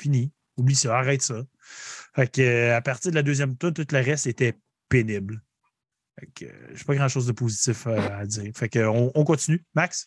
Fini. 0.00 0.32
Oublie 0.56 0.74
ça, 0.76 0.96
arrête 0.98 1.22
ça. 1.22 1.42
Fait 2.14 2.30
que, 2.30 2.40
euh, 2.42 2.76
à 2.76 2.80
partir 2.80 3.10
de 3.10 3.16
la 3.16 3.22
deuxième 3.22 3.56
tune, 3.56 3.72
tout 3.72 3.86
le 3.90 4.00
reste 4.00 4.26
était 4.26 4.54
pénible. 4.88 5.42
Fait 6.18 6.26
que 6.34 6.44
euh, 6.46 6.74
j'ai 6.74 6.84
pas 6.84 6.94
grand 6.94 7.08
chose 7.08 7.26
de 7.26 7.32
positif 7.32 7.86
à 7.86 8.24
dire. 8.26 8.52
Fait 8.54 8.68
que 8.68 8.80
on, 8.86 9.10
on 9.14 9.24
continue. 9.24 9.64
Max? 9.74 10.06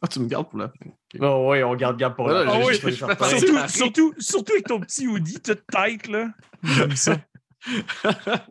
Ah, 0.00 0.06
tu 0.06 0.20
me 0.20 0.26
gardes 0.26 0.48
pour 0.48 0.58
la 0.60 0.68
fin. 0.68 0.90
Oh 1.20 1.48
oui, 1.50 1.62
on 1.64 1.74
garde 1.74 1.96
garde 1.98 2.14
pour 2.14 2.28
la 2.28 2.44
fin, 2.46 2.58
j'ai- 2.70 2.78
Surtout, 3.38 3.68
surtout, 3.68 4.14
surtout 4.18 4.52
avec 4.52 4.66
ton 4.66 4.80
petit 4.80 5.06
hoodie, 5.08 5.40
toute 5.40 5.66
tête, 5.66 6.06
là. 6.08 6.28
J'aime 6.62 6.94
ça. 6.96 7.16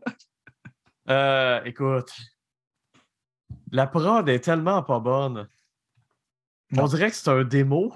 Euh, 1.10 1.62
écoute, 1.64 2.12
la 3.72 3.88
prod 3.88 4.28
est 4.28 4.42
tellement 4.42 4.84
pas 4.84 5.00
bonne. 5.00 5.48
Non. 6.72 6.84
On 6.84 6.88
dirait 6.88 7.10
que 7.10 7.16
c'est 7.16 7.30
un 7.30 7.46
démo. 7.46 7.94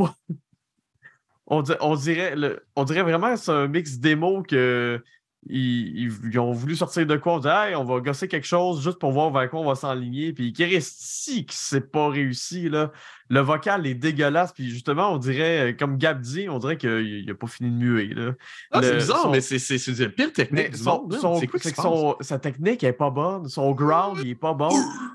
on, 1.47 1.61
di- 1.61 1.73
on 1.81 1.95
dirait, 1.95 2.37
le- 2.37 2.65
on 2.77 2.85
dirait 2.85 3.03
vraiment 3.03 3.31
que 3.33 3.35
c'est 3.35 3.51
un 3.51 3.67
mix 3.67 3.97
démo 3.97 4.43
que 4.43 5.03
ils, 5.49 6.05
ils- 6.05 6.19
ils 6.31 6.39
ont 6.39 6.51
voulu 6.51 6.75
sortir 6.75 7.05
de 7.05 7.17
quoi. 7.17 7.33
On 7.33 7.39
dit, 7.39 7.47
hey, 7.47 7.75
on 7.75 7.83
va 7.83 7.99
gosser 7.99 8.27
quelque 8.27 8.45
chose 8.47 8.83
juste 8.83 8.99
pour 8.99 9.11
voir 9.11 9.31
vers 9.31 9.49
quoi 9.49 9.59
on 9.59 9.65
va 9.65 9.75
s'enligner. 9.75 10.33
Puis 10.33 10.53
qui 10.53 10.63
reste 10.65 10.97
si 10.99 11.45
que 11.45 11.53
c'est 11.55 11.91
pas 11.91 12.09
réussi. 12.09 12.69
Là. 12.69 12.91
Le 13.29 13.39
vocal 13.39 13.87
est 13.87 13.95
dégueulasse. 13.95 14.53
Puis 14.53 14.69
justement, 14.69 15.11
on 15.13 15.17
dirait, 15.17 15.75
comme 15.79 15.97
Gab 15.97 16.21
dit, 16.21 16.47
on 16.47 16.59
dirait 16.59 16.77
qu'il 16.77 17.25
n'a 17.25 17.33
pas 17.33 17.47
fini 17.47 17.71
de 17.71 17.75
muer. 17.75 18.07
Là. 18.13 18.33
Ah, 18.71 18.81
c'est 18.83 18.95
bizarre, 18.97 19.21
son- 19.23 19.31
mais 19.31 19.41
c'est 19.41 19.57
c'est- 19.59 20.09
pire 20.09 20.31
technique 20.31 20.63
mais 20.65 20.69
du 20.69 20.77
son- 20.77 21.01
monde. 21.01 21.13
son- 21.15 21.39
C'est 21.39 21.47
quoi 21.47 21.59
qui 21.59 21.69
son- 21.69 22.15
sa 22.21 22.37
technique 22.37 22.83
est 22.83 22.93
pas 22.93 23.09
bonne. 23.09 23.47
Son 23.49 23.71
ground, 23.71 24.19
il 24.23 24.29
est 24.29 24.35
pas 24.35 24.53
bon. 24.53 24.69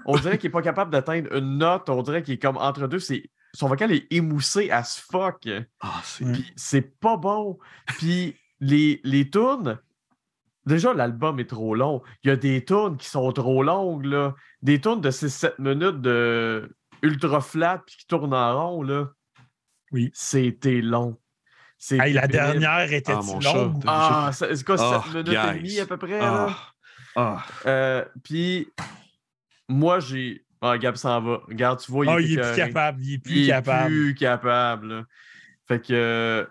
On 0.07 0.17
dirait 0.17 0.39
qu'il 0.39 0.49
est 0.49 0.53
pas 0.53 0.63
capable 0.63 0.91
d'atteindre 0.91 1.33
une 1.37 1.59
note. 1.59 1.89
On 1.89 2.03
dirait 2.03 2.23
qu'il 2.23 2.35
est 2.35 2.39
comme 2.43 2.57
entre 2.57 2.89
deux. 2.89 2.99
C'est, 2.99 3.31
son 3.55 3.69
vocal 3.69 3.93
est 3.93 4.07
émoussé 4.13 4.71
as 4.71 4.99
fuck. 5.09 5.49
Ah, 5.81 6.01
c'est-. 6.03 6.25
Puis 6.33 6.53
c'est 6.57 6.99
pas 6.99 7.17
bon. 7.17 7.59
Puis 7.87 8.35
les, 8.61 9.01
les 9.05 9.29
tunes, 9.31 9.79
déjà 10.67 10.93
l'album 10.95 11.39
est 11.41 11.49
trop 11.49 11.75
long. 11.75 12.03
Il 12.23 12.29
y 12.29 12.31
a 12.31 12.37
des 12.37 12.65
tunes 12.65 12.97
qui 12.99 13.09
sont 13.09 13.31
trop 13.33 13.63
longues. 13.63 14.05
Là. 14.05 14.35
Des 14.63 14.81
tunes 14.81 15.01
de 15.01 15.11
6-7 15.11 15.55
minutes 15.59 16.01
de 16.01 16.71
ultra 17.03 17.41
flat 17.41 17.83
puis 17.87 17.97
qui 17.97 18.07
tournent 18.07 18.35
en 18.35 18.57
rond. 18.71 18.83
Là. 18.83 19.09
Oui. 19.93 20.11
C'était 20.15 20.81
long. 20.81 21.19
Hey, 21.91 22.13
la 22.15 22.23
pénible. 22.23 22.33
dernière 22.33 22.93
était 22.93 23.13
Ah, 23.15 23.21
mon 23.23 23.39
longue? 23.39 23.83
Ah, 23.87 24.31
c'est 24.33 24.65
quoi, 24.65 24.79
7 24.79 24.87
Ah, 24.91 25.05
minutes 25.09 25.29
et 25.29 25.59
demie 25.59 25.81
à 25.81 25.87
peu 25.87 25.97
près? 25.99 26.19
là? 26.19 26.49
Ah. 26.49 26.57
Ah. 27.17 27.45
Euh, 27.67 28.05
puis, 28.25 28.69
moi, 29.69 30.01
j'ai. 30.01 30.45
Ah, 30.63 30.79
Gab 30.79 30.97
s'en 30.97 31.21
va. 31.21 31.41
Regarde, 31.49 31.79
tu 31.81 31.93
vois, 31.93 32.07
il 32.07 32.09
Ah, 32.11 32.19
est, 32.19 32.25
il 32.25 32.39
est 32.39 32.43
plus 32.43 32.57
capable. 32.57 33.03
Il 33.03 33.15
est 33.15 33.19
plus 33.19 33.35
Il 33.37 33.45
est 33.45 33.49
capable. 33.49 33.87
plus 33.89 34.15
capable. 34.15 34.89
là. 34.89 35.05
Fait 35.69 35.81
que. 35.81 35.93
euh, 35.93 36.47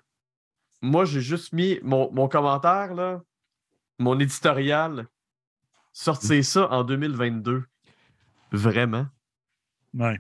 moi, 0.82 1.06
j'ai 1.06 1.22
juste 1.22 1.54
mis 1.54 1.80
mon, 1.82 2.12
mon 2.12 2.28
commentaire, 2.28 2.94
là, 2.94 3.22
mon 4.00 4.20
éditorial. 4.20 5.08
Sortez 5.94 6.44
ça 6.44 6.70
en 6.72 6.84
2022. 6.84 7.64
Vraiment. 8.52 9.08
Ouais. 9.94 10.20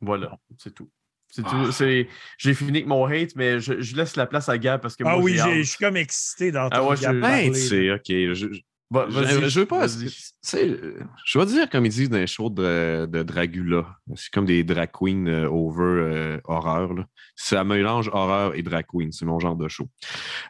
Voilà, 0.00 0.38
c'est 0.58 0.74
tout. 0.74 0.90
C'est 1.28 1.42
Ah. 1.44 1.50
tout. 1.50 1.72
C'est... 1.72 2.08
J'ai 2.38 2.54
fini 2.54 2.78
avec 2.78 2.86
mon 2.86 3.04
hate, 3.06 3.36
mais 3.36 3.60
je, 3.60 3.80
je 3.80 3.94
laisse 3.96 4.16
la 4.16 4.26
place 4.26 4.48
à 4.48 4.58
Gab 4.58 4.80
parce 4.80 4.96
que 4.96 5.04
Ah 5.04 5.12
moi, 5.12 5.22
oui, 5.22 5.36
je 5.36 5.62
suis 5.62 5.78
comme 5.78 5.96
excité 5.96 6.50
dans 6.50 6.68
Ah 6.72 6.82
ouais, 6.84 6.96
je- 6.96 7.20
Ben, 7.20 7.52
tu 7.52 7.58
sais, 7.60 7.90
OK. 7.92 8.04
Je, 8.08 8.48
vas-y, 8.90 9.48
je, 9.48 9.60
veux 9.60 9.66
pas. 9.66 9.86
euh, 9.86 10.98
Je 11.24 11.38
vais 11.38 11.46
dire, 11.46 11.70
comme 11.70 11.86
ils 11.86 11.92
disent 11.92 12.10
dans 12.10 12.16
les 12.18 12.26
shows 12.26 12.50
de, 12.50 13.06
de 13.06 13.22
Dragula. 13.22 13.86
C'est 14.16 14.32
comme 14.32 14.46
des 14.46 14.64
drag 14.64 14.90
queens 14.92 15.26
euh, 15.28 15.46
over 15.48 15.82
euh, 15.84 16.40
horreur. 16.44 16.94
là. 16.94 17.06
Ça 17.36 17.62
mélange 17.62 18.08
horreur 18.12 18.54
et 18.56 18.62
drag 18.62 18.84
queen. 18.88 19.12
C'est 19.12 19.24
mon 19.24 19.38
genre 19.38 19.54
de 19.54 19.68
show. 19.68 19.86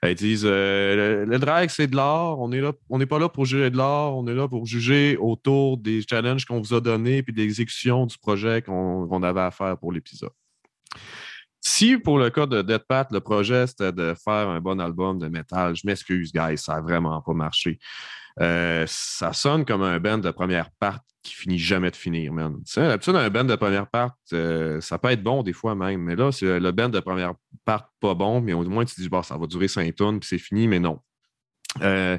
Ils 0.02 0.14
disent 0.14 0.44
euh, 0.46 1.24
le, 1.24 1.30
le 1.30 1.38
drag, 1.38 1.68
c'est 1.68 1.86
de 1.86 1.96
l'art. 1.96 2.38
On 2.38 2.48
n'est 2.48 3.06
pas 3.06 3.18
là 3.18 3.28
pour 3.28 3.44
juger 3.44 3.70
de 3.70 3.76
l'art. 3.76 4.16
On 4.16 4.26
est 4.26 4.34
là 4.34 4.48
pour 4.48 4.64
juger 4.64 5.16
autour 5.18 5.76
des 5.76 6.00
challenges 6.08 6.46
qu'on 6.46 6.60
vous 6.60 6.72
a 6.72 6.80
donnés 6.80 7.22
puis 7.22 7.34
de 7.34 7.38
l'exécution 7.40 8.06
du 8.06 8.16
projet 8.16 8.62
qu'on 8.62 9.06
qu'on 9.06 9.22
avait 9.22 9.40
à 9.40 9.50
faire 9.50 9.76
pour 9.76 9.92
l'épisode. 9.92 10.30
Si 11.60 11.98
pour 11.98 12.18
le 12.18 12.30
cas 12.30 12.46
de 12.46 12.62
Dead 12.62 12.82
Pat, 12.88 13.10
le 13.12 13.20
projet 13.20 13.66
c'était 13.66 13.92
de 13.92 14.14
faire 14.14 14.48
un 14.48 14.60
bon 14.60 14.80
album 14.80 15.18
de 15.18 15.28
métal, 15.28 15.76
je 15.76 15.86
m'excuse, 15.86 16.32
guys, 16.32 16.58
ça 16.58 16.74
n'a 16.74 16.80
vraiment 16.80 17.20
pas 17.20 17.34
marché. 17.34 17.78
Euh, 18.40 18.84
ça 18.86 19.32
sonne 19.32 19.64
comme 19.64 19.82
un 19.82 19.98
band 19.98 20.18
de 20.18 20.30
première 20.30 20.70
part 20.78 21.00
qui 21.22 21.34
finit 21.34 21.58
jamais 21.58 21.90
de 21.90 21.96
finir, 21.96 22.32
man. 22.32 22.56
Tu 22.64 22.72
sais, 22.72 22.80
D'habitude, 22.80 23.14
un 23.14 23.28
band 23.28 23.44
de 23.44 23.56
première 23.56 23.86
part, 23.88 24.12
euh, 24.32 24.80
ça 24.80 24.98
peut 24.98 25.10
être 25.10 25.22
bon 25.22 25.42
des 25.42 25.52
fois 25.52 25.74
même, 25.74 26.00
mais 26.00 26.16
là, 26.16 26.32
c'est 26.32 26.58
le 26.58 26.72
band 26.72 26.88
de 26.88 27.00
première 27.00 27.34
part 27.64 27.90
pas 28.00 28.14
bon, 28.14 28.40
mais 28.40 28.54
au 28.54 28.62
moins 28.64 28.84
tu 28.84 28.94
te 28.94 29.00
dis, 29.00 29.08
bah, 29.08 29.22
ça 29.22 29.36
va 29.36 29.46
durer 29.46 29.68
cinq 29.68 29.94
tonnes, 29.94 30.20
puis 30.20 30.28
c'est 30.28 30.38
fini, 30.38 30.66
mais 30.66 30.78
non. 30.78 31.00
Euh, 31.82 32.16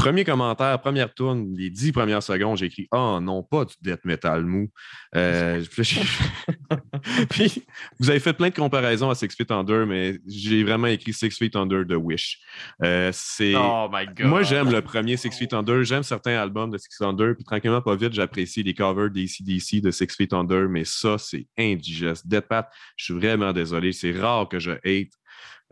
premier 0.00 0.24
commentaire, 0.24 0.80
première 0.80 1.12
tourne, 1.12 1.54
les 1.54 1.70
dix 1.70 1.92
premières 1.92 2.22
secondes, 2.22 2.56
j'ai 2.56 2.66
écrit 2.66 2.88
Oh 2.92 3.18
non, 3.20 3.42
pas 3.42 3.64
du 3.64 3.74
death 3.82 4.04
metal 4.04 4.44
mou. 4.44 4.70
Euh, 5.14 5.62
puis 7.30 7.64
vous 7.98 8.10
avez 8.10 8.20
fait 8.20 8.32
plein 8.32 8.48
de 8.48 8.54
comparaisons 8.54 9.10
à 9.10 9.14
Six 9.14 9.34
Feet 9.36 9.50
Under, 9.50 9.86
mais 9.86 10.18
j'ai 10.26 10.64
vraiment 10.64 10.86
écrit 10.86 11.12
Six 11.12 11.36
Feet 11.36 11.54
Under 11.56 11.84
de 11.84 11.96
Wish. 11.96 12.38
Euh, 12.82 13.10
c'est. 13.12 13.54
Oh 13.56 13.88
my 13.92 14.06
god. 14.06 14.26
Moi, 14.26 14.42
j'aime 14.42 14.70
le 14.70 14.80
premier 14.82 15.16
Six 15.16 15.36
Feet 15.36 15.52
Under. 15.52 15.82
J'aime 15.84 16.02
certains 16.02 16.36
albums 16.38 16.70
de 16.70 16.78
Six 16.78 16.96
Feet 16.96 17.06
Under. 17.06 17.34
Puis 17.34 17.44
tranquillement, 17.44 17.82
pas 17.82 17.96
vite, 17.96 18.12
j'apprécie 18.12 18.62
les 18.62 18.74
covers 18.74 19.10
d'ACDC 19.10 19.80
de 19.82 19.90
Six 19.90 20.14
Feet 20.16 20.32
Under. 20.32 20.68
Mais 20.68 20.84
ça, 20.84 21.18
c'est 21.18 21.46
indigeste. 21.58 22.26
Dead 22.26 22.42
Pat, 22.42 22.68
je 22.96 23.04
suis 23.04 23.14
vraiment 23.14 23.52
désolé. 23.52 23.92
C'est 23.92 24.12
rare 24.12 24.48
que 24.48 24.58
je 24.58 24.72
hate. 24.84 25.12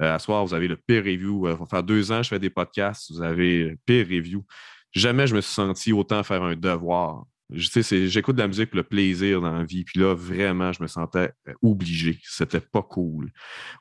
Euh, 0.01 0.15
à 0.15 0.19
soir, 0.19 0.45
vous 0.45 0.55
avez 0.55 0.69
le 0.69 0.77
pire 0.77 1.03
review. 1.05 1.47
Euh, 1.47 1.53
ça 1.53 1.59
va 1.59 1.67
faire 1.67 1.83
deux 1.83 2.13
ans 2.13 2.23
je 2.23 2.29
fais 2.29 2.39
des 2.39 2.51
podcasts. 2.51 3.11
Vous 3.13 3.23
avez 3.23 3.77
pire 3.85 4.07
review. 4.07 4.45
Jamais 4.93 5.27
je 5.27 5.35
me 5.35 5.41
suis 5.41 5.53
senti 5.53 5.93
autant 5.93 6.23
faire 6.23 6.43
un 6.43 6.57
devoir. 6.57 7.25
Je 7.51 7.69
sais, 7.69 7.83
c'est- 7.83 8.09
J'écoute 8.09 8.37
de 8.37 8.43
la 8.43 8.47
musique 8.49 8.69
pour 8.71 8.77
le 8.77 8.83
plaisir 8.83 9.41
dans 9.41 9.53
la 9.53 9.65
vie. 9.65 9.83
Puis 9.85 9.99
là, 10.01 10.15
vraiment, 10.15 10.73
je 10.73 10.83
me 10.83 10.87
sentais 10.87 11.33
euh, 11.49 11.55
obligé. 11.63 12.19
C'était 12.23 12.61
pas 12.61 12.83
cool. 12.83 13.33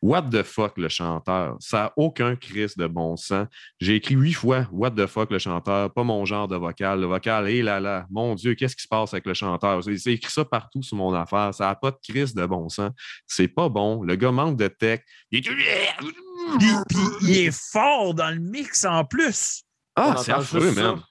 What 0.01 0.24
the 0.32 0.43
fuck, 0.43 0.78
le 0.78 0.88
chanteur? 0.88 1.57
Ça 1.59 1.78
n'a 1.78 1.93
aucun 1.97 2.36
crise 2.38 2.78
de 2.78 2.88
bon 2.88 3.18
sens. 3.18 3.47
J'ai 3.82 3.95
écrit 3.95 4.15
huit 4.15 4.34
fois 4.34 4.68
What 4.72 4.91
the 4.91 5.05
fuck, 5.05 5.32
le 5.32 5.39
chanteur, 5.39 5.93
pas 5.93 6.03
mon 6.03 6.24
genre 6.26 6.47
de 6.47 6.55
vocal. 6.55 7.01
Le 7.01 7.07
vocal, 7.07 7.49
hé 7.49 7.61
là 7.61 7.80
là, 7.82 8.05
mon 8.09 8.36
Dieu, 8.36 8.53
qu'est-ce 8.55 8.76
qui 8.76 8.84
se 8.84 8.88
passe 8.88 9.13
avec 9.13 9.26
le 9.26 9.34
chanteur? 9.34 9.84
C'est 9.84 10.13
écrit 10.13 10.32
ça 10.32 10.45
partout 10.45 10.82
sur 10.82 10.95
mon 10.95 11.13
affaire. 11.13 11.53
Ça 11.53 11.65
n'a 11.65 11.76
pas 11.76 11.91
de 11.91 11.97
crise 12.07 12.34
de 12.34 12.45
bon 12.45 12.70
sens. 12.70 12.91
C'est 13.26 13.49
pas 13.49 13.68
bon. 13.68 14.01
Le 14.03 14.15
gars 14.15 14.32
manque 14.32 14.57
de 14.57 14.68
tech. 14.70 15.01
Il 15.32 15.39
est- 15.39 15.41
Puis, 15.41 15.49
puis 16.89 16.99
il 17.24 17.38
est 17.47 17.72
fort 17.72 18.13
dans 18.13 18.30
le 18.30 18.39
mix 18.39 18.86
en 18.86 19.03
plus. 19.03 19.63
Ah, 19.95 20.15
c'est 20.24 20.32
affreux, 20.32 20.72
man. 20.72 21.01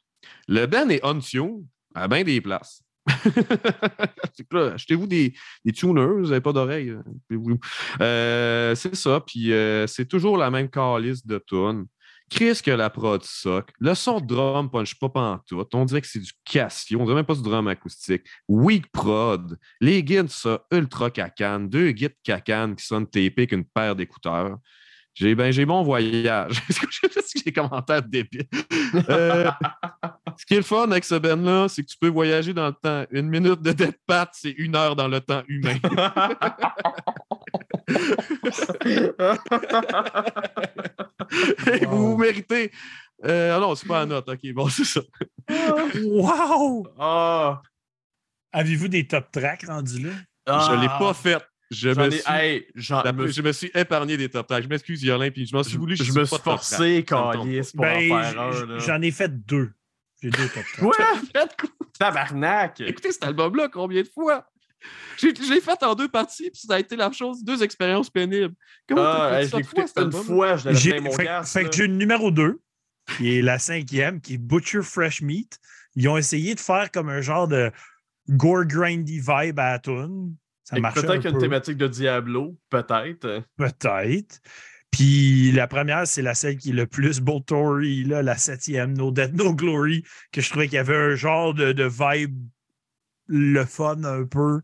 Le 0.48 0.64
Ben 0.66 0.90
est 0.90 1.00
on-tune 1.04 1.66
à 1.96 2.08
bien 2.08 2.22
des 2.22 2.40
places. 2.40 2.82
Achetez-vous 4.74 5.06
des, 5.06 5.32
des 5.64 5.72
tuners, 5.72 6.06
vous 6.06 6.28
n'avez 6.28 6.40
pas 6.40 6.52
d'oreilles. 6.52 6.90
hein. 6.90 7.04
Euh, 8.00 8.74
c'est 8.74 8.96
ça, 8.96 9.20
puis 9.20 9.52
euh, 9.52 9.86
c'est 9.86 10.06
toujours 10.06 10.36
la 10.36 10.50
même 10.50 10.68
calice 10.68 11.24
de 11.24 11.42
tunes. 11.46 11.86
Chris 12.28 12.60
que 12.64 12.72
la 12.72 12.90
prod 12.90 13.22
sock. 13.22 13.70
Le 13.78 13.94
son 13.94 14.20
de 14.20 14.26
drum 14.26 14.68
punch 14.68 14.98
pas 14.98 15.08
pantoute. 15.08 15.72
On 15.74 15.84
dirait 15.84 16.00
que 16.00 16.08
c'est 16.08 16.18
du 16.18 16.32
Casio. 16.44 16.98
On 17.00 17.04
dirait 17.04 17.14
même 17.14 17.24
pas 17.24 17.36
du 17.36 17.42
drum 17.42 17.68
acoustique. 17.68 18.24
Weak 18.48 18.90
prod. 18.90 19.56
Les 19.80 20.02
guides, 20.02 20.28
ça, 20.30 20.60
ultra 20.72 21.10
cacane. 21.12 21.68
Deux 21.68 21.92
guides 21.92 22.16
cacane 22.24 22.74
qui 22.74 22.84
sonnent 22.84 23.06
tapés 23.06 23.32
avec 23.36 23.52
une 23.52 23.64
paire 23.64 23.94
d'écouteurs. 23.94 24.58
J'ai 25.18 25.34
ben, 25.34 25.50
j'ai 25.50 25.64
bon 25.64 25.82
voyage. 25.82 26.62
Est-ce 26.68 26.78
que 26.80 26.86
j'ai 26.90 27.42
des 27.46 27.52
commentaires 27.52 28.02
débiles? 28.02 28.46
Euh, 29.08 29.50
ce 30.36 30.44
qui 30.44 30.54
est 30.54 30.58
le 30.58 30.62
fun 30.62 30.90
avec 30.90 31.04
ce 31.04 31.14
band-là, 31.14 31.68
c'est 31.68 31.82
que 31.82 31.88
tu 31.88 31.96
peux 31.98 32.08
voyager 32.08 32.52
dans 32.52 32.66
le 32.66 32.74
temps. 32.74 33.06
Une 33.10 33.28
minute 33.28 33.62
de 33.62 33.72
Dead 33.72 33.94
Pat, 34.06 34.28
c'est 34.34 34.50
une 34.50 34.76
heure 34.76 34.94
dans 34.94 35.08
le 35.08 35.20
temps 35.22 35.42
humain. 35.48 35.76
Et 41.72 41.86
vous 41.86 42.12
vous 42.12 42.16
méritez. 42.18 42.70
Euh, 43.24 43.56
ah 43.56 43.60
non, 43.60 43.74
c'est 43.74 43.88
pas 43.88 44.00
la 44.00 44.06
note. 44.06 44.28
OK, 44.28 44.52
bon, 44.52 44.68
c'est 44.68 44.84
ça. 44.84 45.00
Wow! 46.04 46.86
Ah, 46.98 47.62
Avez-vous 48.52 48.88
des 48.88 49.06
top 49.06 49.30
tracks 49.32 49.64
rendus 49.66 50.02
là? 50.02 50.12
ah. 50.46 50.68
Je 50.70 50.80
l'ai 50.80 50.88
pas 50.88 51.14
fait. 51.14 51.42
Je 51.70 51.92
J'en 51.92 52.00
me, 52.02 52.06
ai- 52.06 52.10
suis, 52.18 52.22
hey, 52.32 52.66
j'en- 52.76 53.02
la- 53.02 53.10
je 53.10 53.16
me 53.16 53.26
je 53.28 53.42
me 53.42 53.52
suis 53.52 53.70
épargné 53.74 54.16
des 54.16 54.28
top 54.28 54.46
tracks. 54.46 54.62
Je 54.62 54.68
m'excuse, 54.68 55.02
Yolin, 55.02 55.30
puis 55.30 55.46
je 55.46 55.54
m'en 55.56 55.62
suis 55.64 55.76
voulu. 55.76 55.96
je 55.96 56.04
suis 56.04 56.12
me 56.12 56.24
suis 56.24 56.36
forcé, 56.38 57.04
Calice, 57.04 57.72
pour 57.72 57.82
Ben, 57.84 58.12
en 58.12 58.22
faire 58.22 58.40
un. 58.40 58.78
j'en 58.78 59.00
ai 59.02 59.10
fait 59.10 59.44
deux. 59.46 59.72
J'ai 60.22 60.30
deux 60.30 60.48
top? 60.48 60.62
Faites 61.34 61.56
quoi? 61.60 61.68
Tabarnak! 61.98 62.80
Écoutez 62.82 63.12
cet 63.12 63.24
album-là 63.24 63.68
combien 63.68 64.02
de 64.02 64.08
fois? 64.08 64.46
J'ai- 65.16 65.34
Je 65.34 65.52
l'ai 65.52 65.60
fait 65.60 65.82
en 65.82 65.94
deux 65.94 66.08
parties, 66.08 66.50
puis 66.50 66.60
ça 66.66 66.74
a 66.74 66.78
été 66.78 66.94
la 66.94 67.10
chose, 67.10 67.42
deux 67.42 67.62
expériences 67.62 68.10
pénibles. 68.10 68.54
Comment 68.88 69.02
Ah, 69.04 69.28
t'as 69.30 69.36
fait 69.38 69.42
hey, 69.80 69.88
ça 69.88 70.02
une 70.02 70.12
fois, 70.12 70.56
je 70.56 70.66
l'avais 70.66 70.78
J'ai- 70.78 70.90
fait 70.92 71.00
mon 71.00 71.10
fait, 71.12 71.24
gars. 71.24 71.42
fait 71.42 71.64
que 71.64 71.72
j'ai 71.74 71.84
une 71.86 71.98
numéro 71.98 72.30
2, 72.30 72.60
qui 73.16 73.36
est 73.38 73.42
la 73.42 73.58
cinquième, 73.58 74.20
qui 74.20 74.34
est 74.34 74.38
Butcher 74.38 74.82
Fresh 74.82 75.20
Meat. 75.22 75.58
Ils 75.96 76.08
ont 76.08 76.16
essayé 76.16 76.54
de 76.54 76.60
faire 76.60 76.90
comme 76.92 77.08
un 77.08 77.20
genre 77.22 77.48
de 77.48 77.72
gore 78.28 78.64
grindy 78.66 79.18
vibe 79.18 79.58
à 79.58 79.72
la 80.70 80.76
tune. 80.76 80.78
Ça 80.78 80.80
marchait 80.80 80.98
un 81.00 81.20
Peut-être 81.20 81.34
une 81.34 81.38
thématique 81.38 81.76
de 81.76 81.88
Diablo, 81.88 82.58
peut-être. 82.70 83.44
peut-être. 83.56 84.40
Puis 84.90 85.52
la 85.52 85.66
première, 85.66 86.06
c'est 86.06 86.22
la 86.22 86.34
celle 86.34 86.56
qui 86.56 86.70
est 86.70 86.72
le 86.72 86.86
plus 86.86 87.20
Tory, 87.46 88.04
là, 88.04 88.22
la 88.22 88.36
septième, 88.36 88.96
No 88.96 89.10
Death, 89.10 89.32
No 89.34 89.54
Glory, 89.54 90.02
que 90.32 90.40
je 90.40 90.48
trouvais 90.48 90.66
qu'il 90.66 90.76
y 90.76 90.78
avait 90.78 90.96
un 90.96 91.14
genre 91.14 91.52
de, 91.52 91.72
de 91.72 91.84
vibe 91.84 92.48
le 93.26 93.64
fun 93.64 94.04
un 94.04 94.24
peu, 94.24 94.62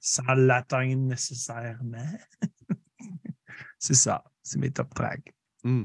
sans 0.00 0.34
l'atteindre 0.34 1.02
nécessairement. 1.02 2.18
c'est 3.78 3.94
ça. 3.94 4.24
C'est 4.42 4.58
mes 4.58 4.70
top 4.70 4.92
tracks. 4.94 5.32
Hmm. 5.62 5.84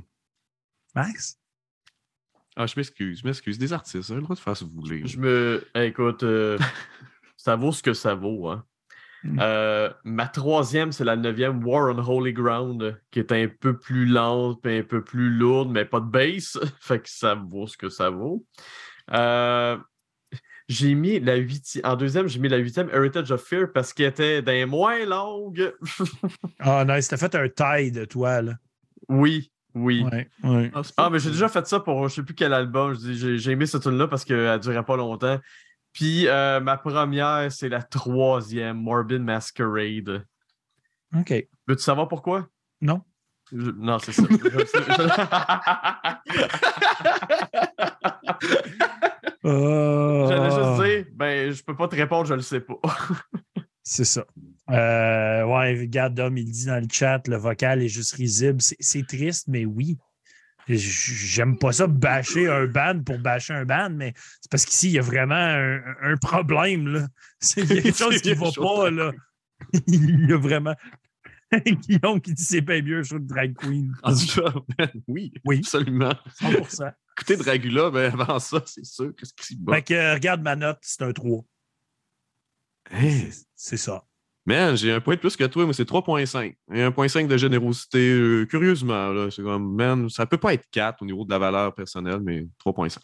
Max? 0.95 1.38
Ah, 2.56 2.66
je 2.66 2.74
m'excuse, 2.78 3.20
je 3.20 3.28
m'excuse. 3.28 3.58
Des 3.58 3.74
artistes, 3.74 3.97
vous 3.97 4.12
avez 4.14 4.22
le 4.22 4.24
droit 4.24 4.36
de 4.36 4.39
faire 4.39 4.56
ce 4.56 4.64
que 4.64 4.70
vous 4.70 4.82
voulez. 4.82 5.06
Je 5.06 5.20
me. 5.20 5.68
Hey, 5.76 5.89
écoute, 5.89 6.24
euh, 6.24 6.58
ça 7.38 7.56
vaut 7.56 7.74
ce 7.74 7.84
que 7.84 7.93
ça 7.93 8.16
vaut. 8.16 8.47
Hein. 8.47 8.66
Mm. 9.26 9.39
Euh, 9.41 9.89
ma 10.03 10.28
troisième, 10.28 10.91
c'est 10.91 11.03
la 11.03 11.15
neuvième, 11.15 11.65
War 11.65 11.95
on 11.95 11.97
Holy 11.97 12.32
Ground, 12.32 13.01
qui 13.11 13.19
est 13.19 13.32
un 13.32 13.47
peu 13.47 13.78
plus 13.78 14.05
lente, 14.05 14.61
puis 14.61 14.78
un 14.78 14.84
peu 14.84 15.03
plus 15.03 15.30
lourde, 15.30 15.71
mais 15.71 15.84
pas 15.86 15.99
de 15.99 16.05
bass. 16.05 16.57
fait 16.80 16.99
que 16.99 17.09
ça 17.09 17.36
vaut 17.36 17.67
ce 17.67 17.76
que 17.76 17.89
ça 17.89 18.09
vaut. 18.09 18.45
Euh, 19.11 19.78
j'ai 20.67 20.93
mis 20.93 21.19
la 21.19 21.36
huitième. 21.36 21.86
En 21.86 21.95
deuxième, 21.95 22.28
j'ai 22.28 22.39
mis 22.39 22.49
la 22.49 22.57
huitième, 22.57 22.89
Heritage 22.91 23.32
of 23.32 23.43
Fear, 23.43 23.71
parce 23.73 23.93
qu'elle 23.93 24.07
était 24.07 24.41
d'un 24.41 24.65
moins 24.67 25.03
longue. 25.05 25.73
Ah, 26.59 26.86
nice. 26.88 27.07
T'as 27.07 27.17
fait 27.17 27.34
un 27.36 27.49
taille 27.49 27.91
de 27.91 28.05
toi, 28.05 28.41
là. 28.41 28.53
oui, 29.09 29.51
oui. 29.76 30.03
Ouais, 30.11 30.30
ouais. 30.43 30.71
Ah, 30.73 30.82
Ah, 30.97 31.09
mais 31.09 31.19
j'ai 31.19 31.30
déjà 31.32 31.49
fait 31.49 31.65
ça 31.67 31.80
pour 31.80 32.07
je 32.07 32.15
sais 32.15 32.23
plus 32.23 32.34
quel 32.34 32.53
album. 32.53 32.95
J'ai 32.95 33.51
aimé 33.51 33.65
cette 33.65 33.84
tune 33.84 33.97
là 33.97 34.07
parce 34.07 34.23
qu'elle 34.23 34.53
ne 34.53 34.57
durait 34.57 34.86
pas 34.86 34.95
longtemps. 34.95 35.39
Puis 35.95 36.27
euh, 36.27 36.59
ma 36.59 36.77
première, 36.77 37.49
c'est 37.51 37.69
la 37.69 37.81
troisième, 37.81 38.77
Morbid 38.77 39.21
Masquerade. 39.21 40.25
OK. 41.17 41.31
Veux-tu 41.67 41.81
savoir 41.81 42.07
pourquoi? 42.09 42.47
Non. 42.81 43.01
Je- 43.51 43.71
Non, 43.71 43.97
c'est 43.99 44.11
ça. 44.11 44.23
Ah, 44.27 46.21
J'allais 49.43 50.51
juste 50.51 50.83
dire, 50.83 51.05
ben, 51.13 51.51
je 51.51 51.63
peux 51.63 51.75
pas 51.75 51.87
te 51.87 51.95
répondre, 51.95 52.25
je 52.25 52.33
le 52.33 52.41
sais 52.41 52.61
pas. 52.61 52.79
C'est 53.87 54.03
ça. 54.05 54.25
Euh, 54.71 55.43
ouais, 55.45 55.79
regarde, 55.79 56.15
Dom, 56.15 56.35
il 56.37 56.49
dit 56.51 56.65
dans 56.65 56.81
le 56.81 56.87
chat, 56.91 57.21
le 57.27 57.37
vocal 57.37 57.83
est 57.83 57.87
juste 57.87 58.15
risible. 58.15 58.57
C'est 58.59 59.05
triste, 59.05 59.47
mais 59.47 59.63
oui. 59.65 59.99
J'aime 60.68 61.57
pas 61.57 61.72
ça 61.72 61.88
bâcher 61.88 62.47
un 62.49 62.66
band 62.66 63.01
pour 63.03 63.20
bâcher 63.20 63.53
un 63.53 63.66
band, 63.66 63.89
mais 63.91 64.13
c'est 64.41 64.49
parce 64.49 64.66
qu'ici, 64.66 64.88
il 64.89 64.93
y 64.93 64.99
a 64.99 65.01
vraiment 65.03 65.36
un, 65.36 65.82
un 66.01 66.18
problème. 66.18 66.88
Là. 66.88 67.07
C'est 67.39 67.61
il 67.70 67.76
y 67.76 67.80
a 67.80 67.82
quelque 67.82 67.97
chose 67.97 68.22
qui 68.22 68.32
a 68.32 68.34
va 68.36 68.51
pas. 68.51 68.89
Là. 68.89 69.11
il 69.88 70.30
y 70.30 70.34
a 70.34 70.38
vraiment. 70.38 70.76
Guillaume 71.66 72.20
qui 72.20 72.34
dit 72.34 72.43
c'est 72.43 72.59
bien 72.61 72.82
mieux 72.82 72.99
un 72.99 73.03
show 73.03 73.20
de 73.20 73.28
drag 73.28 73.53
queen. 73.55 73.93
En 74.03 74.13
tout 74.16 74.41
cas, 74.41 74.53
oui, 75.07 75.32
Oui. 75.45 75.59
absolument. 75.59 76.13
100%. 76.41 76.91
Écoutez 77.18 77.38
Dragula, 77.38 77.91
ben 77.91 78.11
avant 78.20 78.39
ça, 78.39 78.61
c'est 78.66 78.84
sûr. 78.84 79.13
Qu'est-ce 79.16 79.34
qui 79.34 79.53
se? 79.55 79.72
Fait 79.72 79.82
que 79.84 80.13
regarde 80.16 80.41
ma 80.41 80.55
note, 80.57 80.80
c'est 80.82 81.03
un 81.03 81.13
3. 81.13 81.45
Hey, 82.91 83.32
C'est- 83.32 83.45
C'est 83.55 83.78
ça. 83.78 84.03
Man, 84.45 84.77
j'ai 84.77 84.91
un 84.91 84.99
point 85.01 85.15
de 85.15 85.19
plus 85.19 85.35
que 85.35 85.43
toi, 85.45 85.65
moi 85.65 85.73
c'est 85.73 85.85
3.5. 85.89 86.55
Et 86.71 86.81
1.5 86.83 87.27
de 87.27 87.35
générosité, 87.37 88.11
euh, 88.11 88.45
curieusement. 88.45 89.09
là, 89.11 89.31
C'est 89.31 89.41
comme, 89.41 89.75
man, 89.75 90.07
ça 90.09 90.25
peut 90.27 90.37
pas 90.37 90.53
être 90.53 90.65
4 90.71 91.01
au 91.01 91.05
niveau 91.05 91.25
de 91.25 91.31
la 91.31 91.39
valeur 91.39 91.73
personnelle, 91.73 92.19
mais 92.21 92.45
3.5. 92.63 92.99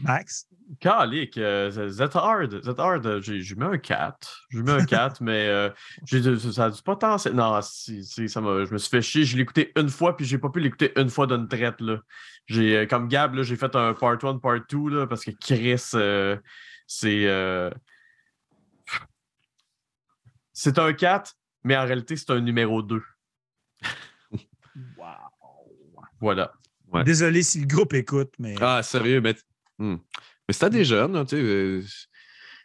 Max? 0.00 0.46
Calique, 0.78 1.36
euh, 1.38 1.70
Z 1.90 2.02
Hard, 2.14 2.62
Z 2.62 2.68
Hard, 2.78 3.20
j'ai 3.22 3.40
j'ai 3.40 3.54
mis 3.56 3.64
un 3.64 3.78
4. 3.78 4.44
J'ai 4.50 4.62
mis 4.62 4.70
un 4.70 4.84
4, 4.84 5.20
mais 5.22 5.48
euh, 5.48 5.70
j'ai- 6.06 6.38
ça 6.52 6.66
a 6.66 6.70
du 6.70 6.80
potentiel. 6.82 7.34
Non, 7.34 7.58
si, 7.62 8.04
si, 8.04 8.28
ça 8.28 8.40
m'a- 8.40 8.64
je 8.64 8.72
me 8.72 8.78
suis 8.78 8.90
fait 8.90 9.02
chier. 9.02 9.24
Je 9.24 9.34
l'ai 9.36 9.42
écouté 9.42 9.72
une 9.76 9.88
fois, 9.88 10.16
puis 10.16 10.24
j'ai 10.26 10.38
pas 10.38 10.50
pu 10.50 10.60
l'écouter 10.60 10.92
une 10.96 11.08
fois 11.08 11.26
d'une 11.26 11.48
traite. 11.48 11.80
Là. 11.80 11.98
J'ai, 12.46 12.76
euh, 12.76 12.86
comme 12.86 13.08
Gab, 13.08 13.34
là, 13.34 13.42
j'ai 13.42 13.56
fait 13.56 13.74
un 13.74 13.92
part 13.94 14.18
1, 14.22 14.38
part 14.38 14.60
2, 14.70 14.88
là, 14.90 15.06
parce 15.08 15.24
que 15.24 15.32
Chris, 15.32 15.82
euh, 15.94 16.36
c'est. 16.86 17.24
C'est 20.60 20.76
un 20.80 20.92
4, 20.92 21.34
mais 21.62 21.76
en 21.76 21.84
réalité, 21.84 22.16
c'est 22.16 22.30
un 22.30 22.40
numéro 22.40 22.82
2. 22.82 23.00
Wow. 24.96 25.04
Voilà. 26.20 26.52
Ouais. 26.92 27.04
Désolé 27.04 27.44
si 27.44 27.60
le 27.60 27.66
groupe 27.66 27.94
écoute, 27.94 28.32
mais. 28.40 28.56
Ah, 28.60 28.82
sérieux, 28.82 29.20
mais. 29.20 29.36
hmm. 29.78 29.94
Mais 30.48 30.52
c'était 30.52 30.70
des 30.70 30.84
jeunes, 30.84 31.12
là, 31.12 31.24
tu 31.24 31.36
sais. 31.36 31.42
euh, 31.42 31.82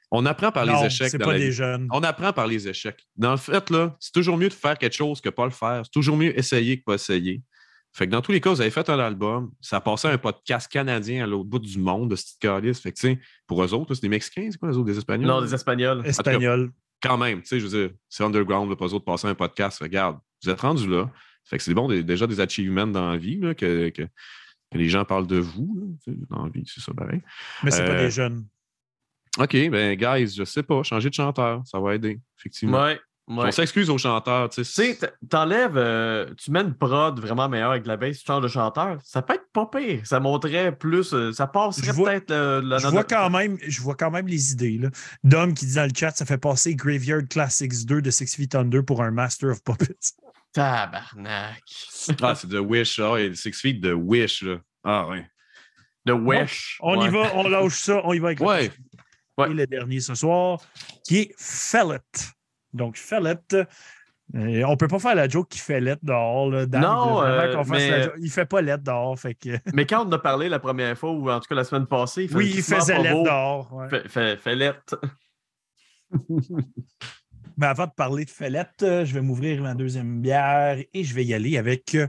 On 0.09 0.25
apprend 0.25 0.51
par 0.51 0.65
non, 0.65 0.79
les 0.81 0.87
échecs. 0.87 1.09
c'est 1.11 1.19
dans 1.19 1.25
pas 1.25 1.33
la 1.33 1.37
des 1.39 1.45
vie. 1.47 1.51
jeunes. 1.51 1.87
On 1.91 2.01
apprend 2.01 2.33
par 2.33 2.47
les 2.47 2.67
échecs. 2.67 3.05
Dans 3.15 3.31
le 3.31 3.37
fait, 3.37 3.69
là, 3.69 3.95
c'est 3.99 4.11
toujours 4.11 4.37
mieux 4.37 4.49
de 4.49 4.53
faire 4.53 4.75
quelque 4.79 4.95
chose 4.95 5.21
que 5.21 5.29
pas 5.29 5.45
le 5.45 5.51
faire. 5.51 5.81
C'est 5.83 5.91
toujours 5.91 6.17
mieux 6.17 6.35
essayer 6.37 6.79
que 6.79 6.83
pas 6.85 6.95
essayer. 6.95 7.43
Fait 7.91 8.07
que 8.07 8.11
dans 8.11 8.21
tous 8.23 8.31
les 8.31 8.41
cas, 8.41 8.49
vous 8.49 8.61
avez 8.61 8.71
fait 8.71 8.89
un 8.89 8.97
album, 8.97 9.51
ça 9.61 9.79
passait 9.79 10.07
à 10.07 10.11
un 10.13 10.17
podcast 10.17 10.67
canadien 10.71 11.25
à 11.25 11.27
l'autre 11.27 11.47
bout 11.49 11.59
du 11.59 11.77
monde 11.77 12.09
de 12.09 12.15
cette 12.15 12.39
calice. 12.39 12.79
Fait 12.79 12.91
que, 12.91 12.97
tu 12.99 13.07
sais, 13.07 13.19
pour 13.45 13.63
eux 13.63 13.71
autres, 13.71 13.93
c'est 13.93 14.01
des 14.01 14.09
Mexicains, 14.09 14.49
c'est 14.51 14.57
quoi 14.57 14.69
les 14.71 14.77
autres, 14.77 14.87
des 14.87 14.97
Espagnols? 14.97 15.27
Non, 15.27 15.41
des 15.41 15.53
Espagnols. 15.53 16.01
Espagnol. 16.07 16.71
Quand 17.03 17.17
même, 17.17 17.41
tu 17.41 17.47
sais, 17.49 17.59
je 17.59 17.67
veux 17.67 17.87
dire, 17.87 17.95
c'est 18.09 18.23
underground, 18.23 18.69
là, 18.69 18.75
pas 18.75 18.85
eux 18.87 18.93
autres 18.93 19.05
passer 19.05 19.27
un 19.27 19.35
podcast. 19.35 19.79
Regarde, 19.81 20.17
vous 20.43 20.49
êtes 20.49 20.61
rendus 20.61 20.87
là. 20.87 21.11
Fait 21.43 21.57
que 21.57 21.63
c'est 21.63 21.73
bon, 21.73 21.87
déjà 21.89 22.25
des 22.25 22.39
achievements 22.39 22.87
dans 22.87 23.11
la 23.11 23.17
vie, 23.17 23.37
là, 23.39 23.53
que, 23.53 23.89
que- 23.89 24.03
que 24.71 24.77
les 24.77 24.87
gens 24.89 25.03
parlent 25.05 25.27
de 25.27 25.37
vous. 25.37 25.77
là, 26.07 26.13
dans 26.29 26.45
la 26.45 26.49
vie, 26.49 26.63
c'est 26.65 26.79
ça, 26.81 26.93
pareil. 26.93 27.21
Mais 27.63 27.69
c'est 27.71 27.83
pas 27.85 27.91
Euh, 27.91 28.05
des 28.05 28.09
jeunes. 28.11 28.47
OK, 29.37 29.51
ben, 29.69 29.95
guys, 29.95 30.33
je 30.35 30.43
sais 30.45 30.63
pas, 30.63 30.81
changer 30.83 31.09
de 31.09 31.13
chanteur, 31.15 31.61
ça 31.65 31.79
va 31.79 31.95
aider, 31.95 32.19
effectivement. 32.39 32.81
Ouais. 32.83 32.99
Ouais. 33.27 33.47
On 33.47 33.51
s'excuse 33.51 33.89
aux 33.89 33.97
chanteurs, 33.97 34.49
tu 34.49 34.63
sais. 34.63 34.97
t'enlèves, 35.29 35.77
euh, 35.77 36.33
tu 36.37 36.51
mets 36.51 36.61
une 36.61 36.73
prod 36.73 37.19
vraiment 37.19 37.47
meilleure 37.49 37.71
avec 37.71 37.83
de 37.83 37.87
la 37.87 37.97
bass, 37.97 38.19
tu 38.19 38.25
changes 38.25 38.43
de 38.43 38.47
chanteur, 38.47 38.97
ça 39.03 39.21
peut 39.21 39.35
être 39.35 39.51
pas 39.53 39.65
pire. 39.65 40.01
Ça 40.05 40.19
montrerait 40.19 40.75
plus, 40.75 41.13
euh, 41.13 41.31
ça 41.31 41.47
passerait 41.47 41.93
peut-être 41.93 42.31
euh, 42.31 42.61
la 42.63 42.77
Je 42.77 42.87
vois, 42.87 43.03
quand 43.03 43.29
même, 43.29 43.57
je 43.65 43.81
vois 43.81 43.95
quand 43.95 44.11
même 44.11 44.27
les 44.27 44.51
idées. 44.51 44.77
Là. 44.77 44.89
Dom 45.23 45.53
qui 45.53 45.65
dit 45.65 45.75
dans 45.75 45.87
le 45.87 45.95
chat, 45.95 46.11
ça 46.11 46.25
fait 46.25 46.37
passer 46.37 46.75
Graveyard 46.75 47.23
Classics 47.29 47.85
2 47.85 48.01
de 48.01 48.11
Six 48.11 48.35
Feet 48.35 48.55
Under 48.55 48.83
pour 48.83 49.01
un 49.01 49.11
Master 49.11 49.49
of 49.49 49.63
Puppets. 49.63 50.13
Tabarnak. 50.53 51.63
Ah, 52.21 52.35
c'est 52.35 52.47
The 52.47 52.59
Wish, 52.59 52.99
et 52.99 53.33
Six 53.33 53.53
Feet 53.53 53.79
de 53.79 53.93
Wish, 53.93 54.43
là. 54.43 54.57
Ah, 54.83 55.07
ouais. 55.07 55.25
Le 56.05 56.13
Wesh. 56.13 56.77
On 56.81 57.01
y 57.01 57.09
va, 57.09 57.33
on 57.35 57.47
lâche 57.47 57.79
ça, 57.79 58.01
on 58.03 58.13
y 58.13 58.19
va 58.19 58.27
avec 58.27 58.39
le 58.39 58.45
Ouais. 58.45 58.71
Ouais. 59.37 59.49
Et 59.49 59.53
le 59.53 59.65
dernier 59.65 59.99
ce 59.99 60.13
soir, 60.13 60.59
qui 61.05 61.17
est 61.17 61.33
Fellet. 61.37 61.99
Donc, 62.73 62.97
Fellet, 62.97 63.37
euh, 63.53 63.65
on 64.33 64.71
ne 64.71 64.75
peut 64.75 64.87
pas 64.87 64.99
faire 64.99 65.15
la 65.15 65.27
joke 65.27 65.49
qui 65.49 65.59
fait 65.59 65.79
lettre 65.79 66.01
dehors. 66.03 66.49
Là, 66.49 66.65
Non, 66.65 67.21
euh, 67.23 67.51
fasse 67.63 67.69
mais- 67.69 67.89
la. 67.89 68.07
Il 68.19 68.31
fait 68.31 68.45
pas 68.45 68.61
lettre 68.61 68.83
dehors. 68.83 69.19
Fait 69.19 69.35
que... 69.35 69.49
Mais 69.73 69.85
quand 69.85 70.07
on 70.07 70.11
a 70.11 70.19
parlé 70.19 70.49
la 70.49 70.59
première 70.59 70.97
fois, 70.97 71.11
ou 71.11 71.29
en 71.29 71.39
tout 71.39 71.47
cas 71.47 71.55
la 71.55 71.63
semaine 71.63 71.85
passée, 71.85 72.25
il 72.25 72.35
Oui, 72.35 72.51
il 72.55 72.63
faisait 72.63 72.97
lettre 73.01 73.23
dehors. 73.23 73.73
ouais. 73.73 73.89
Fait, 73.89 74.09
fait, 74.09 74.37
fait 74.37 74.55
lettre. 74.55 74.99
Mais 77.57 77.67
avant 77.67 77.85
de 77.85 77.91
parler 77.91 78.25
de 78.25 78.29
Fellette, 78.31 78.81
euh, 78.81 79.05
je 79.05 79.13
vais 79.13 79.21
m'ouvrir 79.21 79.61
ma 79.61 79.75
deuxième 79.75 80.21
bière 80.21 80.77
et 80.93 81.03
je 81.03 81.13
vais 81.13 81.23
y 81.23 81.33
aller 81.35 81.57
avec 81.57 81.93
euh, 81.93 82.07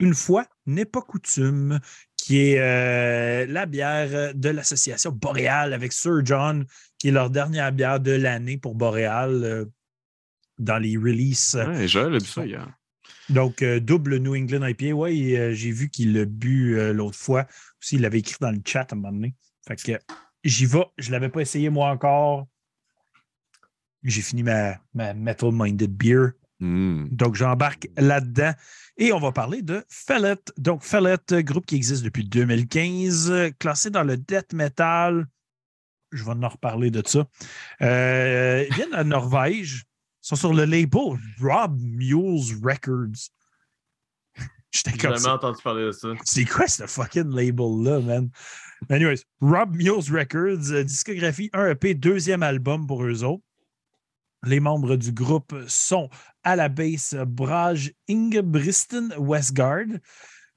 Une 0.00 0.14
fois 0.14 0.46
n'est 0.64 0.86
pas 0.86 1.02
coutume, 1.02 1.78
qui 2.16 2.38
est 2.52 2.58
euh, 2.58 3.44
la 3.48 3.66
bière 3.66 4.32
de 4.34 4.48
l'association 4.48 5.10
Boréal 5.12 5.74
avec 5.74 5.92
Sir 5.92 6.24
John, 6.24 6.64
qui 6.98 7.08
est 7.08 7.12
leur 7.12 7.28
dernière 7.28 7.70
bière 7.72 8.00
de 8.00 8.12
l'année 8.12 8.56
pour 8.56 8.74
Boréal 8.74 9.66
dans 10.58 10.78
les 10.78 10.96
releases. 10.96 11.54
Ouais, 11.54 11.88
Joël 11.88 12.14
a 12.14 12.18
bu 12.18 12.26
ça 12.26 12.46
hier. 12.46 12.68
Donc, 13.28 13.62
euh, 13.62 13.78
double 13.78 14.16
New 14.18 14.34
England 14.34 14.66
IPA. 14.66 14.92
Oui, 14.92 15.36
euh, 15.36 15.52
j'ai 15.52 15.70
vu 15.70 15.90
qu'il 15.90 16.14
l'a 16.14 16.24
bu 16.24 16.78
euh, 16.78 16.92
l'autre 16.92 17.18
fois. 17.18 17.46
Aussi, 17.82 17.96
il 17.96 18.02
l'avait 18.02 18.20
écrit 18.20 18.36
dans 18.40 18.50
le 18.50 18.60
chat 18.64 18.90
à 18.90 18.94
un 18.94 18.96
moment 18.96 19.12
donné. 19.12 19.34
Fait 19.66 19.76
que 19.76 19.98
j'y 20.44 20.66
vais. 20.66 20.86
Je 20.96 21.08
ne 21.08 21.12
l'avais 21.12 21.28
pas 21.28 21.40
essayé 21.40 21.68
moi 21.68 21.90
encore. 21.90 22.46
J'ai 24.02 24.22
fini 24.22 24.42
ma, 24.42 24.76
ma 24.94 25.12
Metal 25.12 25.50
Minded 25.52 25.90
Beer. 25.90 26.30
Hmm. 26.60 27.06
Donc, 27.10 27.36
j'embarque 27.36 27.88
là-dedans. 27.96 28.52
Et 28.96 29.12
on 29.12 29.20
va 29.20 29.30
parler 29.30 29.62
de 29.62 29.84
Fellet. 29.88 30.38
Donc, 30.56 30.82
Fellet, 30.82 31.18
euh, 31.32 31.42
groupe 31.42 31.66
qui 31.66 31.76
existe 31.76 32.02
depuis 32.02 32.24
2015, 32.24 33.30
euh, 33.30 33.50
classé 33.58 33.90
dans 33.90 34.02
le 34.02 34.16
death 34.16 34.52
metal. 34.52 35.26
Je 36.10 36.24
vais 36.24 36.32
en 36.32 36.48
reparler 36.48 36.90
de 36.90 37.02
ça. 37.06 37.26
Euh, 37.82 38.64
ils 38.68 38.74
viennent 38.74 38.96
de 38.96 39.02
Norvège. 39.04 39.84
Sont 40.28 40.36
sur 40.36 40.52
le 40.52 40.66
label 40.66 41.16
Rob 41.40 41.80
Mules 41.80 42.54
Records. 42.62 43.30
J'étais 44.70 44.90
J'ai 44.90 44.98
comme 44.98 45.12
jamais 45.12 45.20
ça. 45.20 45.34
entendu 45.36 45.62
parler 45.62 45.84
de 45.84 45.92
ça. 45.92 46.08
C'est 46.22 46.44
quoi 46.44 46.66
ce 46.66 46.86
fucking 46.86 47.34
label-là, 47.34 48.00
man? 48.00 48.30
Anyways, 48.90 49.22
Rob 49.40 49.74
Mules 49.74 50.12
Records, 50.12 50.70
euh, 50.70 50.84
discographie 50.84 51.48
1 51.54 51.70
EP, 51.70 51.94
deuxième 51.94 52.42
album 52.42 52.86
pour 52.86 53.04
eux 53.04 53.24
autres. 53.24 53.42
Les 54.44 54.60
membres 54.60 54.96
du 54.96 55.12
groupe 55.12 55.54
sont 55.66 56.10
à 56.42 56.56
la 56.56 56.68
basse 56.68 57.14
Brage 57.26 57.94
Ingebristen 58.10 59.14
Westgard, 59.16 59.86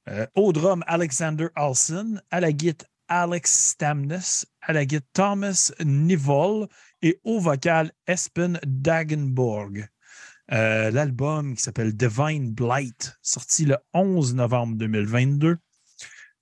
euh, 0.09 0.27
au 0.35 0.51
drum 0.51 0.83
Alexander 0.85 1.47
Alson, 1.55 2.19
à 2.29 2.41
la 2.41 2.51
guitare 2.51 2.89
Alex 3.07 3.71
Stamnes, 3.71 4.19
à 4.61 4.73
la 4.73 4.85
guitare 4.85 5.07
Thomas 5.13 5.71
Nivol 5.81 6.67
et 7.01 7.19
au 7.23 7.39
vocal 7.39 7.91
Espen 8.07 8.59
Dagenborg. 8.65 9.87
Euh, 10.51 10.91
L'album 10.91 11.55
qui 11.55 11.61
s'appelle 11.61 11.95
Divine 11.95 12.51
Blight, 12.51 13.17
sorti 13.21 13.65
le 13.65 13.77
11 13.93 14.35
novembre 14.35 14.75
2022. 14.77 15.57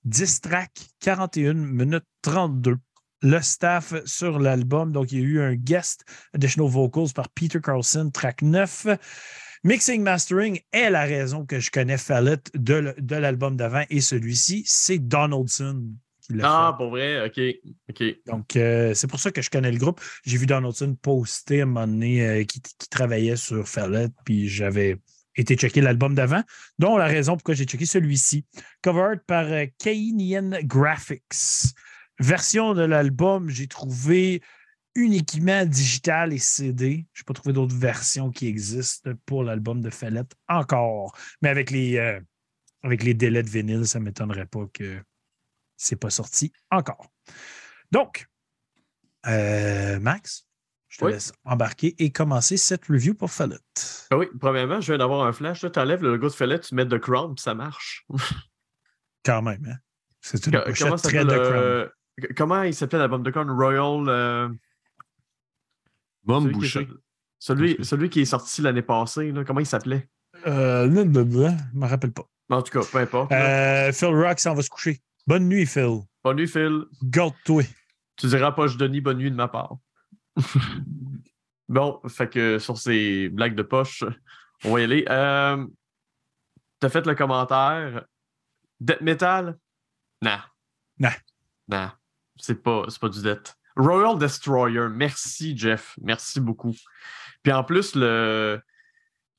10 0.04 0.40
tracks, 0.40 0.88
41 1.00 1.54
minutes 1.54 2.06
32. 2.22 2.76
Le 3.22 3.40
staff 3.42 3.94
sur 4.06 4.38
l'album, 4.38 4.92
donc 4.92 5.12
il 5.12 5.18
y 5.18 5.22
a 5.22 5.24
eu 5.24 5.40
un 5.42 5.54
guest 5.54 6.04
additional 6.32 6.70
vocals 6.70 7.12
par 7.14 7.28
Peter 7.28 7.60
Carlson, 7.60 8.10
track 8.10 8.40
9. 8.40 8.86
Mixing 9.62 10.02
Mastering 10.02 10.58
est 10.72 10.88
la 10.88 11.02
raison 11.02 11.44
que 11.44 11.60
je 11.60 11.70
connais 11.70 11.98
Fallet 11.98 12.38
de, 12.54 12.94
l'album 13.14 13.56
d'avant 13.56 13.84
et 13.90 14.00
celui-ci, 14.00 14.62
c'est 14.66 14.98
Donaldson 14.98 15.84
qui 16.32 16.38
l'a 16.38 16.44
Ah, 16.46 16.72
fait. 16.72 16.76
pour 16.84 16.90
vrai, 16.90 17.26
ok. 17.26 18.10
Donc, 18.26 18.56
euh, 18.56 18.94
c'est 18.94 19.06
pour 19.08 19.20
ça 19.20 19.30
que 19.30 19.42
je 19.42 19.50
connais 19.50 19.70
le 19.72 19.78
groupe. 19.78 20.00
J'ai 20.24 20.36
vu 20.38 20.46
Donaldson 20.46 20.96
poster 21.00 21.60
à 21.60 21.62
un 21.64 21.66
moment 21.66 21.86
donné 21.86 22.26
euh, 22.26 22.44
qui, 22.44 22.60
qui 22.60 22.88
travaillait 22.88 23.36
sur 23.36 23.68
Fallet, 23.68 24.08
puis 24.24 24.48
j'avais 24.48 24.96
été 25.36 25.54
checker 25.56 25.80
l'album 25.80 26.14
d'avant, 26.14 26.42
dont 26.78 26.96
la 26.96 27.06
raison 27.06 27.34
pourquoi 27.36 27.54
j'ai 27.54 27.64
checké 27.64 27.86
celui-ci. 27.86 28.44
Cover 28.82 29.00
art 29.00 29.16
par 29.26 29.46
euh, 29.46 29.66
Kainian 29.78 30.50
Graphics. 30.64 31.72
Version 32.18 32.74
de 32.74 32.82
l'album, 32.82 33.48
j'ai 33.48 33.66
trouvé 33.66 34.42
uniquement 34.94 35.64
digital 35.64 36.32
et 36.32 36.38
CD. 36.38 37.06
Je 37.12 37.22
n'ai 37.22 37.24
pas 37.24 37.32
trouvé 37.34 37.52
d'autres 37.52 37.76
versions 37.76 38.30
qui 38.30 38.46
existent 38.46 39.12
pour 39.24 39.44
l'album 39.44 39.80
de 39.80 39.88
Fallet 39.90 40.24
encore. 40.48 41.16
Mais 41.42 41.48
avec 41.48 41.70
les, 41.70 41.96
euh, 41.96 42.20
avec 42.82 43.02
les 43.02 43.14
délais 43.14 43.42
de 43.42 43.48
vinyle, 43.48 43.86
ça 43.86 43.98
ne 44.00 44.04
m'étonnerait 44.04 44.46
pas 44.46 44.66
que 44.72 45.00
c'est 45.82 45.96
pas 45.96 46.10
sorti 46.10 46.52
encore. 46.70 47.10
Donc, 47.90 48.26
euh, 49.26 49.98
Max, 49.98 50.46
je 50.88 50.98
te 50.98 51.04
Oui. 51.06 51.12
laisse 51.12 51.32
embarquer 51.44 51.94
et 51.98 52.12
commencer 52.12 52.56
cette 52.58 52.84
review 52.86 53.14
pour 53.14 53.30
Fallet. 53.30 53.56
Ah 54.10 54.18
oui, 54.18 54.26
premièrement, 54.38 54.80
je 54.80 54.92
viens 54.92 54.98
d'avoir 54.98 55.26
un 55.26 55.32
flash. 55.32 55.60
Tu 55.60 55.78
enlèves 55.78 56.02
le 56.02 56.10
logo 56.12 56.28
de 56.28 56.34
Fellet, 56.34 56.60
tu 56.60 56.74
mets 56.74 56.86
The 56.86 56.98
Crown, 56.98 57.34
puis 57.34 57.42
ça 57.42 57.54
marche. 57.54 58.06
Quand 59.24 59.40
même, 59.42 59.64
hein? 59.70 59.76
C'est 60.20 60.46
une 60.46 60.52
pochette 60.52 60.78
Comment, 60.78 60.96
très 60.96 61.10
s'appelle, 61.12 61.26
de 61.26 61.32
Crown. 61.34 61.54
euh, 61.56 61.88
comment 62.36 62.62
il 62.64 62.74
s'appelait 62.74 62.98
l'album 62.98 63.22
de 63.22 63.30
Crown? 63.30 63.50
Royal. 63.50 64.08
euh, 64.08 64.48
Mom 66.24 66.42
celui, 66.44 66.52
qui 66.52 66.58
est, 66.58 66.60
Boucher. 66.60 66.80
sorti- 66.86 67.00
celui, 67.38 67.84
celui 67.84 68.10
qui 68.10 68.20
est 68.20 68.24
sorti 68.26 68.60
l'année 68.60 68.82
passée, 68.82 69.32
là, 69.32 69.44
comment 69.44 69.60
il 69.60 69.66
s'appelait? 69.66 70.08
Euh, 70.46 70.90
je 70.90 71.78
me 71.78 71.86
rappelle 71.86 72.12
pas. 72.12 72.24
En 72.50 72.60
tout 72.62 72.72
cas, 72.78 72.86
peu 72.90 72.98
importe. 72.98 73.32
Euh, 73.32 73.92
Phil 73.92 74.08
Rock 74.08 74.40
s'en 74.40 74.54
va 74.54 74.62
se 74.62 74.68
coucher. 74.68 75.00
Bonne 75.26 75.48
nuit, 75.48 75.66
Phil. 75.66 76.00
Bonne 76.24 76.36
nuit, 76.36 76.48
Phil. 76.48 76.84
Garde-toi. 77.02 77.64
Tu 78.16 78.26
diras 78.26 78.52
pas, 78.52 78.66
je 78.66 78.76
Denis, 78.76 79.00
bonne 79.00 79.18
nuit 79.18 79.30
de 79.30 79.36
ma 79.36 79.48
part. 79.48 79.76
bon, 81.68 82.00
fait 82.08 82.28
que 82.28 82.58
sur 82.58 82.78
ces 82.78 83.28
blagues 83.28 83.54
de 83.54 83.62
poche, 83.62 84.04
On 84.64 84.72
va 84.72 84.80
y 84.80 84.84
aller. 84.84 85.04
Euh, 85.08 85.66
T'as 86.80 86.88
fait 86.88 87.06
le 87.06 87.14
commentaire. 87.14 88.04
Death 88.80 89.02
Metal? 89.02 89.58
Non. 90.22 90.38
Non. 90.98 91.10
Non. 91.68 91.90
C'est 92.36 92.62
pas, 92.62 92.86
pas 93.00 93.08
du 93.10 93.22
Death. 93.22 93.54
Royal 93.76 94.18
Destroyer. 94.18 94.88
Merci, 94.90 95.56
Jeff. 95.56 95.94
Merci 96.00 96.40
beaucoup. 96.40 96.74
Puis 97.42 97.52
en 97.52 97.64
plus, 97.64 97.94
le, 97.94 98.60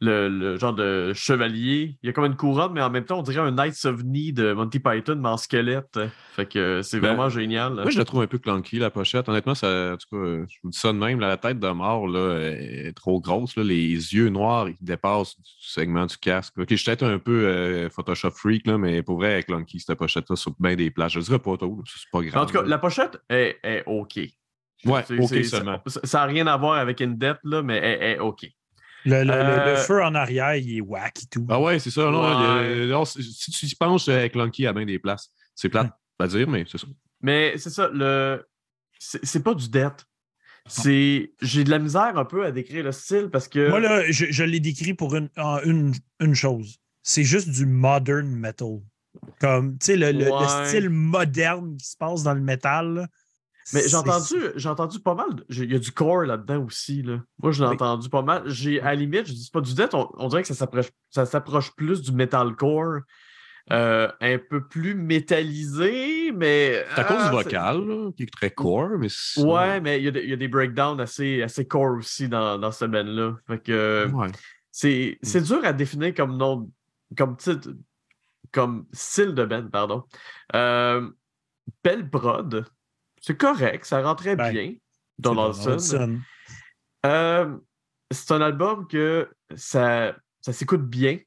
le, 0.01 0.27
le 0.29 0.57
genre 0.57 0.73
de 0.73 1.13
chevalier, 1.13 1.95
il 2.01 2.07
y 2.07 2.09
a 2.09 2.13
comme 2.13 2.25
une 2.25 2.35
couronne, 2.35 2.73
mais 2.73 2.81
en 2.81 2.89
même 2.89 3.05
temps, 3.05 3.19
on 3.19 3.21
dirait 3.21 3.39
un 3.39 3.51
Knights 3.51 3.85
of 3.85 4.01
Knee 4.03 4.33
de 4.33 4.51
Monty 4.51 4.79
Python, 4.79 5.15
mais 5.21 5.29
en 5.29 5.37
squelette. 5.37 5.99
Fait 6.35 6.47
que 6.47 6.81
c'est 6.81 6.99
Ben, 6.99 7.09
vraiment 7.09 7.29
génial. 7.29 7.73
Moi, 7.75 7.91
je 7.91 7.99
la 7.99 8.05
trouve 8.05 8.21
un 8.21 8.27
peu 8.27 8.39
clunky, 8.39 8.79
la 8.79 8.89
pochette. 8.89 9.29
Honnêtement, 9.29 9.53
ça, 9.53 9.93
en 9.93 9.97
tout 9.97 10.07
cas, 10.09 10.45
je 10.49 10.57
vous 10.63 10.69
dis 10.71 10.77
ça 10.79 10.91
de 10.91 10.97
même. 10.97 11.19
La 11.19 11.37
tête 11.37 11.59
de 11.59 11.67
mort 11.69 12.07
là, 12.07 12.39
est 12.39 12.93
trop 12.93 13.21
grosse. 13.21 13.55
là. 13.55 13.63
Les 13.63 13.89
yeux 13.93 14.29
noirs 14.29 14.67
qui 14.67 14.83
dépassent 14.83 15.37
du 15.37 15.49
segment 15.61 16.05
du 16.07 16.17
casque. 16.17 16.55
Ok, 16.57 16.67
je 16.71 16.75
suis 16.75 16.85
peut-être 16.85 17.03
un 17.05 17.19
peu 17.19 17.45
euh, 17.45 17.89
Photoshop 17.89 18.31
freak, 18.31 18.65
là, 18.65 18.77
mais 18.79 19.03
pour 19.03 19.17
vrai, 19.17 19.43
clunky, 19.43 19.79
cette 19.79 19.97
pochette-là, 19.99 20.35
sur 20.35 20.53
bien 20.59 20.75
des 20.75 20.89
places. 20.89 21.13
Je 21.13 21.19
dirais 21.19 21.37
pas 21.39 21.55
trop, 21.57 21.75
là, 21.77 21.83
c'est 21.85 22.09
pas 22.11 22.21
grave. 22.21 22.41
En 22.43 22.45
tout 22.47 22.53
cas, 22.53 22.63
la 22.63 22.77
pochette 22.79 23.19
est, 23.29 23.59
est 23.63 23.83
OK. 23.85 24.19
Ouais, 24.83 25.03
OK 25.19 25.45
seulement. 25.45 25.79
Ça 25.85 26.17
n'a 26.19 26.25
rien 26.25 26.47
à 26.47 26.57
voir 26.57 26.73
avec 26.79 27.01
une 27.01 27.15
dette, 27.17 27.37
là, 27.43 27.61
mais 27.61 27.77
elle 27.77 28.01
est 28.13 28.19
OK. 28.19 28.47
Le, 29.05 29.15
Euh, 29.15 29.71
le 29.71 29.75
feu 29.77 30.03
en 30.03 30.13
arrière, 30.15 30.55
il 30.55 30.77
est 30.77 30.81
whack 30.81 31.23
et 31.23 31.27
tout. 31.27 31.45
Ah 31.49 31.59
ouais, 31.59 31.79
c'est 31.79 31.89
ça. 31.91 32.09
Non, 32.11 32.21
Ouais. 32.21 32.83
a- 32.83 32.85
non, 32.87 33.05
si 33.05 33.51
tu 33.51 33.65
y 33.65 33.75
penses, 33.75 34.07
euh, 34.09 34.27
clunky 34.27 34.67
à 34.67 34.73
bien 34.73 34.85
des 34.85 34.99
places. 34.99 35.31
C'est 35.55 35.69
plate 35.69 35.91
à 36.19 36.27
dire, 36.27 36.47
mais 36.47 36.65
c'est 36.69 36.77
ça. 36.77 36.87
Mais 37.21 37.53
c'est 37.57 37.69
ça, 37.71 37.89
le. 37.91 38.45
C'est 38.99 39.43
pas 39.43 39.53
du. 39.55 39.65
C'est. 40.67 41.31
J'ai 41.41 41.63
de 41.63 41.69
la 41.71 41.79
misère 41.79 42.17
un 42.17 42.25
peu 42.25 42.45
à 42.45 42.51
décrire 42.51 42.83
le 42.83 42.91
style 42.91 43.29
parce 43.31 43.47
que. 43.47 43.69
Moi, 43.69 43.79
là, 43.79 44.03
je, 44.11 44.27
je 44.29 44.43
l'ai 44.43 44.59
décrit 44.59 44.93
pour 44.93 45.15
une, 45.15 45.29
en 45.37 45.59
une, 45.63 45.93
une 46.19 46.35
chose. 46.35 46.77
C'est 47.03 47.23
juste 47.23 47.49
du 47.49 47.65
modern 47.65 48.27
metal. 48.27 48.79
Comme, 49.39 49.77
tu 49.79 49.87
sais, 49.87 49.97
le, 49.97 50.11
le- 50.11 50.25
le 50.25 50.31
Ouais. 50.31 50.67
style 50.67 50.89
moderne 50.89 51.75
qui 51.77 51.85
se 51.87 51.97
passe 51.97 52.23
dans 52.23 52.33
le 52.33 52.41
métal. 52.41 53.07
Mais 53.73 53.87
j'ai 53.87 53.95
entendu, 53.95 54.35
j'ai 54.55 54.69
entendu 54.69 54.99
pas 54.99 55.13
mal. 55.15 55.27
Il 55.49 55.71
y 55.71 55.75
a 55.75 55.79
du 55.79 55.91
core 55.91 56.23
là-dedans 56.23 56.65
aussi. 56.65 57.03
Là. 57.03 57.21
Moi, 57.41 57.51
je 57.51 57.61
l'ai 57.63 57.69
Oui. 57.69 57.75
entendu 57.75 58.09
pas 58.09 58.21
mal. 58.23 58.43
J'ai, 58.47 58.81
à 58.81 58.85
la 58.85 58.95
limite, 58.95 59.27
je 59.27 59.33
dis 59.33 59.49
pas 59.53 59.61
du 59.61 59.73
death, 59.75 59.93
on, 59.93 60.09
on 60.17 60.27
dirait 60.29 60.41
que 60.41 60.47
ça 60.47 60.53
s'approche, 60.55 60.87
ça 61.09 61.25
s'approche 61.25 61.75
plus 61.75 62.01
du 62.01 62.11
metalcore. 62.11 63.01
euh, 63.71 64.11
un 64.21 64.39
peu 64.39 64.67
plus 64.67 64.95
métallisé, 64.95 66.31
mais. 66.31 66.83
C'est 66.95 67.01
à 67.01 67.03
cause 67.03 67.17
ah, 67.19 67.29
du 67.29 67.37
c'est- 67.37 67.43
vocal, 67.43 67.87
là, 67.87 68.11
qui 68.17 68.23
est 68.23 68.33
très 68.33 68.49
core, 68.49 68.89
mais 68.97 69.07
Ouais, 69.37 69.79
mais 69.79 69.99
il 70.01 70.05
y, 70.05 70.07
a 70.17 70.23
y 70.23 70.33
a 70.33 70.35
des 70.35 70.47
breakdowns 70.47 70.99
assez, 70.99 71.43
assez 71.43 71.67
core 71.67 71.97
aussi 71.97 72.27
dans, 72.27 72.57
dans 72.57 72.71
ce 72.71 72.85
band-là. 72.85 73.35
Fait 73.47 73.59
que 73.63 74.09
Ouais. 74.11 74.27
c'est, 74.71 75.17
Mm. 75.21 75.25
c'est 75.25 75.41
dur 75.41 75.59
à 75.63 75.73
définir 75.73 76.13
comme 76.15 76.37
nom, 76.37 76.71
comme 77.15 77.37
titre, 77.37 77.69
comme 78.51 78.85
style 78.91 79.33
de 79.35 79.45
band, 79.45 79.67
pardon. 79.71 80.03
Euh, 80.55 81.07
Belle 81.83 82.09
prod, 82.09 82.65
c'est 83.21 83.37
correct, 83.37 83.85
ça 83.85 84.01
rentrait 84.01 84.35
Ben, 84.35 84.51
bien. 84.51 84.73
Donaldson. 85.17 85.63
Donaldson. 85.63 86.19
Euh, 87.05 87.57
c'est 88.11 88.31
un 88.31 88.41
album 88.41 88.87
que 88.87 89.29
ça, 89.55 90.15
ça 90.41 90.53
s'écoute 90.53 90.87
bien, 90.87 91.19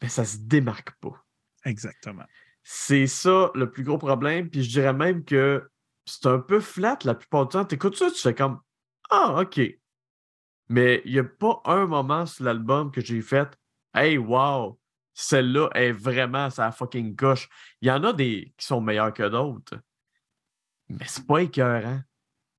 mais 0.00 0.08
ça 0.08 0.24
se 0.24 0.38
démarque 0.38 0.92
pas. 1.00 1.24
Exactement. 1.64 2.24
C'est 2.62 3.06
ça 3.06 3.50
le 3.54 3.70
plus 3.70 3.82
gros 3.82 3.98
problème. 3.98 4.48
Puis 4.48 4.62
je 4.62 4.70
dirais 4.70 4.92
même 4.92 5.24
que 5.24 5.68
c'est 6.04 6.26
un 6.26 6.38
peu 6.38 6.60
flat 6.60 6.98
la 7.04 7.14
plupart 7.14 7.46
du 7.46 7.52
temps. 7.52 7.64
Tu 7.64 7.74
écoutes 7.74 7.96
ça, 7.96 8.10
tu 8.10 8.20
fais 8.20 8.34
comme 8.34 8.60
Ah, 9.10 9.40
OK. 9.40 9.60
Mais 10.68 11.02
il 11.04 11.12
n'y 11.12 11.18
a 11.18 11.24
pas 11.24 11.60
un 11.64 11.86
moment 11.86 12.26
sur 12.26 12.44
l'album 12.44 12.90
que 12.92 13.00
j'ai 13.00 13.22
fait 13.22 13.48
Hey, 13.92 14.18
wow, 14.18 14.78
celle-là 15.14 15.68
est 15.74 15.90
vraiment 15.92 16.48
sa 16.48 16.70
fucking 16.70 17.16
coche. 17.16 17.48
Il 17.80 17.88
y 17.88 17.90
en 17.90 18.04
a 18.04 18.12
des 18.12 18.54
qui 18.56 18.66
sont 18.66 18.80
meilleurs 18.80 19.12
que 19.12 19.28
d'autres. 19.28 19.74
Mais 20.98 21.06
c'est 21.06 21.26
pas 21.26 21.38
écœurant. 21.42 22.00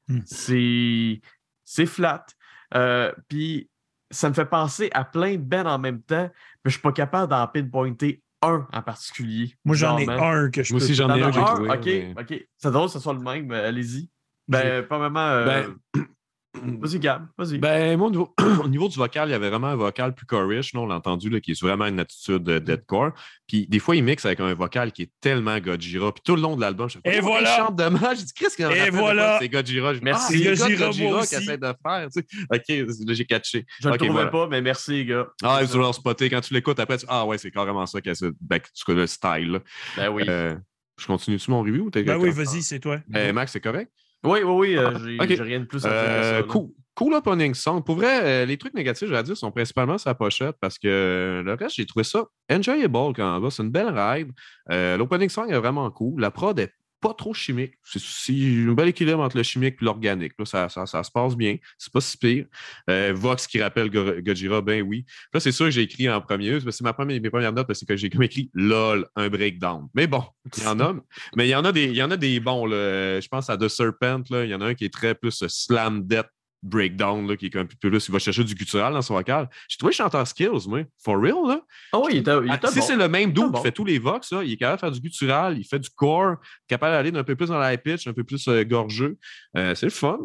Hmm. 0.08 0.20
C'est. 0.26 1.22
C'est 1.64 1.86
flat. 1.86 2.26
Euh, 2.74 3.12
Puis 3.30 3.70
ça 4.10 4.28
me 4.30 4.34
fait 4.34 4.46
penser 4.46 4.90
à 4.94 5.06
plein 5.06 5.34
de 5.34 5.42
bands 5.42 5.66
en 5.66 5.80
même 5.80 6.02
temps, 6.02 6.30
mais 6.64 6.66
je 6.66 6.72
suis 6.72 6.82
pas 6.82 6.92
capable 6.92 7.30
d'en 7.30 7.48
pinpointer 7.48 8.22
un 8.42 8.68
en 8.74 8.82
particulier. 8.82 9.56
Moi, 9.64 9.76
j'en 9.76 9.98
ai 9.98 10.10
un 10.10 10.50
que 10.50 10.64
je 10.64 10.74
Moi 10.74 10.80
peux 10.80 10.84
aussi, 10.86 10.96
j'en 10.96 11.14
ai 11.16 11.22
un 11.22 11.28
que 11.28 11.34
j'ai 11.34 11.40
un? 11.42 11.46
trouvé. 11.46 11.70
Ok, 11.70 11.86
mais- 11.86 12.14
ok. 12.20 12.48
C'est 12.58 12.72
drôle 12.72 12.88
que 12.88 12.94
ce 12.94 13.00
soit 13.00 13.14
le 13.14 13.20
même. 13.20 13.52
euh, 13.52 13.68
Allez-y. 13.70 14.10
Ben, 14.48 14.86
pas 14.88 14.98
vraiment. 14.98 15.20
euh, 15.20 15.46
Ben, 15.46 15.76
Vas-y, 16.64 17.00
Gab. 17.00 17.28
Vas-y. 17.38 17.58
Ben, 17.60 17.98
moi, 17.98 18.08
au 18.08 18.12
niveau, 18.12 18.36
au 18.64 18.68
niveau 18.68 18.88
du 18.90 18.98
vocal, 18.98 19.30
il 19.30 19.32
y 19.32 19.36
avait 19.36 19.50
vraiment 19.50 19.68
un 19.68 19.76
vocal 19.76 20.14
plus 20.14 20.26
chorish, 20.26 20.74
non, 20.74 20.84
on 20.84 20.88
l'a 20.88 20.96
entendu, 20.96 21.30
là, 21.30 21.40
qui 21.40 21.52
est 21.52 21.62
vraiment 21.62 21.86
une 21.86 22.00
attitude 22.00 22.44
de 22.44 22.60
deadcore. 22.60 23.12
Puis 23.48 23.68
des 23.68 23.80
fois, 23.80 23.96
il 23.96 24.04
mixe 24.04 24.26
avec 24.26 24.40
un 24.40 24.54
vocal 24.54 24.92
qui 24.92 25.04
est 25.04 25.12
tellement 25.22 25.58
Gojira. 25.60 26.12
Puis 26.14 26.22
tout 26.26 26.36
le 26.36 26.42
long 26.42 26.56
de 26.56 26.62
l'album, 26.62 26.90
je 26.90 26.98
fais 27.04 27.16
Et 27.16 27.20
Oh, 27.20 27.24
voilà! 27.24 27.56
Il 27.56 27.58
chante 27.58 27.76
de 27.78 27.86
mal. 27.86 28.18
J'ai 28.18 28.24
dit, 28.24 28.34
Chris, 28.34 28.48
qu'il 28.56 28.66
en 28.66 28.72
Et 28.72 28.90
voilà! 28.90 29.38
C'est 29.40 29.50
Gojira? 29.50 29.94
Je 29.94 30.00
me 30.00 30.00
dis, 30.00 30.06
Merci. 30.06 30.48
Ah, 30.48 30.56
c'est 30.56 30.70
le 30.70 30.78
Gojira, 30.78 31.26
qui 31.26 31.36
essaie 31.36 31.58
de 31.58 31.74
faire. 31.86 32.08
Tu 32.14 32.22
sais. 32.22 32.26
OK, 32.54 32.88
là, 33.08 33.14
j'ai 33.14 33.26
catché. 33.26 33.66
je 33.80 33.88
le 33.88 33.94
ok, 33.94 33.98
trouvais 34.00 34.12
voilà. 34.14 34.30
pas, 34.32 34.48
mais 34.48 34.62
merci, 34.62 34.92
les 34.92 35.06
gars. 35.06 35.28
Ah, 35.44 35.66
sont 35.66 35.80
leur 35.80 35.96
spoté. 35.96 36.30
Quand 36.30 36.42
tu 36.42 36.54
l'écoutes 36.54 36.80
après, 36.80 36.98
tu 36.98 37.06
Ah, 37.08 37.26
ouais, 37.26 37.38
c'est 37.38 37.52
carrément 37.52 37.86
ça 37.86 38.02
qu'elle 38.02 38.16
se. 38.16 38.26
Ben, 38.42 38.60
tu 38.60 38.84
connais 38.84 39.02
le 39.02 39.08
style. 39.08 39.52
là. 39.52 39.60
Ben 39.96 40.10
oui. 40.10 40.24
Euh, 40.28 40.56
je 41.00 41.08
continue-tu 41.08 41.50
mon 41.50 41.62
review 41.62 41.86
ou 41.86 41.90
t'as 41.90 42.04
Ben 42.04 42.18
oui, 42.18 42.30
vas-y, 42.32 42.62
c'est 42.62 42.80
toi. 42.80 43.00
Ben, 43.08 43.34
Max, 43.34 43.52
c'est 43.54 43.62
correct? 43.62 43.92
Oui, 44.24 44.40
oui, 44.44 44.44
oui. 44.44 44.78
euh, 44.78 44.92
j'ai 45.04 45.18
ok. 45.20 45.28
j'ai 45.28 45.44
rien 45.44 45.60
de 45.60 45.66
plus 45.66 45.86
à 45.86 45.90
dire 45.90 46.00
que 46.00 46.06
ça. 46.06 46.10
Euh, 46.10 46.42
là. 46.42 46.44
cool. 46.44 46.70
Cool 46.94 47.14
opening 47.14 47.54
song. 47.54 47.82
Pour 47.82 47.96
vrai, 47.96 48.20
euh, 48.24 48.46
les 48.46 48.58
trucs 48.58 48.74
négatifs, 48.74 49.08
je 49.08 49.14
vais 49.14 49.24
dire, 49.24 49.38
sont 49.38 49.52
principalement 49.52 49.98
sa 49.98 50.14
pochette 50.14 50.58
parce 50.60 50.78
que 50.78 51.42
le 51.44 51.54
reste, 51.54 51.78
j'ai 51.78 51.86
trouvé 51.86 52.04
ça 52.04 52.26
enjoyable 52.52 53.14
quand 53.16 53.40
même. 53.40 53.50
C'est 53.50 53.64
une 53.64 53.72
belle 53.72 53.98
ride. 53.98 54.32
L'opening 54.70 55.30
song 55.30 55.50
est 55.50 55.58
vraiment 55.58 55.90
cool. 55.90 56.20
La 56.20 56.32
prod 56.32 56.60
est 56.60 56.74
pas 57.02 57.14
trop 57.14 57.34
chimique. 57.34 57.74
C'est 57.84 58.32
un 58.70 58.74
bel 58.74 58.88
équilibre 58.90 59.20
entre 59.22 59.36
le 59.38 59.44
chimique 59.44 59.76
et 59.82 59.86
l'organique. 59.86 60.34
Ça, 60.46 60.70
ça, 60.70 60.86
ça 60.86 61.04
se 61.04 61.12
passe 61.12 61.36
bien. 61.36 61.58
C'est 61.78 61.92
pas 61.92 62.00
si 62.00 62.16
pire. 62.18 62.46
Euh, 62.90 63.12
Vox 63.16 63.48
qui 63.48 63.62
rappelle 63.62 63.90
Go- 63.90 64.22
Gojira, 64.22 64.62
ben 64.62 64.82
oui. 64.84 65.06
Là, 65.34 65.40
c'est 65.40 65.52
sûr 65.52 65.66
que 65.66 65.72
j'ai 65.72 65.82
écrit 65.82 66.08
en 66.10 66.22
premier. 66.22 66.60
C'est 66.62 66.82
ma 66.82 66.94
première, 66.94 67.20
mes 67.20 67.30
premières 67.30 67.54
notes, 67.54 67.74
c'est 67.74 67.88
que 67.88 67.96
j'ai 67.98 68.10
comme 68.10 68.24
écrit 68.24 68.50
LOL, 68.54 69.08
un 69.16 69.30
breakdown. 69.30 69.88
Mais 69.96 70.08
bon, 70.08 70.24
il 70.58 70.64
y 70.64 70.68
en 70.68 70.80
a. 70.80 70.94
mais 71.36 71.48
il 71.48 71.52
y 71.52 71.56
en 71.56 71.66
a 71.66 71.72
des, 71.72 71.86
il 71.86 71.96
y 71.96 72.04
en 72.04 72.12
a 72.12 72.18
des 72.18 72.40
bons. 72.40 72.66
Là. 72.66 73.20
Je 73.20 73.28
pense 73.28 73.50
à 73.50 73.58
The 73.58 73.68
Serpent. 73.68 74.22
Là. 74.30 74.46
Il 74.46 74.52
y 74.52 74.56
en 74.56 74.62
a 74.62 74.68
un 74.68 74.74
qui 74.76 74.86
est 74.86 74.94
très 74.94 75.16
plus 75.16 75.42
euh, 75.42 75.48
slam 75.50 76.06
death 76.06 76.28
breakdown, 76.64 77.28
là, 77.28 77.36
qui 77.36 77.48
est 77.48 77.50
comme 77.50 77.68
plus 77.68 77.78
plus, 77.78 78.08
il 78.08 78.12
va 78.12 78.20
chercher 78.20 78.44
du 78.44 78.54
guttural 78.56 78.94
dans 78.94 79.02
son 79.02 79.16
vocal. 79.16 79.50
J'ai 79.68 79.78
trouvé 79.78 79.92
le 79.92 79.96
chanteur 79.96 80.28
skills, 80.28 80.68
moi. 80.68 80.82
For 81.04 81.20
real, 81.20 81.36
là. 81.48 81.62
Ah 81.94 82.00
oui, 82.00 82.12
il 82.14 82.18
était, 82.20 82.32
il 82.44 82.52
Ah, 82.52 82.56
était 82.56 82.68
si 82.68 82.80
bon. 82.80 82.86
c'est 82.86 82.96
le 82.96 83.08
même 83.08 83.34
dude 83.34 83.46
bon. 83.46 83.58
qui 83.58 83.64
fait 83.64 83.72
tous 83.72 83.86
les 83.86 83.98
vox, 84.00 84.32
là, 84.32 84.44
il 84.44 84.52
est 84.54 84.58
capable 84.58 84.78
de 84.78 84.80
faire 84.82 84.92
du 84.92 85.00
guttural, 85.02 85.58
il 85.58 85.64
fait 85.64 85.80
du 85.80 85.90
core, 85.90 86.36
capable 86.68 86.94
d'aller 86.96 87.12
d'un 87.12 87.24
peu 87.24 87.36
plus 87.36 87.48
dans 87.48 87.58
la 87.58 87.74
high 87.74 87.80
pitch, 87.82 88.06
un 88.08 88.14
peu 88.14 88.24
plus 88.24 88.48
euh, 88.48 88.64
gorgeux. 88.64 89.18
Euh, 89.58 89.74
c'est 89.76 89.88
le 89.88 89.92
fun. 89.92 90.20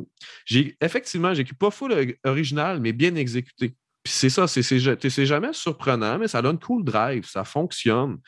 J'ai 0.45 0.77
effectivement, 0.81 1.33
j'ai 1.35 1.45
pas 1.45 1.71
full 1.71 1.93
euh, 1.93 2.13
original, 2.25 2.81
mais 2.81 2.93
bien 2.93 3.15
exécuté. 3.15 3.75
Puis 4.05 4.13
c'est 4.15 4.31
ça, 4.31 4.47
c'est 4.47 4.63
c'est 4.63 4.79
ja- 4.79 4.95
c'est 5.01 5.27
jamais 5.27 5.53
surprenant, 5.53 6.19
mais 6.19 6.29
ça 6.29 6.41
donne 6.43 6.59
cool 6.61 6.85
drive, 6.85 7.27
ça 7.27 7.45
fonctionne. 7.45 8.19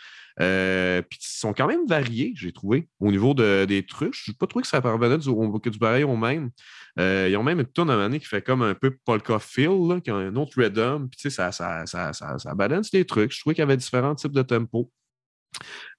Euh, 0.40 1.02
puis 1.02 1.18
ils 1.20 1.38
sont 1.38 1.52
quand 1.52 1.66
même 1.66 1.84
variés, 1.86 2.32
j'ai 2.36 2.52
trouvé, 2.52 2.88
au 3.00 3.10
niveau 3.10 3.34
de- 3.34 3.64
des 3.64 3.84
trucs. 3.84 4.14
Je 4.14 4.30
n'ai 4.30 4.36
pas 4.36 4.46
trouvé 4.46 4.62
que 4.62 4.68
ça 4.68 4.80
parvenait 4.80 5.18
du, 5.18 5.28
que 5.28 5.68
du 5.68 5.78
pareil 5.78 6.04
au 6.04 6.16
même. 6.16 6.50
Euh, 6.98 7.28
ils 7.30 7.36
ont 7.36 7.42
même 7.42 7.60
une 7.60 7.66
tonne 7.66 7.90
à 7.90 7.94
un 7.94 8.18
qui 8.18 8.24
fait 8.24 8.42
comme 8.42 8.62
un 8.62 8.74
peu 8.74 8.96
polka 9.04 9.38
feel, 9.38 9.88
là, 9.88 10.00
qui 10.00 10.10
a 10.10 10.16
un 10.16 10.34
autre 10.36 10.60
rhythm. 10.60 11.08
Puis 11.08 11.18
tu 11.18 11.22
sais, 11.22 11.30
ça, 11.30 11.52
ça, 11.52 11.86
ça, 11.86 12.12
ça, 12.12 12.38
ça 12.38 12.54
balance 12.54 12.92
les 12.92 13.04
trucs. 13.04 13.32
Je 13.32 13.40
trouvais 13.40 13.54
qu'il 13.54 13.62
y 13.62 13.66
avait 13.66 13.76
différents 13.76 14.14
types 14.14 14.32
de 14.32 14.42
tempo. 14.42 14.90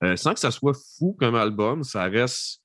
Euh, 0.03 0.15
sans 0.15 0.33
que 0.33 0.39
ça 0.39 0.51
soit 0.51 0.77
fou 0.97 1.15
comme 1.19 1.35
album, 1.35 1.83
ça 1.83 2.03
reste. 2.03 2.61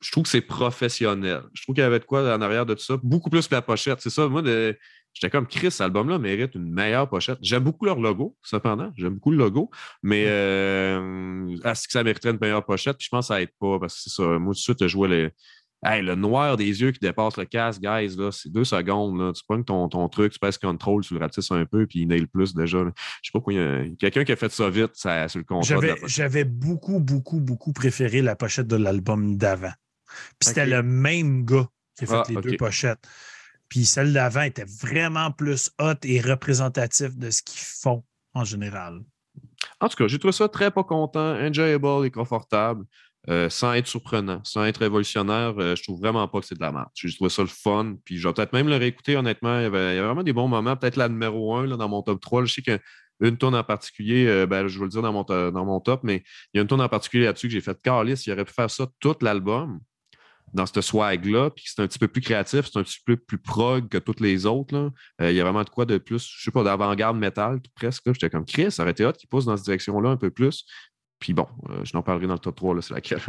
Je 0.00 0.12
trouve 0.12 0.24
que 0.24 0.28
c'est 0.30 0.40
professionnel. 0.40 1.42
Je 1.54 1.62
trouve 1.62 1.74
qu'il 1.74 1.82
y 1.82 1.86
avait 1.86 1.98
de 1.98 2.04
quoi 2.04 2.20
en 2.34 2.40
arrière 2.40 2.66
de 2.66 2.74
tout 2.74 2.82
ça. 2.84 2.96
Beaucoup 3.02 3.30
plus 3.30 3.48
que 3.48 3.54
la 3.54 3.62
pochette. 3.62 4.00
C'est 4.00 4.10
ça, 4.10 4.28
moi, 4.28 4.42
de- 4.42 4.76
j'étais 5.12 5.30
comme 5.30 5.46
Chris, 5.48 5.72
cet 5.72 5.80
album-là 5.80 6.18
mérite 6.18 6.54
une 6.54 6.70
meilleure 6.72 7.08
pochette. 7.08 7.38
J'aime 7.42 7.64
beaucoup 7.64 7.84
leur 7.84 7.98
logo, 7.98 8.36
cependant. 8.42 8.92
J'aime 8.96 9.14
beaucoup 9.14 9.32
le 9.32 9.38
logo. 9.38 9.70
Mais 10.02 10.26
euh, 10.28 11.48
est-ce 11.64 11.86
que 11.88 11.92
ça 11.92 12.04
mériterait 12.04 12.30
une 12.30 12.38
meilleure 12.40 12.64
pochette? 12.64 12.96
Puis 12.96 13.06
je 13.06 13.10
pense 13.10 13.26
que 13.28 13.34
ça 13.34 13.42
aide 13.42 13.50
pas 13.58 13.78
parce 13.80 13.94
que 13.96 14.00
c'est 14.02 14.10
ça. 14.10 14.22
Moi, 14.38 14.52
tout 14.52 14.58
de 14.58 14.62
suite, 14.62 14.86
je 14.86 14.96
vois 14.96 15.08
les. 15.08 15.30
Hey, 15.84 16.02
le 16.02 16.16
noir 16.16 16.56
des 16.56 16.80
yeux 16.80 16.90
qui 16.90 16.98
dépasse 16.98 17.36
le 17.36 17.44
casque, 17.44 17.80
guys, 17.80 18.16
là, 18.16 18.32
c'est 18.32 18.50
deux 18.50 18.64
secondes. 18.64 19.20
Là. 19.20 19.32
Tu 19.32 19.42
prends 19.48 19.62
ton, 19.62 19.88
ton 19.88 20.08
truc, 20.08 20.32
tu 20.32 20.38
passes 20.40 20.58
contrôle, 20.58 21.04
tu 21.04 21.14
le 21.14 21.20
ratisses 21.20 21.52
un 21.52 21.64
peu, 21.66 21.86
puis 21.86 22.00
il 22.00 22.08
nail 22.08 22.26
plus 22.26 22.52
déjà. 22.52 22.78
là. 22.78 22.90
Je 23.22 23.28
sais 23.28 23.32
pas 23.32 23.38
pourquoi 23.38 23.52
il 23.52 23.58
y 23.60 23.62
a 23.62 23.94
quelqu'un 23.96 24.24
qui 24.24 24.32
a 24.32 24.36
fait 24.36 24.50
ça 24.50 24.68
vite 24.70 24.90
ça, 24.94 25.28
sur 25.28 25.38
le 25.38 25.86
la 25.86 25.94
J'avais, 26.06 26.44
beaucoup, 26.44 26.98
beaucoup, 26.98 27.38
beaucoup 27.38 27.72
préféré 27.72 28.22
la 28.22 28.34
pochette 28.34 28.66
de 28.66 28.76
l'album 28.76 29.36
d'avant. 29.36 29.72
Puis 30.38 30.48
c'était 30.48 30.66
le 30.66 30.82
même 30.82 31.44
gars 31.44 31.68
qui 31.96 32.04
a 32.04 32.06
fait 32.08 32.14
Ah, 32.14 32.24
les 32.28 32.50
deux 32.50 32.56
pochettes. 32.56 33.06
Puis 33.68 33.84
celle 33.84 34.12
d'avant 34.12 34.42
était 34.42 34.64
vraiment 34.64 35.30
plus 35.30 35.70
hot 35.78 35.94
et 36.02 36.20
représentatif 36.20 37.16
de 37.16 37.30
ce 37.30 37.42
qu'ils 37.42 37.60
font 37.60 38.02
en 38.34 38.44
général. 38.44 39.00
En 39.80 39.88
tout 39.88 39.96
cas, 39.96 40.08
j'ai 40.08 40.18
trouvé 40.18 40.32
ça 40.32 40.48
très 40.48 40.70
pas 40.70 40.84
content, 40.84 41.36
enjoyable 41.36 42.06
et 42.06 42.10
confortable. 42.10 42.84
Euh, 43.28 43.50
sans 43.50 43.74
être 43.74 43.86
surprenant, 43.86 44.40
sans 44.44 44.64
être 44.64 44.78
révolutionnaire, 44.78 45.54
euh, 45.58 45.76
je 45.76 45.82
trouve 45.82 46.00
vraiment 46.00 46.26
pas 46.28 46.40
que 46.40 46.46
c'est 46.46 46.54
de 46.54 46.62
la 46.62 46.72
merde. 46.72 46.88
Je 46.94 47.14
trouve 47.14 47.28
ça 47.28 47.42
le 47.42 47.48
fun. 47.48 47.96
Puis 48.04 48.16
je 48.16 48.26
vais 48.26 48.32
peut-être 48.32 48.52
même 48.52 48.68
le 48.68 48.76
réécouter, 48.76 49.16
honnêtement. 49.16 49.58
Il 49.58 49.64
y, 49.64 49.66
avait, 49.66 50.00
vraiment 50.00 50.22
des 50.22 50.32
bons 50.32 50.48
moments. 50.48 50.76
Peut-être 50.76 50.96
la 50.96 51.08
numéro 51.08 51.54
1 51.54 51.66
là, 51.66 51.76
dans 51.76 51.88
mon 51.88 52.02
top 52.02 52.20
3. 52.20 52.46
Je 52.46 52.54
sais 52.54 52.62
qu'une 52.62 53.36
tonne 53.36 53.54
en 53.54 53.64
particulier, 53.64 54.26
euh, 54.26 54.46
ben, 54.46 54.66
je 54.66 54.78
vais 54.78 54.84
le 54.84 54.90
dire 54.90 55.02
dans 55.02 55.12
mon, 55.12 55.24
dans 55.24 55.64
mon 55.64 55.80
top, 55.80 56.04
mais 56.04 56.22
il 56.54 56.56
y 56.56 56.58
a 56.58 56.62
une 56.62 56.68
tonne 56.68 56.80
en 56.80 56.88
particulier 56.88 57.24
là-dessus 57.24 57.48
que 57.48 57.52
j'ai 57.52 57.60
fait 57.60 57.78
Carlis, 57.82 58.22
il 58.26 58.32
aurait 58.32 58.46
pu 58.46 58.54
faire 58.54 58.70
ça 58.70 58.86
tout 58.98 59.16
l'album 59.20 59.78
dans 60.54 60.64
ce 60.64 60.80
swag-là, 60.80 61.50
puis 61.50 61.66
c'est 61.66 61.82
un 61.82 61.86
petit 61.86 61.98
peu 61.98 62.08
plus 62.08 62.22
créatif, 62.22 62.70
c'est 62.72 62.78
un 62.78 62.82
petit 62.82 63.00
peu 63.04 63.18
plus 63.18 63.36
prog 63.36 63.88
que 63.90 63.98
toutes 63.98 64.20
les 64.20 64.46
autres. 64.46 64.90
il 65.20 65.32
y 65.32 65.40
a 65.40 65.44
vraiment 65.44 65.62
de 65.62 65.68
quoi 65.68 65.84
de 65.84 65.98
plus, 65.98 66.26
je 66.26 66.44
sais 66.44 66.50
pas, 66.50 66.62
d'avant-garde 66.62 67.18
métal, 67.18 67.60
tout 67.60 67.70
presque. 67.74 68.04
J'étais 68.06 68.30
comme 68.30 68.46
Chris, 68.46 68.74
été 68.86 69.04
hot 69.04 69.12
qui 69.12 69.26
pousse 69.26 69.44
dans 69.44 69.58
cette 69.58 69.66
direction-là 69.66 70.08
un 70.08 70.16
peu 70.16 70.30
plus. 70.30 70.64
Puis 71.18 71.34
bon, 71.34 71.46
euh, 71.70 71.84
je 71.84 71.92
n'en 71.96 72.02
parlerai 72.02 72.26
dans 72.26 72.34
le 72.34 72.38
top 72.38 72.56
3, 72.56 72.74
là, 72.74 72.82
c'est 72.82 72.94
laquelle. 72.94 73.20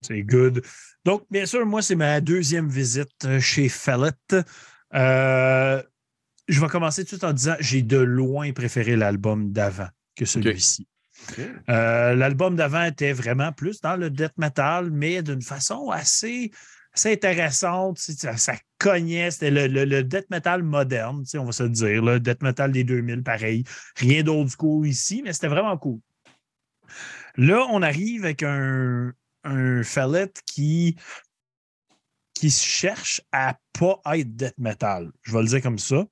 C'est 0.00 0.22
good. 0.22 0.62
Donc, 1.04 1.24
bien 1.30 1.46
sûr, 1.46 1.64
moi, 1.64 1.80
c'est 1.80 1.94
ma 1.94 2.20
deuxième 2.20 2.68
visite 2.68 3.24
euh, 3.24 3.38
chez 3.38 3.68
Fallett. 3.68 4.34
Euh, 4.94 5.82
je 6.48 6.60
vais 6.60 6.66
commencer 6.68 7.02
tout 7.02 7.14
de 7.14 7.20
suite 7.20 7.24
en 7.24 7.32
disant 7.32 7.54
j'ai 7.60 7.82
de 7.82 7.98
loin 7.98 8.52
préféré 8.52 8.96
l'album 8.96 9.52
d'avant 9.52 9.88
que 10.16 10.24
celui-ci. 10.24 10.88
Euh, 11.70 12.14
l'album 12.16 12.56
d'avant 12.56 12.82
était 12.82 13.12
vraiment 13.12 13.52
plus 13.52 13.80
dans 13.80 13.94
le 13.96 14.10
death 14.10 14.36
metal, 14.38 14.90
mais 14.90 15.22
d'une 15.22 15.40
façon 15.40 15.90
assez, 15.90 16.50
assez 16.92 17.12
intéressante. 17.12 17.98
Ça, 17.98 18.36
ça 18.36 18.54
cognait, 18.78 19.30
c'était 19.30 19.52
le, 19.52 19.68
le- 19.68 19.84
le 19.84 20.02
death 20.02 20.28
metal 20.30 20.64
moderne, 20.64 21.22
on 21.36 21.44
va 21.44 21.52
se 21.52 21.62
le 21.62 21.68
dire, 21.70 22.02
le 22.02 22.18
death 22.18 22.42
metal 22.42 22.72
des 22.72 22.82
2000, 22.82 23.22
pareil. 23.22 23.62
Rien 23.96 24.24
d'autre 24.24 24.50
school 24.50 24.88
ici, 24.88 25.22
mais 25.24 25.32
c'était 25.32 25.46
vraiment 25.46 25.78
cool. 25.78 26.00
Là, 27.36 27.66
on 27.70 27.82
arrive 27.82 28.24
avec 28.24 28.42
un, 28.42 29.12
un 29.44 29.82
qui, 30.46 30.96
qui 32.34 32.50
cherche 32.50 33.20
à 33.32 33.58
pas 33.78 34.00
être 34.14 34.36
death 34.36 34.58
metal. 34.58 35.10
Je 35.22 35.32
vais 35.32 35.42
le 35.42 35.48
dire 35.48 35.62
comme 35.62 35.78
ça. 35.78 36.04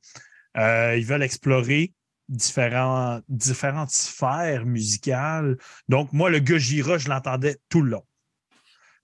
Euh, 0.57 0.97
ils 0.97 1.07
veulent 1.07 1.22
explorer 1.22 1.95
différentes 2.28 3.91
sphères 3.91 4.64
musicales. 4.64 5.59
Donc, 5.89 6.12
moi, 6.12 6.31
le 6.31 6.39
Gojira, 6.41 6.99
je 6.99 7.09
l'entendais 7.09 7.57
tout 7.68 7.83
le 7.83 7.91
long. 7.91 8.05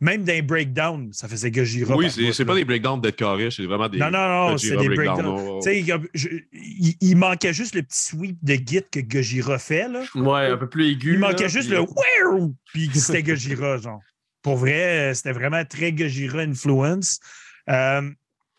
Même 0.01 0.25
dans 0.25 0.33
les 0.33 0.43
breakdowns, 0.43 1.11
ça 1.13 1.27
faisait 1.27 1.51
Gojira. 1.51 1.97
oui, 1.97 2.07
par 2.07 2.35
c'est 2.35 2.45
pas 2.45 2.55
des 2.55 2.67
breakdowns 2.67 3.01
d'être 3.01 3.17
carré, 3.17 3.51
c'est 3.51 3.65
vraiment 3.65 3.89
des. 3.89 3.99
Non, 3.99 4.11
non, 4.11 4.51
non, 4.51 4.59
c'est 4.59 4.77
des 4.77 4.89
breakdowns, 4.89 5.17
breakdowns. 5.17 5.49
oh, 5.49 5.59
oh. 5.59 5.61
Tu 5.63 5.85
sais, 6.13 6.99
il, 7.01 7.17
manquait 7.17 7.55
juste 7.55 7.75
le 7.75 7.83
petit 7.83 8.01
sweep 8.01 8.37
de 8.43 8.55
git 8.55 8.83
que 8.91 9.01
Gojira 9.01 9.59
fait. 9.59 9.89
Là. 9.89 10.05
Ouais, 10.15 10.49
un 10.49 10.59
peu 10.59 10.69
plus 10.69 10.91
aigu. 10.91 11.15
Il 11.15 11.19
manquait 11.19 11.49
juste 11.49 11.71
puis- 11.71 11.79
le 11.79 12.35
wow! 12.35 12.55
Puis 12.75 12.91
c'était 12.95 13.23
Gojira, 13.23 13.79
genre. 13.79 14.03
Pour 14.43 14.57
vrai, 14.57 15.11
euh, 15.11 15.15
c'était 15.15 15.33
vraiment 15.33 15.65
très 15.65 15.93
Gojira 15.93 16.41
influence. 16.41 17.19
Euh, 17.71 18.11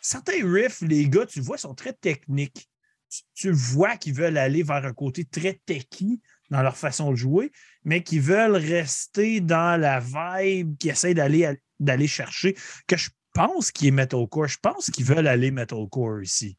certains 0.02 0.44
riffs, 0.44 0.82
les 0.82 1.08
gars, 1.08 1.28
tu 1.28 1.40
vois, 1.40 1.58
sont 1.58 1.76
très 1.76 1.94
techniques. 1.94 2.68
Tu, 3.10 3.22
tu 3.36 3.52
vois 3.52 3.96
qu'ils 3.96 4.16
veulent 4.16 4.38
aller 4.38 4.64
vers 4.64 4.84
un 4.84 4.94
côté 4.94 5.24
très 5.24 5.62
techy 5.66 6.20
dans 6.50 6.62
leur 6.62 6.78
façon 6.78 7.12
de 7.12 7.16
jouer, 7.16 7.52
mais 7.88 8.04
qui 8.04 8.20
veulent 8.20 8.58
rester 8.58 9.40
dans 9.40 9.80
la 9.80 10.02
vibe, 10.02 10.78
qui 10.78 10.90
essaient 10.90 11.14
d'aller 11.14 11.58
d'aller 11.80 12.08
chercher, 12.08 12.54
que 12.86 12.98
je 12.98 13.10
pense 13.34 13.72
qui 13.72 13.88
est 13.88 13.92
metalcore. 13.92 14.48
Je 14.48 14.58
pense 14.62 14.92
qu'ils 14.92 15.06
veulent 15.06 15.28
aller 15.28 15.52
metalcore 15.52 16.22
ici. 16.22 16.58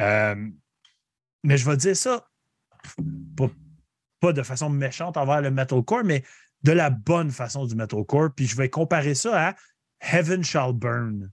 Euh, 0.00 0.34
mais 1.44 1.56
je 1.56 1.70
vais 1.70 1.76
dire 1.76 1.96
ça 1.96 2.26
pas, 3.36 3.48
pas 4.18 4.32
de 4.32 4.42
façon 4.42 4.68
méchante 4.68 5.16
envers 5.16 5.40
le 5.40 5.52
metalcore, 5.52 6.02
mais 6.02 6.24
de 6.64 6.72
la 6.72 6.90
bonne 6.90 7.30
façon 7.30 7.64
du 7.64 7.76
metalcore. 7.76 8.30
Puis 8.34 8.48
je 8.48 8.56
vais 8.56 8.68
comparer 8.68 9.14
ça 9.14 9.50
à 9.50 9.54
Heaven 10.00 10.42
Shall 10.42 10.72
Burn, 10.72 11.30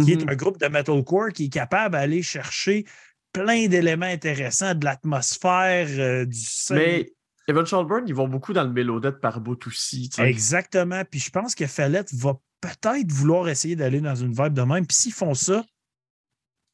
qui 0.00 0.12
est 0.12 0.30
un 0.30 0.36
groupe 0.36 0.60
de 0.60 0.68
metalcore 0.68 1.30
qui 1.30 1.46
est 1.46 1.52
capable 1.52 1.94
d'aller 1.94 2.22
chercher 2.22 2.84
plein 3.32 3.66
d'éléments 3.66 4.06
intéressants, 4.06 4.76
de 4.76 4.84
l'atmosphère, 4.84 5.88
euh, 5.88 6.24
du. 6.24 6.38
Mais 6.70 7.10
Evan 7.50 7.86
Burn, 7.86 8.04
ils 8.06 8.14
vont 8.14 8.28
beaucoup 8.28 8.52
dans 8.52 8.64
le 8.64 8.70
mélodette 8.70 9.20
par 9.20 9.40
bout 9.40 9.66
aussi. 9.66 10.08
tu 10.08 10.16
sais. 10.16 10.28
Exactement. 10.28 11.02
Puis 11.04 11.20
je 11.20 11.30
pense 11.30 11.54
que 11.54 11.66
Fallette 11.66 12.12
va 12.14 12.38
peut-être 12.60 13.10
vouloir 13.10 13.48
essayer 13.48 13.76
d'aller 13.76 14.00
dans 14.00 14.14
une 14.14 14.32
vibe 14.32 14.52
de 14.52 14.62
même. 14.62 14.86
Puis 14.86 14.96
s'ils 14.96 15.12
font 15.12 15.34
ça, 15.34 15.64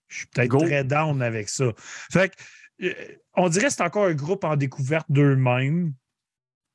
je 0.09 0.18
suis 0.18 0.27
peut-être 0.27 0.59
très 0.59 0.85
down 0.85 1.22
avec 1.22 1.49
ça. 1.49 1.72
Fait 2.12 2.31
que, 2.31 2.87
euh, 2.87 2.95
on 3.35 3.49
dirait 3.49 3.66
que 3.66 3.72
c'est 3.72 3.83
encore 3.83 4.07
un 4.07 4.14
groupe 4.14 4.45
en 4.45 4.57
découverte 4.57 5.07
d'eux-mêmes. 5.11 5.95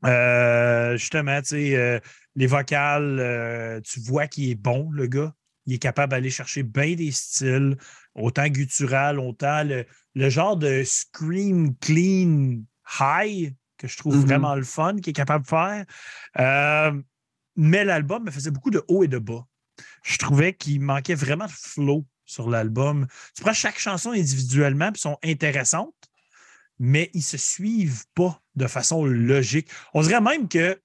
Euh, 0.05 0.97
justement, 0.97 1.39
tu 1.41 1.49
sais, 1.49 1.75
euh, 1.75 1.99
les 2.35 2.47
vocales, 2.47 3.19
euh, 3.19 3.79
tu 3.81 3.99
vois 3.99 4.27
qu'il 4.27 4.49
est 4.49 4.55
bon, 4.55 4.89
le 4.91 5.07
gars. 5.07 5.33
Il 5.67 5.75
est 5.75 5.79
capable 5.79 6.11
d'aller 6.11 6.31
chercher 6.31 6.63
bien 6.63 6.95
des 6.95 7.11
styles, 7.11 7.77
autant 8.15 8.47
guttural, 8.47 9.19
autant 9.19 9.63
le, 9.63 9.85
le 10.15 10.29
genre 10.29 10.57
de 10.57 10.81
scream 10.83 11.75
clean 11.77 12.63
high 12.99 13.53
que 13.81 13.87
je 13.87 13.97
trouve 13.97 14.15
Mhm. 14.17 14.25
vraiment 14.25 14.55
le 14.55 14.63
fun 14.63 14.95
qu'il 14.97 15.09
est 15.09 15.13
capable 15.13 15.43
de 15.43 15.49
faire. 15.49 15.85
Euh, 16.39 17.01
mais 17.55 17.83
l'album 17.83 18.23
me 18.23 18.31
faisait 18.31 18.51
beaucoup 18.51 18.69
de 18.69 18.83
haut 18.87 19.03
et 19.03 19.07
de 19.07 19.17
bas. 19.17 19.45
Je 20.03 20.17
trouvais 20.17 20.53
qu'il 20.53 20.81
manquait 20.81 21.15
vraiment 21.15 21.45
de 21.47 21.51
flow 21.51 22.05
sur 22.25 22.49
l'album. 22.49 23.07
Tu 23.35 23.41
prends 23.43 23.53
chaque 23.53 23.79
chanson 23.79 24.11
individuellement, 24.11 24.91
puis 24.91 25.01
sont 25.01 25.17
intéressantes, 25.23 25.93
mais 26.79 27.09
ils 27.13 27.23
se 27.23 27.37
suivent 27.37 28.05
pas 28.15 28.41
de 28.55 28.67
façon 28.67 29.03
logique. 29.05 29.69
On 29.93 30.01
dirait 30.01 30.21
même 30.21 30.47
que 30.47 30.79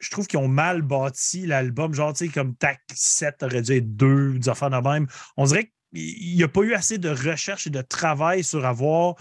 je 0.00 0.10
trouve 0.10 0.26
qu'ils 0.26 0.38
ont 0.38 0.48
mal 0.48 0.82
bâti 0.82 1.46
l'album. 1.46 1.94
Genre, 1.94 2.12
tu 2.12 2.26
sais, 2.26 2.32
comme 2.32 2.54
TAC 2.54 2.80
7 2.94 3.42
aurait 3.42 3.62
dû 3.62 3.72
être 3.72 3.96
2, 3.96 4.38
des 4.38 4.48
affaires 4.48 4.70
de 4.70 4.76
même. 4.76 5.06
On 5.36 5.44
dirait 5.46 5.72
qu'il 5.94 6.36
n'y 6.36 6.42
a 6.42 6.48
pas 6.48 6.60
eu 6.60 6.74
assez 6.74 6.98
de 6.98 7.08
recherche 7.08 7.66
et 7.66 7.70
de 7.70 7.80
travail 7.80 8.44
sur 8.44 8.64
avoir 8.66 9.14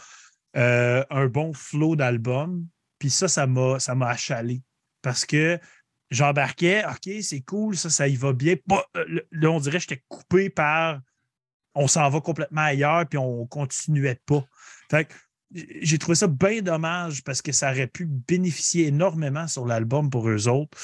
euh, 0.56 1.03
un 1.10 1.28
bon 1.28 1.53
flow 1.53 1.95
d'album. 1.95 2.68
Puis 2.99 3.10
ça, 3.10 3.28
ça 3.28 3.47
m'a 3.47 3.80
ça 3.80 3.95
m'a 3.95 4.10
achalé. 4.10 4.62
Parce 5.01 5.26
que 5.26 5.60
j'embarquais, 6.10 6.84
OK, 6.86 7.12
c'est 7.22 7.41
cool, 7.41 7.76
ça, 7.76 7.89
ça 7.89 8.08
y 8.08 8.16
va 8.16 8.34
bien. 8.34 8.56
Euh, 8.95 9.22
là, 9.32 9.51
on 9.51 9.60
dirait 9.60 9.78
que 9.78 9.84
j'étais 9.89 10.03
coupé 10.08 10.49
par 10.49 11.01
on 11.74 11.88
s'en 11.88 12.10
va 12.10 12.22
complètement 12.22 12.62
ailleurs, 12.62 13.06
puis 13.06 13.18
on 13.18 13.45
continuait 13.47 14.20
pas. 14.26 14.45
Fait 14.89 15.10
j'ai 15.53 15.97
trouvé 15.97 16.16
ça 16.16 16.28
bien 16.28 16.62
dommage 16.62 17.24
parce 17.24 17.41
que 17.41 17.51
ça 17.51 17.72
aurait 17.72 17.88
pu 17.88 18.06
bénéficier 18.06 18.88
énormément 18.88 19.47
sur 19.47 19.66
l'album 19.66 20.10
pour 20.10 20.28
eux 20.28 20.47
autres. 20.47 20.78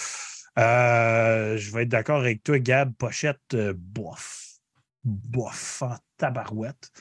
Euh, 0.59 1.57
je 1.57 1.72
vais 1.72 1.84
être 1.84 1.89
d'accord 1.89 2.19
avec 2.19 2.43
toi, 2.43 2.59
Gab. 2.59 2.93
Pochette, 2.95 3.55
bof. 3.76 4.47
Bof 5.03 5.82
en 5.82 5.97
tabarouette. 6.17 6.91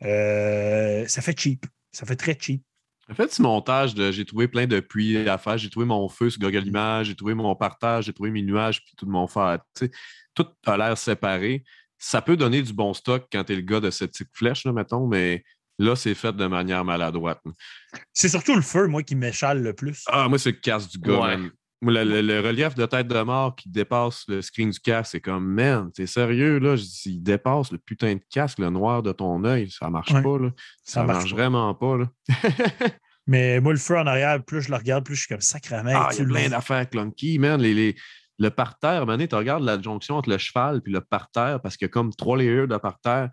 Ça 0.00 1.22
fait 1.22 1.38
cheap. 1.38 1.66
Ça 1.96 2.04
fait 2.06 2.16
très 2.16 2.36
cheap. 2.38 2.62
En 3.10 3.14
fait, 3.14 3.32
ce 3.32 3.40
montage, 3.40 3.94
de- 3.94 4.10
j'ai 4.12 4.24
trouvé 4.24 4.48
plein 4.48 4.66
de 4.66 4.80
puits 4.80 5.16
à 5.28 5.38
faire. 5.38 5.56
J'ai 5.56 5.70
trouvé 5.70 5.86
mon 5.86 6.08
feu 6.08 6.28
sur 6.28 6.40
Google 6.40 6.66
Images, 6.66 7.06
j'ai 7.06 7.14
trouvé 7.14 7.34
mon 7.34 7.54
partage, 7.54 8.04
j'ai 8.06 8.12
trouvé 8.12 8.30
mes 8.30 8.42
nuages, 8.42 8.84
puis 8.84 8.94
tout 8.96 9.06
mon 9.06 9.26
fer. 9.28 9.58
Tout 10.34 10.46
a 10.66 10.76
l'air 10.76 10.98
séparé. 10.98 11.64
Ça 11.98 12.20
peut 12.20 12.36
donner 12.36 12.62
du 12.62 12.72
bon 12.74 12.92
stock 12.92 13.26
quand 13.32 13.44
tu 13.44 13.52
es 13.52 13.56
le 13.56 13.62
gars 13.62 13.80
de 13.80 13.90
cette 13.90 14.10
petite 14.12 14.28
flèche, 14.34 14.64
là, 14.64 14.72
mettons, 14.72 15.06
mais 15.06 15.44
là, 15.78 15.96
c'est 15.96 16.14
fait 16.14 16.34
de 16.34 16.46
manière 16.46 16.84
maladroite. 16.84 17.40
C'est 18.12 18.28
surtout 18.28 18.54
le 18.54 18.60
feu, 18.62 18.86
moi, 18.88 19.02
qui 19.02 19.14
m'échale 19.14 19.62
le 19.62 19.72
plus. 19.72 20.02
Ah, 20.08 20.28
moi, 20.28 20.38
c'est 20.38 20.50
le 20.50 20.58
casse 20.58 20.88
du 20.88 20.98
gars, 20.98 21.20
Ouais. 21.20 21.50
Le, 21.82 22.04
le- 22.04 22.22
le 22.22 22.40
relief 22.40 22.74
de 22.74 22.86
tête 22.86 23.06
de 23.08 23.20
mort 23.22 23.54
qui 23.54 23.68
dépasse 23.68 24.24
le 24.28 24.40
screen 24.42 24.70
du 24.70 24.80
casque, 24.80 25.10
c'est 25.12 25.20
comme, 25.20 25.46
man, 25.46 25.90
t'es 25.92 26.06
sérieux, 26.06 26.58
là? 26.58 26.76
Je 26.76 26.82
dis, 26.82 27.02
il 27.06 27.22
dépasse 27.22 27.70
le 27.72 27.78
putain 27.78 28.14
de 28.14 28.20
casque, 28.30 28.58
le 28.58 28.70
noir 28.70 29.02
de 29.02 29.12
ton 29.12 29.44
œil, 29.44 29.70
ça 29.70 29.90
marche 29.90 30.10
Ouais. 30.12 30.22
pas, 30.22 30.38
là. 30.38 30.50
Ça, 30.84 31.04
marche 31.04 31.16
marche 31.18 31.30
pas. 31.30 31.36
vraiment 31.36 31.74
pas, 31.74 31.96
là. 31.98 32.06
Mais 33.26 33.60
moi, 33.60 33.72
le 33.72 33.78
feu 33.78 33.98
en 33.98 34.06
arrière, 34.06 34.42
plus 34.44 34.62
je 34.62 34.70
le 34.70 34.76
regarde, 34.76 35.04
plus 35.04 35.16
je 35.16 35.20
suis 35.22 35.28
comme 35.28 35.40
sacrament. 35.40 35.90
Ah, 35.94 36.10
il 36.12 36.18
y 36.18 36.22
a 36.22 36.24
plein 36.24 36.48
d'affaires 36.48 36.88
clunky, 36.88 37.38
man. 37.38 37.60
Les, 37.60 37.74
les- 37.74 37.96
le 38.38 38.50
parterre, 38.50 39.04
tu 39.06 39.34
regardes 39.34 39.64
la 39.64 39.80
jonction 39.80 40.16
entre 40.16 40.28
le 40.28 40.36
cheval 40.38 40.82
et 40.86 40.90
le 40.90 41.00
parterre 41.00 41.58
parce 41.62 41.76
qu'il 41.76 41.86
y 41.86 41.88
a 41.88 41.92
comme 41.92 42.12
trois 42.14 42.36
layers 42.36 42.66
de 42.66 42.76
parterre. 42.76 43.30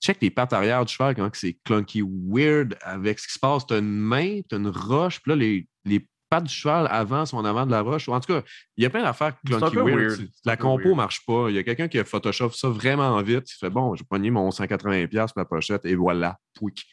Check 0.00 0.18
les 0.22 0.30
pattes 0.30 0.52
arrière 0.52 0.84
du 0.84 0.92
cheval, 0.92 1.14
comment 1.16 1.28
que 1.28 1.36
c'est 1.38 1.58
clunky 1.64 2.02
weird 2.02 2.76
avec 2.82 3.18
ce 3.18 3.26
qui 3.26 3.32
se 3.34 3.38
passe. 3.40 3.66
Tu 3.66 3.74
as 3.74 3.78
une 3.78 3.98
main, 3.98 4.40
tu 4.48 4.54
as 4.54 4.58
une 4.58 4.68
roche, 4.68 5.20
puis 5.20 5.30
là, 5.30 5.36
les, 5.36 5.66
les 5.84 6.08
pattes 6.34 6.44
du 6.44 6.52
cheval 6.54 6.86
avancent 6.90 7.32
en 7.34 7.44
avant 7.44 7.66
de 7.66 7.70
la 7.70 7.80
roche. 7.82 8.08
En 8.08 8.20
tout 8.20 8.32
cas, 8.32 8.42
il 8.76 8.82
y 8.82 8.86
a 8.86 8.90
plein 8.90 9.02
d'affaires 9.02 9.34
clunky 9.46 9.76
weird. 9.76 9.98
weird. 9.98 10.30
La 10.44 10.56
compo 10.56 10.84
weird. 10.84 10.96
marche 10.96 11.24
pas. 11.26 11.48
Il 11.50 11.54
y 11.54 11.58
a 11.58 11.62
quelqu'un 11.62 11.88
qui 11.88 11.98
a 11.98 12.04
Photoshop 12.04 12.50
ça 12.50 12.68
vraiment 12.68 13.20
vite. 13.22 13.50
Il 13.50 13.56
fait 13.58 13.70
bon, 13.70 13.94
j'ai 13.94 14.04
pogné 14.04 14.30
mon 14.30 14.48
180$ 14.50 15.08
pour 15.10 15.38
la 15.40 15.44
pochette 15.44 15.84
et 15.84 15.94
voilà. 15.94 16.38
Pouic. 16.54 16.84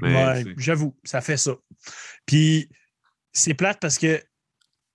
Ouais, 0.00 0.44
j'avoue, 0.58 0.96
ça 1.04 1.20
fait 1.20 1.36
ça. 1.38 1.54
Puis 2.26 2.68
c'est 3.32 3.54
plate 3.54 3.78
parce 3.80 3.98
que 3.98 4.22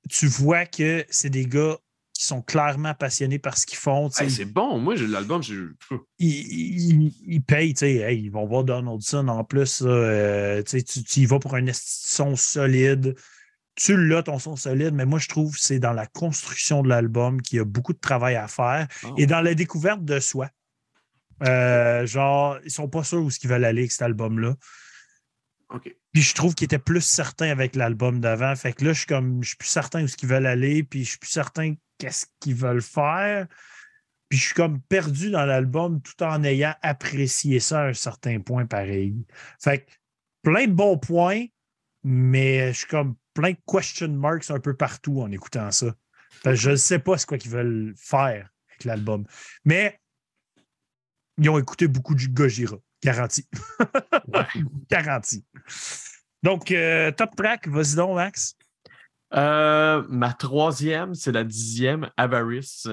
tu 0.09 0.27
vois 0.27 0.65
que 0.65 1.05
c'est 1.09 1.29
des 1.29 1.45
gars 1.45 1.77
qui 2.13 2.25
sont 2.25 2.41
clairement 2.43 2.93
passionnés 2.93 3.39
par 3.39 3.57
ce 3.57 3.65
qu'ils 3.65 3.77
font. 3.79 4.09
Hey, 4.19 4.29
c'est 4.29 4.45
bon. 4.45 4.77
Moi, 4.77 4.95
j'ai 4.95 5.07
l'album, 5.07 5.41
ils, 6.19 6.27
ils- 6.99 7.13
ils 7.25 7.41
payent, 7.41 7.73
hey, 7.81 8.19
ils 8.25 8.29
vont 8.29 8.45
voir 8.45 8.63
Donaldson 8.63 9.27
en 9.27 9.43
plus. 9.43 9.81
euh, 9.83 10.61
tu 10.63 10.83
tu, 10.83 11.19
y 11.21 11.25
vas 11.25 11.39
pour 11.39 11.55
un 11.55 11.65
son 11.73 12.35
solide. 12.35 13.15
Tu 13.75 13.97
l'as, 13.97 14.23
ton 14.23 14.39
son 14.39 14.55
solide, 14.55 14.93
mais 14.93 15.05
moi, 15.05 15.19
je 15.19 15.27
trouve 15.27 15.53
que 15.53 15.61
c'est 15.61 15.79
dans 15.79 15.93
la 15.93 16.05
construction 16.05 16.83
de 16.83 16.89
l'album 16.89 17.41
qu'il 17.41 17.57
y 17.57 17.59
a 17.59 17.65
beaucoup 17.65 17.93
de 17.93 17.99
travail 17.99 18.35
à 18.35 18.47
faire 18.47 18.87
Oh. 19.03 19.15
et 19.17 19.25
dans 19.25 19.41
la 19.41 19.53
découverte 19.53 20.03
de 20.03 20.19
soi. 20.19 20.49
Euh, 21.43 22.05
genre, 22.05 22.59
ils 22.63 22.71
sont 22.71 22.87
pas 22.87 23.03
sûrs 23.03 23.23
où 23.23 23.29
ils 23.29 23.49
veulent 23.49 23.65
aller 23.65 23.81
avec 23.81 23.91
cet 23.91 24.03
album-là. 24.03 24.55
OK. 25.69 25.95
Puis 26.13 26.21
je 26.21 26.35
trouve 26.35 26.53
qu'ils 26.53 26.65
étaient 26.65 26.77
plus 26.77 27.01
certains 27.01 27.49
avec 27.49 27.75
l'album 27.75 28.19
d'avant. 28.19 28.55
Fait 28.55 28.73
que 28.73 28.83
là, 28.83 28.93
je 28.93 28.99
suis 28.99 29.07
comme, 29.07 29.41
je 29.41 29.49
suis 29.49 29.57
plus 29.57 29.69
certain 29.69 30.03
où 30.03 30.07
ils 30.07 30.27
veulent 30.27 30.45
aller, 30.45 30.83
puis 30.83 31.05
je 31.05 31.11
suis 31.11 31.19
plus 31.19 31.31
certain 31.31 31.73
qu'est-ce 31.97 32.25
qu'ils 32.39 32.55
veulent 32.55 32.81
faire. 32.81 33.47
Puis 34.27 34.37
je 34.37 34.45
suis 34.45 34.53
comme 34.53 34.81
perdu 34.81 35.31
dans 35.31 35.45
l'album 35.45 36.01
tout 36.01 36.21
en 36.23 36.43
ayant 36.43 36.75
apprécié 36.81 37.59
ça 37.59 37.81
à 37.81 37.87
un 37.87 37.93
certain 37.93 38.39
point 38.39 38.65
pareil. 38.65 39.15
Fait 39.61 39.79
que 39.79 39.91
plein 40.41 40.67
de 40.67 40.73
bons 40.73 40.97
points, 40.97 41.45
mais 42.03 42.73
je 42.73 42.79
suis 42.79 42.87
comme 42.87 43.15
plein 43.33 43.51
de 43.51 43.57
question 43.67 44.09
marks 44.09 44.49
un 44.49 44.59
peu 44.59 44.75
partout 44.75 45.21
en 45.21 45.31
écoutant 45.31 45.71
ça. 45.71 45.93
Que 46.43 46.55
je 46.55 46.71
ne 46.71 46.75
sais 46.75 46.99
pas 46.99 47.17
ce 47.17 47.25
qu'ils 47.25 47.51
veulent 47.51 47.93
faire 47.97 48.49
avec 48.69 48.83
l'album. 48.85 49.25
Mais 49.65 49.99
ils 51.37 51.49
ont 51.49 51.59
écouté 51.59 51.87
beaucoup 51.87 52.15
de 52.15 52.25
Gojira. 52.27 52.77
Garanti. 53.03 53.47
Garanti. 54.89 55.43
Donc, 56.43 56.71
euh, 56.71 57.11
top 57.11 57.35
track, 57.35 57.67
vas-y 57.67 57.95
donc, 57.95 58.15
Max. 58.15 58.55
Euh, 59.33 60.03
ma 60.09 60.33
troisième, 60.33 61.13
c'est 61.13 61.31
la 61.31 61.43
dixième, 61.43 62.09
Avarice, 62.17 62.87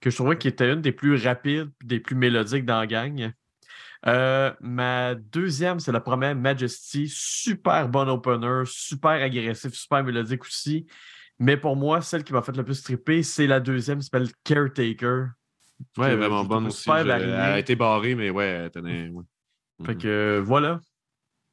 que 0.00 0.10
je 0.10 0.16
trouvais 0.16 0.38
qui 0.38 0.48
était 0.48 0.72
une 0.72 0.80
des 0.80 0.92
plus 0.92 1.22
rapides 1.22 1.70
des 1.84 2.00
plus 2.00 2.14
mélodiques 2.14 2.64
dans 2.64 2.80
la 2.80 2.86
gang. 2.86 3.32
Euh, 4.06 4.52
ma 4.60 5.14
deuxième, 5.14 5.78
c'est 5.80 5.92
la 5.92 6.00
première, 6.00 6.34
Majesty. 6.34 7.06
Super 7.08 7.88
bon 7.88 8.08
opener, 8.08 8.62
super 8.66 9.10
agressif, 9.22 9.74
super 9.74 10.02
mélodique 10.02 10.42
aussi. 10.44 10.86
Mais 11.38 11.56
pour 11.56 11.76
moi, 11.76 12.00
celle 12.02 12.24
qui 12.24 12.32
m'a 12.32 12.42
fait 12.42 12.56
le 12.56 12.64
plus 12.64 12.82
tripper, 12.82 13.22
c'est 13.22 13.46
la 13.46 13.60
deuxième, 13.60 13.98
qui 13.98 14.04
s'appelle 14.04 14.28
Caretaker. 14.44 15.26
Ouais, 15.96 16.14
vraiment 16.14 16.44
bonne 16.44 16.66
aussi. 16.66 16.84
Je- 16.90 16.98
elle 16.98 17.10
a 17.10 17.58
été 17.58 17.74
barrée, 17.76 18.14
mais 18.14 18.30
ouais, 18.30 18.46
elle 18.46 18.70
tenait. 18.70 19.08
ouais. 19.08 19.24
Fait 19.86 19.94
Mhm. 19.94 20.00
que 20.00 20.08
euh, 20.08 20.40
voilà. 20.44 20.80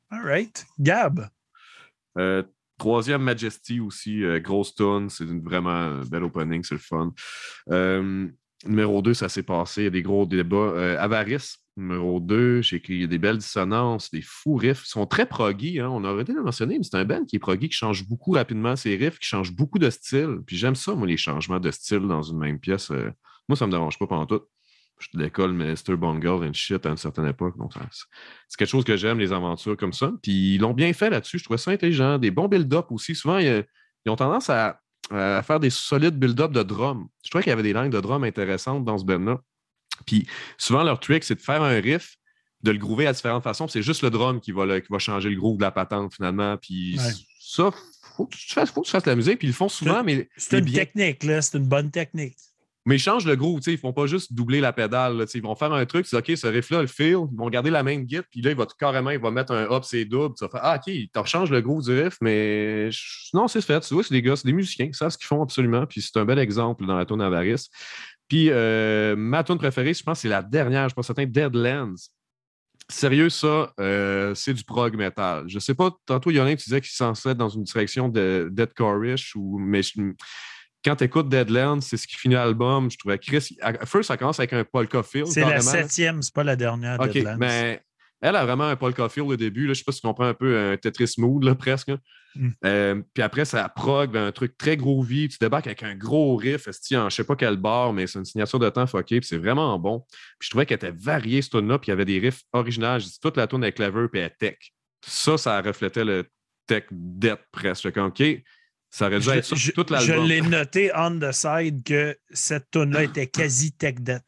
All 0.10 0.22
right. 0.26 0.65
Gab? 0.80 1.30
Euh, 2.18 2.44
troisième 2.78 3.22
Majesty 3.24 3.80
aussi, 3.80 4.24
euh, 4.24 4.40
grosse 4.40 4.76
tune, 4.76 5.10
c'est 5.10 5.24
une 5.24 5.41
vraiment 5.41 6.02
belle 6.10 6.24
opening, 6.24 6.64
c'est 6.64 6.76
le 6.76 6.82
fun. 6.82 7.14
Euh, 7.72 8.28
numéro 8.65 9.02
2, 9.02 9.14
ça 9.14 9.30
s'est 9.30 9.44
passé, 9.44 9.82
il 9.82 9.84
y 9.86 9.88
a 9.88 9.91
des 9.91 10.02
gros 10.02 10.26
débats. 10.26 10.56
Euh, 10.57 10.98
Avarice, 10.99 11.57
numéro 11.78 12.20
2, 12.20 12.62
j'ai 12.62 12.78
écrit 12.78 12.95
il 12.95 13.02
y 13.02 13.04
a 13.04 13.08
des 13.08 13.20
belles 13.20 13.38
dissonances, 13.38 14.12
des 14.12 14.22
fous 14.22 14.56
riffs. 14.56 14.84
Ils 14.86 14.90
sont 14.90 15.06
très 15.06 15.26
proggy, 15.26 15.80
hein, 15.80 15.90
on 15.90 16.04
aurait 16.04 16.24
été 16.24 16.34
le 16.34 16.44
mentionner, 16.44 16.78
mais 16.78 16.84
c'est 16.84 16.98
un 16.98 17.06
band 17.06 17.24
qui 17.26 17.36
est 17.36 17.40
proggy, 17.40 17.70
qui 17.70 17.76
change 17.76 18.08
beaucoup 18.08 18.32
rapidement 18.32 18.76
ses 18.76 18.95
riffs, 18.95 19.20
qui 19.20 19.28
change 19.28 19.54
beaucoup 19.54 19.80
de 19.80 19.90
style. 19.90 20.40
Puis 20.45 20.58
j'aime 20.58 20.76
ça, 20.76 20.95
moi, 20.95 21.08
les 21.08 21.18
changements 21.18 21.60
de 21.60 21.72
style 21.72 22.08
dans 22.08 22.24
une 22.24 22.40
même 22.40 22.60
pièce. 22.60 22.91
Euh, 22.91 23.12
moi, 23.48 23.56
ça 23.56 23.68
me 23.68 23.72
dérange 23.72 23.98
pas 23.98 24.08
pendant 24.08 24.26
tout. 24.26 24.41
Je 24.99 25.08
suis 25.08 25.18
de 25.18 25.24
l'école, 25.24 25.54
mais 25.54 25.72
Mr. 25.72 25.95
Bungle 25.95 26.48
and 26.48 26.54
shit 26.54 26.84
à 26.86 26.90
une 26.90 26.98
certaine 26.98 27.28
époque. 27.28 27.54
C'est 28.48 28.58
quelque 28.58 28.68
chose 28.68 28.84
que 28.84 28.98
j'aime, 28.98 29.20
les 29.20 29.32
aventures 29.32 29.78
comme 29.78 29.94
ça. 29.94 30.12
Puis 30.24 30.56
ils 30.56 30.58
l'ont 30.58 30.74
bien 30.74 30.91
fait 30.94 31.12
là-dessus. 31.12 31.38
Je 31.38 31.44
trouvais 31.44 31.60
ça 31.60 31.70
intelligent. 31.70 32.18
Des 32.18 32.32
bons 32.32 32.48
build-up 32.48 32.88
aussi. 32.90 33.14
Souvent, 33.14 33.38
ils, 33.38 33.64
ont 34.08 34.16
tendance 34.16 34.49
à, 34.49 34.82
faire 35.10 35.60
des 35.60 35.70
solides 35.70 36.18
build-up 36.18 36.52
de 36.52 36.64
drum. 36.64 37.08
Je 37.24 37.30
trouvais 37.30 37.44
qu'il 37.44 37.52
y 37.52 37.54
avait 37.54 37.62
des 37.64 37.74
lignes 37.74 37.91
de 37.91 38.02
drum 38.02 38.24
intéressantes 38.24 38.84
dans 38.86 38.98
ce 38.98 39.06
band-là. 39.06 39.40
Puis 40.06 40.28
souvent, 40.57 40.84
leur 40.84 40.99
trick, 40.99 41.24
c'est 41.24 41.36
de 41.36 41.41
faire 41.41 41.61
un 41.64 41.80
riff, 41.80 42.15
de 42.64 42.72
le 42.72 42.78
groover 42.78 43.07
à 43.07 43.14
différentes 43.14 43.44
façons. 43.44 43.68
C'est 43.68 43.82
juste 43.82 44.02
le 44.02 44.10
drum 44.10 44.40
qui 44.41 44.52
va, 44.52 44.80
qui 44.82 44.88
va 44.90 44.99
changer 44.99 45.30
le 45.30 45.36
groove 45.38 45.57
de 45.57 45.64
la 45.64 45.72
patente 45.72 46.14
finalement. 46.14 46.57
Puis 46.57 46.98
Ouais. 46.98 47.11
ça, 47.40 47.72
faut 48.15 48.26
que 48.26 48.36
tu 48.36 48.53
fasses, 48.53 48.72
faut 48.72 48.82
que 48.82 48.86
tu 48.88 48.91
fasses 48.91 49.06
la 49.06 49.15
musique. 49.15 49.40
Puis 49.40 49.48
ils 49.48 49.52
le 49.52 49.56
font 49.56 49.69
souvent, 49.69 50.03
mais, 50.03 50.28
C'est 50.38 50.57
une 50.60 50.65
bien. 50.65 50.80
technique, 50.80 51.24
là. 51.24 51.41
C'est 51.41 51.57
une 51.57 51.68
bonne 51.68 51.91
technique. 51.91 52.36
Mais 52.86 52.95
ils 52.95 52.99
changent 52.99 53.26
le 53.26 53.36
groove, 53.36 53.60
tu 53.60 53.65
sais, 53.65 53.74
ils 53.74 53.78
font 53.78 53.91
pas 53.91 54.07
juste 54.07 54.32
doubler 54.32 54.61
la 54.61 54.72
pédale. 54.72 55.18
là, 55.18 55.26
tu 55.26 55.34
sais, 55.34 55.38
ils 55.40 55.44
vont 55.44 55.56
faire 55.56 55.74
un 55.74 55.86
truc, 55.86 56.07
c'est 56.07 56.15
OK, 56.15 56.32
ce 56.38 56.48
riff-là, 56.48 56.80
le 56.80 56.88
feel, 56.88 57.18
ils 57.30 57.38
vont 57.38 57.49
garder 57.49 57.69
la 57.69 57.84
même 57.84 58.07
git, 58.07 58.22
puis 58.32 58.40
là, 58.41 58.52
il 58.52 58.56
va 58.56 58.65
carrément, 58.80 59.10
il 59.10 59.19
va 59.19 59.30
mettre 59.30 59.52
un 59.52 59.69
up, 59.69 59.84
c'est 59.84 60.06
double. 60.06 60.36
Tu 60.38 60.45
vas 60.45 60.49
faire 60.49 60.61
Ah, 60.64 60.78
OK, 60.78 60.88
il 60.88 61.10
te 61.10 61.52
le 61.52 61.60
groove 61.60 61.84
du 61.84 62.02
riff, 62.02 62.15
mais 62.22 62.90
non, 63.34 63.49
c'est 63.49 63.60
fait. 63.61 63.82
Tu 63.82 63.94
vois, 63.94 64.03
c'est 64.03 64.14
des 64.14 64.22
gars, 64.22 64.38
c'est 64.38 64.48
des 64.48 64.53
musiciens, 64.53 64.86
ils 64.86 64.95
savent 64.95 65.10
ce 65.10 65.18
qu'ils 65.18 65.28
font 65.28 65.41
absolument, 65.44 65.86
puis 65.86 66.02
c'est 66.02 66.15
un 66.18 66.24
bel 66.24 66.40
exemple 66.40 66.86
dans 66.86 66.98
la 66.98 67.06
tune 67.06 67.19
Avarice. 67.19 67.69
Puis 68.28 68.49
euh, 68.52 69.16
ma 69.16 69.44
tune 69.44 69.58
préférée, 69.58 69.94
je 69.94 70.04
pense, 70.04 70.20
c'est 70.20 70.28
la 70.30 70.41
dernière, 70.44 70.90
je 70.90 70.95
pense, 70.95 71.06
certain, 71.08 71.26
Deadlands. 71.26 71.95
Sérieux, 72.90 73.30
ça, 73.30 73.74
euh, 73.80 74.34
c'est 74.36 74.54
du 74.54 74.64
prog 74.64 74.95
metal. 74.95 75.44
Je 75.48 75.60
sais 75.60 75.74
pas, 75.74 75.91
tantôt, 76.06 76.32
il 76.32 76.38
y 76.38 76.40
en 76.40 76.45
a 76.45 76.49
un 76.49 76.56
qui 76.56 76.64
disait 76.66 76.80
qu'il 76.80 76.91
s'en 76.91 77.12
être 77.14 77.34
dans 77.34 77.49
une 77.49 77.64
direction 77.64 78.08
de 78.08 78.49
deathcore-ish, 78.52 79.36
ou, 79.36 79.58
mais 79.60 79.84
je- 79.84 80.14
quand 80.86 80.95
tu 80.95 81.04
écoutes 81.04 81.28
Deadlands, 81.28 81.82
c'est 81.82 81.98
ce 81.98 82.08
qui 82.08 82.16
finit 82.16 82.36
l'album. 82.36 82.90
Je 82.90 82.98
trouvais 82.98 83.18
Chris. 83.20 83.58
à- 83.62 83.86
First, 83.86 84.08
ça 84.08 84.16
commence 84.16 84.40
avec 84.40 84.54
un 84.54 84.64
polka 84.64 85.04
feel. 85.04 85.26
C'est 85.28 85.41
la 85.41 85.60
septième, 85.60 86.22
c'est 86.22 86.34
pas 86.34 86.45
la 86.45 86.56
dernière. 86.56 86.98
OK, 86.99 87.12
Deadlands. 87.12 87.36
mais 87.38 87.82
elle 88.22 88.35
a 88.35 88.45
vraiment 88.45 88.65
un 88.65 88.76
polka 88.76 89.10
feel 89.10 89.23
au 89.23 89.35
début. 89.35 89.68
Là. 89.68 89.73
Je 89.73 89.80
sais 89.80 89.84
pas 89.84 89.91
si 89.91 90.02
tu 90.02 90.07
comprends 90.07 90.26
un 90.26 90.34
peu 90.34 90.57
un 90.57 90.77
Tetris 90.77 91.15
mood, 91.18 91.44
là, 91.44 91.56
presque. 91.56 91.91
Mm. 92.35 92.49
Euh, 92.65 93.02
puis 93.14 93.23
après, 93.23 93.45
ça 93.45 93.68
prog 93.69 94.15
un 94.18 94.31
truc 94.31 94.57
très 94.57 94.77
groovy. 94.77 95.27
Tu 95.27 95.38
débarques 95.39 95.68
avec 95.68 95.84
un 95.84 95.95
gros 95.95 96.35
riff, 96.35 96.68
en 96.68 97.10
je 97.10 97.15
sais 97.15 97.23
pas 97.23 97.35
quel 97.35 97.57
bar, 97.57 97.94
mais 97.94 98.07
c'est 98.07 98.19
une 98.19 98.26
signature 98.26 98.60
de 98.60 98.69
temps 98.69 98.88
fucké, 98.88 99.19
puis 99.19 99.27
c'est 99.27 99.38
vraiment 99.38 99.77
bon. 99.77 100.03
Puis 100.39 100.45
je 100.45 100.49
trouvais 100.49 100.65
qu'elle 100.65 100.77
était 100.77 100.91
variée, 100.91 101.41
ce 101.41 101.49
tune-là, 101.49 101.80
puis 101.80 101.88
il 101.88 101.91
y 101.91 101.94
avait 101.94 102.06
des 102.06 102.19
riffs 102.19 102.41
originaux. 102.53 102.98
Toute 103.22 103.38
la 103.38 103.48
tune 103.48 103.64
est 103.64 103.72
clever, 103.72 104.07
puis 104.11 104.22
elle 104.22 104.35
tech. 104.38 104.57
Ça, 105.06 105.38
ça 105.38 105.61
reflétait 105.61 106.06
le 106.06 106.26
tech 106.65 106.85
debt 106.91 107.39
presque. 107.52 107.95
OK, 107.98 108.23
ça 108.89 109.07
aurait 109.07 109.19
dû 109.19 109.26
Je, 109.26 109.31
être 109.31 109.45
ça 109.45 109.55
je- 109.55 109.72
toute 109.72 109.89
je 109.89 109.93
l'album. 110.11 110.27
l'ai 110.27 110.41
noté 110.41 110.91
on 110.95 111.19
the 111.19 111.31
side 111.31 111.84
que 111.84 112.15
cette 112.31 112.72
tune-là 112.72 113.03
était 113.03 113.27
quasi 113.27 113.72
tech 113.73 113.95
debt. 113.99 114.23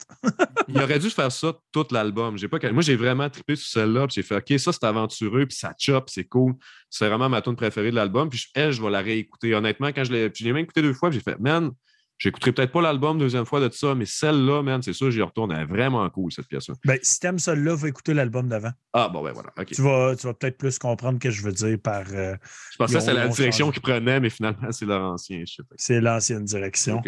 Il 0.67 0.77
aurait 0.81 0.99
dû 0.99 1.09
faire 1.09 1.31
ça 1.31 1.53
tout 1.71 1.85
l'album. 1.91 2.37
J'ai 2.37 2.47
pas... 2.47 2.57
Moi, 2.71 2.83
j'ai 2.83 2.95
vraiment 2.95 3.29
trippé 3.29 3.55
sur 3.55 3.67
celle-là. 3.67 4.07
J'ai 4.09 4.21
fait 4.21 4.35
OK, 4.35 4.59
ça, 4.59 4.71
c'est 4.73 4.83
aventureux, 4.83 5.45
puis 5.45 5.55
ça 5.57 5.73
chop, 5.79 6.09
c'est 6.09 6.25
cool. 6.25 6.53
C'est 6.89 7.07
vraiment 7.07 7.29
ma 7.29 7.41
tune 7.41 7.55
préférée 7.55 7.89
de 7.91 7.95
l'album. 7.95 8.29
Puis 8.29 8.47
elle, 8.53 8.71
je 8.71 8.81
vais 8.81 8.89
la 8.89 9.01
réécouter. 9.01 9.55
Honnêtement, 9.55 9.87
quand 9.87 10.03
je 10.03 10.11
l'ai. 10.11 10.29
puis 10.29 10.43
Je 10.43 10.47
l'ai 10.49 10.53
même 10.53 10.63
écouté 10.63 10.81
deux 10.81 10.93
fois, 10.93 11.09
j'ai 11.09 11.21
fait, 11.21 11.39
man, 11.39 11.71
j'écouterai 12.19 12.51
peut-être 12.51 12.71
pas 12.71 12.81
l'album 12.81 13.17
deuxième 13.17 13.45
fois 13.45 13.59
de 13.59 13.73
ça, 13.73 13.95
mais 13.95 14.05
celle-là, 14.05 14.61
man, 14.61 14.81
c'est 14.83 14.93
sûr, 14.93 15.09
j'y 15.09 15.21
retourne. 15.21 15.51
Elle 15.51 15.61
est 15.61 15.65
vraiment 15.65 16.07
cool, 16.11 16.31
cette 16.31 16.47
pièce-là. 16.47 16.75
Ben, 16.85 16.99
si 17.01 17.19
t'aimes 17.19 17.39
celle-là, 17.39 17.73
va 17.75 17.87
écouter 17.87 18.13
l'album 18.13 18.47
d'avant. 18.47 18.71
Ah, 18.93 19.09
bon, 19.11 19.23
ben 19.23 19.31
voilà. 19.31 19.49
Tu 19.65 19.81
vas, 19.81 20.15
tu 20.15 20.27
vas 20.27 20.33
peut-être 20.35 20.57
plus 20.57 20.77
comprendre 20.77 21.17
ce 21.21 21.27
que 21.27 21.31
je 21.31 21.41
veux 21.41 21.51
dire 21.53 21.77
par. 21.81 22.03
euh, 22.13 22.35
Je 22.73 22.77
pensais 22.77 22.93
que 22.99 23.11
ont- 23.11 23.13
la 23.13 23.27
direction 23.29 23.71
qu'ils 23.71 23.81
prenaient, 23.81 24.19
mais 24.19 24.29
finalement, 24.29 24.71
c'est 24.71 24.85
leur 24.85 25.01
ancien 25.01 25.43
c'est 25.77 25.99
l'ancienne 26.01 26.43
direction. 26.45 27.01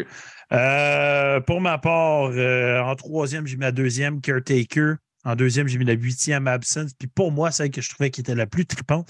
Euh, 0.51 1.39
pour 1.41 1.61
ma 1.61 1.77
part, 1.77 2.31
euh, 2.33 2.79
en 2.81 2.95
troisième, 2.95 3.47
j'ai 3.47 3.55
mis 3.57 3.61
la 3.63 3.71
deuxième, 3.71 4.21
Caretaker. 4.21 4.95
En 5.23 5.35
deuxième, 5.35 5.67
j'ai 5.67 5.77
mis 5.77 5.85
la 5.85 5.93
huitième, 5.93 6.47
Absence. 6.47 6.93
Puis 6.97 7.07
pour 7.07 7.31
moi, 7.31 7.51
celle 7.51 7.69
que 7.69 7.81
je 7.81 7.89
trouvais 7.89 8.09
qui 8.09 8.21
était 8.21 8.33
la 8.35 8.47
plus 8.47 8.65
tripante, 8.65 9.07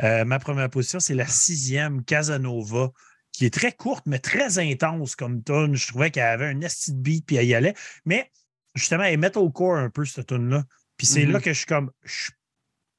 ma 0.00 0.38
première 0.40 0.68
position, 0.68 0.98
c'est 0.98 1.14
la 1.14 1.26
sixième, 1.26 2.04
Casanova, 2.04 2.90
qui 3.32 3.46
est 3.46 3.54
très 3.54 3.72
courte, 3.72 4.04
mais 4.06 4.18
très 4.18 4.58
intense 4.58 5.16
comme 5.16 5.42
tune. 5.42 5.74
Je 5.74 5.88
trouvais 5.88 6.10
qu'elle 6.10 6.24
avait 6.24 6.46
un 6.46 6.60
esti 6.60 6.92
beat, 6.92 7.26
puis 7.26 7.36
elle 7.36 7.46
y 7.46 7.54
allait. 7.54 7.74
Mais 8.04 8.30
justement, 8.74 9.04
elle 9.04 9.14
est 9.14 9.18
metalcore 9.18 9.76
un 9.76 9.90
peu, 9.90 10.04
cette 10.04 10.26
tune-là. 10.26 10.64
Puis 10.96 11.06
c'est 11.06 11.24
là 11.24 11.40
que 11.40 11.52
je 11.52 11.58
suis 11.58 11.66
comme, 11.66 11.90
je 12.04 12.30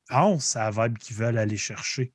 pense 0.08 0.56
à 0.56 0.70
la 0.70 0.88
vibe 0.88 0.98
qu'ils 0.98 1.16
veulent 1.16 1.38
aller 1.38 1.58
chercher. 1.58 2.12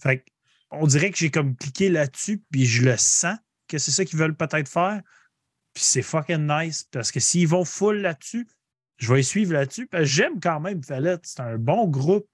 Fait 0.00 0.24
on 0.70 0.86
dirait 0.86 1.10
que 1.10 1.18
j'ai 1.18 1.30
comme 1.30 1.54
cliqué 1.56 1.90
là-dessus, 1.90 2.42
puis 2.50 2.64
je 2.64 2.82
le 2.82 2.96
sens 2.96 3.36
que 3.68 3.78
c'est 3.78 3.90
ça 3.90 4.04
qu'ils 4.04 4.18
veulent 4.18 4.36
peut-être 4.36 4.68
faire. 4.68 5.02
Puis 5.74 5.84
c'est 5.84 6.02
fucking 6.02 6.46
nice 6.46 6.84
parce 6.84 7.10
que 7.10 7.20
s'ils 7.20 7.48
vont 7.48 7.64
full 7.64 8.00
là-dessus, 8.00 8.46
je 8.98 9.08
vais 9.08 9.16
les 9.16 9.22
suivre 9.22 9.52
là-dessus. 9.52 9.86
Parce 9.86 10.04
que 10.04 10.08
j'aime 10.08 10.40
quand 10.40 10.60
même 10.60 10.82
Fallette. 10.82 11.22
C'est 11.24 11.40
un 11.40 11.58
bon 11.58 11.88
groupe. 11.88 12.28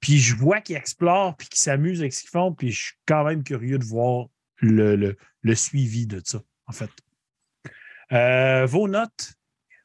Puis 0.00 0.18
je 0.18 0.36
vois 0.36 0.60
qu'ils 0.60 0.76
explorent 0.76 1.36
puis 1.36 1.48
qu'ils 1.48 1.60
s'amusent 1.60 2.00
avec 2.00 2.12
ce 2.12 2.20
qu'ils 2.20 2.30
font. 2.30 2.52
Puis 2.52 2.72
je 2.72 2.82
suis 2.86 2.96
quand 3.06 3.24
même 3.24 3.42
curieux 3.42 3.78
de 3.78 3.84
voir 3.84 4.28
le, 4.60 4.96
le- 4.96 5.16
le 5.42 5.54
suivi 5.54 6.06
de 6.06 6.20
ça, 6.24 6.40
en 6.66 6.72
fait. 6.72 6.90
Euh, 8.12 8.66
vos 8.66 8.88
notes, 8.88 9.34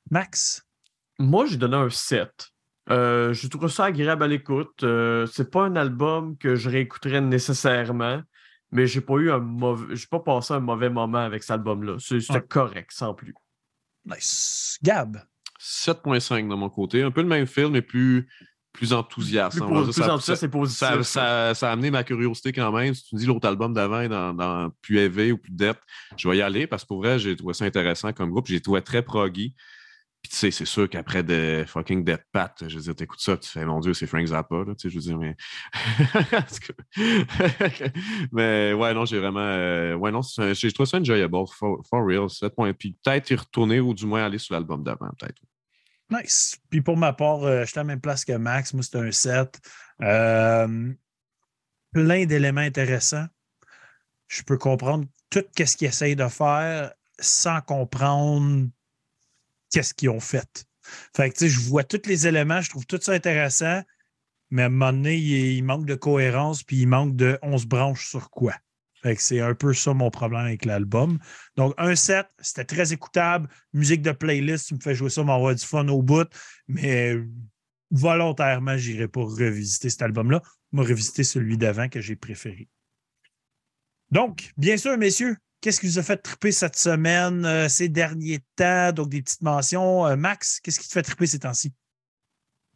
Max? 0.10 0.66
Moi, 1.20 1.46
j'ai 1.46 1.58
donné 1.58 1.76
un 1.76 1.90
7. 1.90 2.50
Euh, 2.90 3.34
je 3.34 3.48
trouve 3.48 3.70
ça 3.70 3.86
agréable 3.86 4.24
à 4.24 4.28
l'écoute. 4.28 4.84
Euh, 4.84 5.26
c'est 5.28 5.50
pas 5.52 5.64
un 5.64 5.76
album 5.76 6.38
que 6.38 6.56
je 6.56 6.70
réécouterais 6.70 7.22
nécessairement, 7.22 8.22
mais 8.72 8.88
j'ai 8.88 9.02
pas 9.02 9.16
eu 9.16 9.32
un 9.32 9.40
mauvais. 9.40 9.96
J'ai 9.96 10.08
pas 10.08 10.20
passé 10.20 10.54
un 10.54 10.60
mauvais 10.60 10.90
moment 10.90 11.20
avec 11.20 11.44
cet 11.44 11.52
album-là. 11.52 11.98
C'est- 12.00 12.20
C'était 12.20 12.34
Ouais. 12.40 12.48
correct, 12.48 12.92
sans 12.94 13.14
plus. 13.14 13.34
Nice. 14.06 14.78
Gab? 14.84 15.18
7.5 15.60 16.50
de 16.50 16.56
mon 16.56 16.70
côté. 16.70 17.04
Un 17.04 17.12
peu 17.12 17.22
le 17.22 17.28
même 17.28 17.46
film, 17.48 17.72
mais 17.72 17.82
plus, 17.82 18.28
plus 18.74 18.92
enthousiaste. 18.92 19.60
Plus, 19.60 19.84
plus 19.84 19.94
Ça- 19.94 20.14
enthousiaste 20.14 20.44
et 20.44 20.48
positif. 20.50 20.80
ça, 20.80 21.04
ça- 21.04 21.54
ça 21.54 21.70
a 21.70 21.72
amené 21.74 21.92
ma 21.92 22.04
curiosité 22.04 22.52
quand 22.52 22.72
même. 22.72 22.94
Si 22.94 23.04
tu 23.06 23.16
me 23.16 23.20
dis 23.20 23.26
l'autre 23.28 23.48
album 23.48 23.74
d'avant 23.74 24.08
dans, 24.08 24.34
dans 24.34 24.70
plus 24.82 24.98
élevé 24.98 25.32
ou 25.32 25.38
plus 25.38 25.52
depth, 25.52 25.80
je 26.18 26.28
vais 26.28 26.38
y 26.38 26.42
aller 26.42 26.66
parce 26.68 26.84
que 26.84 26.88
pour 26.88 26.98
vrai, 26.98 27.20
j'ai 27.20 27.36
trouvé 27.36 27.54
ça 27.54 27.66
intéressant 27.66 28.12
comme 28.14 28.32
groupe. 28.32 28.48
J'ai 28.48 28.60
trouvé 28.62 28.82
très 28.82 29.02
proggy. 29.04 29.54
Puis 30.24 30.30
tu 30.32 30.38
sais, 30.38 30.52
c'est 30.52 30.64
sûr 30.66 30.90
qu'après 30.90 31.22
de 31.22 31.66
fucking 31.68 32.06
Death 32.06 32.24
Pat, 32.32 32.64
je 32.66 32.76
veux 32.78 32.82
dire, 32.82 32.96
t'écoutes 32.96 33.20
ça, 33.20 33.36
tu 33.36 33.50
fais 33.50 33.66
mon 33.66 33.82
Dieu, 33.82 33.94
c'est 33.94 34.08
Frank 34.08 34.26
Zappa, 34.26 34.56
là, 34.66 34.74
tu 34.74 34.74
sais, 34.78 34.90
je 34.90 34.96
veux 34.96 35.02
dire, 35.02 35.18
mais. 35.18 35.36
mais 38.32 38.74
ouais, 38.74 38.94
non, 38.94 39.06
j'ai 39.06 39.20
vraiment. 39.20 39.40
euh, 39.42 39.96
ouais, 39.96 40.12
non, 40.12 40.22
un- 40.38 40.54
j'ai 40.54 40.72
trouvé 40.72 40.88
ça 40.88 40.98
enjoyable, 41.00 41.36
for, 41.54 41.82
for 41.90 42.06
real, 42.08 42.30
7 42.30 42.56
points. 42.56 42.74
Puis 42.74 42.96
peut-être 43.04 43.30
y 43.32 43.36
retourner 43.36 43.80
ou 43.80 43.94
du 43.94 44.06
moins 44.06 44.24
aller 44.26 44.38
sur 44.38 44.54
l'album 44.54 44.84
d'avant, 44.84 45.10
peut-être. 45.20 45.42
Nice. 46.10 46.58
Puis 46.70 46.82
pour 46.82 46.98
ma 46.98 47.14
part, 47.14 47.44
euh, 47.44 47.66
j'étais 47.66 47.80
à 47.80 47.84
la 47.84 47.88
même 47.88 48.02
place 48.02 48.26
que 48.26 48.34
Max. 48.34 48.74
Moi, 48.74 48.84
c'était 48.84 49.00
un 49.00 49.12
7. 49.12 49.60
Euh, 50.02 50.94
plein 51.92 52.26
d'éléments 52.26 52.62
intéressants. 52.62 53.26
Je 54.28 54.44
peux 54.44 54.58
comprendre 54.58 55.06
tout 55.30 55.44
ce 55.58 55.78
qu'ils 55.78 55.88
essayent 55.88 56.16
de 56.16 56.28
faire 56.28 56.94
sans 57.20 57.62
comprendre 57.62 58.68
qu'est-ce 59.72 59.94
qu'ils 59.94 60.10
ont 60.10 60.20
fait. 60.20 60.66
Fait 61.16 61.30
que, 61.30 61.48
je 61.48 61.60
vois 61.60 61.84
tous 61.84 62.08
les 62.08 62.28
éléments, 62.28 62.62
je 62.62 62.70
trouve 62.70 62.86
tout 62.86 63.00
ça 63.02 63.14
intéressant, 63.14 63.82
mais 64.50 64.64
à 64.64 64.66
un 64.66 64.70
moment 64.70 64.92
donné, 64.92 65.16
il, 65.16 65.58
il 65.58 65.64
manque 65.64 65.86
de 65.86 65.96
cohérence, 65.96 66.64
puis 66.64 66.82
il 66.82 66.88
manque 66.88 67.16
de 67.16 67.40
on 67.42 67.58
se 67.58 67.66
branche 67.66 68.10
sur 68.10 68.30
quoi. 68.30 68.54
C'est 69.18 69.42
un 69.42 69.54
peu 69.54 69.74
ça 69.74 69.94
mon 69.94 70.10
problème 70.10 70.46
avec 70.46 70.66
l'album. 70.66 71.20
Donc, 71.58 71.74
un 71.78 71.96
set, 71.96 72.28
c'était 72.40 72.64
très 72.64 72.94
écoutable. 72.94 73.50
Musique 73.74 74.02
de 74.02 74.12
playlist, 74.12 74.68
tu 74.68 74.76
me 74.76 74.80
fais 74.80 74.96
jouer 74.96 75.10
ça, 75.10 75.24
m'envoie 75.24 75.54
du 75.56 75.66
fun 75.66 75.88
au 75.90 76.02
bout. 76.02 76.28
Mais 76.68 77.18
volontairement, 77.92 78.78
je 78.78 78.92
n'irai 78.92 79.08
pas 79.08 79.22
revisiter 79.22 79.90
cet 79.90 80.02
album-là. 80.02 80.42
Je 80.72 80.80
revisiter 80.80 81.24
celui 81.24 81.58
d'avant 81.58 81.90
que 81.90 82.02
j'ai 82.02 82.16
préféré. 82.16 82.68
Donc, 84.10 84.52
bien 84.58 84.78
sûr, 84.78 84.98
messieurs, 84.98 85.38
qu'est-ce 85.60 85.80
qui 85.80 85.88
vous 85.88 86.00
a 86.00 86.04
fait 86.04 86.18
triper 86.18 86.52
cette 86.52 86.76
semaine, 86.76 87.46
euh, 87.46 87.70
ces 87.70 87.90
derniers 87.90 88.40
temps? 88.56 88.92
Donc, 88.92 89.10
des 89.10 89.22
petites 89.22 89.42
mentions. 89.42 90.06
Euh, 90.08 90.16
Max, 90.16 90.60
qu'est-ce 90.60 90.80
qui 90.80 90.88
te 90.88 90.94
fait 90.94 91.04
triper 91.04 91.28
ces 91.28 91.40
temps-ci? 91.40 91.74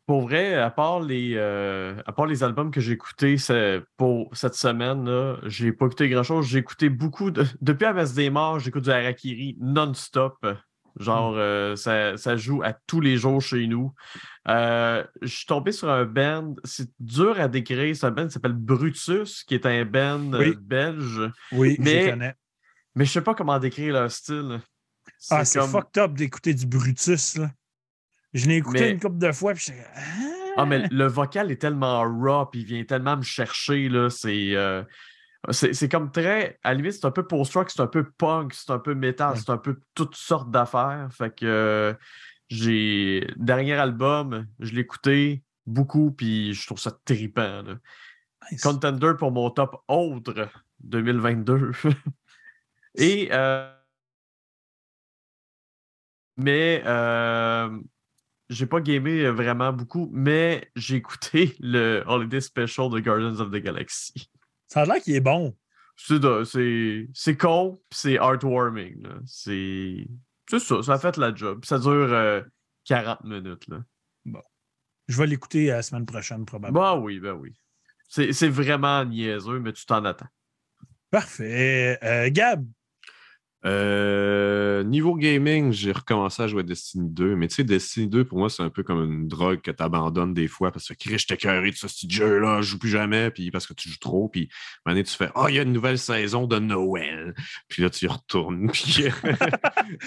Pour 0.07 0.21
vrai, 0.21 0.55
à 0.55 0.69
part 0.71 1.01
les, 1.01 1.33
euh, 1.35 1.93
à 2.05 2.13
part 2.13 2.25
les 2.27 2.41
albums 2.41 2.71
que 2.71 2.79
j'ai 2.79 2.93
écoutés 2.93 3.35
pour 3.97 4.29
cette 4.35 4.55
semaine, 4.55 5.35
j'ai 5.43 5.73
pas 5.73 5.85
écouté 5.87 6.07
grand-chose. 6.07 6.47
J'ai 6.47 6.59
écouté 6.59 6.89
beaucoup 6.89 7.29
de. 7.29 7.43
Depuis 7.61 7.85
Avest 7.85 8.15
des 8.15 8.29
morts, 8.29 8.59
j'écoute 8.59 8.85
du 8.85 8.89
Harakiri 8.89 9.57
non-stop. 9.59 10.47
Genre, 10.97 11.33
euh, 11.35 11.75
ça, 11.75 12.17
ça 12.17 12.37
joue 12.37 12.63
à 12.63 12.73
tous 12.73 13.01
les 13.01 13.17
jours 13.17 13.39
chez 13.41 13.67
nous. 13.67 13.93
Euh, 14.47 15.03
je 15.21 15.27
suis 15.27 15.45
tombé 15.45 15.71
sur 15.71 15.89
un 15.91 16.05
band, 16.05 16.55
c'est 16.63 16.89
dur 16.99 17.39
à 17.39 17.47
décrire. 17.49 17.95
C'est 17.95 18.05
un 18.07 18.11
band 18.11 18.25
qui 18.27 18.31
s'appelle 18.31 18.53
Brutus, 18.53 19.43
qui 19.43 19.53
est 19.55 19.65
un 19.67 19.85
band 19.85 20.31
Oui. 20.33 20.55
belge. 20.59 21.21
Oui, 21.51 21.75
je 21.77 21.83
Mais- 21.83 22.03
les 22.05 22.09
connais. 22.11 22.35
Mais 22.95 23.05
je 23.05 23.11
sais 23.11 23.21
pas 23.21 23.35
comment 23.35 23.59
décrire 23.59 23.93
leur 23.93 24.09
style. 24.11 24.59
Ah, 25.29 25.45
c'est 25.45 25.59
comme- 25.59 25.69
fucked 25.69 25.97
up 26.01 26.13
d'écouter 26.13 26.53
du 26.55 26.65
Brutus. 26.65 27.35
Là. 27.37 27.51
Je 28.37 28.47
l'ai 28.47 28.55
écouté 28.57 28.79
Mais- 28.81 28.91
une 28.91 28.99
couple 28.99 29.17
de 29.17 29.31
fois, 29.31 29.53
puis 29.53 29.63
j'étais. 29.67 29.83
Ah, 30.57 30.65
mais 30.65 30.87
le 30.91 31.05
vocal 31.07 31.51
est 31.51 31.61
tellement 31.61 32.01
raw, 32.01 32.45
puis 32.45 32.61
il 32.61 32.65
vient 32.65 32.83
tellement 32.83 33.17
me 33.17 33.21
chercher, 33.23 33.89
là. 33.89 34.09
C'est. 34.09 34.55
euh, 34.55 34.83
c'est 35.51 35.73
c'est 35.73 35.87
comme 35.89 36.11
très. 36.11 36.59
À 36.63 36.69
la 36.71 36.75
limite, 36.75 36.93
c'est 36.93 37.05
un 37.05 37.11
peu 37.11 37.25
post-rock, 37.27 37.69
c'est 37.69 37.81
un 37.81 37.87
peu 37.87 38.09
punk, 38.11 38.53
c'est 38.53 38.71
un 38.71 38.79
peu 38.79 38.95
métal, 38.95 39.33
Ouais. 39.33 39.39
c'est 39.39 39.49
un 39.51 39.57
peu 39.57 39.79
toutes 39.93 40.15
sortes 40.15 40.49
d'affaires. 40.51 41.07
Fait 41.11 41.33
que 41.35 41.45
euh, 41.45 41.93
j'ai. 42.49 43.27
Dernier 43.37 43.73
album, 43.73 44.47
je 44.59 44.73
l'ai 44.73 44.81
écouté 44.81 45.43
beaucoup, 45.65 46.11
puis 46.11 46.53
je 46.53 46.65
trouve 46.65 46.79
ça 46.79 46.91
trippant. 47.05 47.61
là. 47.63 47.75
Nice. 48.51 48.61
Contender 48.61 49.13
pour 49.17 49.31
mon 49.31 49.49
top 49.51 49.83
autre 49.87 50.49
2022. 50.79 51.71
Et. 52.95 53.29
euh, 53.31 53.71
mais. 56.37 56.81
euh, 56.85 57.79
j'ai 58.49 58.65
pas 58.65 58.79
gamé 58.81 59.29
vraiment 59.29 59.73
beaucoup, 59.73 60.09
mais 60.13 60.69
j'ai 60.75 60.95
écouté 60.95 61.55
le 61.59 62.03
Holiday 62.07 62.41
Special 62.41 62.89
de 62.89 62.99
Guardians 62.99 63.39
of 63.39 63.51
the 63.51 63.57
Galaxy. 63.57 64.29
Ça 64.67 64.81
a 64.81 64.85
l'air 64.85 65.01
qu'il 65.01 65.15
est 65.15 65.21
bon. 65.21 65.55
C'est 65.95 66.19
de- 66.19 66.43
C'est 66.43 67.07
c'est 67.13 67.35
con, 67.37 67.81
puis 67.89 67.99
c'est 67.99 68.13
heartwarming. 68.13 69.01
là. 69.03 69.15
C'est 69.25 70.07
c'est 70.49 70.59
ça, 70.59 70.81
ça 70.83 70.93
a 70.93 70.99
fait 70.99 71.17
la 71.17 71.33
job. 71.33 71.65
Ça 71.65 71.79
dure 71.79 71.91
euh, 72.13 72.41
40 72.85 73.23
minutes. 73.23 73.67
Là. 73.67 73.79
Je 75.07 75.17
vais 75.17 75.27
l'écouter 75.27 75.67
la 75.67 75.81
semaine 75.81 76.05
prochaine, 76.05 76.45
probablement. 76.45 76.95
Bah 76.95 77.01
oui, 77.01 77.19
ben 77.19 77.33
oui. 77.33 77.53
C'est 78.09 78.31
c'est 78.33 78.49
vraiment 78.49 79.03
niaiseux, 79.05 79.59
mais 79.59 79.73
tu 79.73 79.85
t'en 79.85 80.03
attends. 80.05 80.27
Parfait. 81.09 81.97
Euh, 82.03 82.29
Gab, 82.31 82.65
Euh, 83.65 84.36
niveau 84.83 85.15
gaming, 85.15 85.71
j'ai 85.71 85.91
recommencé 85.91 86.43
à 86.43 86.47
jouer 86.47 86.61
à 86.61 86.63
Destiny 86.63 87.09
2, 87.09 87.35
mais 87.35 87.47
tu 87.47 87.55
sais, 87.55 87.63
Destiny 87.63 88.07
2, 88.07 88.25
pour 88.25 88.37
moi, 88.37 88.49
c'est 88.49 88.63
un 88.63 88.69
peu 88.69 88.83
comme 88.83 89.03
une 89.03 89.27
drogue 89.27 89.61
que 89.61 89.71
tu 89.71 89.83
abandonnes 89.83 90.33
des 90.33 90.47
fois 90.47 90.71
parce 90.71 90.87
que 90.87 90.93
Chris, 90.93 91.19
je 91.19 91.27
t'ai 91.27 91.35
de 91.35 91.75
ce 91.75 91.87
petit 91.87 92.09
jeu-là, 92.09 92.61
je 92.61 92.69
joue 92.71 92.79
plus 92.79 92.89
jamais, 92.89 93.31
puis 93.31 93.51
parce 93.51 93.67
que 93.67 93.73
tu 93.73 93.89
joues 93.89 93.99
trop, 93.99 94.27
puis 94.29 94.49
à 94.85 94.89
un 94.89 94.93
moment 94.93 94.95
donné, 94.95 95.03
tu 95.03 95.15
fais 95.15 95.29
Oh, 95.35 95.45
il 95.49 95.55
y 95.55 95.59
a 95.59 95.61
une 95.63 95.73
nouvelle 95.73 95.99
saison 95.99 96.47
de 96.47 96.59
Noël. 96.59 97.33
Puis 97.67 97.81
là, 97.83 97.89
tu 97.89 98.05
y 98.05 98.07
retournes. 98.07 98.69
Puis 98.71 99.05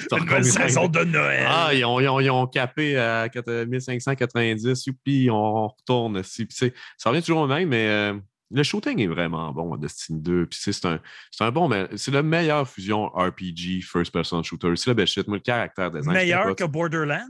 t'as 0.09 0.19
une 0.19 0.25
nouvelle 0.25 0.45
saison 0.45 0.89
de 0.89 1.05
Noël. 1.05 1.47
Ah, 1.49 1.71
ils 1.75 1.85
ont, 1.85 2.01
ils 2.01 2.09
ont- 2.09 2.21
ils 2.21 2.31
ont 2.31 2.47
capé 2.47 2.97
à 2.97 3.29
4- 3.29 3.67
1590, 3.67 4.87
puis 5.05 5.31
on 5.31 5.69
retourne. 5.69 6.23
Puis 6.23 6.47
ça 6.97 7.11
revient 7.11 7.21
toujours 7.23 7.41
au 7.43 7.47
même, 7.47 7.69
mais 7.69 7.87
euh, 7.89 8.15
le 8.51 8.63
shooting 8.63 8.99
est 9.01 9.07
vraiment 9.07 9.53
bon 9.53 9.75
à 9.75 9.79
Destiny 9.79 10.21
2. 10.21 10.47
Puis 10.47 10.59
c'est 10.63 10.85
un, 10.87 11.01
un 11.41 11.51
bon, 11.51 11.69
mais 11.69 11.89
c'est 11.97 12.11
la 12.11 12.23
meilleure 12.23 12.69
fusion 12.69 13.07
RPG 13.09 13.83
first-person 13.83 14.43
shooter. 14.43 14.75
C'est 14.77 14.91
la 14.91 14.95
belle 14.95 15.07
shit. 15.07 15.27
Moi, 15.29 15.37
le 15.37 15.43
caractère 15.43 15.91
design. 15.91 16.13
Meilleur 16.13 16.55
que 16.57 16.65
Borderlands? 16.65 17.27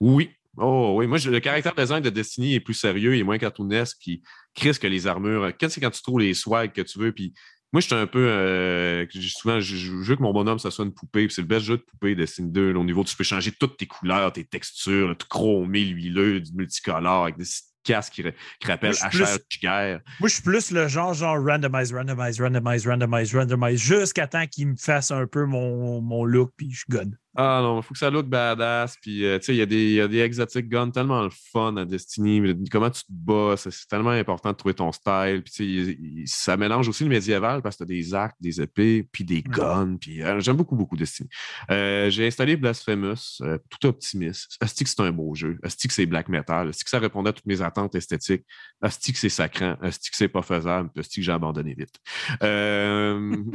Oui. 0.00 0.30
Oh 0.56 0.94
oui, 0.98 1.06
moi 1.06 1.16
je- 1.16 1.30
le 1.30 1.38
caractère 1.38 1.74
design 1.76 2.02
de 2.02 2.10
Destiny 2.10 2.54
est 2.54 2.60
plus 2.60 2.74
sérieux, 2.74 3.14
il 3.14 3.20
est 3.20 3.24
moins 3.24 3.38
cartoonesque, 3.38 3.98
puis 4.00 4.20
Chris 4.52 4.72
que 4.80 4.88
les 4.88 5.06
armures. 5.06 5.52
Quand 5.60 5.68
c'est 5.70 5.80
quand 5.80 5.92
tu 5.92 6.02
trouves 6.02 6.18
les 6.18 6.34
swags 6.34 6.72
que 6.72 6.82
tu 6.82 6.98
veux, 6.98 7.12
puis 7.12 7.32
moi 7.72 7.80
je 7.80 7.86
suis 7.86 7.94
un 7.94 8.08
peu 8.08 8.18
euh, 8.26 9.06
j'ai 9.10 9.28
souvent 9.28 9.60
je, 9.60 9.76
je 9.76 9.92
veux 9.92 10.16
que 10.16 10.22
mon 10.22 10.32
bonhomme 10.32 10.58
ça 10.58 10.72
soit 10.72 10.84
une 10.84 10.92
poupée, 10.92 11.26
puis 11.26 11.34
c'est 11.36 11.42
le 11.42 11.46
best 11.46 11.66
jeu 11.66 11.76
de 11.76 11.82
poupée 11.82 12.16
Destiny 12.16 12.50
2 12.50 12.72
là, 12.72 12.80
au 12.80 12.84
niveau 12.84 13.04
tu 13.04 13.14
peux 13.14 13.22
changer 13.22 13.52
toutes 13.52 13.76
tes 13.76 13.86
couleurs, 13.86 14.32
tes 14.32 14.44
textures, 14.44 15.06
là, 15.10 15.14
tout 15.14 15.28
chromé, 15.30 15.82
huileux, 15.82 16.40
du 16.40 16.52
multicolore 16.52 17.22
avec 17.22 17.36
des 17.38 17.44
casques 17.82 18.14
qui, 18.14 18.22
qui 18.22 18.66
rappellent 18.66 18.94
Moi, 19.00 19.10
je 19.10 19.24
suis 19.24 19.36
HR 19.36 19.60
guerre. 19.62 20.00
Moi, 20.20 20.28
je 20.28 20.34
suis 20.34 20.42
plus 20.42 20.70
le 20.70 20.88
genre, 20.88 21.14
genre 21.14 21.36
randomize, 21.42 21.92
randomize, 21.92 22.40
randomize, 22.40 22.86
randomize, 22.86 23.34
randomize, 23.34 23.80
jusqu'à 23.80 24.26
temps 24.26 24.46
qu'il 24.46 24.68
me 24.68 24.76
fasse 24.76 25.10
un 25.10 25.26
peu 25.26 25.44
mon, 25.44 26.00
mon 26.00 26.24
look, 26.24 26.52
puis 26.56 26.70
je 26.70 26.84
god. 26.88 27.16
Ah 27.36 27.60
non, 27.62 27.78
il 27.78 27.82
faut 27.84 27.92
que 27.94 27.98
ça 27.98 28.10
look 28.10 28.26
badass. 28.26 28.96
Puis, 29.00 29.24
euh, 29.24 29.38
tu 29.38 29.44
sais, 29.46 29.54
il 29.54 29.58
y, 29.58 29.62
a 29.62 29.66
des- 29.66 29.76
il 29.90 29.92
y 29.94 30.00
a 30.00 30.08
des 30.08 30.18
exotic 30.18 30.68
guns 30.68 30.90
tellement 30.90 31.22
le 31.22 31.30
fun 31.52 31.76
à 31.76 31.84
Destiny. 31.84 32.42
Comment 32.72 32.90
tu 32.90 33.02
te 33.02 33.06
bats, 33.10 33.54
c'est 33.56 33.70
tellement 33.88 34.10
important 34.10 34.50
de 34.50 34.56
trouver 34.56 34.74
ton 34.74 34.90
style. 34.90 35.42
Puis, 35.44 35.52
tu 35.54 35.84
sais, 35.84 35.98
ça 36.26 36.56
mélange 36.56 36.88
aussi 36.88 37.04
le 37.04 37.10
médiéval 37.10 37.62
parce 37.62 37.76
que 37.76 37.84
tu 37.84 37.92
as 37.92 37.94
des 37.94 38.14
arcs, 38.14 38.34
des 38.40 38.60
épées, 38.60 39.06
puis 39.12 39.22
des 39.24 39.42
guns. 39.42 39.96
Puis, 40.00 40.22
euh, 40.24 40.40
j'aime 40.40 40.56
beaucoup, 40.56 40.74
beaucoup 40.74 40.96
Destiny. 40.96 41.28
Euh, 41.70 42.10
J'ai 42.10 42.26
installé 42.26 42.56
Blasphemous, 42.56 43.38
tout 43.68 43.86
optimiste. 43.86 44.56
Asti 44.60 44.82
que 44.82 44.90
c'est 44.90 45.00
un 45.00 45.12
beau 45.12 45.32
jeu. 45.36 45.56
Asti 45.62 45.86
que 45.86 45.94
c'est 45.94 46.06
black 46.06 46.28
metal. 46.28 46.70
Asti 46.70 46.82
que 46.82 46.90
ça 46.90 46.98
répondait 46.98 47.30
à 47.30 47.32
toutes 47.32 47.46
mes 47.46 47.62
attentes 47.62 47.94
esthétiques. 47.94 48.44
Asti 48.82 49.12
que 49.12 49.18
c'est 49.18 49.28
sacrant. 49.28 49.76
Asti 49.82 50.10
que 50.10 50.16
c'est 50.16 50.28
pas 50.28 50.42
faisable. 50.42 50.90
Puis 50.92 51.00
Asti 51.00 51.20
que 51.20 51.26
j'ai 51.26 51.32
abandonné 51.32 51.74
vite. 51.78 51.94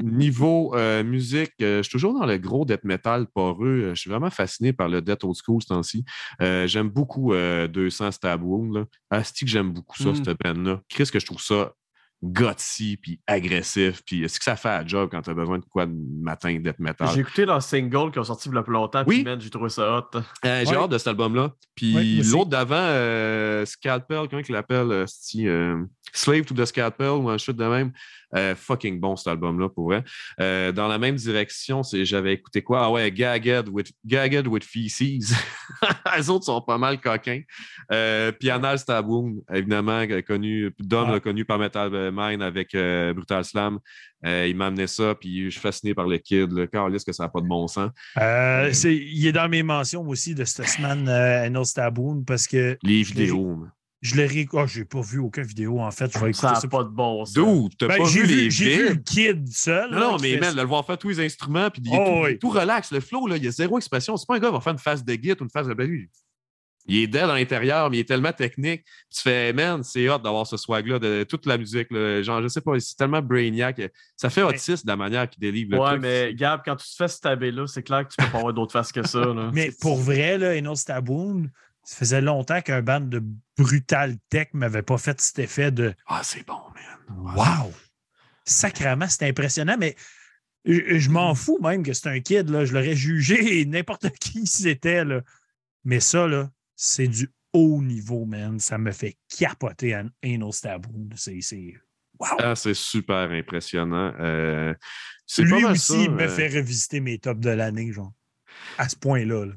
Niveau 0.04 0.74
musique, 1.04 1.54
je 1.60 1.82
suis 1.82 1.92
toujours 1.92 2.18
dans 2.18 2.26
le 2.26 2.38
gros 2.38 2.64
death 2.66 2.84
metal 2.86 3.28
poreux. 3.28 3.66
Euh, 3.84 3.96
Je 3.96 4.02
suis 4.02 4.10
vraiment 4.10 4.30
fasciné 4.30 4.74
par 4.74 4.88
le 4.90 5.02
death 5.02 5.24
old 5.24 5.36
school 5.36 5.62
ce 5.62 5.68
temps-ci. 5.68 6.04
Euh, 6.42 6.68
j'aime 6.68 6.90
beaucoup 6.90 7.34
euh, 7.34 7.68
200 7.68 8.12
Stab 8.12 8.44
Wound. 8.44 8.86
Asti 9.10 9.46
que 9.46 9.52
j'aime 9.52 9.72
beaucoup 9.72 9.98
ça, 10.02 10.10
Mm. 10.10 10.24
cette 10.24 10.38
band-là. 10.44 10.82
Qu'est-ce 10.90 11.12
que 11.12 11.20
je 11.20 11.26
trouve 11.26 11.42
ça 11.42 11.72
gutsy 12.24 12.98
puis 12.98 13.20
agressif. 13.28 14.02
Puis 14.06 14.24
est-ce 14.24 14.40
que 14.40 14.46
ça 14.46 14.56
fait 14.56 14.70
un 14.70 14.88
job 14.88 15.10
quand 15.12 15.22
tu 15.22 15.30
as 15.30 15.34
besoin 15.34 15.60
de 15.60 15.66
quoi 15.66 15.86
de 15.86 15.94
matin 16.22 16.58
death 16.60 16.80
metal? 16.80 17.08
J'ai 17.14 17.20
écouté 17.22 17.46
leur 17.46 17.62
single 17.62 18.12
qui 18.12 18.20
ont 18.20 18.24
sorti 18.24 18.50
il 18.50 18.56
y 18.56 18.58
a 18.58 18.64
plus 18.64 18.74
longtemps, 18.74 19.04
Oui. 19.06 19.24
puis 19.24 19.36
j'ai 19.40 19.50
trouvé 19.50 19.70
ça 19.70 19.98
hot. 19.98 20.18
Euh, 20.18 20.64
J'ai 20.66 20.72
Ouais. 20.72 20.78
hâte 20.78 20.90
de 20.92 20.98
cet 20.98 21.08
album-là. 21.10 21.52
Puis 21.76 21.96
Ouais, 21.96 22.24
l'autre 22.32 22.50
d'avant, 22.50 22.76
euh, 22.80 23.66
Scalpel, 23.66 24.28
comment 24.30 24.42
il 24.48 24.52
l'appelle? 24.54 24.92
euh, 24.92 25.06
euh, 25.36 25.84
Slave 26.14 26.46
to 26.46 26.56
the 26.56 26.66
Scalpel 26.66 27.10
ou 27.10 27.30
un 27.30 27.38
chute 27.38 27.58
de 27.58 27.66
même. 27.66 27.92
Euh, 28.36 28.56
fucking 28.56 29.00
bon 29.00 29.16
cet 29.16 29.28
album-là, 29.28 29.70
pour 29.70 29.86
vrai. 29.86 30.04
Euh, 30.42 30.72
dans 30.72 30.88
la 30.88 30.98
même 30.98 31.16
direction, 31.16 31.82
j'avais 31.84 32.34
écouté 32.34 32.62
quoi? 32.62 32.86
Ah 32.86 32.92
ouais, 32.92 33.12
Gagged 33.12 33.70
with, 33.70 33.92
Gagged 34.06 34.48
with 34.48 34.64
Feces. 34.64 35.34
Les 36.18 36.30
autres 36.30 36.46
sont 36.46 36.62
pas 36.62 36.78
mal 36.78 37.00
coquins. 37.00 37.42
Euh, 37.92 38.32
puis 38.32 38.50
Anal 38.50 38.80
Staboon, 38.80 39.36
évidemment, 39.54 40.04
connu, 40.28 40.74
Dom 40.80 41.06
Ouais. 41.08 41.14
l'a 41.14 41.20
connu 41.20 41.46
par 41.46 41.60
Metal 41.60 42.12
Mine 42.12 42.42
avec 42.42 42.74
euh, 42.74 43.14
Brutal 43.14 43.46
Slam. 43.46 43.80
Euh, 44.26 44.48
il 44.48 44.56
m'a 44.56 44.68
amené 44.68 44.88
ça, 44.88 45.14
puis 45.14 45.46
je 45.46 45.50
suis 45.52 45.60
fasciné 45.60 45.94
par 45.94 46.08
le 46.08 46.18
kid. 46.18 46.52
Le 46.52 46.66
Carlis, 46.66 47.04
que 47.06 47.12
ça 47.12 47.24
n'a 47.24 47.30
pas 47.30 47.42
de 47.42 47.48
bon 47.48 47.68
sens. 47.68 47.92
Euh, 48.18 48.72
il 48.86 49.28
est 49.28 49.32
dans 49.32 49.48
mes 49.48 49.62
mentions 49.62 50.02
aussi 50.08 50.34
de 50.34 50.44
cette 50.46 50.68
semaine, 50.68 51.08
Anal 51.08 51.66
Staboon, 51.66 52.24
parce 52.24 52.48
que 52.48 52.78
Les 52.82 53.04
vidéos. 53.04 53.66
Je 54.02 54.16
l'ai 54.16 54.26
ré... 54.28 54.48
oh, 54.54 54.66
j'ai 54.68 54.86
pas 54.86 55.02
vu 55.02 55.20
aucune 55.20 55.44
vidéo, 55.46 55.80
en 55.80 55.90
fait. 55.90 56.12
Je 56.14 56.20
vais 56.20 56.30
écouter 56.30 56.48
Ça 56.48 56.60
n'a 56.62 56.70
pas 56.70 56.84
de 56.84 56.90
bon 56.90 57.26
sens. 57.26 57.34
D'où? 57.34 57.70
T'as 57.80 57.88
Ben, 57.88 57.98
pas 57.98 58.06
j'ai 58.06 58.22
vu 58.22 58.26
vu, 58.28 58.36
les 58.36 58.52
j'ai 58.52 58.78
vu 58.78 58.90
le 58.90 58.96
kid 58.96 59.48
seul. 59.52 59.90
Non, 59.92 59.98
là, 60.00 60.06
non, 60.12 60.18
qui 60.18 60.24
mais 60.24 60.34
fait 60.34 60.40
man, 60.42 60.56
de 60.56 60.62
le 60.62 60.68
voir 60.68 60.86
faire 60.86 60.98
tous 60.98 61.10
les 61.10 61.20
instruments, 61.26 61.70
puis 61.72 61.82
il 61.86 61.94
est 61.94 61.98
Oh, 62.00 62.06
tout, 62.06 62.24
oui. 62.26 62.38
tout 62.40 62.50
relax. 62.50 62.92
Le 62.92 63.00
flow, 63.00 63.26
là, 63.28 63.38
il 63.38 63.44
y 63.44 63.48
a 63.48 63.52
zéro 63.52 63.78
expression. 63.78 64.16
C'est 64.18 64.28
pas 64.28 64.36
un 64.36 64.40
gars 64.40 64.48
qui 64.50 64.54
va 64.54 64.60
faire 64.62 64.74
une 64.74 64.80
phase 64.80 65.04
de 65.04 65.14
git 65.14 65.32
ou 65.40 65.44
une 65.44 65.50
phase 65.50 65.68
de. 65.68 65.76
Il 66.88 66.98
est 66.98 67.08
dead 67.08 67.24
à 67.24 67.34
l'intérieur, 67.34 67.90
mais 67.90 67.98
il 67.98 68.00
est 68.02 68.08
tellement 68.08 68.32
technique. 68.32 68.84
Tu 69.12 69.20
fais, 69.22 69.52
man, 69.54 69.82
c'est 69.82 70.08
hot 70.08 70.20
d'avoir 70.20 70.46
ce 70.46 70.56
swag-là, 70.56 71.00
de 71.00 71.24
toute 71.28 71.48
la 71.48 71.58
musique. 71.58 71.88
là. 71.90 72.22
Genre, 72.22 72.44
je 72.44 72.48
sais 72.48 72.62
pas, 72.62 72.80
c'est 72.80 72.96
tellement 72.96 73.24
brainiac. 73.24 73.82
Ça 74.16 74.30
fait 74.30 74.44
autiste 74.44 74.86
de 74.86 74.92
la 74.92 74.96
manière 74.96 75.28
qu'il 75.28 75.42
délivre 75.42 75.72
le 75.72 75.80
Ouais, 75.80 75.90
truc. 75.92 76.02
mais 76.04 76.36
Gab, 76.36 76.62
quand 76.64 76.76
tu 76.76 76.86
te 76.88 76.96
fais 76.96 77.08
stabber 77.08 77.50
là, 77.52 77.66
c'est 77.66 77.82
clair 77.82 78.08
que 78.08 78.14
tu 78.14 78.18
peux 78.24 78.32
pas 78.32 78.38
avoir 78.38 78.54
d'autre 78.54 78.72
face 78.74 78.92
que 78.92 79.02
ça. 79.08 79.20
Là. 79.20 79.50
Mais 79.52 79.72
pour 79.82 79.98
vrai, 79.98 80.38
là, 80.38 80.54
Enos 80.56 80.86
Taboon, 80.86 81.48
ça 81.86 81.96
faisait 81.98 82.20
longtemps 82.22 82.62
qu'un 82.62 82.82
band 82.82 83.00
de 83.02 83.24
brutal 83.58 84.18
tech 84.30 84.48
m'avait 84.54 84.82
pas 84.82 84.98
fait 84.98 85.22
cet 85.22 85.40
effet 85.40 85.72
de 85.72 85.94
Ah, 86.08 86.22
c'est 86.24 86.46
bon, 86.46 86.60
man. 86.74 87.36
Wow! 87.38 87.72
Sacrement, 88.44 89.08
c'était 89.08 89.28
impressionnant, 89.30 89.78
mais 89.80 89.96
je, 90.66 90.98
je 90.98 91.10
m'en 91.10 91.36
fous 91.36 91.60
même 91.62 91.84
que 91.84 91.94
c'est 91.94 92.10
un 92.10 92.20
kid. 92.20 92.50
Là. 92.50 92.66
Je 92.66 92.74
l'aurais 92.74 92.96
jugé 92.96 93.66
n'importe 93.68 94.10
qui 94.18 94.46
c'était. 94.48 95.06
Là. 95.06 95.22
Mais 95.84 96.00
ça, 96.00 96.28
là, 96.28 96.50
c'est 96.76 97.08
du 97.08 97.32
haut 97.54 97.82
niveau, 97.82 98.26
man. 98.26 98.60
Ça 98.60 98.78
me 98.80 98.92
fait 98.92 99.18
capoter 99.38 99.94
un 99.94 100.10
Anal. 100.24 100.52
C'est. 101.16 101.40
c'est- 101.42 101.74
Wow! 102.18 102.38
Ah, 102.40 102.56
c'est 102.56 102.74
super 102.74 103.30
impressionnant. 103.30 104.14
Euh, 104.22 104.74
c'est 105.28 105.42
Lui 105.44 105.52
pas 105.52 105.60
mal 105.60 105.72
aussi 105.74 106.06
ça, 106.06 106.10
me 106.12 106.22
euh, 106.24 106.30
fait 106.30 106.48
revisiter 106.48 107.02
mes 107.02 107.20
tops 107.20 107.42
de 107.42 107.50
l'année, 107.50 107.92
genre. 107.92 108.14
À 108.78 108.88
ce 108.88 108.96
point-là. 108.96 109.46
là. 109.48 109.54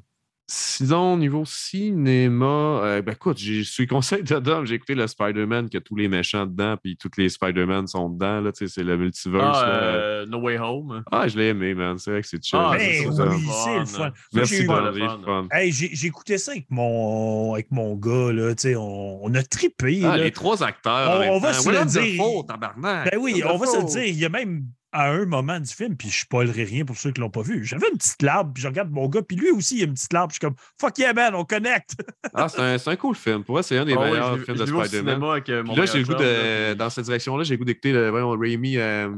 Sinon, 0.50 1.12
au 1.12 1.16
niveau 1.18 1.44
cinéma, 1.44 2.46
euh, 2.82 3.02
ben 3.02 3.12
écoute, 3.12 3.36
j'ai- 3.36 3.62
je 3.62 3.70
suis 3.70 3.86
conseil 3.86 4.22
de 4.22 4.38
Dom, 4.38 4.66
j'ai 4.66 4.76
écouté 4.76 4.94
le 4.94 5.06
Spider-Man, 5.06 5.68
que 5.68 5.76
tous 5.76 5.94
les 5.94 6.08
méchants 6.08 6.46
dedans, 6.46 6.76
puis 6.82 6.96
tous 6.96 7.10
les 7.18 7.28
Spider-Man 7.28 7.86
sont 7.86 8.08
dedans, 8.08 8.40
là, 8.40 8.50
tu 8.52 8.66
sais, 8.66 8.72
c'est 8.72 8.82
le 8.82 8.96
multiverse. 8.96 9.58
Ah, 9.60 9.66
là. 9.66 9.72
euh, 9.76 10.26
No 10.26 10.38
Way 10.40 10.58
Home. 10.58 11.02
Ah, 11.12 11.28
je 11.28 11.36
l'ai 11.36 11.48
aimé, 11.48 11.74
man. 11.74 11.98
C'est 11.98 12.10
vrai 12.12 12.22
que 12.22 12.28
c'est 12.28 12.42
chill. 12.42 12.58
Ah, 12.60 12.70
Ben 12.72 12.80
c'est 12.80 13.06
oui, 13.08 13.14
c'est 13.14 13.78
le 13.78 13.84
fun. 13.84 14.12
Merci. 14.32 14.66
Hey, 15.52 15.70
j'ai 15.72 16.06
écouté 16.06 16.38
ça 16.38 16.52
avec 16.52 16.66
mon, 16.70 17.52
avec 17.52 17.70
mon 17.70 17.94
gars. 17.96 18.32
Là, 18.32 18.54
tu 18.54 18.62
sais, 18.62 18.74
on, 18.74 19.22
on 19.24 19.34
a 19.34 19.42
trippé. 19.42 20.00
Ah, 20.04 20.16
là. 20.16 20.24
les 20.24 20.32
trois 20.32 20.62
acteurs. 20.62 21.20
On- 21.30 21.38
va 21.40 21.52
se 21.52 21.68
le 21.68 21.84
dire. 21.84 22.22
Tabarnak. 22.48 23.10
Ben 23.12 23.18
oui, 23.20 23.42
on 23.46 23.58
va 23.58 23.66
se 23.66 23.76
le 23.78 23.84
dire. 23.84 24.04
Il 24.04 24.18
y 24.18 24.24
a 24.24 24.28
même 24.30 24.64
à 24.98 25.10
un 25.12 25.26
moment 25.26 25.60
du 25.60 25.72
film, 25.72 25.96
puis 25.96 26.08
je 26.10 26.20
spoilerai 26.20 26.64
rien 26.64 26.84
pour 26.84 26.96
ceux 26.96 27.12
qui 27.12 27.20
l'ont 27.20 27.30
pas 27.30 27.42
vu. 27.42 27.64
J'avais 27.64 27.88
une 27.90 27.98
petite 27.98 28.20
larme, 28.22 28.52
puis 28.52 28.62
je 28.62 28.68
regarde 28.68 28.90
mon 28.90 29.08
gars, 29.08 29.22
puis 29.22 29.36
lui 29.36 29.50
aussi, 29.50 29.76
il 29.76 29.82
a 29.82 29.84
une 29.84 29.94
petite 29.94 30.12
larme. 30.12 30.28
puis 30.28 30.38
Je 30.40 30.46
suis 30.46 30.54
comme, 30.54 30.56
fuck 30.80 30.98
yeah, 30.98 31.12
man, 31.12 31.34
on 31.34 31.44
connecte. 31.44 31.90
Ah, 32.34 32.48
c'est 32.48 32.60
un, 32.60 32.78
c'est 32.78 32.90
un 32.90 32.96
cool 32.96 33.14
film. 33.16 33.42
Pour 33.42 33.54
moi, 33.54 33.62
c'est 33.62 33.78
un 33.78 33.84
des 33.84 33.94
Ah 33.98 34.04
meilleurs 34.04 34.38
films 34.40 34.56
de 34.58 34.66
Spider-Man. 34.66 35.22
euh, 35.48 35.62
là, 35.74 35.86
j'ai 35.86 35.98
le 36.00 36.04
goût 36.04 36.14
de. 36.14 36.68
là, 36.68 36.74
Dans 36.74 36.90
cette 36.90 37.06
direction-là, 37.06 37.42
j'ai 37.42 37.54
le 37.54 37.58
goût 37.58 37.64
d'écouter 37.64 37.92
le 37.92 38.10
voyons, 38.10 38.30
Raimi, 38.38 38.76
euh, 38.76 39.08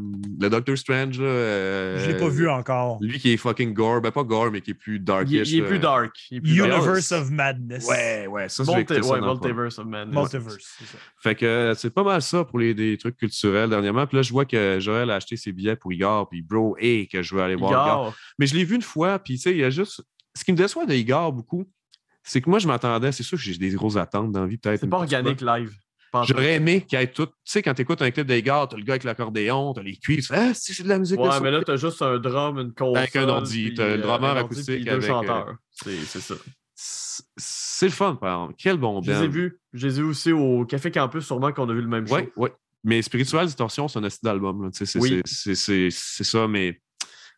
le 0.40 0.48
Doctor 0.48 0.78
Strange. 0.78 1.18
Là, 1.18 1.26
euh, 1.26 1.98
je 1.98 2.10
l'ai 2.10 2.16
pas 2.16 2.28
vu 2.28 2.48
encore. 2.48 2.98
Lui 3.02 3.18
qui 3.18 3.32
est 3.32 3.36
fucking 3.36 3.74
gore. 3.74 4.00
Ben 4.00 4.10
pas 4.12 4.22
gore, 4.22 4.50
mais 4.52 4.60
qui 4.60 4.70
est 4.70 4.74
plus 4.74 4.96
Il, 4.96 5.04
darkish. 5.04 5.50
il 5.50 5.58
est 5.58 5.62
là. 5.62 5.66
plus 5.68 5.78
dark. 5.80 6.16
Il 6.30 6.36
est 6.36 6.40
plus 6.40 6.56
dark. 6.56 6.72
Universe 6.72 7.12
of 7.12 7.30
Madness. 7.30 7.86
Ouais, 7.88 8.26
ouais, 8.28 8.48
ça, 8.48 8.62
Multi- 8.62 9.02
ça 9.02 9.12
ouais. 9.12 9.20
Multiverse 9.20 9.78
of 9.78 9.86
Madness. 9.86 10.14
Multiverse, 10.16 10.56
c'est 10.78 10.84
ça. 10.86 10.98
Fait 11.22 11.34
que 11.34 11.72
c'est 11.76 11.90
pas 11.92 12.04
mal 12.04 12.22
ça 12.22 12.44
pour 12.44 12.58
les 12.58 12.72
des 12.74 12.96
trucs 12.96 13.16
culturels 13.16 13.68
dernièrement. 13.70 14.06
Puis 14.06 14.16
là, 14.16 14.22
je 14.22 14.32
vois 14.32 14.44
que 14.44 14.78
Joël 14.80 15.10
a 15.10 15.16
acheté 15.16 15.36
ses 15.36 15.52
billets 15.52 15.69
pour 15.76 15.92
Igor, 15.92 16.28
puis 16.28 16.42
bro, 16.42 16.76
hey, 16.78 17.08
que 17.08 17.22
je 17.22 17.34
veux 17.34 17.42
aller 17.42 17.56
voir 17.56 17.70
Igor. 17.72 17.86
Igor. 17.86 18.14
Mais 18.38 18.46
je 18.46 18.54
l'ai 18.54 18.64
vu 18.64 18.76
une 18.76 18.82
fois, 18.82 19.18
puis 19.18 19.34
tu 19.36 19.42
sais, 19.42 19.50
il 19.52 19.58
y 19.58 19.64
a 19.64 19.70
juste. 19.70 20.02
Ce 20.34 20.44
qui 20.44 20.52
me 20.52 20.56
déçoit 20.56 20.86
de 20.86 20.94
Igor 20.94 21.32
beaucoup, 21.32 21.64
c'est 22.22 22.40
que 22.40 22.48
moi, 22.48 22.58
je 22.58 22.66
m'attendais, 22.66 23.12
c'est 23.12 23.22
sûr 23.22 23.36
que 23.38 23.44
j'ai 23.44 23.56
des 23.56 23.70
grosses 23.70 23.96
attentes 23.96 24.32
dans 24.32 24.42
la 24.42 24.46
vie, 24.46 24.58
peut-être. 24.58 24.80
C'est 24.80 24.88
pas 24.88 24.98
organique 24.98 25.40
live. 25.40 25.72
Pas. 26.12 26.24
J'aurais 26.24 26.54
aimé 26.54 26.80
qu'il 26.80 26.98
y 26.98 27.02
ait 27.02 27.06
tout. 27.06 27.26
Tu 27.26 27.32
sais, 27.44 27.62
quand 27.62 27.72
tu 27.72 27.82
écoutes 27.82 28.02
un 28.02 28.10
clip 28.10 28.26
d'Igor, 28.26 28.68
t'as 28.68 28.76
le 28.76 28.82
gars 28.82 28.94
avec 28.94 29.04
l'accordéon, 29.04 29.72
t'as 29.72 29.82
les 29.82 29.96
fais 30.02 30.18
Ah, 30.30 30.50
c'est 30.54 30.82
de 30.82 30.88
la 30.88 30.98
musique 30.98 31.20
Ouais, 31.20 31.40
mais 31.40 31.52
là, 31.52 31.62
t'as 31.64 31.76
juste 31.76 32.02
un 32.02 32.18
drum, 32.18 32.58
une 32.58 32.72
console. 32.72 32.98
Avec 32.98 33.14
un 33.14 33.28
ordi, 33.28 33.74
t'as 33.74 33.86
le 33.86 33.92
euh, 33.92 33.98
drummer 33.98 34.36
un 34.36 34.40
acoustique 34.40 34.84
deux 34.84 34.90
avec, 34.90 35.04
euh, 35.04 35.06
chanteurs. 35.06 35.56
C'est 35.70 35.96
c'est 36.00 36.20
ça. 36.20 36.34
C'est- 36.74 37.86
le 37.86 37.92
fun, 37.92 38.16
par 38.16 38.42
exemple. 38.42 38.54
Quel 38.58 38.76
bon 38.76 39.00
Je 39.02 39.10
les 39.12 39.22
ai 39.22 39.28
vus. 39.28 39.60
Je 39.72 39.86
les 39.86 39.98
ai 39.98 40.02
vus 40.02 40.08
aussi 40.08 40.32
au 40.32 40.64
Café 40.64 40.90
Campus, 40.90 41.24
sûrement 41.24 41.52
qu'on 41.52 41.68
a 41.68 41.72
vu 41.72 41.80
le 41.80 41.88
même 41.88 42.06
show. 42.06 42.14
Ouais, 42.14 42.32
ouais. 42.36 42.52
Mais 42.84 43.02
Spiritual 43.02 43.46
Distortion, 43.46 43.88
c'est 43.88 43.98
un 43.98 44.08
style 44.08 44.24
d'album. 44.26 44.70
C'est 44.72 44.98
Oui. 44.98 45.20
c'est- 45.24 45.54
c'est- 45.54 45.88
c'est 45.90 46.24
ça, 46.24 46.48
mais. 46.48 46.80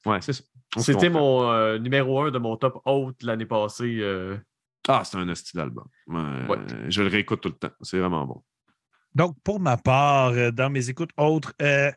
Ouais, 0.06 0.20
c'est 0.20 0.32
ça. 0.32 0.42
C'était 0.78 1.10
mon 1.10 1.50
euh, 1.50 1.78
numéro 1.78 2.22
un 2.22 2.30
de 2.30 2.38
mon 2.38 2.56
top 2.56 2.80
haute 2.84 3.22
l'année 3.22 3.46
passée. 3.46 3.98
euh, 4.00 4.36
Ah, 4.88 5.02
c'est 5.04 5.16
un 5.18 5.34
style 5.34 5.58
d'album. 5.58 5.84
Ouais, 6.08 6.20
Ouais. 6.48 6.58
Je 6.88 7.02
le 7.02 7.08
réécoute 7.08 7.40
tout 7.40 7.50
le 7.50 7.54
temps. 7.54 7.74
C'est 7.82 7.98
vraiment 7.98 8.24
bon. 8.26 8.42
Donc, 9.14 9.36
pour 9.44 9.60
ma 9.60 9.76
part, 9.76 10.30
euh, 10.30 10.50
dans 10.50 10.70
mes 10.70 10.88
écoutes 10.88 11.10
autres, 11.18 11.52
euh, 11.60 11.92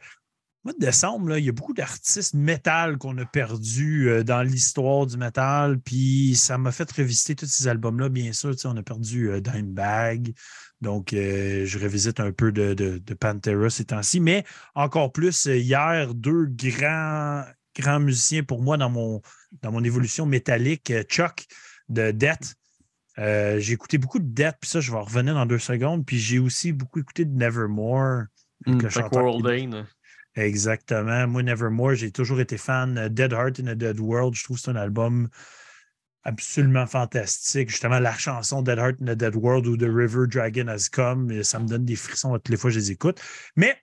mois 0.66 0.74
de 0.74 0.80
décembre, 0.80 1.30
là, 1.30 1.40
il 1.40 1.46
y 1.46 1.50
a 1.50 1.52
beaucoup 1.52 1.74
d'artistes 1.74 2.34
métal 2.34 2.98
qu'on 2.98 3.18
a 3.20 3.26
perdus 3.26 4.10
euh, 4.10 4.24
dans 4.24 4.42
l'histoire 4.42 5.06
du 5.06 5.18
métal. 5.18 5.80
Puis 5.80 6.36
ça 6.36 6.58
m'a 6.58 6.72
fait 6.72 6.92
revisiter 6.92 7.36
tous 7.36 7.46
ces 7.46 7.68
albums-là, 7.68 8.10
bien 8.10 8.34
sûr. 8.34 8.56
On 8.66 8.76
a 8.76 8.84
perdu 8.84 9.30
euh, 9.30 9.42
Dimebag. 9.42 10.34
Donc, 10.82 11.14
euh, 11.14 11.66
je 11.66 11.80
revisite 11.80 12.20
un 12.20 12.32
peu 12.32 12.52
de, 12.52 12.74
de, 12.74 12.98
de 12.98 13.14
Pantera 13.14 13.70
ces 13.70 13.86
temps-ci. 13.86 14.20
Mais 14.20 14.44
encore 14.74 15.12
plus, 15.12 15.48
euh, 15.48 15.56
hier, 15.56 16.14
deux 16.16 16.46
grands, 16.48 17.44
grands 17.78 18.00
musiciens 18.00 18.44
pour 18.44 18.62
moi 18.62 18.78
dans 18.78 18.90
mon, 18.90 19.22
dans 19.62 19.72
mon 19.72 19.84
évolution 19.84 20.26
métallique, 20.26 20.92
Chuck 21.04 21.46
de 21.90 22.12
Death. 22.12 22.56
J'ai 23.18 23.72
écouté 23.72 23.98
beaucoup 23.98 24.20
de 24.20 24.28
Death, 24.28 24.58
puis 24.60 24.70
ça, 24.70 24.82
je 24.82 24.92
vais 24.92 24.98
en 24.98 25.04
revenir 25.04 25.36
dans 25.36 25.46
deux 25.46 25.60
secondes. 25.60 26.06
Puis 26.06 26.18
j'ai 26.18 26.40
aussi 26.40 26.74
beaucoup 26.74 27.00
écouté 27.00 27.24
de 27.24 27.34
Nevermore. 27.34 28.24
avec 28.66 28.82
le 28.82 28.90
chanteur 28.90 29.24
World. 29.24 29.86
Exactement. 30.36 31.28
Moi, 31.28 31.44
Nevermore, 31.44 31.96
j'ai 31.96 32.12
toujours 32.12 32.40
été 32.42 32.58
fan. 32.58 32.98
Euh, 32.98 33.10
Dead 33.10 33.32
Heart 33.32 33.60
in 33.62 33.68
a 33.68 33.76
Dead 33.76 34.00
World, 34.00 34.36
je 34.36 34.44
trouve 34.44 34.58
que 34.58 34.64
c'est 34.64 34.72
un 34.72 34.76
album 34.76 35.30
absolument 36.24 36.88
fantastique. 36.88 37.70
Justement, 37.70 38.00
la 38.00 38.14
chanson 38.18 38.62
Dead 38.62 38.78
Heart 38.78 38.98
in 39.02 39.08
a 39.08 39.16
Dead 39.16 39.36
World 39.36 39.68
ou 39.68 39.78
The 39.78 39.84
River 39.90 40.28
Dragon 40.28 40.68
Has 40.68 40.90
Come, 40.92 41.32
euh, 41.32 41.44
ça 41.44 41.60
me 41.60 41.68
donne 41.68 41.86
des 41.86 41.96
frissons 41.96 42.34
à 42.34 42.40
toutes 42.40 42.50
les 42.50 42.58
fois 42.58 42.70
que 42.70 42.76
je 42.76 42.80
les 42.80 42.92
écoute. 42.92 43.22
Mais 43.56 43.78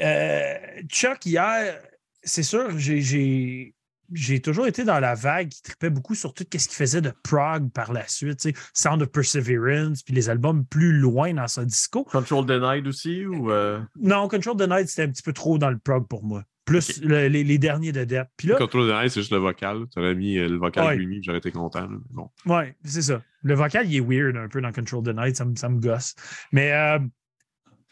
euh, 0.00 0.82
Chuck, 0.88 1.24
hier, 1.26 1.80
c'est 2.22 2.42
sûr, 2.42 2.78
j'ai- 2.78 3.74
j'ai 4.14 4.40
toujours 4.40 4.66
été 4.66 4.84
dans 4.84 5.00
la 5.00 5.14
vague 5.14 5.48
qui 5.48 5.62
tripait 5.62 5.90
beaucoup 5.90 6.14
sur 6.14 6.34
tout 6.34 6.44
ce 6.44 6.68
qu'il 6.68 6.76
faisait 6.76 7.00
de 7.00 7.12
prog 7.22 7.70
par 7.72 7.92
la 7.92 8.06
suite. 8.08 8.48
Sound 8.74 9.02
of 9.02 9.08
Perseverance, 9.10 10.02
puis 10.02 10.14
les 10.14 10.28
albums 10.30 10.64
plus 10.66 10.92
loin 10.92 11.34
dans 11.34 11.48
son 11.48 11.62
disco. 11.64 12.04
Control 12.04 12.46
Denied 12.46 12.86
aussi 12.86 13.24
ou. 13.26 13.50
euh, 13.50 13.80
Non, 14.00 14.28
Control 14.28 14.56
the 14.56 14.68
Night, 14.68 14.88
c'était 14.88 15.02
un 15.02 15.08
petit 15.10 15.22
peu 15.22 15.32
trop 15.32 15.58
dans 15.58 15.70
le 15.70 15.78
prog 15.78 16.06
pour 16.08 16.24
moi. 16.24 16.42
Plus 16.64 17.02
le- 17.02 17.26
les, 17.26 17.42
les 17.42 17.58
derniers 17.58 17.90
de 17.90 18.04
Death. 18.04 18.28
Puis 18.36 18.46
là, 18.48 18.56
Control 18.56 18.86
de 18.86 18.92
Night, 18.92 19.10
c'est 19.10 19.20
juste 19.20 19.32
le 19.32 19.38
vocal. 19.38 19.84
Tu 19.92 19.98
aurais 19.98 20.14
mis 20.14 20.38
euh, 20.38 20.48
le 20.48 20.56
vocal 20.58 20.84
Ouais. 20.86 20.94
Remy, 20.94 21.20
j'aurais 21.22 21.38
été 21.38 21.50
content. 21.50 21.88
Mais 21.88 21.98
Bon. 22.10 22.30
ouais, 22.46 22.76
c'est 22.84 23.02
ça. 23.02 23.20
Le 23.42 23.54
vocal, 23.54 23.90
il 23.90 23.96
est 23.96 24.00
weird 24.00 24.36
un 24.36 24.48
peu 24.48 24.60
dans 24.60 24.70
Control 24.70 25.02
the 25.02 25.08
Night, 25.16 25.36
ça 25.36 25.44
me, 25.44 25.56
ça 25.56 25.68
me 25.68 25.80
gosse. 25.80 26.14
Mais 26.52 26.72
euh, 26.72 27.00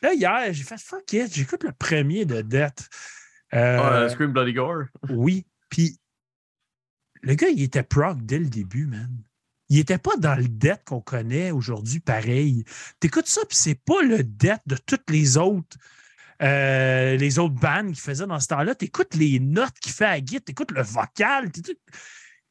là, 0.02 0.14
hier, 0.14 0.52
j'ai 0.52 0.62
fait 0.62 0.78
fuck 0.80 1.12
it, 1.12 1.34
j'écoute 1.34 1.64
le 1.64 1.72
premier 1.72 2.24
de 2.24 2.42
Death. 2.42 2.88
Euh, 3.54 3.78
ah, 3.82 3.92
euh, 4.02 4.08
Scream 4.08 4.30
Bloody 4.32 4.52
Gore. 4.52 4.84
Oui. 5.08 5.44
Puis 5.68 5.98
le 7.22 7.34
gars, 7.34 7.48
il 7.48 7.62
était 7.62 7.82
prog 7.82 8.24
dès 8.24 8.38
le 8.38 8.48
début, 8.48 8.86
man. 8.86 9.10
Il 9.68 9.78
était 9.78 9.98
pas 9.98 10.16
dans 10.18 10.34
le 10.34 10.48
death 10.48 10.82
qu'on 10.84 11.00
connaît 11.00 11.52
aujourd'hui, 11.52 12.00
pareil. 12.00 12.64
T'écoutes 12.98 13.28
ça, 13.28 13.42
puis 13.48 13.56
c'est 13.56 13.76
pas 13.76 14.02
le 14.02 14.24
death 14.24 14.62
de 14.66 14.76
toutes 14.76 15.08
les 15.10 15.36
autres. 15.36 15.76
euh, 16.42 17.16
les 17.16 17.38
autres 17.38 17.54
bandes 17.54 17.88
qu'il 17.88 18.00
faisait 18.00 18.26
dans 18.26 18.40
ce 18.40 18.48
temps-là, 18.48 18.74
t'écoutes 18.74 19.14
les 19.14 19.38
notes 19.40 19.78
qu'il 19.80 19.92
fait 19.92 20.06
à 20.06 20.18
Git, 20.24 20.40
t'écoutes 20.40 20.72
le 20.72 20.82
vocal. 20.82 21.50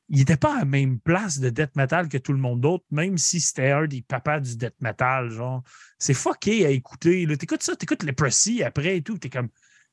Il 0.10 0.20
n'était 0.20 0.38
pas 0.38 0.56
à 0.56 0.60
la 0.60 0.66
même 0.66 1.00
place 1.00 1.40
de 1.40 1.50
death 1.50 1.76
metal 1.76 2.08
que 2.10 2.18
tout 2.18 2.34
le 2.34 2.40
monde 2.40 2.62
d'autre, 2.62 2.86
même 2.91 3.18
si 3.18 3.40
c'était 3.40 3.72
un 3.72 3.86
des 3.88 4.02
papas 4.02 4.40
du 4.40 4.56
death 4.58 4.76
metal. 4.82 5.30
Genre, 5.30 5.64
c'est 6.00 6.14
fucké 6.14 6.66
à 6.66 6.70
écouter. 6.70 7.28
T'écoutes 7.38 7.64
ça, 7.64 7.76
t'écoutes 7.76 8.04
Leprosy 8.04 8.64
après 8.64 8.98
et 8.98 9.02
tout. 9.04 9.18
T'es 9.18 9.30
comme, 9.30 9.50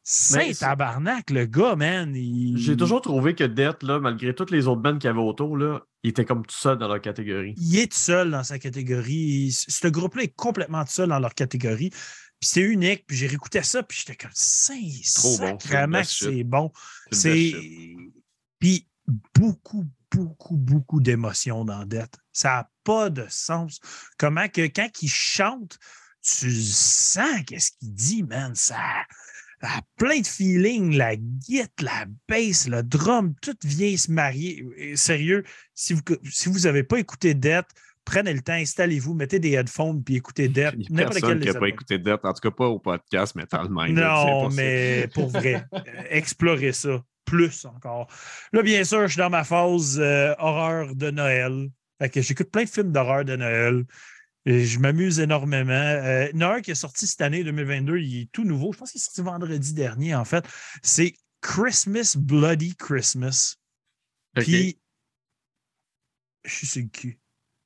c'est- 0.09 0.61
tabarnak, 0.61 1.31
le 1.31 1.47
gars, 1.47 1.75
man. 1.75 2.15
il- 2.15 2.57
J'ai 2.59 2.77
toujours 2.77 3.01
trouvé 3.01 3.35
que 3.35 3.43
Death, 3.45 3.83
là, 3.83 3.99
malgré 3.99 4.35
toutes 4.35 4.51
les 4.53 4.69
autres 4.69 4.81
bands 4.81 4.97
qu'il 4.99 5.09
y 5.09 5.11
avait 5.11 5.19
autour, 5.19 5.57
là, 5.57 5.81
il 6.05 6.11
était 6.11 6.25
comme 6.25 6.47
tout 6.47 6.55
seul 6.57 6.79
dans 6.79 6.87
leur 6.87 7.01
catégorie. 7.01 7.55
il 7.59 7.79
est 7.79 7.91
tout 7.91 7.99
seul 7.99 8.31
dans 8.31 8.45
sa 8.45 8.59
catégorie. 8.61 9.51
Ce 9.53 9.89
groupe-là 9.89 10.23
est 10.23 10.35
complètement 10.37 10.85
tout 10.85 10.93
seul 10.93 11.09
dans 11.09 11.19
leur 11.19 11.35
catégorie. 11.35 11.91
Puis 11.91 12.51
c'est 12.51 12.61
unique. 12.63 13.05
Puis 13.07 13.17
j'ai 13.17 13.27
réécouté 13.27 13.63
ça, 13.63 13.83
puis 13.83 13.99
j'étais 13.99 14.15
comme, 14.17 14.31
c'est 14.33 14.75
Trop 15.15 15.39
bon, 15.39 15.59
c'est 16.05 16.45
bon. 16.45 16.73
C'est. 17.11 17.53
Puis 18.61 18.87
beaucoup, 19.35 19.85
beaucoup, 20.13 20.57
beaucoup 20.57 21.01
d'émotions 21.01 21.65
dans 21.65 21.85
Death. 21.85 22.15
Ça 22.33 22.49
n'a 22.49 22.71
pas 22.85 23.11
de 23.11 23.27
sens. 23.29 23.81
Comment 24.19 24.49
que 24.49 24.67
quand 24.69 24.89
il 25.03 25.09
chante, 25.09 25.79
tu 26.23 26.53
sens 26.63 27.43
qu'est-ce 27.47 27.73
qu'il 27.79 27.93
dit, 27.95 28.23
man. 28.23 28.55
Ça 28.55 28.77
a 29.63 29.81
plein 29.97 30.21
de 30.21 30.27
feeling. 30.27 30.97
La 30.97 31.17
guitare, 31.17 31.67
la 31.81 32.07
bass, 32.29 32.69
le 32.69 32.83
drum, 32.83 33.35
tout 33.41 33.57
vient 33.65 33.97
se 33.97 34.11
marier. 34.11 34.65
Et 34.77 34.97
Sérieux, 34.97 35.45
si 35.75 35.93
vous 35.93 36.03
si 36.25 36.49
vous 36.49 36.61
n'avez 36.61 36.83
pas 36.83 36.99
écouté 36.99 37.35
Death, 37.35 37.67
prenez 38.05 38.33
le 38.33 38.41
temps, 38.41 38.55
installez-vous, 38.55 39.13
mettez 39.15 39.39
des 39.39 39.53
headphones 39.53 40.03
puis 40.03 40.17
écoutez 40.17 40.49
Death. 40.49 40.75
Il 40.79 40.95
n'y 40.95 41.03
a 41.03 41.09
personne 41.09 41.41
qui 41.41 41.49
n'a 41.49 41.55
pas 41.55 41.69
écouté 41.69 41.99
Death, 41.99 42.25
en 42.25 42.33
tout 42.33 42.49
cas 42.49 42.51
pas 42.51 42.67
au 42.67 42.79
podcast, 42.79 43.35
mais 43.35 43.45
dans 43.51 43.63
le 43.63 43.69
même. 43.69 43.95
là, 43.97 44.23
c'est 44.25 44.31
Non, 44.31 44.49
mais 44.51 45.09
pour 45.13 45.29
vrai, 45.29 45.65
euh, 45.75 45.81
explorez 46.09 46.73
ça. 46.73 47.03
Plus 47.25 47.65
encore. 47.65 48.07
Là, 48.53 48.63
bien 48.63 48.85
sûr, 48.85 49.03
je 49.03 49.15
suis 49.15 49.19
dans 49.19 49.31
ma 49.31 49.43
phase 49.43 49.99
euh, 49.99 50.33
horreur 50.39 50.95
de 50.95 51.11
Noël. 51.11 51.69
Fait 52.01 52.09
que 52.09 52.21
j'écoute 52.21 52.53
plein 52.53 52.63
de 52.63 52.69
films 52.69 52.93
d'horreur 52.93 53.25
de 53.25 53.35
Noël. 53.35 53.85
Je 54.47 54.79
m'amuse 54.79 55.19
énormément. 55.19 55.73
Euh, 55.73 56.29
il 56.33 56.41
y 56.41 56.45
en 56.45 56.51
a 56.51 56.55
un 56.55 56.61
qui 56.61 56.71
est 56.71 56.77
sorti 56.77 57.07
cette 57.07 57.21
année 57.21 57.43
2022, 57.43 57.99
il 57.99 58.23
est 58.23 58.33
tout 58.33 58.45
nouveau. 58.45 58.73
Je 58.73 58.79
pense 58.79 58.93
qu'il 58.93 59.01
est 59.01 59.05
sorti 59.05 59.21
vendredi 59.21 59.75
dernier, 59.75 60.15
en 60.15 60.25
fait. 60.25 60.47
C'est 60.83 61.15
Christmas 61.41 62.17
Bloody 62.17 62.77
Christmas. 62.77 63.57
Puis, 64.35 64.79
je 66.45 66.55
suis 66.55 66.67
sur 66.67 66.83
le 66.83 66.89
cul. 66.89 67.19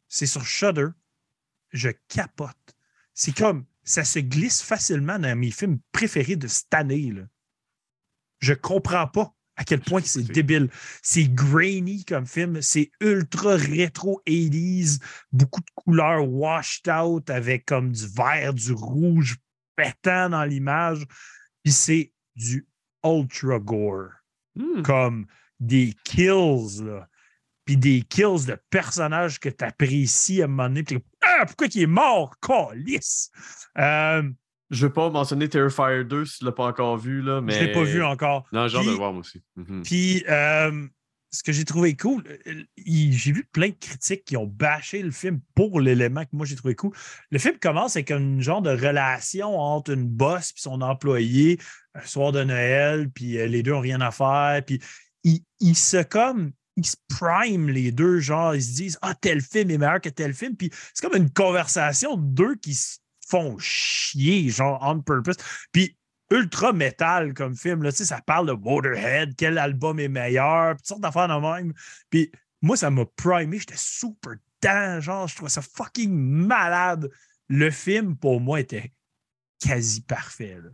C'est 0.08 0.26
sur 0.26 0.44
Shudder. 0.44 0.88
Je 1.72 1.90
capote. 2.08 2.56
C'est 3.12 3.36
comme, 3.36 3.66
ça 3.84 4.04
se 4.04 4.18
glisse 4.18 4.62
facilement 4.62 5.18
dans 5.18 5.38
mes 5.38 5.50
films 5.50 5.80
préférés 5.92 6.36
de 6.36 6.48
cette 6.48 6.72
année. 6.72 7.12
Là. 7.12 7.22
Je 8.38 8.54
comprends 8.54 9.06
pas 9.06 9.34
à 9.60 9.64
quel 9.64 9.80
point 9.80 10.00
c'est 10.02 10.22
débile. 10.22 10.70
C'est 11.02 11.28
grainy 11.28 12.04
comme 12.04 12.26
film. 12.26 12.62
C'est 12.62 12.90
ultra 13.00 13.56
rétro 13.56 14.22
80s. 14.26 15.00
Beaucoup 15.32 15.60
de 15.60 15.70
couleurs 15.74 16.26
washed 16.26 16.88
out 16.88 17.28
avec 17.28 17.66
comme 17.66 17.92
du 17.92 18.06
vert, 18.06 18.54
du 18.54 18.72
rouge 18.72 19.36
pétant 19.76 20.30
dans 20.30 20.44
l'image. 20.44 21.04
Puis 21.62 21.72
c'est 21.72 22.12
du 22.34 22.66
ultra 23.04 23.58
gore 23.58 24.10
Hmm. 24.56 24.82
comme 24.82 25.26
des 25.60 25.94
kills, 26.04 26.82
là. 26.82 27.08
Puis 27.64 27.76
des 27.76 28.02
kills 28.02 28.46
de 28.46 28.58
personnages 28.68 29.38
que 29.38 29.48
tu 29.48 29.64
apprécies 29.64 30.42
à 30.42 30.46
un 30.46 30.48
moment 30.48 30.68
donné. 30.68 30.82
Puis 30.82 30.98
ah, 31.22 31.44
pourquoi 31.46 31.68
il 31.72 31.82
est 31.82 31.86
mort? 31.86 32.34
Calice! 32.40 33.30
Euh, 33.78 34.28
Je 34.70 34.86
veux 34.86 34.92
pas 34.92 35.10
mentionner 35.10 35.48
Terrifier 35.48 36.04
2 36.04 36.24
si 36.24 36.38
tu 36.38 36.44
l'as 36.44 36.52
pas 36.52 36.66
encore 36.66 36.96
vu, 36.96 37.22
là, 37.22 37.40
mais. 37.40 37.52
Je 37.54 37.60
ne 37.60 37.66
l'ai 37.66 37.72
pas 37.72 37.82
vu 37.82 38.02
encore. 38.02 38.46
Non, 38.52 38.68
j'ai 38.68 38.78
hâte 38.78 38.84
de 38.84 38.90
le 38.90 38.96
voir, 38.96 39.12
moi 39.12 39.20
aussi. 39.20 39.42
Mhm. 39.56 39.82
Puis, 39.82 40.24
euh, 40.28 40.86
ce 41.32 41.42
que 41.42 41.52
j'ai 41.52 41.64
trouvé 41.64 41.96
cool, 41.96 42.24
euh, 42.46 42.62
j'ai 42.76 43.32
vu 43.32 43.44
plein 43.52 43.68
de 43.68 43.76
critiques 43.78 44.24
qui 44.24 44.36
ont 44.36 44.46
bâché 44.46 45.02
le 45.02 45.10
film 45.10 45.40
pour 45.54 45.80
l'élément 45.80 46.24
que 46.24 46.30
moi 46.32 46.46
j'ai 46.46 46.56
trouvé 46.56 46.74
cool. 46.74 46.92
Le 47.30 47.38
film 47.38 47.58
commence 47.58 47.96
avec 47.96 48.10
une 48.10 48.40
genre 48.40 48.62
de 48.62 48.70
relation 48.70 49.58
entre 49.58 49.92
une 49.92 50.06
boss 50.06 50.50
et 50.50 50.60
son 50.60 50.80
employé, 50.82 51.58
un 51.94 52.06
soir 52.06 52.32
de 52.32 52.42
Noël, 52.42 53.10
puis 53.10 53.38
euh, 53.38 53.46
les 53.46 53.62
deux 53.62 53.72
ont 53.72 53.80
rien 53.80 54.00
à 54.00 54.10
faire. 54.10 54.62
Puis, 54.64 54.80
ils, 55.24 55.40
ils 55.60 55.76
se 55.76 56.02
comme. 56.02 56.52
Ils 56.76 56.86
se 56.86 56.96
prime 57.08 57.68
les 57.68 57.90
deux, 57.90 58.20
genre, 58.20 58.54
ils 58.54 58.62
se 58.62 58.72
disent 58.74 58.98
Ah, 59.02 59.14
tel 59.14 59.42
film 59.42 59.70
est 59.70 59.78
meilleur 59.78 60.00
que 60.00 60.08
tel 60.08 60.32
film. 60.32 60.56
Puis 60.56 60.70
c'est 60.94 61.06
comme 61.06 61.20
une 61.20 61.30
conversation 61.30 62.16
de 62.16 62.22
deux 62.22 62.54
qui 62.54 62.74
se 62.74 62.99
font 63.30 63.56
chier, 63.58 64.48
genre, 64.50 64.78
on 64.82 65.00
purpose. 65.00 65.36
Puis 65.72 65.96
ultra 66.30 66.72
métal 66.72 67.34
comme 67.34 67.56
film. 67.56 67.82
Là, 67.82 67.90
tu 67.92 67.98
sais, 67.98 68.04
ça 68.04 68.20
parle 68.20 68.46
de 68.46 68.52
Motorhead, 68.52 69.34
quel 69.36 69.58
album 69.58 69.98
est 69.98 70.08
meilleur, 70.08 70.74
puis 70.74 70.78
toutes 70.78 70.86
sortes 70.86 71.00
d'affaires 71.00 71.28
de 71.28 71.40
même. 71.40 71.72
Puis 72.10 72.30
moi, 72.62 72.76
ça 72.76 72.90
m'a 72.90 73.04
primé, 73.16 73.58
j'étais 73.58 73.74
super 73.76 74.34
dedans, 74.62 75.00
genre, 75.00 75.26
je 75.28 75.34
trouvais 75.36 75.50
ça 75.50 75.62
fucking 75.62 76.12
malade. 76.12 77.10
Le 77.48 77.70
film, 77.70 78.16
pour 78.16 78.40
moi, 78.40 78.60
était 78.60 78.92
quasi 79.60 80.02
parfait. 80.02 80.58
là. 80.62 80.70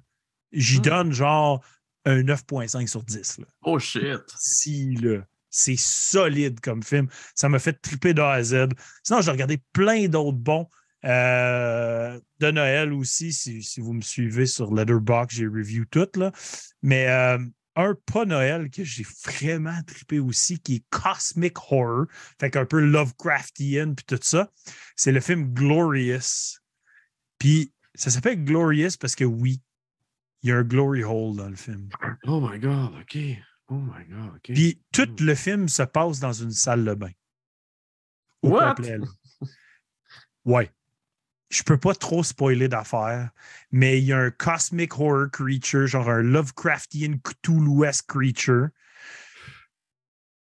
J'y 0.53 0.79
Hmm. 0.79 0.83
donne 0.83 1.13
genre 1.13 1.65
un 2.05 2.23
9.5 2.23 2.87
sur 2.89 3.03
10. 3.03 3.39
Là. 3.39 3.47
Oh 3.63 3.79
shit. 3.79 4.21
Si, 4.39 4.95
là. 4.97 5.25
C'est 5.49 5.77
solide 5.79 6.61
comme 6.61 6.83
film. 6.83 7.09
Ça 7.35 7.49
m'a 7.49 7.59
fait 7.59 7.73
triper 7.73 8.13
de 8.13 8.21
A 8.21 8.33
à 8.33 8.43
Z. 8.43 8.69
Sinon, 9.03 9.23
j'ai 9.23 9.31
regardé 9.31 9.59
plein 9.73 10.07
d'autres 10.07 10.37
bons. 10.37 10.69
Euh, 11.07 12.21
de 12.41 12.51
Noël 12.51 12.93
aussi, 12.93 13.33
si, 13.33 13.63
si 13.63 13.81
vous 13.81 13.93
me 13.93 14.01
suivez 14.01 14.47
sur 14.47 14.75
Letterboxd, 14.75 15.39
j'ai 15.39 15.47
review 15.47 15.85
tout. 15.85 16.09
Là. 16.17 16.33
Mais 16.83 17.09
euh, 17.09 17.39
un 17.77 17.95
pas 18.13 18.25
Noël 18.25 18.71
que 18.71 18.83
j'ai 18.83 19.05
vraiment 19.25 19.81
trippé 19.87 20.19
aussi, 20.19 20.59
qui 20.59 20.77
est 20.77 20.85
Cosmic 20.91 21.57
Horror, 21.71 22.07
fait 22.41 22.51
qu'un 22.51 22.65
peu 22.67 22.81
Lovecraftian 22.81 23.95
puis 23.95 24.05
tout 24.07 24.19
ça, 24.21 24.51
c'est 24.97 25.13
le 25.13 25.21
film 25.21 25.53
Glorious. 25.53 26.59
Puis 27.39 27.73
ça 27.95 28.11
s'appelle 28.11 28.43
Glorious 28.45 28.97
parce 28.99 29.15
que 29.15 29.25
oui, 29.25 29.61
il 30.43 30.51
y 30.51 30.53
a 30.53 30.57
un 30.57 30.63
glory 30.63 31.03
hole 31.03 31.37
dans 31.37 31.49
le 31.49 31.57
film. 31.57 31.89
Oh 32.25 32.41
my 32.41 32.59
God, 32.59 32.95
OK. 33.01 33.19
Oh 33.69 33.75
my 33.75 34.05
God, 34.09 34.37
OK. 34.37 34.53
Puis 34.55 34.81
tout 34.93 35.09
le 35.21 35.35
film 35.35 35.69
se 35.69 35.83
passe 35.83 36.21
dans 36.21 36.33
une 36.33 36.53
salle 36.53 36.85
de 36.85 36.95
bain. 36.95 37.11
Au 38.43 38.51
What? 38.51 38.75
complet, 38.77 38.99
là. 38.99 39.07
Ouais. 40.45 40.71
Je 41.49 41.63
peux 41.63 41.79
pas 41.79 41.95
trop 41.95 42.25
spoiler 42.25 42.69
d'affaires, 42.69 43.31
mais 43.71 43.99
il 43.99 44.05
y 44.05 44.13
a 44.13 44.19
un 44.19 44.31
cosmic 44.31 44.99
horror 44.99 45.31
creature, 45.31 45.87
genre 45.87 46.11
un 46.11 46.23
Lovecraftian 46.23 47.19
Cthulhu-esque 47.23 48.07
creature, 48.07 48.69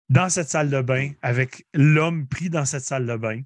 dans 0.09 0.29
cette 0.29 0.49
salle 0.49 0.69
de 0.69 0.81
bain, 0.81 1.13
avec 1.21 1.65
l'homme 1.73 2.27
pris 2.27 2.49
dans 2.49 2.65
cette 2.65 2.83
salle 2.83 3.07
de 3.07 3.15
bain. 3.15 3.41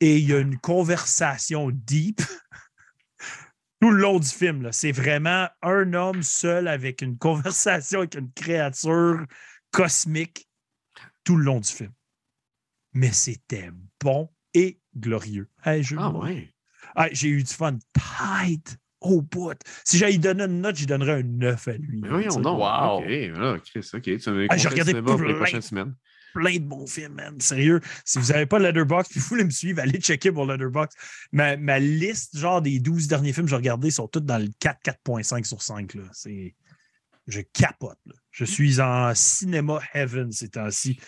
Et 0.00 0.18
il 0.18 0.28
y 0.28 0.34
a 0.34 0.38
une 0.38 0.58
conversation 0.58 1.70
deep 1.70 2.20
tout 3.80 3.90
le 3.90 3.96
long 4.00 4.18
du 4.18 4.28
film. 4.28 4.70
C'est 4.70 4.92
vraiment 4.92 5.48
un 5.62 5.92
homme 5.94 6.22
seul 6.22 6.68
avec 6.68 7.00
une 7.00 7.16
conversation 7.16 8.00
avec 8.00 8.14
une 8.14 8.30
créature 8.32 9.24
cosmique 9.70 10.48
tout 11.24 11.36
le 11.36 11.44
long 11.44 11.60
du 11.60 11.68
film. 11.70 11.92
Mais 12.92 13.12
c'était 13.12 13.70
bon 14.00 14.30
et 14.54 14.80
glorieux. 14.96 15.48
Hey, 15.64 15.82
je- 15.82 15.96
Ah 15.98 16.10
ouais. 16.10 16.52
Ah, 17.00 17.08
J'ai 17.12 17.28
eu 17.28 17.42
du 17.42 17.52
fun 17.52 17.78
tight 17.94 18.76
au 19.00 19.22
bout. 19.22 19.54
Si 19.84 19.98
j'allais 19.98 20.12
lui 20.12 20.18
donner 20.18 20.44
une 20.44 20.60
note, 20.60 20.74
j'y 20.76 20.86
donnerais 20.86 21.20
un 21.20 21.22
9 21.22 21.68
à 21.68 21.72
lui. 21.74 22.00
Mais 22.02 22.08
voyons 22.08 22.40
donc. 22.40 22.58
Wow. 22.58 22.98
OK, 23.00 23.38
là, 23.38 23.56
Chris, 23.64 23.88
OK. 23.94 24.02
Tu 24.18 24.30
m'as 24.30 24.46
Ah, 24.50 24.56
j'ai 24.56 24.68
regardé 24.68 25.00
pour 25.00 25.16
les 25.20 25.26
plein. 25.28 25.34
prochaines 25.36 25.62
semaines. 25.62 25.94
plein 26.34 26.54
de 26.56 26.64
bons 26.64 26.86
films, 26.86 27.14
man. 27.14 27.40
Sérieux. 27.40 27.80
Si 28.04 28.18
vous 28.18 28.32
n'avez 28.32 28.46
pas 28.46 28.58
Letterboxd, 28.58 29.10
puis 29.12 29.20
vous 29.20 29.26
voulez 29.28 29.44
me 29.44 29.50
suivre, 29.50 29.80
allez 29.80 30.00
checker 30.00 30.30
mon 30.32 30.46
Letterboxd. 30.46 30.98
Ma, 31.32 31.56
ma 31.56 31.78
liste, 31.78 32.36
genre 32.36 32.60
des 32.60 32.80
12 32.80 33.06
derniers 33.06 33.32
films 33.32 33.46
que 33.46 33.50
j'ai 33.50 33.56
regardés, 33.56 33.90
sont 33.92 34.08
tous 34.08 34.20
dans 34.20 34.38
le 34.38 34.48
4, 34.58 34.80
4.5 35.06 35.44
sur 35.44 35.62
5. 35.62 35.94
Là. 35.94 36.02
C'est... 36.12 36.56
Je 37.28 37.40
capote. 37.52 37.98
là. 38.06 38.14
Je 38.32 38.44
suis 38.44 38.80
en 38.80 39.14
cinéma 39.14 39.80
heaven 39.94 40.32
ces 40.32 40.48
temps-ci. 40.48 40.98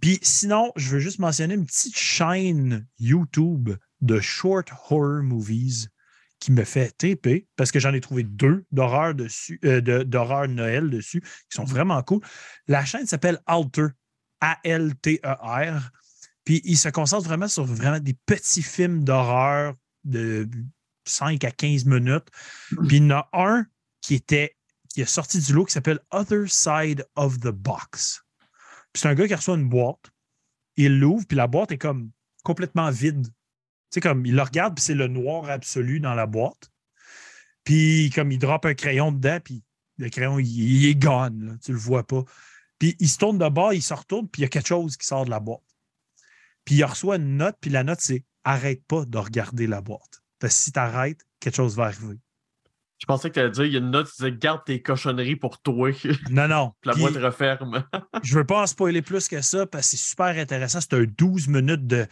Puis 0.00 0.18
sinon, 0.22 0.72
je 0.76 0.88
veux 0.88 0.98
juste 1.00 1.18
mentionner 1.18 1.54
une 1.54 1.66
petite 1.66 1.96
chaîne 1.98 2.86
YouTube 2.98 3.70
de 4.02 4.20
short 4.20 4.68
horror 4.90 5.22
movies 5.22 5.88
qui 6.38 6.52
me 6.52 6.64
fait 6.64 6.90
TP 6.98 7.46
parce 7.56 7.70
que 7.70 7.78
j'en 7.80 7.94
ai 7.94 8.00
trouvé 8.00 8.24
deux 8.24 8.64
d'horreur 8.72 9.14
dessus, 9.14 9.60
euh, 9.64 9.80
de- 9.80 10.02
d'horreur 10.02 10.48
de 10.48 10.52
Noël 10.54 10.90
dessus 10.90 11.20
qui 11.20 11.56
sont 11.56 11.64
vraiment 11.64 12.02
cool. 12.02 12.20
La 12.66 12.84
chaîne 12.84 13.06
s'appelle 13.06 13.40
Alter, 13.46 13.86
A-L-T-E-R. 14.40 15.90
Puis 16.44 16.60
il 16.64 16.76
se 16.76 16.88
concentre 16.88 17.24
vraiment 17.26 17.48
sur 17.48 17.64
vraiment 17.64 18.00
des 18.00 18.14
petits 18.26 18.62
films 18.62 19.04
d'horreur 19.04 19.74
de 20.04 20.48
5 21.06 21.44
à 21.44 21.50
15 21.52 21.84
minutes. 21.84 22.26
Puis 22.88 22.96
il 22.96 23.04
y 23.04 23.12
en 23.12 23.18
a 23.18 23.28
un 23.32 23.66
qui 24.00 24.14
était 24.14 24.56
qui 24.88 25.00
est 25.00 25.06
sorti 25.06 25.38
du 25.40 25.52
lot 25.54 25.64
qui 25.64 25.72
s'appelle 25.72 26.00
Other 26.10 26.50
Side 26.50 27.06
of 27.16 27.38
the 27.40 27.48
Box. 27.48 28.22
Puis 28.92 29.00
c'est 29.00 29.08
un 29.08 29.14
gars 29.14 29.26
qui 29.26 29.34
reçoit 29.34 29.54
une 29.56 29.68
boîte, 29.68 30.10
il 30.76 30.98
l'ouvre, 30.98 31.24
puis 31.26 31.36
la 31.36 31.46
boîte 31.46 31.72
est 31.72 31.78
comme 31.78 32.10
complètement 32.44 32.90
vide. 32.90 33.26
Tu 33.92 33.96
sais, 33.96 34.00
comme 34.00 34.24
il 34.24 34.34
le 34.34 34.42
regarde, 34.42 34.74
puis 34.74 34.82
c'est 34.82 34.94
le 34.94 35.06
noir 35.06 35.50
absolu 35.50 36.00
dans 36.00 36.14
la 36.14 36.26
boîte. 36.26 36.70
Puis 37.62 38.10
comme 38.14 38.32
il 38.32 38.38
drop 38.38 38.64
un 38.64 38.74
crayon 38.74 39.12
dedans, 39.12 39.38
puis 39.44 39.62
le 39.98 40.08
crayon, 40.08 40.38
il, 40.38 40.46
il 40.46 40.86
est 40.86 40.94
gone, 40.94 41.46
là, 41.46 41.52
tu 41.62 41.72
le 41.72 41.78
vois 41.78 42.06
pas. 42.06 42.24
Puis 42.78 42.96
il 42.98 43.08
se 43.08 43.18
tourne 43.18 43.38
de 43.38 43.48
bord, 43.48 43.74
il 43.74 43.82
se 43.82 43.94
retourne, 43.94 44.28
puis 44.28 44.40
il 44.40 44.44
y 44.44 44.46
a 44.46 44.48
quelque 44.48 44.66
chose 44.66 44.96
qui 44.96 45.06
sort 45.06 45.26
de 45.26 45.30
la 45.30 45.40
boîte. 45.40 45.60
Puis 46.64 46.76
il 46.76 46.84
reçoit 46.84 47.16
une 47.16 47.36
note, 47.36 47.56
puis 47.60 47.70
la 47.70 47.84
note, 47.84 48.00
c'est 48.00 48.24
arrête 48.44 48.82
pas 48.86 49.04
de 49.04 49.18
regarder 49.18 49.66
la 49.66 49.80
boîte. 49.80 50.22
Parce 50.38 50.54
que 50.54 50.60
si 50.60 50.72
tu 50.72 50.78
arrêtes, 50.78 51.24
quelque 51.38 51.56
chose 51.56 51.76
va 51.76 51.84
arriver. 51.84 52.18
Je 52.98 53.06
pensais 53.06 53.28
que 53.28 53.34
tu 53.34 53.40
allais 53.40 53.50
dire, 53.50 53.64
il 53.64 53.72
y 53.72 53.76
a 53.76 53.80
une 53.80 53.90
note 53.90 54.08
qui 54.08 54.16
disait 54.18 54.32
garde 54.32 54.64
tes 54.64 54.80
cochonneries 54.80 55.36
pour 55.36 55.60
toi. 55.60 55.90
Non, 56.30 56.46
non. 56.48 56.72
la 56.84 56.92
Puis 56.92 57.02
boîte 57.02 57.16
referme. 57.16 57.84
je 58.22 58.34
veux 58.34 58.44
pas 58.44 58.62
en 58.62 58.66
spoiler 58.66 59.02
plus 59.02 59.28
que 59.28 59.40
ça 59.40 59.66
parce 59.66 59.90
que 59.90 59.96
c'est 59.96 60.08
super 60.10 60.38
intéressant. 60.38 60.80
C'est 60.80 60.94
un 60.94 61.04
12 61.04 61.48
minutes 61.48 61.86
de 61.86 62.06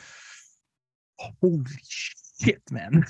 Holy 1.40 1.64
shit, 1.88 2.70
man. 2.70 3.04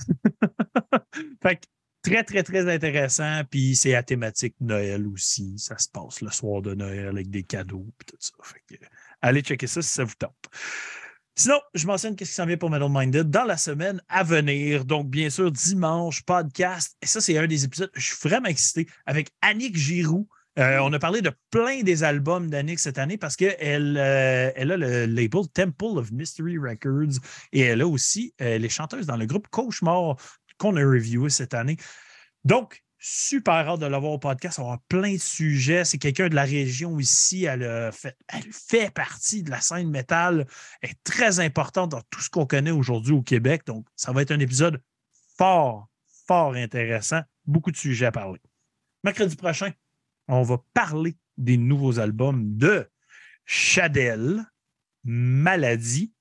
fait 1.42 1.56
que 1.56 1.66
très, 2.02 2.24
très, 2.24 2.42
très 2.42 2.72
intéressant. 2.72 3.42
Puis 3.50 3.76
c'est 3.76 3.94
à 3.94 4.02
thématique 4.02 4.54
Noël 4.60 5.06
aussi. 5.06 5.58
Ça 5.58 5.78
se 5.78 5.88
passe 5.88 6.20
le 6.20 6.30
soir 6.30 6.62
de 6.62 6.74
Noël 6.74 7.08
avec 7.08 7.30
des 7.30 7.42
cadeaux 7.42 7.86
et 8.00 8.04
tout 8.04 8.16
ça. 8.18 8.32
Fait 8.42 8.62
que, 8.66 8.84
allez 9.20 9.42
checker 9.42 9.66
ça 9.66 9.82
si 9.82 9.88
ça 9.88 10.04
vous 10.04 10.14
tente. 10.18 10.48
Sinon, 11.36 11.60
je 11.74 11.86
mentionne 11.86 12.16
qu'est-ce 12.16 12.30
qui 12.30 12.36
s'en 12.36 12.44
vient 12.44 12.56
pour 12.56 12.70
Metal 12.70 12.90
Minded 12.90 13.30
dans 13.30 13.44
la 13.44 13.56
semaine 13.56 14.02
à 14.08 14.22
venir. 14.22 14.84
Donc, 14.84 15.08
bien 15.08 15.30
sûr, 15.30 15.50
dimanche, 15.50 16.22
podcast. 16.22 16.96
Et 17.00 17.06
ça, 17.06 17.20
c'est 17.20 17.38
un 17.38 17.46
des 17.46 17.64
épisodes. 17.64 17.90
Je 17.94 18.04
suis 18.04 18.28
vraiment 18.28 18.48
excité 18.48 18.86
avec 19.06 19.30
Annick 19.40 19.76
Giroux 19.76 20.28
Euh, 20.58 20.78
on 20.80 20.92
a 20.92 20.98
parlé 20.98 21.22
de 21.22 21.32
plein 21.50 21.82
des 21.82 22.02
albums 22.02 22.50
d'Annick 22.50 22.80
cette 22.80 22.98
année 22.98 23.16
parce 23.16 23.36
qu'elle 23.36 23.96
euh, 23.96 24.50
a 24.54 24.64
le 24.64 25.06
label 25.06 25.48
Temple 25.54 25.96
of 25.98 26.10
Mystery 26.10 26.58
Records 26.58 27.20
et 27.52 27.60
elle 27.60 27.82
a 27.82 27.86
aussi 27.86 28.34
euh, 28.40 28.58
les 28.58 28.68
chanteuses 28.68 29.06
dans 29.06 29.16
le 29.16 29.26
groupe 29.26 29.46
Cauchemar 29.48 30.16
qu'on 30.58 30.76
a 30.76 30.80
reviewé 30.80 31.30
cette 31.30 31.54
année. 31.54 31.76
Donc, 32.44 32.82
super 32.98 33.54
hâte 33.54 33.80
de 33.80 33.86
l'avoir 33.86 34.12
au 34.12 34.18
podcast. 34.18 34.58
On 34.58 34.62
avoir 34.62 34.80
plein 34.88 35.14
de 35.14 35.20
sujets. 35.20 35.84
C'est 35.84 35.98
quelqu'un 35.98 36.28
de 36.28 36.34
la 36.34 36.44
région 36.44 36.98
ici. 36.98 37.44
Elle, 37.44 37.64
a 37.64 37.92
fait, 37.92 38.16
elle 38.28 38.52
fait 38.52 38.92
partie 38.92 39.42
de 39.42 39.50
la 39.50 39.60
scène 39.60 39.88
métal. 39.88 40.46
Elle 40.82 40.90
est 40.90 41.02
très 41.04 41.40
importante 41.40 41.90
dans 41.90 42.02
tout 42.10 42.20
ce 42.20 42.28
qu'on 42.28 42.46
connaît 42.46 42.70
aujourd'hui 42.70 43.14
au 43.14 43.22
Québec. 43.22 43.62
Donc, 43.66 43.86
ça 43.96 44.12
va 44.12 44.22
être 44.22 44.32
un 44.32 44.40
épisode 44.40 44.82
fort, 45.38 45.88
fort 46.26 46.54
intéressant. 46.54 47.22
Beaucoup 47.46 47.70
de 47.70 47.76
sujets 47.76 48.06
à 48.06 48.12
parler. 48.12 48.40
Mercredi 49.02 49.34
prochain, 49.36 49.72
on 50.30 50.42
va 50.42 50.62
parler 50.74 51.16
des 51.36 51.56
nouveaux 51.56 51.98
albums 51.98 52.56
de 52.56 52.86
Shadell, 53.44 54.44
Maladie, 55.04 56.12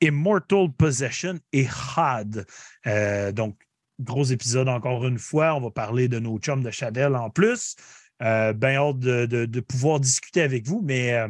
Immortal 0.00 0.72
Possession 0.72 1.38
et 1.52 1.66
Had. 1.96 2.46
Euh, 2.86 3.32
donc, 3.32 3.60
gros 4.00 4.24
épisode 4.24 4.68
encore 4.68 5.06
une 5.06 5.18
fois. 5.18 5.54
On 5.54 5.60
va 5.60 5.70
parler 5.70 6.08
de 6.08 6.18
nos 6.18 6.38
chums 6.38 6.62
de 6.62 6.70
Shadell 6.70 7.14
en 7.14 7.28
plus. 7.28 7.76
Euh, 8.22 8.52
ben 8.52 8.76
hâte 8.76 8.98
de, 8.98 9.60
pouvoir 9.60 10.00
discuter 10.00 10.42
avec 10.42 10.66
vous, 10.66 10.82
mais 10.82 11.14
euh, 11.14 11.28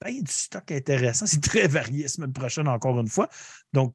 ben, 0.00 0.10
il 0.10 0.16
y 0.16 0.20
a 0.20 0.22
du 0.22 0.32
stock 0.32 0.70
intéressant. 0.70 1.26
C'est 1.26 1.42
très 1.42 1.66
varié 1.66 2.02
la 2.02 2.08
semaine 2.08 2.32
prochaine, 2.32 2.68
encore 2.68 3.00
une 3.00 3.08
fois. 3.08 3.28
Donc, 3.72 3.94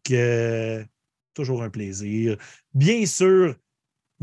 toujours 1.33 1.63
un 1.63 1.69
plaisir. 1.69 2.37
Bien 2.73 3.05
sûr, 3.05 3.55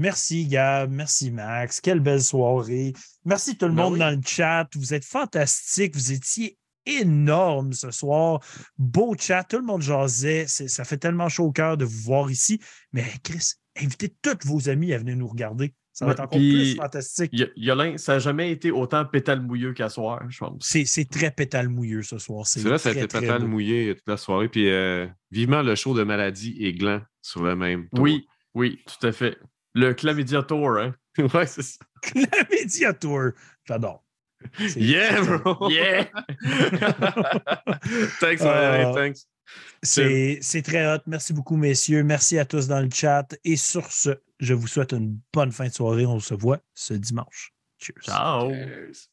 Merci 0.01 0.47
Gab, 0.47 0.91
merci 0.91 1.31
Max, 1.31 1.79
quelle 1.79 2.01
belle 2.01 2.23
soirée. 2.23 2.95
Merci 3.27 3.59
tout 3.59 3.67
le 3.67 3.75
ben 3.75 3.83
monde 3.83 3.99
dans 3.99 4.09
le 4.09 4.23
chat. 4.25 4.67
Vous 4.75 4.95
êtes 4.95 5.05
fantastiques, 5.05 5.95
vous 5.95 6.13
étiez 6.13 6.57
énorme 6.87 7.75
ce 7.75 7.91
soir. 7.91 8.41
Beau 8.79 9.15
chat, 9.19 9.45
tout 9.45 9.59
le 9.59 9.63
monde 9.63 9.83
jasait. 9.83 10.47
Ça 10.47 10.85
fait 10.85 10.97
tellement 10.97 11.29
chaud 11.29 11.45
au 11.45 11.53
cœur 11.53 11.77
de 11.77 11.85
vous 11.85 12.01
voir 12.01 12.31
ici. 12.31 12.63
Mais 12.95 13.05
Chris, 13.23 13.53
invitez 13.77 14.09
tous 14.23 14.39
vos 14.47 14.71
amis 14.71 14.95
à 14.95 14.99
venir 14.99 15.19
nous 15.19 15.29
regarder. 15.29 15.75
Ça 15.93 16.07
va 16.07 16.13
être 16.13 16.21
encore 16.21 16.39
plus 16.39 16.77
fantastique. 16.77 17.31
Yolin, 17.57 17.99
ça 17.99 18.15
n'a 18.15 18.19
jamais 18.21 18.51
été 18.53 18.71
autant 18.71 19.05
pétale 19.05 19.43
mouilleux 19.43 19.75
qu'à 19.75 19.91
soir, 19.91 20.23
je 20.31 20.39
pense. 20.39 20.63
C'est 20.63 21.11
très 21.11 21.31
pétale 21.31 21.69
mouilleux 21.69 22.03
ce 22.03 22.17
soir. 22.17 22.47
C'est 22.47 22.63
vrai, 22.63 22.79
ça 22.79 22.89
a 22.89 22.93
été 22.93 23.07
pétale 23.07 23.45
mouilleux 23.45 23.95
toute 23.97 24.09
la 24.09 24.17
soirée. 24.17 24.49
Puis 24.49 24.71
euh, 24.71 25.07
vivement 25.31 25.61
le 25.61 25.75
show 25.75 25.95
de 25.95 26.05
maladie 26.05 26.57
et 26.59 26.73
gland 26.73 27.03
sur 27.21 27.43
le 27.43 27.55
même. 27.55 27.87
Oui, 27.93 28.27
oui, 28.55 28.79
tout 28.87 29.07
à 29.07 29.13
fait. 29.13 29.37
Le 29.75 29.95
Chlamydia 29.95 30.43
Tour, 30.43 30.79
hein? 30.79 30.95
ouais, 31.19 31.47
c'est 31.47 31.63
ça. 31.63 31.79
Chlamydia 32.03 32.93
Tour. 32.93 33.31
J'adore. 33.65 34.05
Yeah, 34.77 35.21
bro! 35.23 35.69
Yeah! 35.71 36.05
thanks, 38.21 38.41
uh, 38.41 38.93
thanks. 38.95 39.27
C'est 39.83 40.63
très 40.63 40.87
hot. 40.87 41.03
Merci 41.07 41.33
beaucoup, 41.33 41.57
messieurs. 41.57 42.03
Merci 42.03 42.39
à 42.39 42.45
tous 42.45 42.67
dans 42.67 42.81
le 42.81 42.89
chat. 42.93 43.27
Et 43.45 43.57
sur 43.57 43.91
ce, 43.93 44.11
je 44.39 44.55
vous 44.55 44.67
souhaite 44.67 44.93
une 44.93 45.21
bonne 45.33 45.53
fin 45.53 45.69
de 45.69 45.73
soirée. 45.73 46.07
On 46.07 46.21
se 46.21 46.35
voit 46.35 46.61
ce 46.75 46.95
dimanche. 46.95 47.53
Cheers. 47.79 48.03
Ciao. 48.03 48.51
Cheers. 48.51 49.10